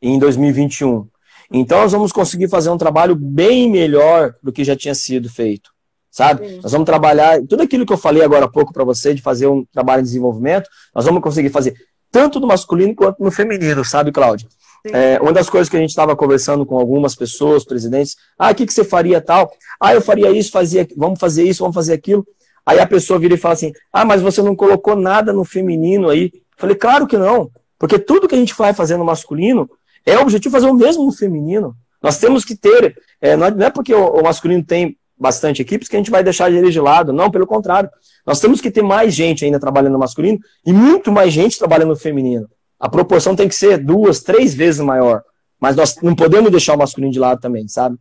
em 0.01 0.18
2021. 0.18 1.07
Então, 1.53 1.78
nós 1.78 1.93
vamos 1.93 2.12
conseguir 2.12 2.49
fazer 2.49 2.70
um 2.70 2.78
trabalho 2.78 3.14
bem 3.14 3.70
melhor 3.70 4.35
do 4.43 4.53
que 4.53 4.64
já 4.64 4.74
tinha 4.74 4.95
sido 4.95 5.30
feito, 5.30 5.70
sabe? 6.11 6.49
Sim. 6.49 6.61
Nós 6.62 6.72
vamos 6.72 6.87
trabalhar, 6.87 7.41
tudo 7.49 7.62
aquilo 7.62 7.87
que 7.87 7.93
eu 7.93 7.99
falei 7.99 8.22
agora 8.22 8.47
há 8.47 8.49
pouco 8.49 8.72
para 8.72 8.85
você, 8.85 9.14
de 9.14 9.22
fazer 9.22 9.47
um 9.47 9.64
trabalho 9.72 10.03
de 10.03 10.09
desenvolvimento, 10.09 10.68
nós 10.95 11.05
vamos 11.05 11.22
conseguir 11.22 11.51
fazer 11.51 11.74
tanto 12.11 12.41
no 12.41 12.47
masculino 12.47 12.95
quanto 12.95 13.22
no 13.22 13.30
feminino, 13.30 13.85
sabe, 13.85 14.12
Cláudia? 14.12 14.49
É, 14.93 15.18
uma 15.20 15.32
das 15.32 15.49
coisas 15.49 15.68
que 15.68 15.76
a 15.76 15.80
gente 15.80 15.91
estava 15.91 16.14
conversando 16.14 16.66
com 16.66 16.76
algumas 16.76 17.14
pessoas, 17.14 17.64
presidentes, 17.64 18.16
ah, 18.39 18.51
o 18.51 18.55
que, 18.55 18.66
que 18.66 18.72
você 18.72 18.85
faria 18.85 19.20
tal? 19.20 19.51
Ah, 19.80 19.95
eu 19.95 20.03
faria 20.03 20.30
isso, 20.30 20.51
fazia, 20.51 20.87
vamos 20.97 21.18
fazer 21.18 21.45
isso, 21.45 21.61
vamos 21.62 21.74
fazer 21.74 21.95
aquilo. 21.95 22.26
Aí 22.66 22.78
a 22.78 22.87
pessoa 22.87 23.18
vira 23.18 23.35
e 23.35 23.39
fala 23.39 23.55
assim: 23.55 23.72
ah, 23.93 24.05
mas 24.05 24.20
você 24.20 24.43
não 24.43 24.55
colocou 24.55 24.95
nada 24.95 25.32
no 25.32 25.45
feminino 25.45 26.11
aí. 26.11 26.30
Eu 26.35 26.41
falei, 26.57 26.76
claro 26.76 27.07
que 27.07 27.16
não. 27.16 27.51
Porque 27.78 27.99
tudo 27.99 28.28
que 28.28 28.35
a 28.35 28.39
gente 28.39 28.55
vai 28.55 28.72
fazer 28.74 28.97
no 28.97 29.05
masculino 29.05 29.68
é 30.05 30.16
o 30.18 30.22
objetivo 30.22 30.53
fazer 30.53 30.66
o 30.66 30.74
mesmo 30.74 31.05
no 31.05 31.12
feminino. 31.12 31.74
Nós 32.03 32.18
temos 32.18 32.45
que 32.45 32.55
ter. 32.55 32.97
É, 33.20 33.37
não 33.37 33.47
é 33.47 33.70
porque 33.70 33.95
o, 33.95 34.07
o 34.07 34.22
masculino 34.22 34.62
tem 34.62 34.97
bastante 35.18 35.62
equipes 35.62 35.89
que 35.89 35.97
a 35.97 35.99
gente 35.99 36.11
vai 36.11 36.22
deixar 36.22 36.51
ele 36.51 36.70
de 36.70 36.80
lado. 36.80 37.12
Não, 37.12 37.30
pelo 37.30 37.47
contrário. 37.47 37.89
Nós 38.26 38.41
temos 38.41 38.61
que 38.61 38.70
ter 38.70 38.82
mais 38.82 39.14
gente 39.14 39.45
ainda 39.45 39.59
trabalhando 39.59 39.95
no 39.95 39.99
masculino 39.99 40.39
e 40.66 40.72
muito 40.72 41.11
mais 41.12 41.32
gente 41.32 41.59
trabalhando 41.59 41.91
no 41.91 41.97
feminino. 41.97 42.49
A 42.79 42.89
proporção 42.89 43.37
tem 43.37 43.49
que 43.49 43.55
ser 43.55 43.79
duas, 43.79 44.22
três 44.22 44.55
vezes 44.55 44.81
maior. 44.81 45.22
Mas 45.59 45.77
nós 45.77 45.97
não 46.03 46.14
podemos 46.14 46.51
deixar 46.51 46.75
o 46.75 46.79
masculino 46.79 47.12
de 47.12 47.18
lado 47.18 47.41
também, 47.41 47.66
sabe? 47.68 47.99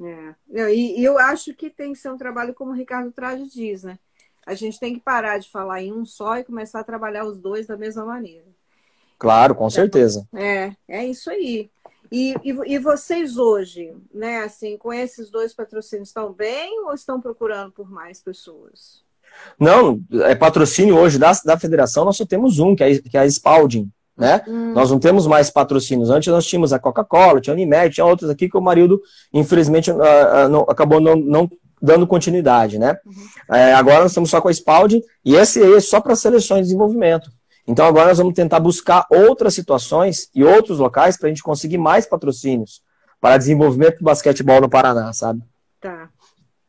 É. 0.00 0.72
E, 0.74 1.02
eu 1.04 1.18
acho 1.18 1.54
que 1.54 1.70
tem 1.70 1.92
que 1.92 1.98
ser 1.98 2.10
um 2.10 2.16
trabalho 2.16 2.54
como 2.54 2.72
o 2.72 2.74
Ricardo 2.74 3.12
Trade 3.12 3.48
diz, 3.48 3.82
né? 3.82 3.98
A 4.46 4.54
gente 4.54 4.80
tem 4.80 4.94
que 4.94 5.00
parar 5.00 5.38
de 5.38 5.50
falar 5.50 5.82
em 5.82 5.92
um 5.92 6.04
só 6.04 6.38
e 6.38 6.44
começar 6.44 6.80
a 6.80 6.84
trabalhar 6.84 7.24
os 7.24 7.40
dois 7.40 7.66
da 7.66 7.76
mesma 7.76 8.04
maneira. 8.04 8.46
Claro, 9.18 9.54
com 9.54 9.70
certeza. 9.70 10.26
É, 10.34 10.72
é 10.88 11.06
isso 11.06 11.30
aí. 11.30 11.70
E, 12.10 12.34
e, 12.42 12.74
e, 12.74 12.78
vocês 12.78 13.38
hoje, 13.38 13.94
né, 14.12 14.40
assim, 14.40 14.76
com 14.76 14.92
esses 14.92 15.30
dois 15.30 15.54
patrocínios, 15.54 16.08
estão 16.08 16.32
bem 16.32 16.80
ou 16.80 16.92
estão 16.92 17.20
procurando 17.20 17.72
por 17.72 17.90
mais 17.90 18.20
pessoas? 18.20 19.02
Não, 19.58 20.02
é 20.24 20.34
patrocínio 20.34 20.96
hoje 20.98 21.18
da, 21.18 21.32
da 21.44 21.58
federação, 21.58 22.04
nós 22.04 22.16
só 22.16 22.26
temos 22.26 22.58
um, 22.58 22.74
que 22.74 22.84
é, 22.84 22.98
que 22.98 23.16
é 23.16 23.20
a 23.20 23.26
Spalding 23.26 23.90
né? 24.16 24.42
Hum. 24.46 24.72
Nós 24.72 24.90
não 24.90 24.98
temos 24.98 25.26
mais 25.26 25.50
patrocínios. 25.50 26.10
Antes 26.10 26.32
nós 26.32 26.46
tínhamos 26.46 26.72
a 26.72 26.78
Coca-Cola, 26.78 27.40
tinha 27.40 27.54
a 27.54 27.56
Unimed, 27.56 27.94
tinha 27.94 28.04
outros 28.04 28.30
aqui 28.30 28.48
que 28.48 28.56
o 28.56 28.60
Marildo, 28.60 29.00
infelizmente, 29.32 29.90
uh, 29.90 29.96
uh, 29.96 30.48
não, 30.48 30.60
acabou 30.68 31.00
não, 31.00 31.16
não, 31.16 31.50
dando 31.80 32.06
continuidade, 32.06 32.78
né? 32.78 32.96
Uhum. 33.04 33.56
É, 33.56 33.74
agora 33.74 34.02
nós 34.02 34.12
estamos 34.12 34.30
só 34.30 34.40
com 34.40 34.48
a 34.48 34.52
Spaldi 34.52 35.02
e 35.24 35.34
esse 35.34 35.60
é 35.60 35.80
só 35.80 36.00
para 36.00 36.14
seleções 36.14 36.60
de 36.60 36.66
desenvolvimento. 36.66 37.30
Então 37.66 37.86
agora 37.86 38.08
nós 38.08 38.18
vamos 38.18 38.34
tentar 38.34 38.60
buscar 38.60 39.06
outras 39.10 39.54
situações 39.54 40.28
e 40.34 40.44
outros 40.44 40.78
locais 40.78 41.16
para 41.16 41.26
a 41.26 41.28
gente 41.30 41.42
conseguir 41.42 41.78
mais 41.78 42.06
patrocínios 42.06 42.82
para 43.20 43.38
desenvolvimento 43.38 43.98
do 43.98 44.04
basquetebol 44.04 44.60
no 44.60 44.68
Paraná, 44.68 45.12
sabe? 45.12 45.42
Tá. 45.80 46.08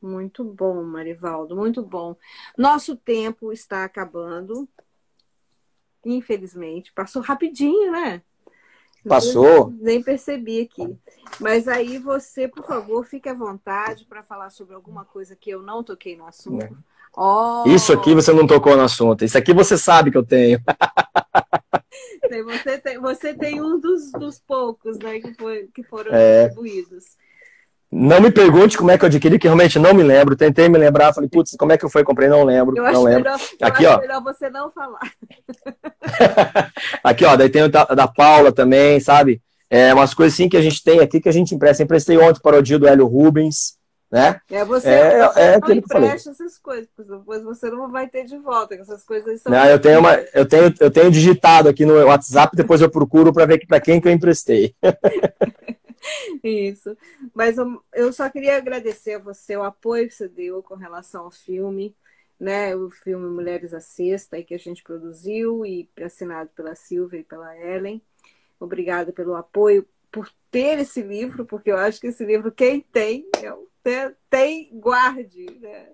Muito 0.01 0.43
bom, 0.43 0.83
Marivaldo, 0.83 1.55
muito 1.55 1.81
bom. 1.81 2.15
Nosso 2.57 2.93
tempo 2.93 3.53
está 3.53 3.85
acabando 3.85 4.67
infelizmente. 6.05 6.91
Passou 6.93 7.21
rapidinho, 7.21 7.91
né? 7.91 8.21
Passou. 9.07 9.73
Nem 9.79 10.01
percebi 10.01 10.61
aqui. 10.61 10.95
Mas 11.39 11.67
aí 11.67 11.97
você, 11.97 12.47
por 12.47 12.65
favor, 12.65 13.03
fique 13.05 13.27
à 13.27 13.33
vontade 13.33 14.05
para 14.05 14.23
falar 14.23 14.49
sobre 14.49 14.75
alguma 14.75 15.03
coisa 15.03 15.35
que 15.35 15.49
eu 15.49 15.61
não 15.61 15.83
toquei 15.83 16.15
no 16.15 16.25
assunto. 16.25 16.63
É. 16.63 16.71
Oh. 17.15 17.63
Isso 17.67 17.93
aqui 17.93 18.15
você 18.15 18.33
não 18.33 18.47
tocou 18.47 18.75
no 18.75 18.83
assunto. 18.83 19.23
Isso 19.23 19.37
aqui 19.37 19.53
você 19.53 19.77
sabe 19.77 20.11
que 20.11 20.17
eu 20.17 20.25
tenho. 20.25 20.59
Você 22.45 22.77
tem, 22.79 22.99
você 22.99 23.33
tem 23.35 23.61
um 23.61 23.79
dos, 23.79 24.11
dos 24.13 24.39
poucos 24.39 24.97
né, 24.97 25.19
que, 25.19 25.35
foi, 25.35 25.69
que 25.71 25.83
foram 25.83 26.11
é. 26.11 26.45
distribuídos. 26.45 27.15
Não 27.95 28.19
me 28.19 28.31
pergunte 28.31 28.75
como 28.75 28.89
é 28.89 28.97
que 28.97 29.05
eu 29.05 29.07
adquiri, 29.07 29.37
que 29.37 29.45
realmente 29.45 29.77
não 29.77 29.93
me 29.93 30.01
lembro. 30.01 30.35
Tentei 30.35 30.67
me 30.67 30.79
lembrar, 30.79 31.13
falei, 31.13 31.29
putz, 31.29 31.55
como 31.55 31.71
é 31.71 31.77
que 31.77 31.85
eu 31.85 31.89
fui? 31.89 32.03
Comprei, 32.03 32.27
não 32.27 32.43
lembro. 32.43 32.75
Eu 32.75 32.91
não 32.91 33.03
lembro. 33.03 33.23
Melhor, 33.23 33.39
Aqui, 33.61 33.85
ó. 33.85 33.99
melhor 33.99 34.23
você 34.23 34.49
não 34.49 34.71
falar. 34.71 34.99
aqui, 37.03 37.23
ó, 37.23 37.35
daí 37.35 37.49
tem 37.49 37.61
o 37.61 37.69
da, 37.69 37.85
da 37.85 38.07
Paula 38.07 38.51
também, 38.51 38.99
sabe? 38.99 39.43
É 39.69 39.93
umas 39.93 40.11
coisas 40.15 40.33
assim 40.33 40.49
que 40.49 40.57
a 40.57 40.61
gente 40.61 40.83
tem 40.83 41.01
aqui 41.01 41.21
que 41.21 41.29
a 41.29 41.31
gente 41.31 41.53
empresta. 41.53 41.83
Emprestei 41.83 42.17
ontem 42.17 42.41
para 42.41 42.57
o 42.57 42.63
dia 42.63 42.79
do 42.79 42.87
Hélio 42.87 43.05
Rubens, 43.05 43.77
né? 44.11 44.39
É, 44.49 44.65
você, 44.65 44.89
é, 44.89 45.27
você 45.27 45.39
é 45.39 45.59
não 45.59 45.71
empresta 45.71 46.31
essas 46.31 46.57
coisas, 46.57 46.87
depois 46.97 47.43
você 47.43 47.69
não 47.69 47.91
vai 47.91 48.07
ter 48.07 48.25
de 48.25 48.37
volta, 48.37 48.73
essas 48.73 49.03
coisas 49.03 49.41
são... 49.41 49.51
Não, 49.51 49.65
eu 49.65 49.79
tenho, 49.79 49.99
uma, 49.99 50.15
eu, 50.33 50.47
tenho, 50.47 50.73
eu 50.79 50.89
tenho 50.89 51.11
digitado 51.11 51.69
aqui 51.69 51.85
no 51.85 51.93
WhatsApp, 52.05 52.55
depois 52.55 52.81
eu 52.81 52.89
procuro 52.89 53.31
para 53.31 53.45
ver 53.45 53.65
para 53.67 53.79
quem 53.79 54.01
que 54.01 54.07
eu 54.07 54.11
emprestei. 54.11 54.73
Isso. 56.43 56.95
Mas 57.33 57.57
eu, 57.57 57.83
eu 57.93 58.13
só 58.13 58.29
queria 58.29 58.57
agradecer 58.57 59.13
a 59.13 59.19
você 59.19 59.55
o 59.55 59.63
apoio 59.63 60.07
que 60.07 60.13
você 60.13 60.27
deu 60.27 60.61
com 60.61 60.75
relação 60.75 61.25
ao 61.25 61.31
filme, 61.31 61.95
né? 62.39 62.75
O 62.75 62.89
filme 62.89 63.27
Mulheres 63.29 63.73
à 63.73 63.79
Sexta, 63.79 64.41
que 64.43 64.53
a 64.53 64.59
gente 64.59 64.83
produziu 64.83 65.65
e 65.65 65.89
assinado 66.03 66.49
pela 66.55 66.75
Silvia 66.75 67.19
e 67.19 67.23
pela 67.23 67.57
Ellen. 67.57 68.01
Obrigada 68.59 69.11
pelo 69.11 69.35
apoio, 69.35 69.87
por 70.11 70.29
ter 70.51 70.79
esse 70.79 71.01
livro, 71.01 71.45
porque 71.45 71.71
eu 71.71 71.77
acho 71.77 71.99
que 71.99 72.07
esse 72.07 72.23
livro, 72.23 72.51
quem 72.51 72.81
tem, 72.81 73.27
é 73.83 74.13
tem, 74.29 74.69
guarde, 74.79 75.45
né? 75.59 75.89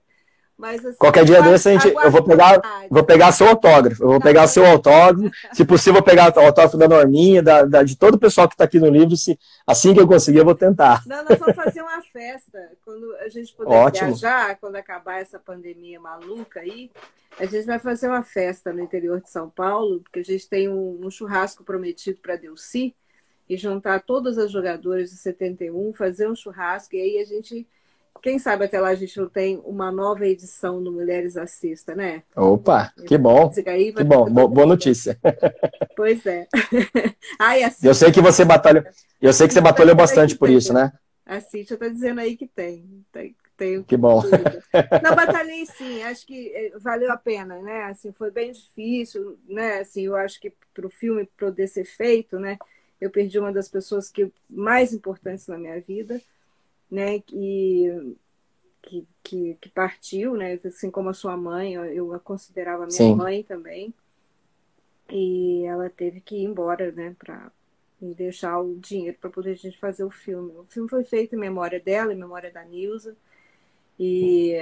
Mas, 0.59 0.85
assim, 0.85 0.97
Qualquer 0.97 1.23
dia 1.23 1.41
desse 1.41 1.69
a 1.69 1.71
gente, 1.71 1.87
eu 1.87 2.11
vou 2.11 2.21
pegar, 2.21 2.61
vou 2.89 3.01
pegar 3.01 3.31
seu 3.31 3.47
autógrafo, 3.47 4.03
eu 4.03 4.09
vou 4.09 4.19
pegar 4.19 4.45
seu 4.45 4.65
autógrafo, 4.65 5.33
se 5.53 5.63
possível, 5.63 5.93
vou 5.93 6.03
pegar 6.03 6.35
o 6.35 6.39
autógrafo 6.41 6.77
da 6.77 6.85
Norminha, 6.85 7.41
da, 7.41 7.63
da, 7.63 7.81
de 7.81 7.95
todo 7.95 8.15
o 8.15 8.19
pessoal 8.19 8.45
que 8.45 8.55
está 8.55 8.65
aqui 8.65 8.77
no 8.77 8.89
livro, 8.89 9.15
se 9.15 9.39
assim 9.65 9.93
que 9.93 10.01
eu 10.01 10.07
conseguir, 10.07 10.39
eu 10.39 10.43
vou 10.43 10.53
tentar. 10.53 11.01
Não, 11.07 11.23
nós 11.23 11.39
vamos 11.39 11.55
fazer 11.55 11.81
uma 11.81 12.01
festa 12.01 12.59
quando 12.83 13.15
a 13.21 13.29
gente 13.29 13.55
puder 13.55 13.73
Ótimo. 13.73 14.07
viajar, 14.07 14.57
quando 14.59 14.75
acabar 14.75 15.21
essa 15.21 15.39
pandemia 15.39 15.97
maluca 15.97 16.59
aí, 16.59 16.91
a 17.39 17.45
gente 17.45 17.65
vai 17.65 17.79
fazer 17.79 18.09
uma 18.09 18.21
festa 18.21 18.73
no 18.73 18.81
interior 18.81 19.21
de 19.21 19.29
São 19.29 19.49
Paulo, 19.49 20.01
porque 20.01 20.19
a 20.19 20.23
gente 20.25 20.45
tem 20.49 20.67
um, 20.67 20.99
um 21.01 21.09
churrasco 21.09 21.63
prometido 21.63 22.19
para 22.21 22.35
Delci, 22.35 22.93
e 23.47 23.55
juntar 23.55 24.01
todas 24.01 24.37
as 24.37 24.51
jogadoras 24.51 25.09
de 25.09 25.15
71, 25.15 25.93
fazer 25.93 26.29
um 26.29 26.35
churrasco, 26.35 26.95
e 26.97 27.01
aí 27.01 27.17
a 27.17 27.25
gente 27.25 27.65
quem 28.21 28.39
sabe 28.39 28.65
até 28.65 28.79
lá 28.79 28.89
a 28.89 28.95
gente 28.95 29.17
não 29.17 29.29
tem 29.29 29.61
uma 29.65 29.91
nova 29.91 30.25
edição 30.25 30.81
do 30.83 30.91
Mulheres 30.91 31.37
Assista, 31.37 31.95
né? 31.95 32.23
Opa, 32.35 32.93
que 33.07 33.17
bom. 33.17 33.51
Aí, 33.65 33.93
que 33.93 34.03
bom, 34.03 34.29
boa 34.29 34.65
notícia. 34.65 35.17
Pois 35.95 36.25
é. 36.25 36.47
Ai, 37.37 37.61
assim, 37.61 37.85
eu 37.85 37.93
sei 37.93 38.09
que 38.09 38.21
você 38.21 38.45
batalhou, 38.45 38.81
eu 39.21 39.33
sei 39.33 39.47
que 39.47 39.53
você 39.53 39.59
batalhou 39.59 39.93
bastante 39.93 40.33
por 40.37 40.49
isso, 40.49 40.71
né? 40.71 40.93
A 41.25 41.41
Cíntia 41.41 41.73
está 41.73 41.89
dizendo 41.89 42.21
aí 42.21 42.37
que 42.37 42.47
tem. 42.47 43.05
tem, 43.11 43.35
tem 43.57 43.83
que 43.83 43.97
bom. 43.97 44.23
Não, 45.03 45.13
batalhei 45.13 45.65
sim, 45.65 46.01
acho 46.03 46.25
que 46.25 46.51
eh, 46.55 46.71
valeu 46.79 47.11
a 47.11 47.17
pena, 47.17 47.61
né? 47.61 47.83
Assim, 47.83 48.13
foi 48.13 48.31
bem 48.31 48.51
difícil, 48.51 49.37
né? 49.47 49.79
Assim, 49.79 50.03
eu 50.03 50.15
acho 50.15 50.39
que 50.39 50.53
para 50.73 50.87
o 50.87 50.89
filme 50.89 51.29
poder 51.37 51.67
ser 51.67 51.83
feito, 51.83 52.39
né? 52.39 52.57
Eu 52.99 53.09
perdi 53.09 53.37
uma 53.37 53.51
das 53.51 53.67
pessoas 53.67 54.09
que 54.09 54.31
mais 54.49 54.93
importantes 54.93 55.47
na 55.47 55.57
minha 55.57 55.79
vida 55.81 56.21
né, 56.89 57.19
que, 57.19 58.17
que, 58.81 59.07
que, 59.23 59.57
que, 59.61 59.69
partiu, 59.69 60.35
né, 60.35 60.59
assim 60.65 60.89
como 60.89 61.09
a 61.09 61.13
sua 61.13 61.37
mãe, 61.37 61.73
eu 61.73 62.13
a 62.13 62.19
considerava 62.19 62.85
minha 62.85 62.97
Sim. 62.97 63.15
mãe 63.15 63.43
também, 63.43 63.93
e 65.09 65.65
ela 65.65 65.89
teve 65.89 66.21
que 66.21 66.35
ir 66.35 66.43
embora, 66.43 66.91
né, 66.91 67.15
para 67.17 67.51
deixar 67.99 68.59
o 68.59 68.75
dinheiro 68.77 69.17
para 69.19 69.29
poder 69.29 69.51
a 69.51 69.55
gente 69.55 69.77
fazer 69.77 70.03
o 70.03 70.09
filme. 70.09 70.53
O 70.57 70.65
filme 70.65 70.87
foi 70.87 71.03
feito 71.03 71.35
em 71.35 71.39
memória 71.39 71.79
dela, 71.79 72.13
em 72.13 72.17
memória 72.17 72.51
da 72.51 72.63
Nilza, 72.63 73.15
e 73.99 74.53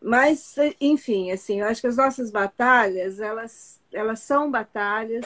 mas 0.00 0.56
enfim, 0.78 1.30
assim, 1.30 1.60
eu 1.60 1.66
acho 1.66 1.80
que 1.80 1.86
as 1.86 1.96
nossas 1.96 2.30
batalhas, 2.30 3.20
elas 3.20 3.80
elas 3.90 4.20
são 4.20 4.50
batalhas 4.50 5.24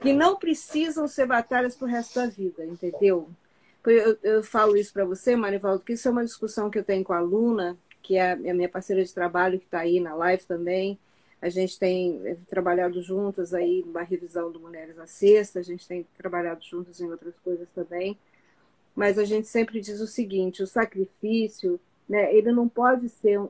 que 0.00 0.12
não 0.12 0.36
precisam 0.36 1.06
ser 1.08 1.26
batalhas 1.26 1.76
para 1.76 1.86
o 1.86 1.90
resto 1.90 2.16
da 2.16 2.26
vida, 2.26 2.64
entendeu? 2.66 3.30
Eu, 3.86 4.18
eu 4.22 4.42
falo 4.42 4.76
isso 4.76 4.92
para 4.92 5.04
você, 5.04 5.34
Marivaldo, 5.34 5.82
que 5.82 5.94
isso 5.94 6.06
é 6.06 6.10
uma 6.10 6.24
discussão 6.24 6.70
que 6.70 6.78
eu 6.78 6.84
tenho 6.84 7.02
com 7.02 7.12
a 7.12 7.20
Luna, 7.20 7.78
que 8.02 8.16
é 8.16 8.32
a 8.32 8.36
minha 8.36 8.68
parceira 8.68 9.02
de 9.02 9.12
trabalho, 9.12 9.58
que 9.58 9.64
está 9.64 9.80
aí 9.80 10.00
na 10.00 10.14
live 10.14 10.44
também. 10.44 10.98
A 11.40 11.48
gente 11.48 11.78
tem 11.78 12.20
eh, 12.26 12.36
trabalhado 12.48 13.00
juntas 13.00 13.54
aí 13.54 13.82
na 13.86 14.02
revisão 14.02 14.52
do 14.52 14.60
Mulheres 14.60 14.98
à 14.98 15.06
Sexta, 15.06 15.60
a 15.60 15.62
gente 15.62 15.88
tem 15.88 16.06
trabalhado 16.18 16.62
juntas 16.62 17.00
em 17.00 17.10
outras 17.10 17.34
coisas 17.42 17.66
também. 17.74 18.18
Mas 18.94 19.18
a 19.18 19.24
gente 19.24 19.48
sempre 19.48 19.80
diz 19.80 20.00
o 20.00 20.06
seguinte: 20.06 20.62
o 20.62 20.66
sacrifício, 20.66 21.80
né, 22.06 22.34
ele 22.34 22.52
não 22.52 22.68
pode 22.68 23.08
ser 23.08 23.40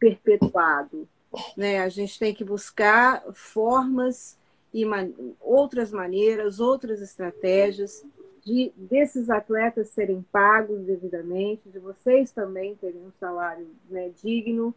perpetuado. 0.00 1.08
Né? 1.56 1.80
A 1.80 1.88
gente 1.88 2.18
tem 2.18 2.34
que 2.34 2.42
buscar 2.42 3.22
formas 3.32 4.36
e 4.74 4.84
man 4.84 5.10
outras 5.40 5.92
maneiras, 5.92 6.58
outras 6.58 7.00
estratégias 7.00 8.04
de 8.48 8.72
desses 8.76 9.28
atletas 9.28 9.90
serem 9.90 10.24
pagos 10.32 10.80
devidamente, 10.80 11.68
de 11.68 11.78
vocês 11.78 12.30
também 12.30 12.74
terem 12.76 13.02
um 13.02 13.12
salário 13.20 13.68
né, 13.90 14.10
digno, 14.22 14.74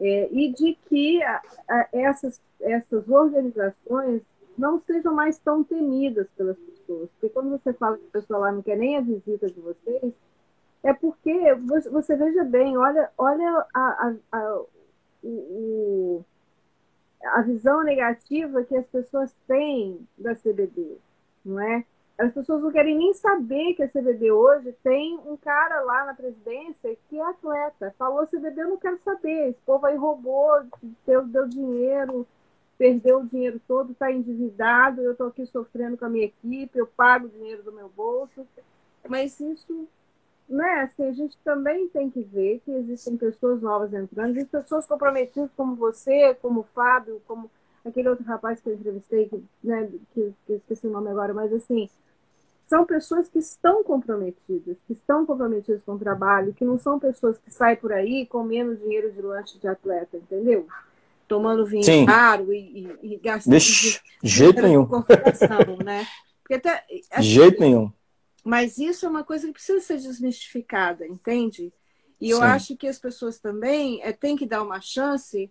é, 0.00 0.28
e 0.32 0.50
de 0.50 0.78
que 0.88 1.22
a, 1.22 1.42
a, 1.68 1.88
essas, 1.92 2.40
essas 2.58 3.06
organizações 3.06 4.22
não 4.56 4.80
sejam 4.80 5.14
mais 5.14 5.38
tão 5.38 5.62
temidas 5.62 6.26
pelas 6.36 6.56
pessoas. 6.58 7.10
Porque 7.10 7.28
quando 7.28 7.50
você 7.50 7.74
fala 7.74 7.98
que 7.98 8.06
a 8.06 8.20
pessoa 8.20 8.38
lá 8.38 8.52
não 8.52 8.62
quer 8.62 8.78
nem 8.78 8.96
a 8.96 9.02
visita 9.02 9.50
de 9.50 9.60
vocês, 9.60 10.14
é 10.82 10.94
porque 10.94 11.54
você, 11.90 12.16
veja 12.16 12.42
bem, 12.42 12.78
olha, 12.78 13.10
olha 13.18 13.66
a, 13.74 14.14
a, 14.32 14.60
o, 15.22 16.24
a 17.22 17.42
visão 17.42 17.82
negativa 17.84 18.64
que 18.64 18.74
as 18.74 18.86
pessoas 18.86 19.30
têm 19.46 20.08
da 20.16 20.34
CBD, 20.34 20.96
não 21.44 21.60
é? 21.60 21.84
As 22.20 22.34
pessoas 22.34 22.62
não 22.62 22.70
querem 22.70 22.98
nem 22.98 23.14
saber 23.14 23.72
que 23.74 23.82
a 23.82 23.88
CBB 23.88 24.30
hoje 24.30 24.74
tem 24.82 25.18
um 25.26 25.38
cara 25.38 25.80
lá 25.80 26.04
na 26.04 26.14
presidência 26.14 26.94
que 27.08 27.18
é 27.18 27.22
atleta. 27.22 27.94
Falou 27.98 28.26
CBB, 28.26 28.60
eu 28.60 28.68
não 28.68 28.76
quero 28.76 28.98
saber. 28.98 29.48
Esse 29.48 29.58
povo 29.64 29.86
aí 29.86 29.96
roubou, 29.96 30.62
deu, 31.06 31.26
deu 31.26 31.48
dinheiro, 31.48 32.26
perdeu 32.76 33.20
o 33.20 33.26
dinheiro 33.26 33.58
todo, 33.66 33.92
está 33.92 34.12
endividado, 34.12 35.00
eu 35.00 35.12
estou 35.12 35.28
aqui 35.28 35.46
sofrendo 35.46 35.96
com 35.96 36.04
a 36.04 36.10
minha 36.10 36.26
equipe, 36.26 36.78
eu 36.78 36.86
pago 36.86 37.26
o 37.26 37.30
dinheiro 37.30 37.62
do 37.62 37.72
meu 37.72 37.88
bolso. 37.88 38.46
Mas 39.08 39.40
isso, 39.40 39.88
né, 40.46 40.82
assim, 40.82 41.04
a 41.04 41.12
gente 41.12 41.38
também 41.42 41.88
tem 41.88 42.10
que 42.10 42.20
ver 42.20 42.60
que 42.66 42.70
existem 42.70 43.16
pessoas 43.16 43.62
novas 43.62 43.94
entrando, 43.94 44.32
existem 44.32 44.60
pessoas 44.60 44.86
comprometidas 44.86 45.50
como 45.56 45.74
você, 45.74 46.34
como 46.34 46.60
o 46.60 46.66
Fábio, 46.74 47.22
como 47.26 47.50
aquele 47.82 48.10
outro 48.10 48.26
rapaz 48.26 48.60
que 48.60 48.68
eu 48.68 48.74
entrevistei, 48.74 49.26
que, 49.26 49.42
né, 49.64 49.90
que, 50.12 50.34
que 50.46 50.52
esqueci 50.52 50.86
o 50.86 50.90
nome 50.90 51.08
agora, 51.08 51.32
mas 51.32 51.50
assim, 51.50 51.88
são 52.70 52.86
pessoas 52.86 53.28
que 53.28 53.40
estão 53.40 53.82
comprometidas, 53.82 54.76
que 54.86 54.92
estão 54.92 55.26
comprometidas 55.26 55.82
com 55.82 55.94
o 55.94 55.98
trabalho, 55.98 56.54
que 56.54 56.64
não 56.64 56.78
são 56.78 57.00
pessoas 57.00 57.36
que 57.36 57.52
saem 57.52 57.74
por 57.74 57.92
aí 57.92 58.24
comendo 58.26 58.76
dinheiro 58.76 59.10
de 59.10 59.20
lanche 59.20 59.58
de 59.58 59.66
atleta, 59.66 60.16
entendeu? 60.16 60.68
Tomando 61.26 61.66
vinho 61.66 61.82
Sim. 61.82 62.06
caro 62.06 62.52
e, 62.52 62.96
e, 63.02 63.14
e 63.14 63.16
gastando 63.16 63.58
de 63.58 64.00
jeito 64.22 64.62
nenhum. 64.62 64.86
né? 65.82 66.06
Até, 66.48 66.84
jeito 67.20 67.58
nenhum. 67.58 67.92
Mas 68.44 68.78
isso 68.78 69.04
é 69.04 69.08
uma 69.08 69.24
coisa 69.24 69.48
que 69.48 69.52
precisa 69.52 69.80
ser 69.80 69.96
desmistificada, 69.96 71.04
entende? 71.04 71.72
E 72.20 72.30
eu 72.30 72.36
Sim. 72.36 72.44
acho 72.44 72.76
que 72.76 72.86
as 72.86 73.00
pessoas 73.00 73.40
também 73.40 74.00
é, 74.04 74.12
têm 74.12 74.36
que 74.36 74.46
dar 74.46 74.62
uma 74.62 74.80
chance 74.80 75.50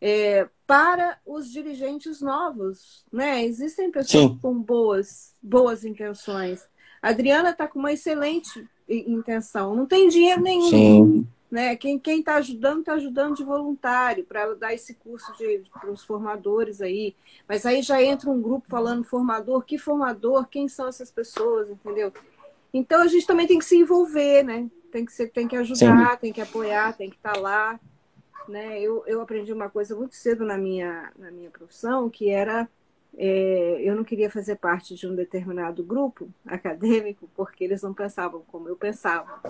é, 0.00 0.48
para 0.66 1.18
os 1.26 1.50
dirigentes 1.50 2.20
novos, 2.20 3.04
né? 3.12 3.44
Existem 3.44 3.90
pessoas 3.90 4.32
Sim. 4.32 4.38
com 4.40 4.54
boas, 4.54 5.34
boas 5.42 5.84
intenções. 5.84 6.68
A 7.02 7.10
Adriana 7.10 7.50
está 7.50 7.66
com 7.66 7.78
uma 7.78 7.92
excelente 7.92 8.66
intenção. 8.88 9.74
Não 9.74 9.86
tem 9.86 10.08
dinheiro 10.08 10.40
nenhum. 10.40 10.70
Sim. 10.70 11.26
Né? 11.50 11.74
Quem 11.76 11.98
está 12.04 12.36
ajudando, 12.36 12.80
está 12.80 12.92
ajudando 12.92 13.36
de 13.36 13.42
voluntário 13.42 14.22
para 14.24 14.54
dar 14.54 14.74
esse 14.74 14.92
curso 14.92 15.32
para 15.72 15.90
os 15.90 16.04
formadores 16.04 16.82
aí. 16.82 17.14
Mas 17.48 17.64
aí 17.64 17.80
já 17.80 18.02
entra 18.02 18.28
um 18.30 18.40
grupo 18.40 18.66
falando 18.68 19.02
formador, 19.02 19.62
que 19.62 19.78
formador, 19.78 20.46
quem 20.48 20.68
são 20.68 20.86
essas 20.86 21.10
pessoas, 21.10 21.70
entendeu? 21.70 22.12
Então 22.72 23.00
a 23.00 23.06
gente 23.06 23.26
também 23.26 23.46
tem 23.46 23.58
que 23.58 23.64
se 23.64 23.78
envolver, 23.78 24.42
né? 24.42 24.68
Tem 24.92 25.06
que, 25.06 25.12
ser, 25.12 25.28
tem 25.28 25.48
que 25.48 25.56
ajudar, 25.56 26.12
Sim. 26.12 26.18
tem 26.20 26.32
que 26.32 26.40
apoiar, 26.42 26.96
tem 26.96 27.08
que 27.08 27.16
estar 27.16 27.32
tá 27.32 27.40
lá 27.40 27.80
né, 28.48 28.80
eu, 28.80 29.04
eu 29.06 29.20
aprendi 29.20 29.52
uma 29.52 29.68
coisa 29.68 29.94
muito 29.94 30.14
cedo 30.14 30.44
na 30.44 30.56
minha, 30.56 31.12
na 31.18 31.30
minha 31.30 31.50
profissão, 31.50 32.08
que 32.08 32.30
era 32.30 32.68
é, 33.16 33.80
eu 33.82 33.96
não 33.96 34.04
queria 34.04 34.30
fazer 34.30 34.56
parte 34.56 34.94
de 34.94 35.06
um 35.06 35.14
determinado 35.14 35.82
grupo 35.82 36.28
acadêmico 36.46 37.28
porque 37.34 37.64
eles 37.64 37.82
não 37.82 37.92
pensavam 37.92 38.42
como 38.48 38.68
eu 38.68 38.76
pensava. 38.76 39.40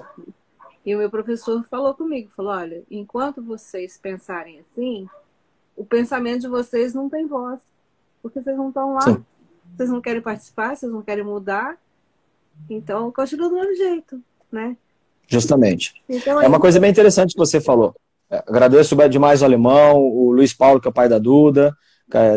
E 0.84 0.94
o 0.94 0.98
meu 0.98 1.10
professor 1.10 1.62
falou 1.64 1.92
comigo, 1.94 2.30
falou, 2.34 2.52
olha, 2.52 2.82
enquanto 2.90 3.42
vocês 3.42 3.98
pensarem 3.98 4.60
assim, 4.60 5.08
o 5.76 5.84
pensamento 5.84 6.42
de 6.42 6.48
vocês 6.48 6.94
não 6.94 7.10
tem 7.10 7.26
voz, 7.26 7.60
porque 8.22 8.40
vocês 8.40 8.56
não 8.56 8.68
estão 8.68 8.94
lá, 8.94 9.02
Sim. 9.02 9.24
vocês 9.76 9.90
não 9.90 10.00
querem 10.00 10.22
participar, 10.22 10.74
vocês 10.74 10.90
não 10.90 11.02
querem 11.02 11.24
mudar, 11.24 11.76
então 12.70 13.12
continua 13.12 13.48
do 13.48 13.54
mesmo 13.54 13.74
jeito, 13.74 14.22
né? 14.50 14.76
Justamente. 15.26 16.02
Então, 16.08 16.40
é 16.40 16.48
uma 16.48 16.58
coisa 16.58 16.80
bem 16.80 16.90
interessante 16.90 17.32
que 17.32 17.38
você 17.38 17.60
falou. 17.60 17.94
Agradeço 18.30 18.96
demais 19.08 19.42
o 19.42 19.44
Alemão, 19.44 19.98
o 19.98 20.30
Luiz 20.32 20.52
Paulo, 20.52 20.80
que 20.80 20.86
é 20.86 20.90
o 20.90 20.94
pai 20.94 21.08
da 21.08 21.18
Duda, 21.18 21.74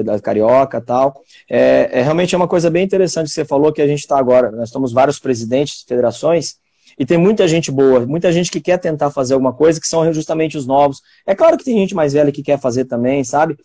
da 0.04 0.20
Carioca 0.20 0.82
tal. 0.82 1.22
É, 1.50 1.90
é, 1.92 2.02
realmente 2.02 2.36
é 2.36 2.38
uma 2.38 2.48
coisa 2.48 2.70
bem 2.70 2.84
interessante 2.84 3.28
que 3.28 3.34
você 3.34 3.46
falou, 3.46 3.72
que 3.72 3.82
a 3.82 3.88
gente 3.88 4.00
está 4.00 4.18
agora, 4.18 4.52
nós 4.52 4.70
estamos 4.70 4.92
vários 4.92 5.20
presidentes 5.20 5.80
de 5.80 5.86
federações, 5.86 6.56
e 7.00 7.06
tem 7.06 7.18
muita 7.18 7.48
gente 7.48 7.72
boa, 7.72 8.06
muita 8.06 8.32
gente 8.32 8.52
que 8.52 8.60
quer 8.60 8.78
tentar 8.78 9.12
fazer 9.12 9.34
alguma 9.34 9.54
coisa, 9.54 9.80
que 9.80 9.88
são 9.88 10.12
justamente 10.14 10.58
os 10.58 10.68
novos. 10.68 11.02
É 11.26 11.34
claro 11.34 11.58
que 11.58 11.64
tem 11.64 11.78
gente 11.78 11.96
mais 11.96 12.14
velha 12.14 12.32
que 12.32 12.44
quer 12.44 12.60
fazer 12.60 12.86
também, 12.86 13.24
sabe? 13.24 13.58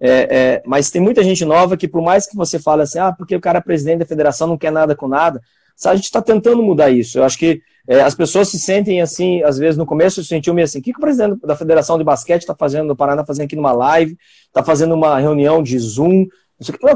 É, 0.00 0.10
é, 0.10 0.62
mas 0.66 0.90
tem 0.90 1.00
muita 1.00 1.22
gente 1.22 1.44
nova 1.44 1.76
que, 1.76 1.86
por 1.86 2.02
mais 2.02 2.26
que 2.26 2.34
você 2.34 2.58
fale 2.58 2.82
assim, 2.82 2.98
ah, 2.98 3.12
porque 3.12 3.36
o 3.36 3.40
cara 3.40 3.58
é 3.58 3.62
presidente 3.62 4.00
da 4.00 4.06
federação, 4.06 4.48
não 4.48 4.58
quer 4.58 4.72
nada 4.72 4.96
com 4.96 5.06
nada, 5.06 5.40
a 5.84 5.94
gente 5.94 6.04
está 6.04 6.22
tentando 6.22 6.62
mudar 6.62 6.90
isso. 6.90 7.18
Eu 7.18 7.24
acho 7.24 7.38
que 7.38 7.62
é, 7.86 8.00
as 8.00 8.14
pessoas 8.14 8.48
se 8.48 8.58
sentem 8.58 9.00
assim, 9.00 9.42
às 9.42 9.58
vezes 9.58 9.76
no 9.76 9.86
começo 9.86 10.22
se 10.22 10.28
sentiu 10.28 10.54
meio 10.54 10.64
assim, 10.64 10.78
o 10.78 10.82
que, 10.82 10.92
que 10.92 10.98
o 10.98 11.00
presidente 11.00 11.40
da 11.44 11.56
Federação 11.56 11.98
de 11.98 12.04
Basquete 12.04 12.42
está 12.42 12.54
fazendo 12.54 12.86
no 12.86 12.96
Paraná, 12.96 13.24
fazendo 13.24 13.46
aqui 13.46 13.56
numa 13.56 13.72
live, 13.72 14.16
está 14.46 14.62
fazendo 14.62 14.94
uma 14.94 15.18
reunião 15.18 15.62
de 15.62 15.78
Zoom. 15.78 16.26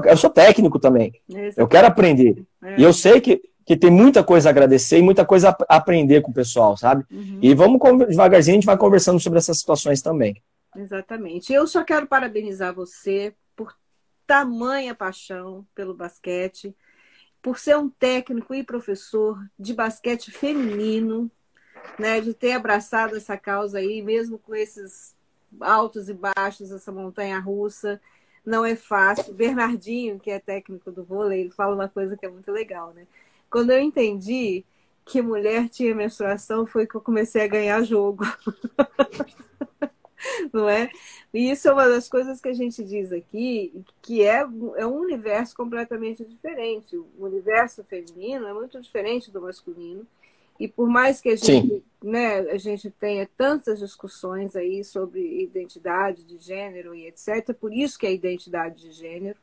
Eu 0.07 0.17
sou 0.17 0.31
técnico 0.31 0.79
também. 0.79 1.13
Eu 1.57 1.67
quero 1.67 1.89
aprender. 1.89 2.45
É. 2.63 2.81
E 2.81 2.85
eu 2.85 2.93
sei 2.93 3.21
que, 3.21 3.43
que 3.65 3.77
tem 3.77 3.91
muita 3.91 4.23
coisa 4.23 4.49
a 4.49 4.51
agradecer 4.51 4.99
e 4.99 5.03
muita 5.03 5.25
coisa 5.25 5.57
a 5.69 5.77
aprender 5.77 6.23
com 6.23 6.31
o 6.31 6.35
pessoal, 6.35 6.77
sabe? 6.77 7.05
Uhum. 7.11 7.41
E 7.43 7.53
vamos 7.53 7.81
devagarzinho, 8.09 8.55
a 8.55 8.59
gente 8.59 8.67
vai 8.67 8.77
conversando 8.77 9.19
sobre 9.19 9.41
essas 9.41 9.59
situações 9.59 10.01
também. 10.01 10.41
Exatamente. 10.77 11.53
Eu 11.53 11.67
só 11.67 11.83
quero 11.83 12.07
parabenizar 12.07 12.73
você 12.73 13.35
por 13.57 13.75
tamanha 14.25 14.95
paixão 14.95 15.67
pelo 15.75 15.95
basquete 15.95 16.75
por 17.43 17.59
ser 17.59 17.77
um 17.77 17.89
técnico 17.89 18.55
e 18.55 18.65
professor 18.65 19.39
de 19.59 19.73
basquete 19.75 20.31
feminino, 20.31 21.31
né, 21.99 22.21
de 22.21 22.35
ter 22.35 22.53
abraçado 22.53 23.17
essa 23.17 23.37
causa 23.37 23.79
aí, 23.79 24.03
mesmo 24.03 24.39
com 24.39 24.55
esses 24.55 25.15
altos 25.61 26.09
e 26.09 26.15
baixos, 26.15 26.71
essa 26.71 26.91
montanha 26.93 27.39
russa, 27.39 28.01
não 28.45 28.65
é 28.65 28.77
fácil. 28.77 29.35
Bernardinho, 29.35 30.19
que 30.19 30.31
é 30.31 30.39
técnico 30.39 30.91
do 30.91 31.05
vôlei, 31.05 31.41
ele 31.41 31.51
fala 31.51 31.75
uma 31.75 31.89
coisa 31.89 32.17
que 32.17 32.27
é 32.27 32.29
muito 32.29 32.51
legal, 32.53 32.93
né? 32.93 33.07
Quando 33.51 33.71
eu 33.71 33.81
entendi 33.81 34.65
que 35.05 35.23
mulher 35.23 35.69
tinha 35.69 35.95
menstruação, 35.95 36.67
foi 36.67 36.87
que 36.87 36.97
eu 36.97 37.01
comecei 37.01 37.43
a 37.43 37.47
ganhar 37.47 37.83
jogo. 37.83 38.25
não 40.53 40.69
é? 40.69 40.91
E 41.33 41.51
isso 41.51 41.69
é 41.69 41.73
uma 41.73 41.89
das 41.89 42.09
coisas 42.09 42.41
que 42.41 42.49
a 42.49 42.53
gente 42.53 42.83
diz 42.85 43.13
aqui, 43.13 43.85
que 44.03 44.23
é, 44.23 44.41
é 44.77 44.87
um 44.87 44.99
universo 44.99 45.55
completamente 45.57 46.25
diferente. 46.25 46.97
O 46.97 47.07
universo 47.19 47.85
feminino 47.85 48.47
é 48.47 48.53
muito 48.53 48.81
diferente 48.81 49.31
do 49.31 49.43
masculino. 49.43 50.07
E 50.59 50.67
por 50.67 50.89
mais 50.89 51.21
que 51.21 51.29
a 51.29 51.37
gente, 51.37 51.85
né, 52.03 52.39
a 52.39 52.57
gente 52.57 52.91
tenha 52.91 53.29
tantas 53.37 53.79
discussões 53.79 54.57
aí 54.57 54.83
sobre 54.83 55.43
identidade 55.43 56.25
de 56.25 56.39
gênero 56.39 56.95
e 56.95 57.07
etc., 57.07 57.55
por 57.55 57.73
isso 57.73 57.99
que 57.99 58.07
é 58.07 58.15
identidade 58.15 58.81
de 58.81 58.93
gênero, 58.93 59.37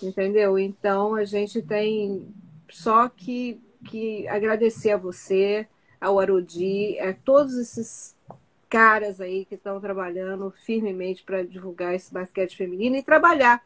entendeu? 0.00 0.56
Então 0.56 1.16
a 1.16 1.24
gente 1.24 1.60
tem 1.60 2.32
só 2.70 3.08
que, 3.08 3.60
que 3.86 4.28
agradecer 4.28 4.92
a 4.92 4.96
você, 4.96 5.66
ao 6.00 6.20
Arodi, 6.20 6.98
a 7.00 7.12
todos 7.12 7.54
esses 7.54 8.14
caras 8.68 9.20
aí 9.20 9.44
que 9.44 9.54
estão 9.54 9.80
trabalhando 9.80 10.52
firmemente 10.64 11.22
para 11.22 11.42
divulgar 11.44 11.94
esse 11.94 12.12
basquete 12.12 12.56
feminino 12.56 12.96
e 12.96 13.02
trabalhar. 13.02 13.62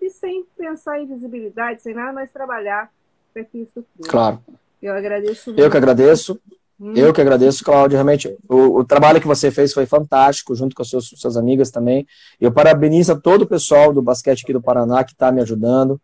E 0.00 0.10
sem 0.10 0.44
pensar 0.56 1.00
em 1.00 1.06
visibilidade, 1.06 1.82
sem 1.82 1.94
nada, 1.94 2.12
mas 2.12 2.30
trabalhar 2.30 2.90
para 3.32 3.44
que 3.44 3.58
isso 3.58 3.84
tudo. 3.96 4.08
Claro. 4.08 4.40
Eu 4.80 4.94
agradeço 4.94 5.50
muito. 5.50 5.62
Eu 5.62 5.70
que 5.70 5.76
agradeço. 5.76 6.40
Hum. 6.78 6.92
Eu 6.94 7.12
que 7.12 7.20
agradeço, 7.20 7.64
Cláudio. 7.64 7.96
Realmente, 7.96 8.36
o, 8.48 8.80
o, 8.80 8.84
trabalho 8.84 9.20
que 9.20 9.26
você 9.26 9.50
fez 9.50 9.72
foi 9.72 9.86
fantástico, 9.86 10.54
junto 10.54 10.76
com 10.76 10.82
as 10.82 10.88
suas, 10.88 11.06
suas 11.06 11.36
amigas 11.36 11.70
também. 11.70 12.06
Eu 12.40 12.52
parabenizo 12.52 13.18
todo 13.20 13.42
o 13.42 13.46
pessoal 13.46 13.92
do 13.92 14.02
basquete 14.02 14.42
aqui 14.42 14.52
do 14.52 14.60
Paraná 14.60 15.02
que 15.02 15.12
está 15.12 15.32
me 15.32 15.40
ajudando. 15.40 16.00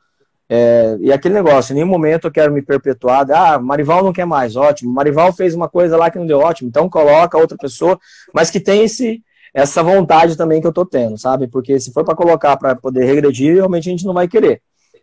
É, 0.55 0.99
e 1.01 1.11
aquele 1.11 1.33
negócio, 1.33 1.73
em 1.73 1.77
nenhum 1.77 1.87
momento 1.87 2.27
eu 2.27 2.31
quero 2.31 2.53
me 2.53 2.61
perpetuar. 2.61 3.27
Ah, 3.31 3.59
Marival 3.59 4.05
não 4.05 4.13
quer 4.13 4.27
mais, 4.27 4.55
ótimo. 4.55 4.93
Marival 4.93 5.33
fez 5.33 5.55
uma 5.55 5.67
coisa 5.67 5.97
lá 5.97 6.11
que 6.11 6.19
não 6.19 6.27
deu 6.27 6.41
ótimo, 6.41 6.69
então 6.69 6.91
coloca 6.91 7.39
outra 7.39 7.57
pessoa, 7.57 7.99
mas 8.35 8.51
que 8.51 8.61
tem 8.61 8.85
esse, 8.85 9.23
essa 9.55 9.83
vontade 9.83 10.37
também 10.37 10.61
que 10.61 10.67
eu 10.67 10.73
tô 10.73 10.85
tendo, 10.85 11.17
sabe? 11.17 11.49
Porque 11.49 11.81
se 11.81 11.91
for 11.91 12.05
para 12.05 12.15
colocar 12.15 12.55
para 12.59 12.77
poder 12.77 13.07
regredir, 13.07 13.55
realmente 13.55 13.89
a 13.89 13.93
gente 13.93 14.05
não 14.05 14.13
vai 14.13 14.29
querer. 14.29 14.61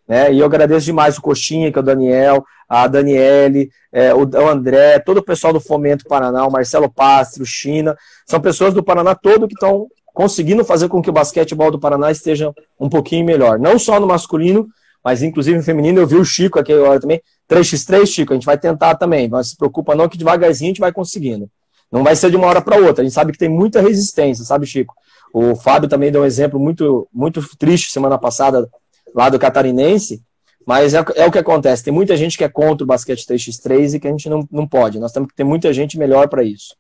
Né? 0.07 0.31
E 0.31 0.37
eu 0.37 0.45
agradeço 0.45 0.85
demais 0.85 1.17
o 1.17 1.21
Coxinha, 1.21 1.71
que 1.71 1.79
é 1.79 1.81
o 1.81 1.85
Daniel, 1.85 2.45
a 2.67 2.85
Daniele, 2.85 3.71
é, 3.91 4.13
o, 4.13 4.21
André, 4.47 4.99
todo 4.99 5.17
o 5.17 5.25
pessoal 5.25 5.51
do 5.51 5.59
Fomento 5.59 6.05
Paraná, 6.07 6.45
o 6.45 6.51
Marcelo 6.51 6.91
Pastre, 6.91 7.41
o 7.41 7.45
China, 7.45 7.97
são 8.23 8.39
pessoas 8.39 8.71
do 8.71 8.83
Paraná 8.83 9.15
todo 9.15 9.47
que 9.47 9.55
estão 9.55 9.87
conseguindo 10.13 10.63
fazer 10.63 10.89
com 10.89 11.01
que 11.01 11.09
o 11.09 11.13
basquetebol 11.13 11.71
do 11.71 11.79
Paraná 11.79 12.11
esteja 12.11 12.53
um 12.79 12.87
pouquinho 12.87 13.25
melhor. 13.25 13.57
Não 13.57 13.79
só 13.79 13.99
no 13.99 14.05
masculino, 14.05 14.67
mas 15.03 15.23
inclusive 15.23 15.57
no 15.57 15.63
feminino 15.63 15.99
eu 15.99 16.07
vi 16.07 16.15
o 16.15 16.25
Chico 16.25 16.59
aqui 16.59 16.73
agora 16.73 16.99
também. 16.99 17.21
3x3, 17.49 18.05
Chico, 18.05 18.33
a 18.33 18.35
gente 18.35 18.45
vai 18.45 18.57
tentar 18.57 18.95
também. 18.95 19.27
Mas 19.27 19.49
se 19.49 19.57
preocupa 19.57 19.95
não 19.95 20.09
que 20.09 20.17
devagarzinho 20.17 20.69
a 20.69 20.71
gente 20.71 20.81
vai 20.81 20.91
conseguindo. 20.91 21.49
Não 21.91 22.03
vai 22.03 22.15
ser 22.15 22.29
de 22.29 22.35
uma 22.37 22.47
hora 22.47 22.61
para 22.61 22.77
outra. 22.77 23.01
A 23.01 23.05
gente 23.05 23.13
sabe 23.13 23.31
que 23.31 23.37
tem 23.37 23.49
muita 23.49 23.81
resistência, 23.81 24.45
sabe, 24.45 24.65
Chico? 24.65 24.93
O 25.33 25.55
Fábio 25.55 25.89
também 25.89 26.11
deu 26.11 26.21
um 26.21 26.25
exemplo 26.25 26.59
muito, 26.59 27.07
muito 27.13 27.41
triste 27.57 27.91
semana 27.91 28.17
passada 28.17 28.69
lá 29.13 29.29
do 29.29 29.39
catarinense, 29.39 30.21
mas 30.65 30.93
é, 30.93 31.03
é, 31.15 31.25
o 31.25 31.31
que 31.31 31.37
acontece. 31.37 31.83
Tem 31.83 31.93
muita 31.93 32.15
gente 32.15 32.37
que 32.37 32.43
é 32.43 32.49
contra 32.49 32.83
o 32.83 32.87
basquete 32.87 33.25
3x3 33.25 33.95
e 33.95 33.99
que 33.99 34.07
a 34.07 34.11
gente 34.11 34.29
não, 34.29 34.47
não 34.51 34.67
pode. 34.67 34.99
Nós 34.99 35.11
temos 35.11 35.29
que 35.29 35.35
ter 35.35 35.43
muita 35.43 35.73
gente 35.73 35.97
melhor 35.97 36.27
para 36.29 36.43
isso. 36.43 36.75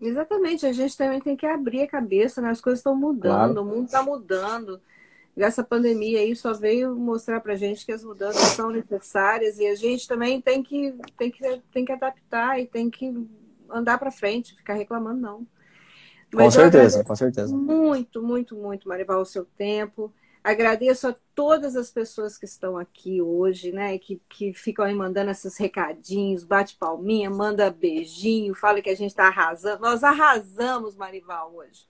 Exatamente, 0.00 0.64
a 0.64 0.72
gente 0.72 0.96
também 0.96 1.20
tem 1.20 1.36
que 1.36 1.44
abrir 1.44 1.82
a 1.82 1.88
cabeça, 1.88 2.40
né? 2.40 2.50
as 2.50 2.60
coisas 2.60 2.78
estão 2.78 2.94
mudando, 2.94 3.54
claro. 3.54 3.62
o 3.62 3.64
mundo 3.64 3.86
está 3.86 4.02
mudando. 4.02 4.80
E 5.38 5.42
essa 5.44 5.62
pandemia 5.62 6.18
aí 6.18 6.34
só 6.34 6.52
veio 6.52 6.96
mostrar 6.96 7.40
para 7.40 7.52
a 7.52 7.56
gente 7.56 7.86
que 7.86 7.92
as 7.92 8.02
mudanças 8.02 8.42
são 8.56 8.70
necessárias 8.70 9.56
e 9.60 9.68
a 9.68 9.74
gente 9.76 10.08
também 10.08 10.40
tem 10.40 10.64
que, 10.64 10.92
tem 11.16 11.30
que, 11.30 11.62
tem 11.72 11.84
que 11.84 11.92
adaptar 11.92 12.58
e 12.58 12.66
tem 12.66 12.90
que 12.90 13.14
andar 13.70 13.98
para 13.98 14.10
frente, 14.10 14.56
ficar 14.56 14.74
reclamando, 14.74 15.20
não. 15.20 15.46
Mas 16.34 16.56
com 16.56 16.60
certeza, 16.62 17.04
com 17.04 17.14
certeza. 17.14 17.56
Muito, 17.56 18.20
muito, 18.20 18.56
muito, 18.56 18.88
Marival, 18.88 19.20
o 19.20 19.24
seu 19.24 19.44
tempo. 19.44 20.12
Agradeço 20.42 21.06
a 21.06 21.14
todas 21.36 21.76
as 21.76 21.88
pessoas 21.88 22.36
que 22.36 22.44
estão 22.44 22.76
aqui 22.76 23.22
hoje, 23.22 23.70
né? 23.70 23.96
Que, 23.96 24.20
que 24.28 24.52
ficam 24.52 24.84
aí 24.84 24.94
mandando 24.94 25.30
esses 25.30 25.56
recadinhos, 25.56 26.42
bate 26.42 26.74
palminha, 26.74 27.30
manda 27.30 27.70
beijinho, 27.70 28.56
fala 28.56 28.82
que 28.82 28.90
a 28.90 28.96
gente 28.96 29.10
está 29.10 29.28
arrasando. 29.28 29.82
Nós 29.82 30.02
arrasamos, 30.02 30.96
Marival, 30.96 31.54
hoje. 31.54 31.86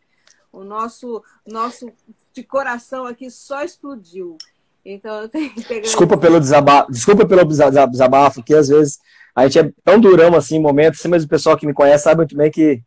O 0.52 0.64
nosso, 0.64 1.22
nosso 1.46 1.90
de 2.32 2.42
coração 2.42 3.04
aqui 3.04 3.30
só 3.30 3.62
explodiu. 3.62 4.36
Então 4.84 5.22
eu 5.22 5.28
tenho 5.28 5.52
que 5.52 5.80
Desculpa 5.80 6.16
pelo 6.16 6.40
desabafo, 6.40 6.90
desculpa 6.90 7.26
pelo 7.26 7.44
desabafo, 7.44 8.42
que 8.42 8.54
às 8.54 8.68
vezes 8.68 8.98
a 9.34 9.46
gente 9.46 9.58
é 9.58 9.72
tão 9.84 10.00
durão 10.00 10.34
assim 10.34 10.56
em 10.56 10.62
momentos, 10.62 11.04
mas 11.06 11.24
o 11.24 11.28
pessoal 11.28 11.56
que 11.56 11.66
me 11.66 11.74
conhece 11.74 12.04
sabe 12.04 12.18
muito 12.18 12.36
bem 12.36 12.50
que, 12.50 12.82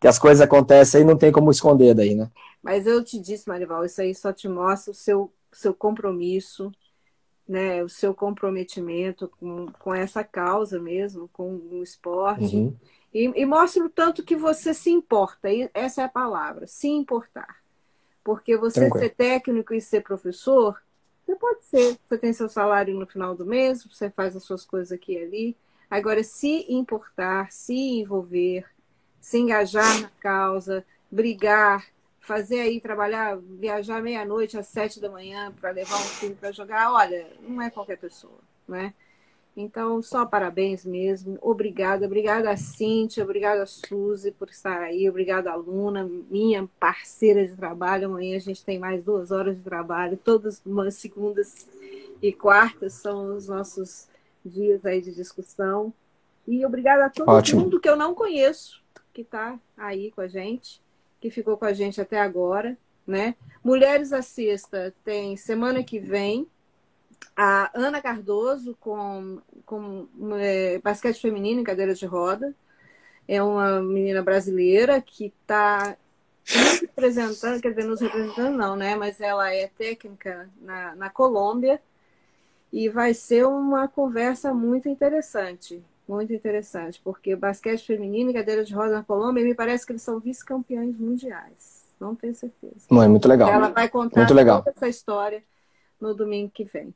que 0.00 0.08
as 0.08 0.18
coisas 0.18 0.40
acontecem 0.40 1.02
e 1.02 1.04
não 1.04 1.16
tem 1.16 1.30
como 1.32 1.50
esconder 1.50 1.94
daí, 1.94 2.14
né? 2.14 2.28
Mas 2.62 2.86
eu 2.86 3.02
te 3.04 3.20
disse, 3.20 3.48
Marival, 3.48 3.84
isso 3.84 4.00
aí 4.00 4.14
só 4.14 4.32
te 4.32 4.48
mostra 4.48 4.90
o 4.90 4.94
seu, 4.94 5.32
seu 5.52 5.72
compromisso, 5.72 6.72
né, 7.46 7.82
o 7.82 7.88
seu 7.88 8.14
comprometimento 8.14 9.30
com, 9.38 9.66
com 9.78 9.94
essa 9.94 10.24
causa 10.24 10.80
mesmo, 10.80 11.28
com 11.32 11.56
o 11.70 11.82
esporte. 11.82 12.56
Uhum. 12.56 12.76
E, 13.12 13.24
e 13.42 13.46
mostra 13.46 13.84
o 13.84 13.88
tanto 13.88 14.24
que 14.24 14.34
você 14.34 14.74
se 14.74 14.90
importa. 14.90 15.50
E 15.50 15.70
essa 15.72 16.02
é 16.02 16.04
a 16.04 16.08
palavra, 16.08 16.66
se 16.66 16.88
importar. 16.88 17.62
Porque 18.22 18.56
você 18.56 18.80
Tranquilo. 18.80 19.04
ser 19.04 19.10
técnico 19.10 19.74
e 19.74 19.80
ser 19.80 20.02
professor, 20.02 20.80
você 21.24 21.36
pode 21.36 21.64
ser. 21.64 21.98
Você 22.04 22.18
tem 22.18 22.32
seu 22.32 22.48
salário 22.48 22.98
no 22.98 23.06
final 23.06 23.34
do 23.34 23.46
mês, 23.46 23.84
você 23.84 24.10
faz 24.10 24.34
as 24.34 24.42
suas 24.42 24.64
coisas 24.64 24.92
aqui 24.92 25.12
e 25.12 25.22
ali. 25.22 25.56
Agora, 25.90 26.24
se 26.24 26.66
importar, 26.68 27.52
se 27.52 27.74
envolver, 27.74 28.66
se 29.20 29.38
engajar 29.38 30.00
na 30.00 30.10
causa, 30.20 30.84
brigar, 31.10 31.86
fazer 32.24 32.60
aí, 32.60 32.80
trabalhar, 32.80 33.38
viajar 33.38 34.02
meia-noite 34.02 34.56
às 34.56 34.66
sete 34.66 34.98
da 34.98 35.10
manhã 35.10 35.52
para 35.60 35.70
levar 35.70 35.96
um 35.96 36.04
filho 36.04 36.34
para 36.34 36.50
jogar, 36.50 36.90
olha, 36.90 37.26
não 37.46 37.60
é 37.60 37.68
qualquer 37.70 37.98
pessoa, 37.98 38.38
né? 38.66 38.94
Então, 39.56 40.02
só 40.02 40.26
parabéns 40.26 40.84
mesmo. 40.84 41.38
Obrigada. 41.40 42.06
Obrigada 42.06 42.50
a 42.50 42.56
Cíntia, 42.56 43.22
obrigada 43.22 43.62
a 43.62 43.66
Suzy 43.66 44.32
por 44.32 44.48
estar 44.48 44.80
aí, 44.80 45.08
obrigada 45.08 45.52
a 45.52 45.54
Luna, 45.54 46.10
minha 46.28 46.68
parceira 46.80 47.46
de 47.46 47.54
trabalho. 47.54 48.06
Amanhã 48.06 48.36
a 48.36 48.40
gente 48.40 48.64
tem 48.64 48.78
mais 48.78 49.04
duas 49.04 49.30
horas 49.30 49.56
de 49.56 49.62
trabalho, 49.62 50.16
todas 50.16 50.60
umas 50.66 50.96
segundas 50.96 51.68
e 52.20 52.32
quartas 52.32 52.94
são 52.94 53.36
os 53.36 53.46
nossos 53.46 54.08
dias 54.44 54.84
aí 54.84 55.00
de 55.00 55.14
discussão. 55.14 55.92
E 56.48 56.64
obrigada 56.64 57.04
a 57.04 57.10
todo 57.10 57.28
Ótimo. 57.28 57.60
mundo 57.60 57.78
que 57.78 57.88
eu 57.88 57.96
não 57.96 58.14
conheço, 58.14 58.82
que 59.12 59.20
está 59.20 59.58
aí 59.76 60.10
com 60.10 60.22
a 60.22 60.26
gente 60.26 60.82
que 61.24 61.30
ficou 61.30 61.56
com 61.56 61.64
a 61.64 61.72
gente 61.72 62.02
até 62.02 62.20
agora, 62.20 62.76
né? 63.06 63.34
Mulheres 63.62 64.12
à 64.12 64.20
Sexta 64.20 64.94
tem 65.02 65.38
semana 65.38 65.82
que 65.82 65.98
vem 65.98 66.46
a 67.34 67.70
Ana 67.72 68.02
Cardoso 68.02 68.76
com, 68.78 69.40
com 69.64 70.06
é, 70.38 70.78
basquete 70.80 71.22
feminino 71.22 71.62
em 71.62 71.64
cadeira 71.64 71.94
de 71.94 72.04
roda. 72.04 72.54
É 73.26 73.42
uma 73.42 73.80
menina 73.80 74.22
brasileira 74.22 75.00
que 75.00 75.32
está 75.40 75.96
representando, 76.82 77.62
quer 77.62 77.70
dizer, 77.70 77.84
nos 77.84 78.02
representando 78.02 78.54
não, 78.54 78.76
né? 78.76 78.94
Mas 78.94 79.18
ela 79.18 79.50
é 79.50 79.66
técnica 79.66 80.50
na, 80.60 80.94
na 80.94 81.08
Colômbia 81.08 81.80
e 82.70 82.90
vai 82.90 83.14
ser 83.14 83.46
uma 83.46 83.88
conversa 83.88 84.52
muito 84.52 84.90
interessante. 84.90 85.82
Muito 86.06 86.32
interessante, 86.34 87.00
porque 87.02 87.34
basquete 87.34 87.86
feminino 87.86 88.30
e 88.30 88.34
cadeira 88.34 88.64
de 88.64 88.74
roda 88.74 88.92
na 88.92 89.02
Colômbia, 89.02 89.42
me 89.42 89.54
parece 89.54 89.86
que 89.86 89.92
eles 89.92 90.02
são 90.02 90.20
vice-campeões 90.20 90.98
mundiais. 90.98 91.84
Não 91.98 92.14
tenho 92.14 92.34
certeza. 92.34 92.86
Não, 92.90 93.02
é 93.02 93.08
muito 93.08 93.26
legal. 93.26 93.48
Ela 93.48 93.70
vai 93.70 93.88
contar 93.88 94.20
muito 94.20 94.34
legal. 94.34 94.58
toda 94.58 94.70
essa 94.70 94.88
história 94.88 95.42
no 96.00 96.14
domingo 96.14 96.50
que 96.50 96.64
vem, 96.64 96.94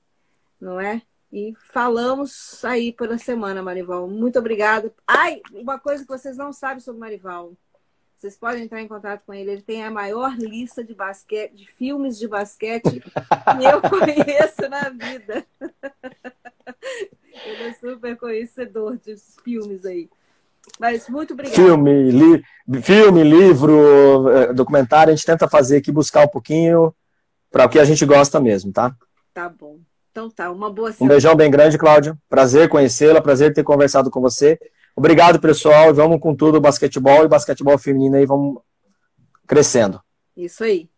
não 0.61 0.79
é? 0.79 1.01
E 1.33 1.55
falamos 1.73 2.65
aí 2.65 2.93
pela 2.93 3.19
semana, 3.19 3.63
Marival. 3.63 4.09
Muito 4.09 4.39
obrigada. 4.39 4.93
Ai, 5.07 5.41
uma 5.53 5.79
coisa 5.79 6.03
que 6.03 6.09
vocês 6.09 6.37
não 6.37 6.53
sabem 6.53 6.81
sobre 6.81 7.01
Marival. 7.01 7.53
Vocês 8.17 8.37
podem 8.37 8.65
entrar 8.65 8.83
em 8.83 8.89
contato 8.89 9.23
com 9.25 9.33
ele. 9.33 9.53
Ele 9.53 9.63
tem 9.63 9.85
a 9.85 9.91
maior 9.91 10.37
lista 10.37 10.83
de 10.83 10.95
basquete, 10.95 11.55
de 11.55 11.67
filmes 11.67 12.19
de 12.19 12.27
basquete 12.27 13.01
que 13.01 13.65
eu 13.65 13.81
conheço 13.89 14.69
na 14.69 14.89
vida. 14.89 15.47
Ele 17.45 17.63
é 17.63 17.73
super 17.75 18.17
conhecedor 18.17 18.99
dos 18.99 19.37
filmes 19.43 19.85
aí. 19.85 20.09
Mas 20.79 21.09
muito 21.09 21.33
obrigado. 21.33 21.55
Filme, 21.55 22.11
li, 22.11 22.45
filme, 22.83 23.23
livro, 23.23 24.29
eh, 24.31 24.53
documentário, 24.53 25.13
a 25.13 25.17
gente 25.17 25.25
tenta 25.25 25.49
fazer 25.49 25.79
aqui, 25.79 25.91
buscar 25.91 26.25
um 26.25 26.29
pouquinho 26.29 26.95
para 27.51 27.65
o 27.65 27.69
que 27.69 27.79
a 27.79 27.85
gente 27.85 28.05
gosta 28.05 28.41
mesmo, 28.41 28.73
tá? 28.73 28.95
Tá 29.33 29.49
bom. 29.49 29.79
Então 30.11 30.29
tá, 30.29 30.51
uma 30.51 30.71
boa 30.71 30.93
semana. 30.93 31.05
Um 31.05 31.15
beijão 31.15 31.37
bem 31.37 31.51
grande, 31.51 31.79
Cláudio. 31.79 32.19
Prazer 32.29 32.69
conhecê-la, 32.69 33.21
prazer 33.21 33.55
ter 33.55 33.63
conversado 33.63 34.11
com 34.11 34.21
você. 34.21 34.59
Obrigado, 34.95 35.41
pessoal. 35.41 35.95
Vamos 35.95 36.21
com 36.21 36.35
tudo, 36.35 36.61
basquetebol 36.61 37.25
e 37.25 37.29
basquetebol 37.29 37.79
feminino 37.79 38.17
aí, 38.17 38.27
vamos 38.27 38.61
crescendo. 39.47 40.03
Isso 40.37 40.65
aí. 40.65 40.91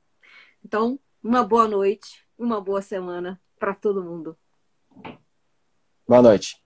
Então, 0.64 0.98
uma 1.22 1.44
boa 1.44 1.68
noite, 1.68 2.24
uma 2.38 2.60
boa 2.60 2.80
semana 2.80 3.40
para 3.58 3.74
todo 3.74 4.02
mundo. 4.02 4.36
Boa 6.10 6.20
noite. 6.22 6.59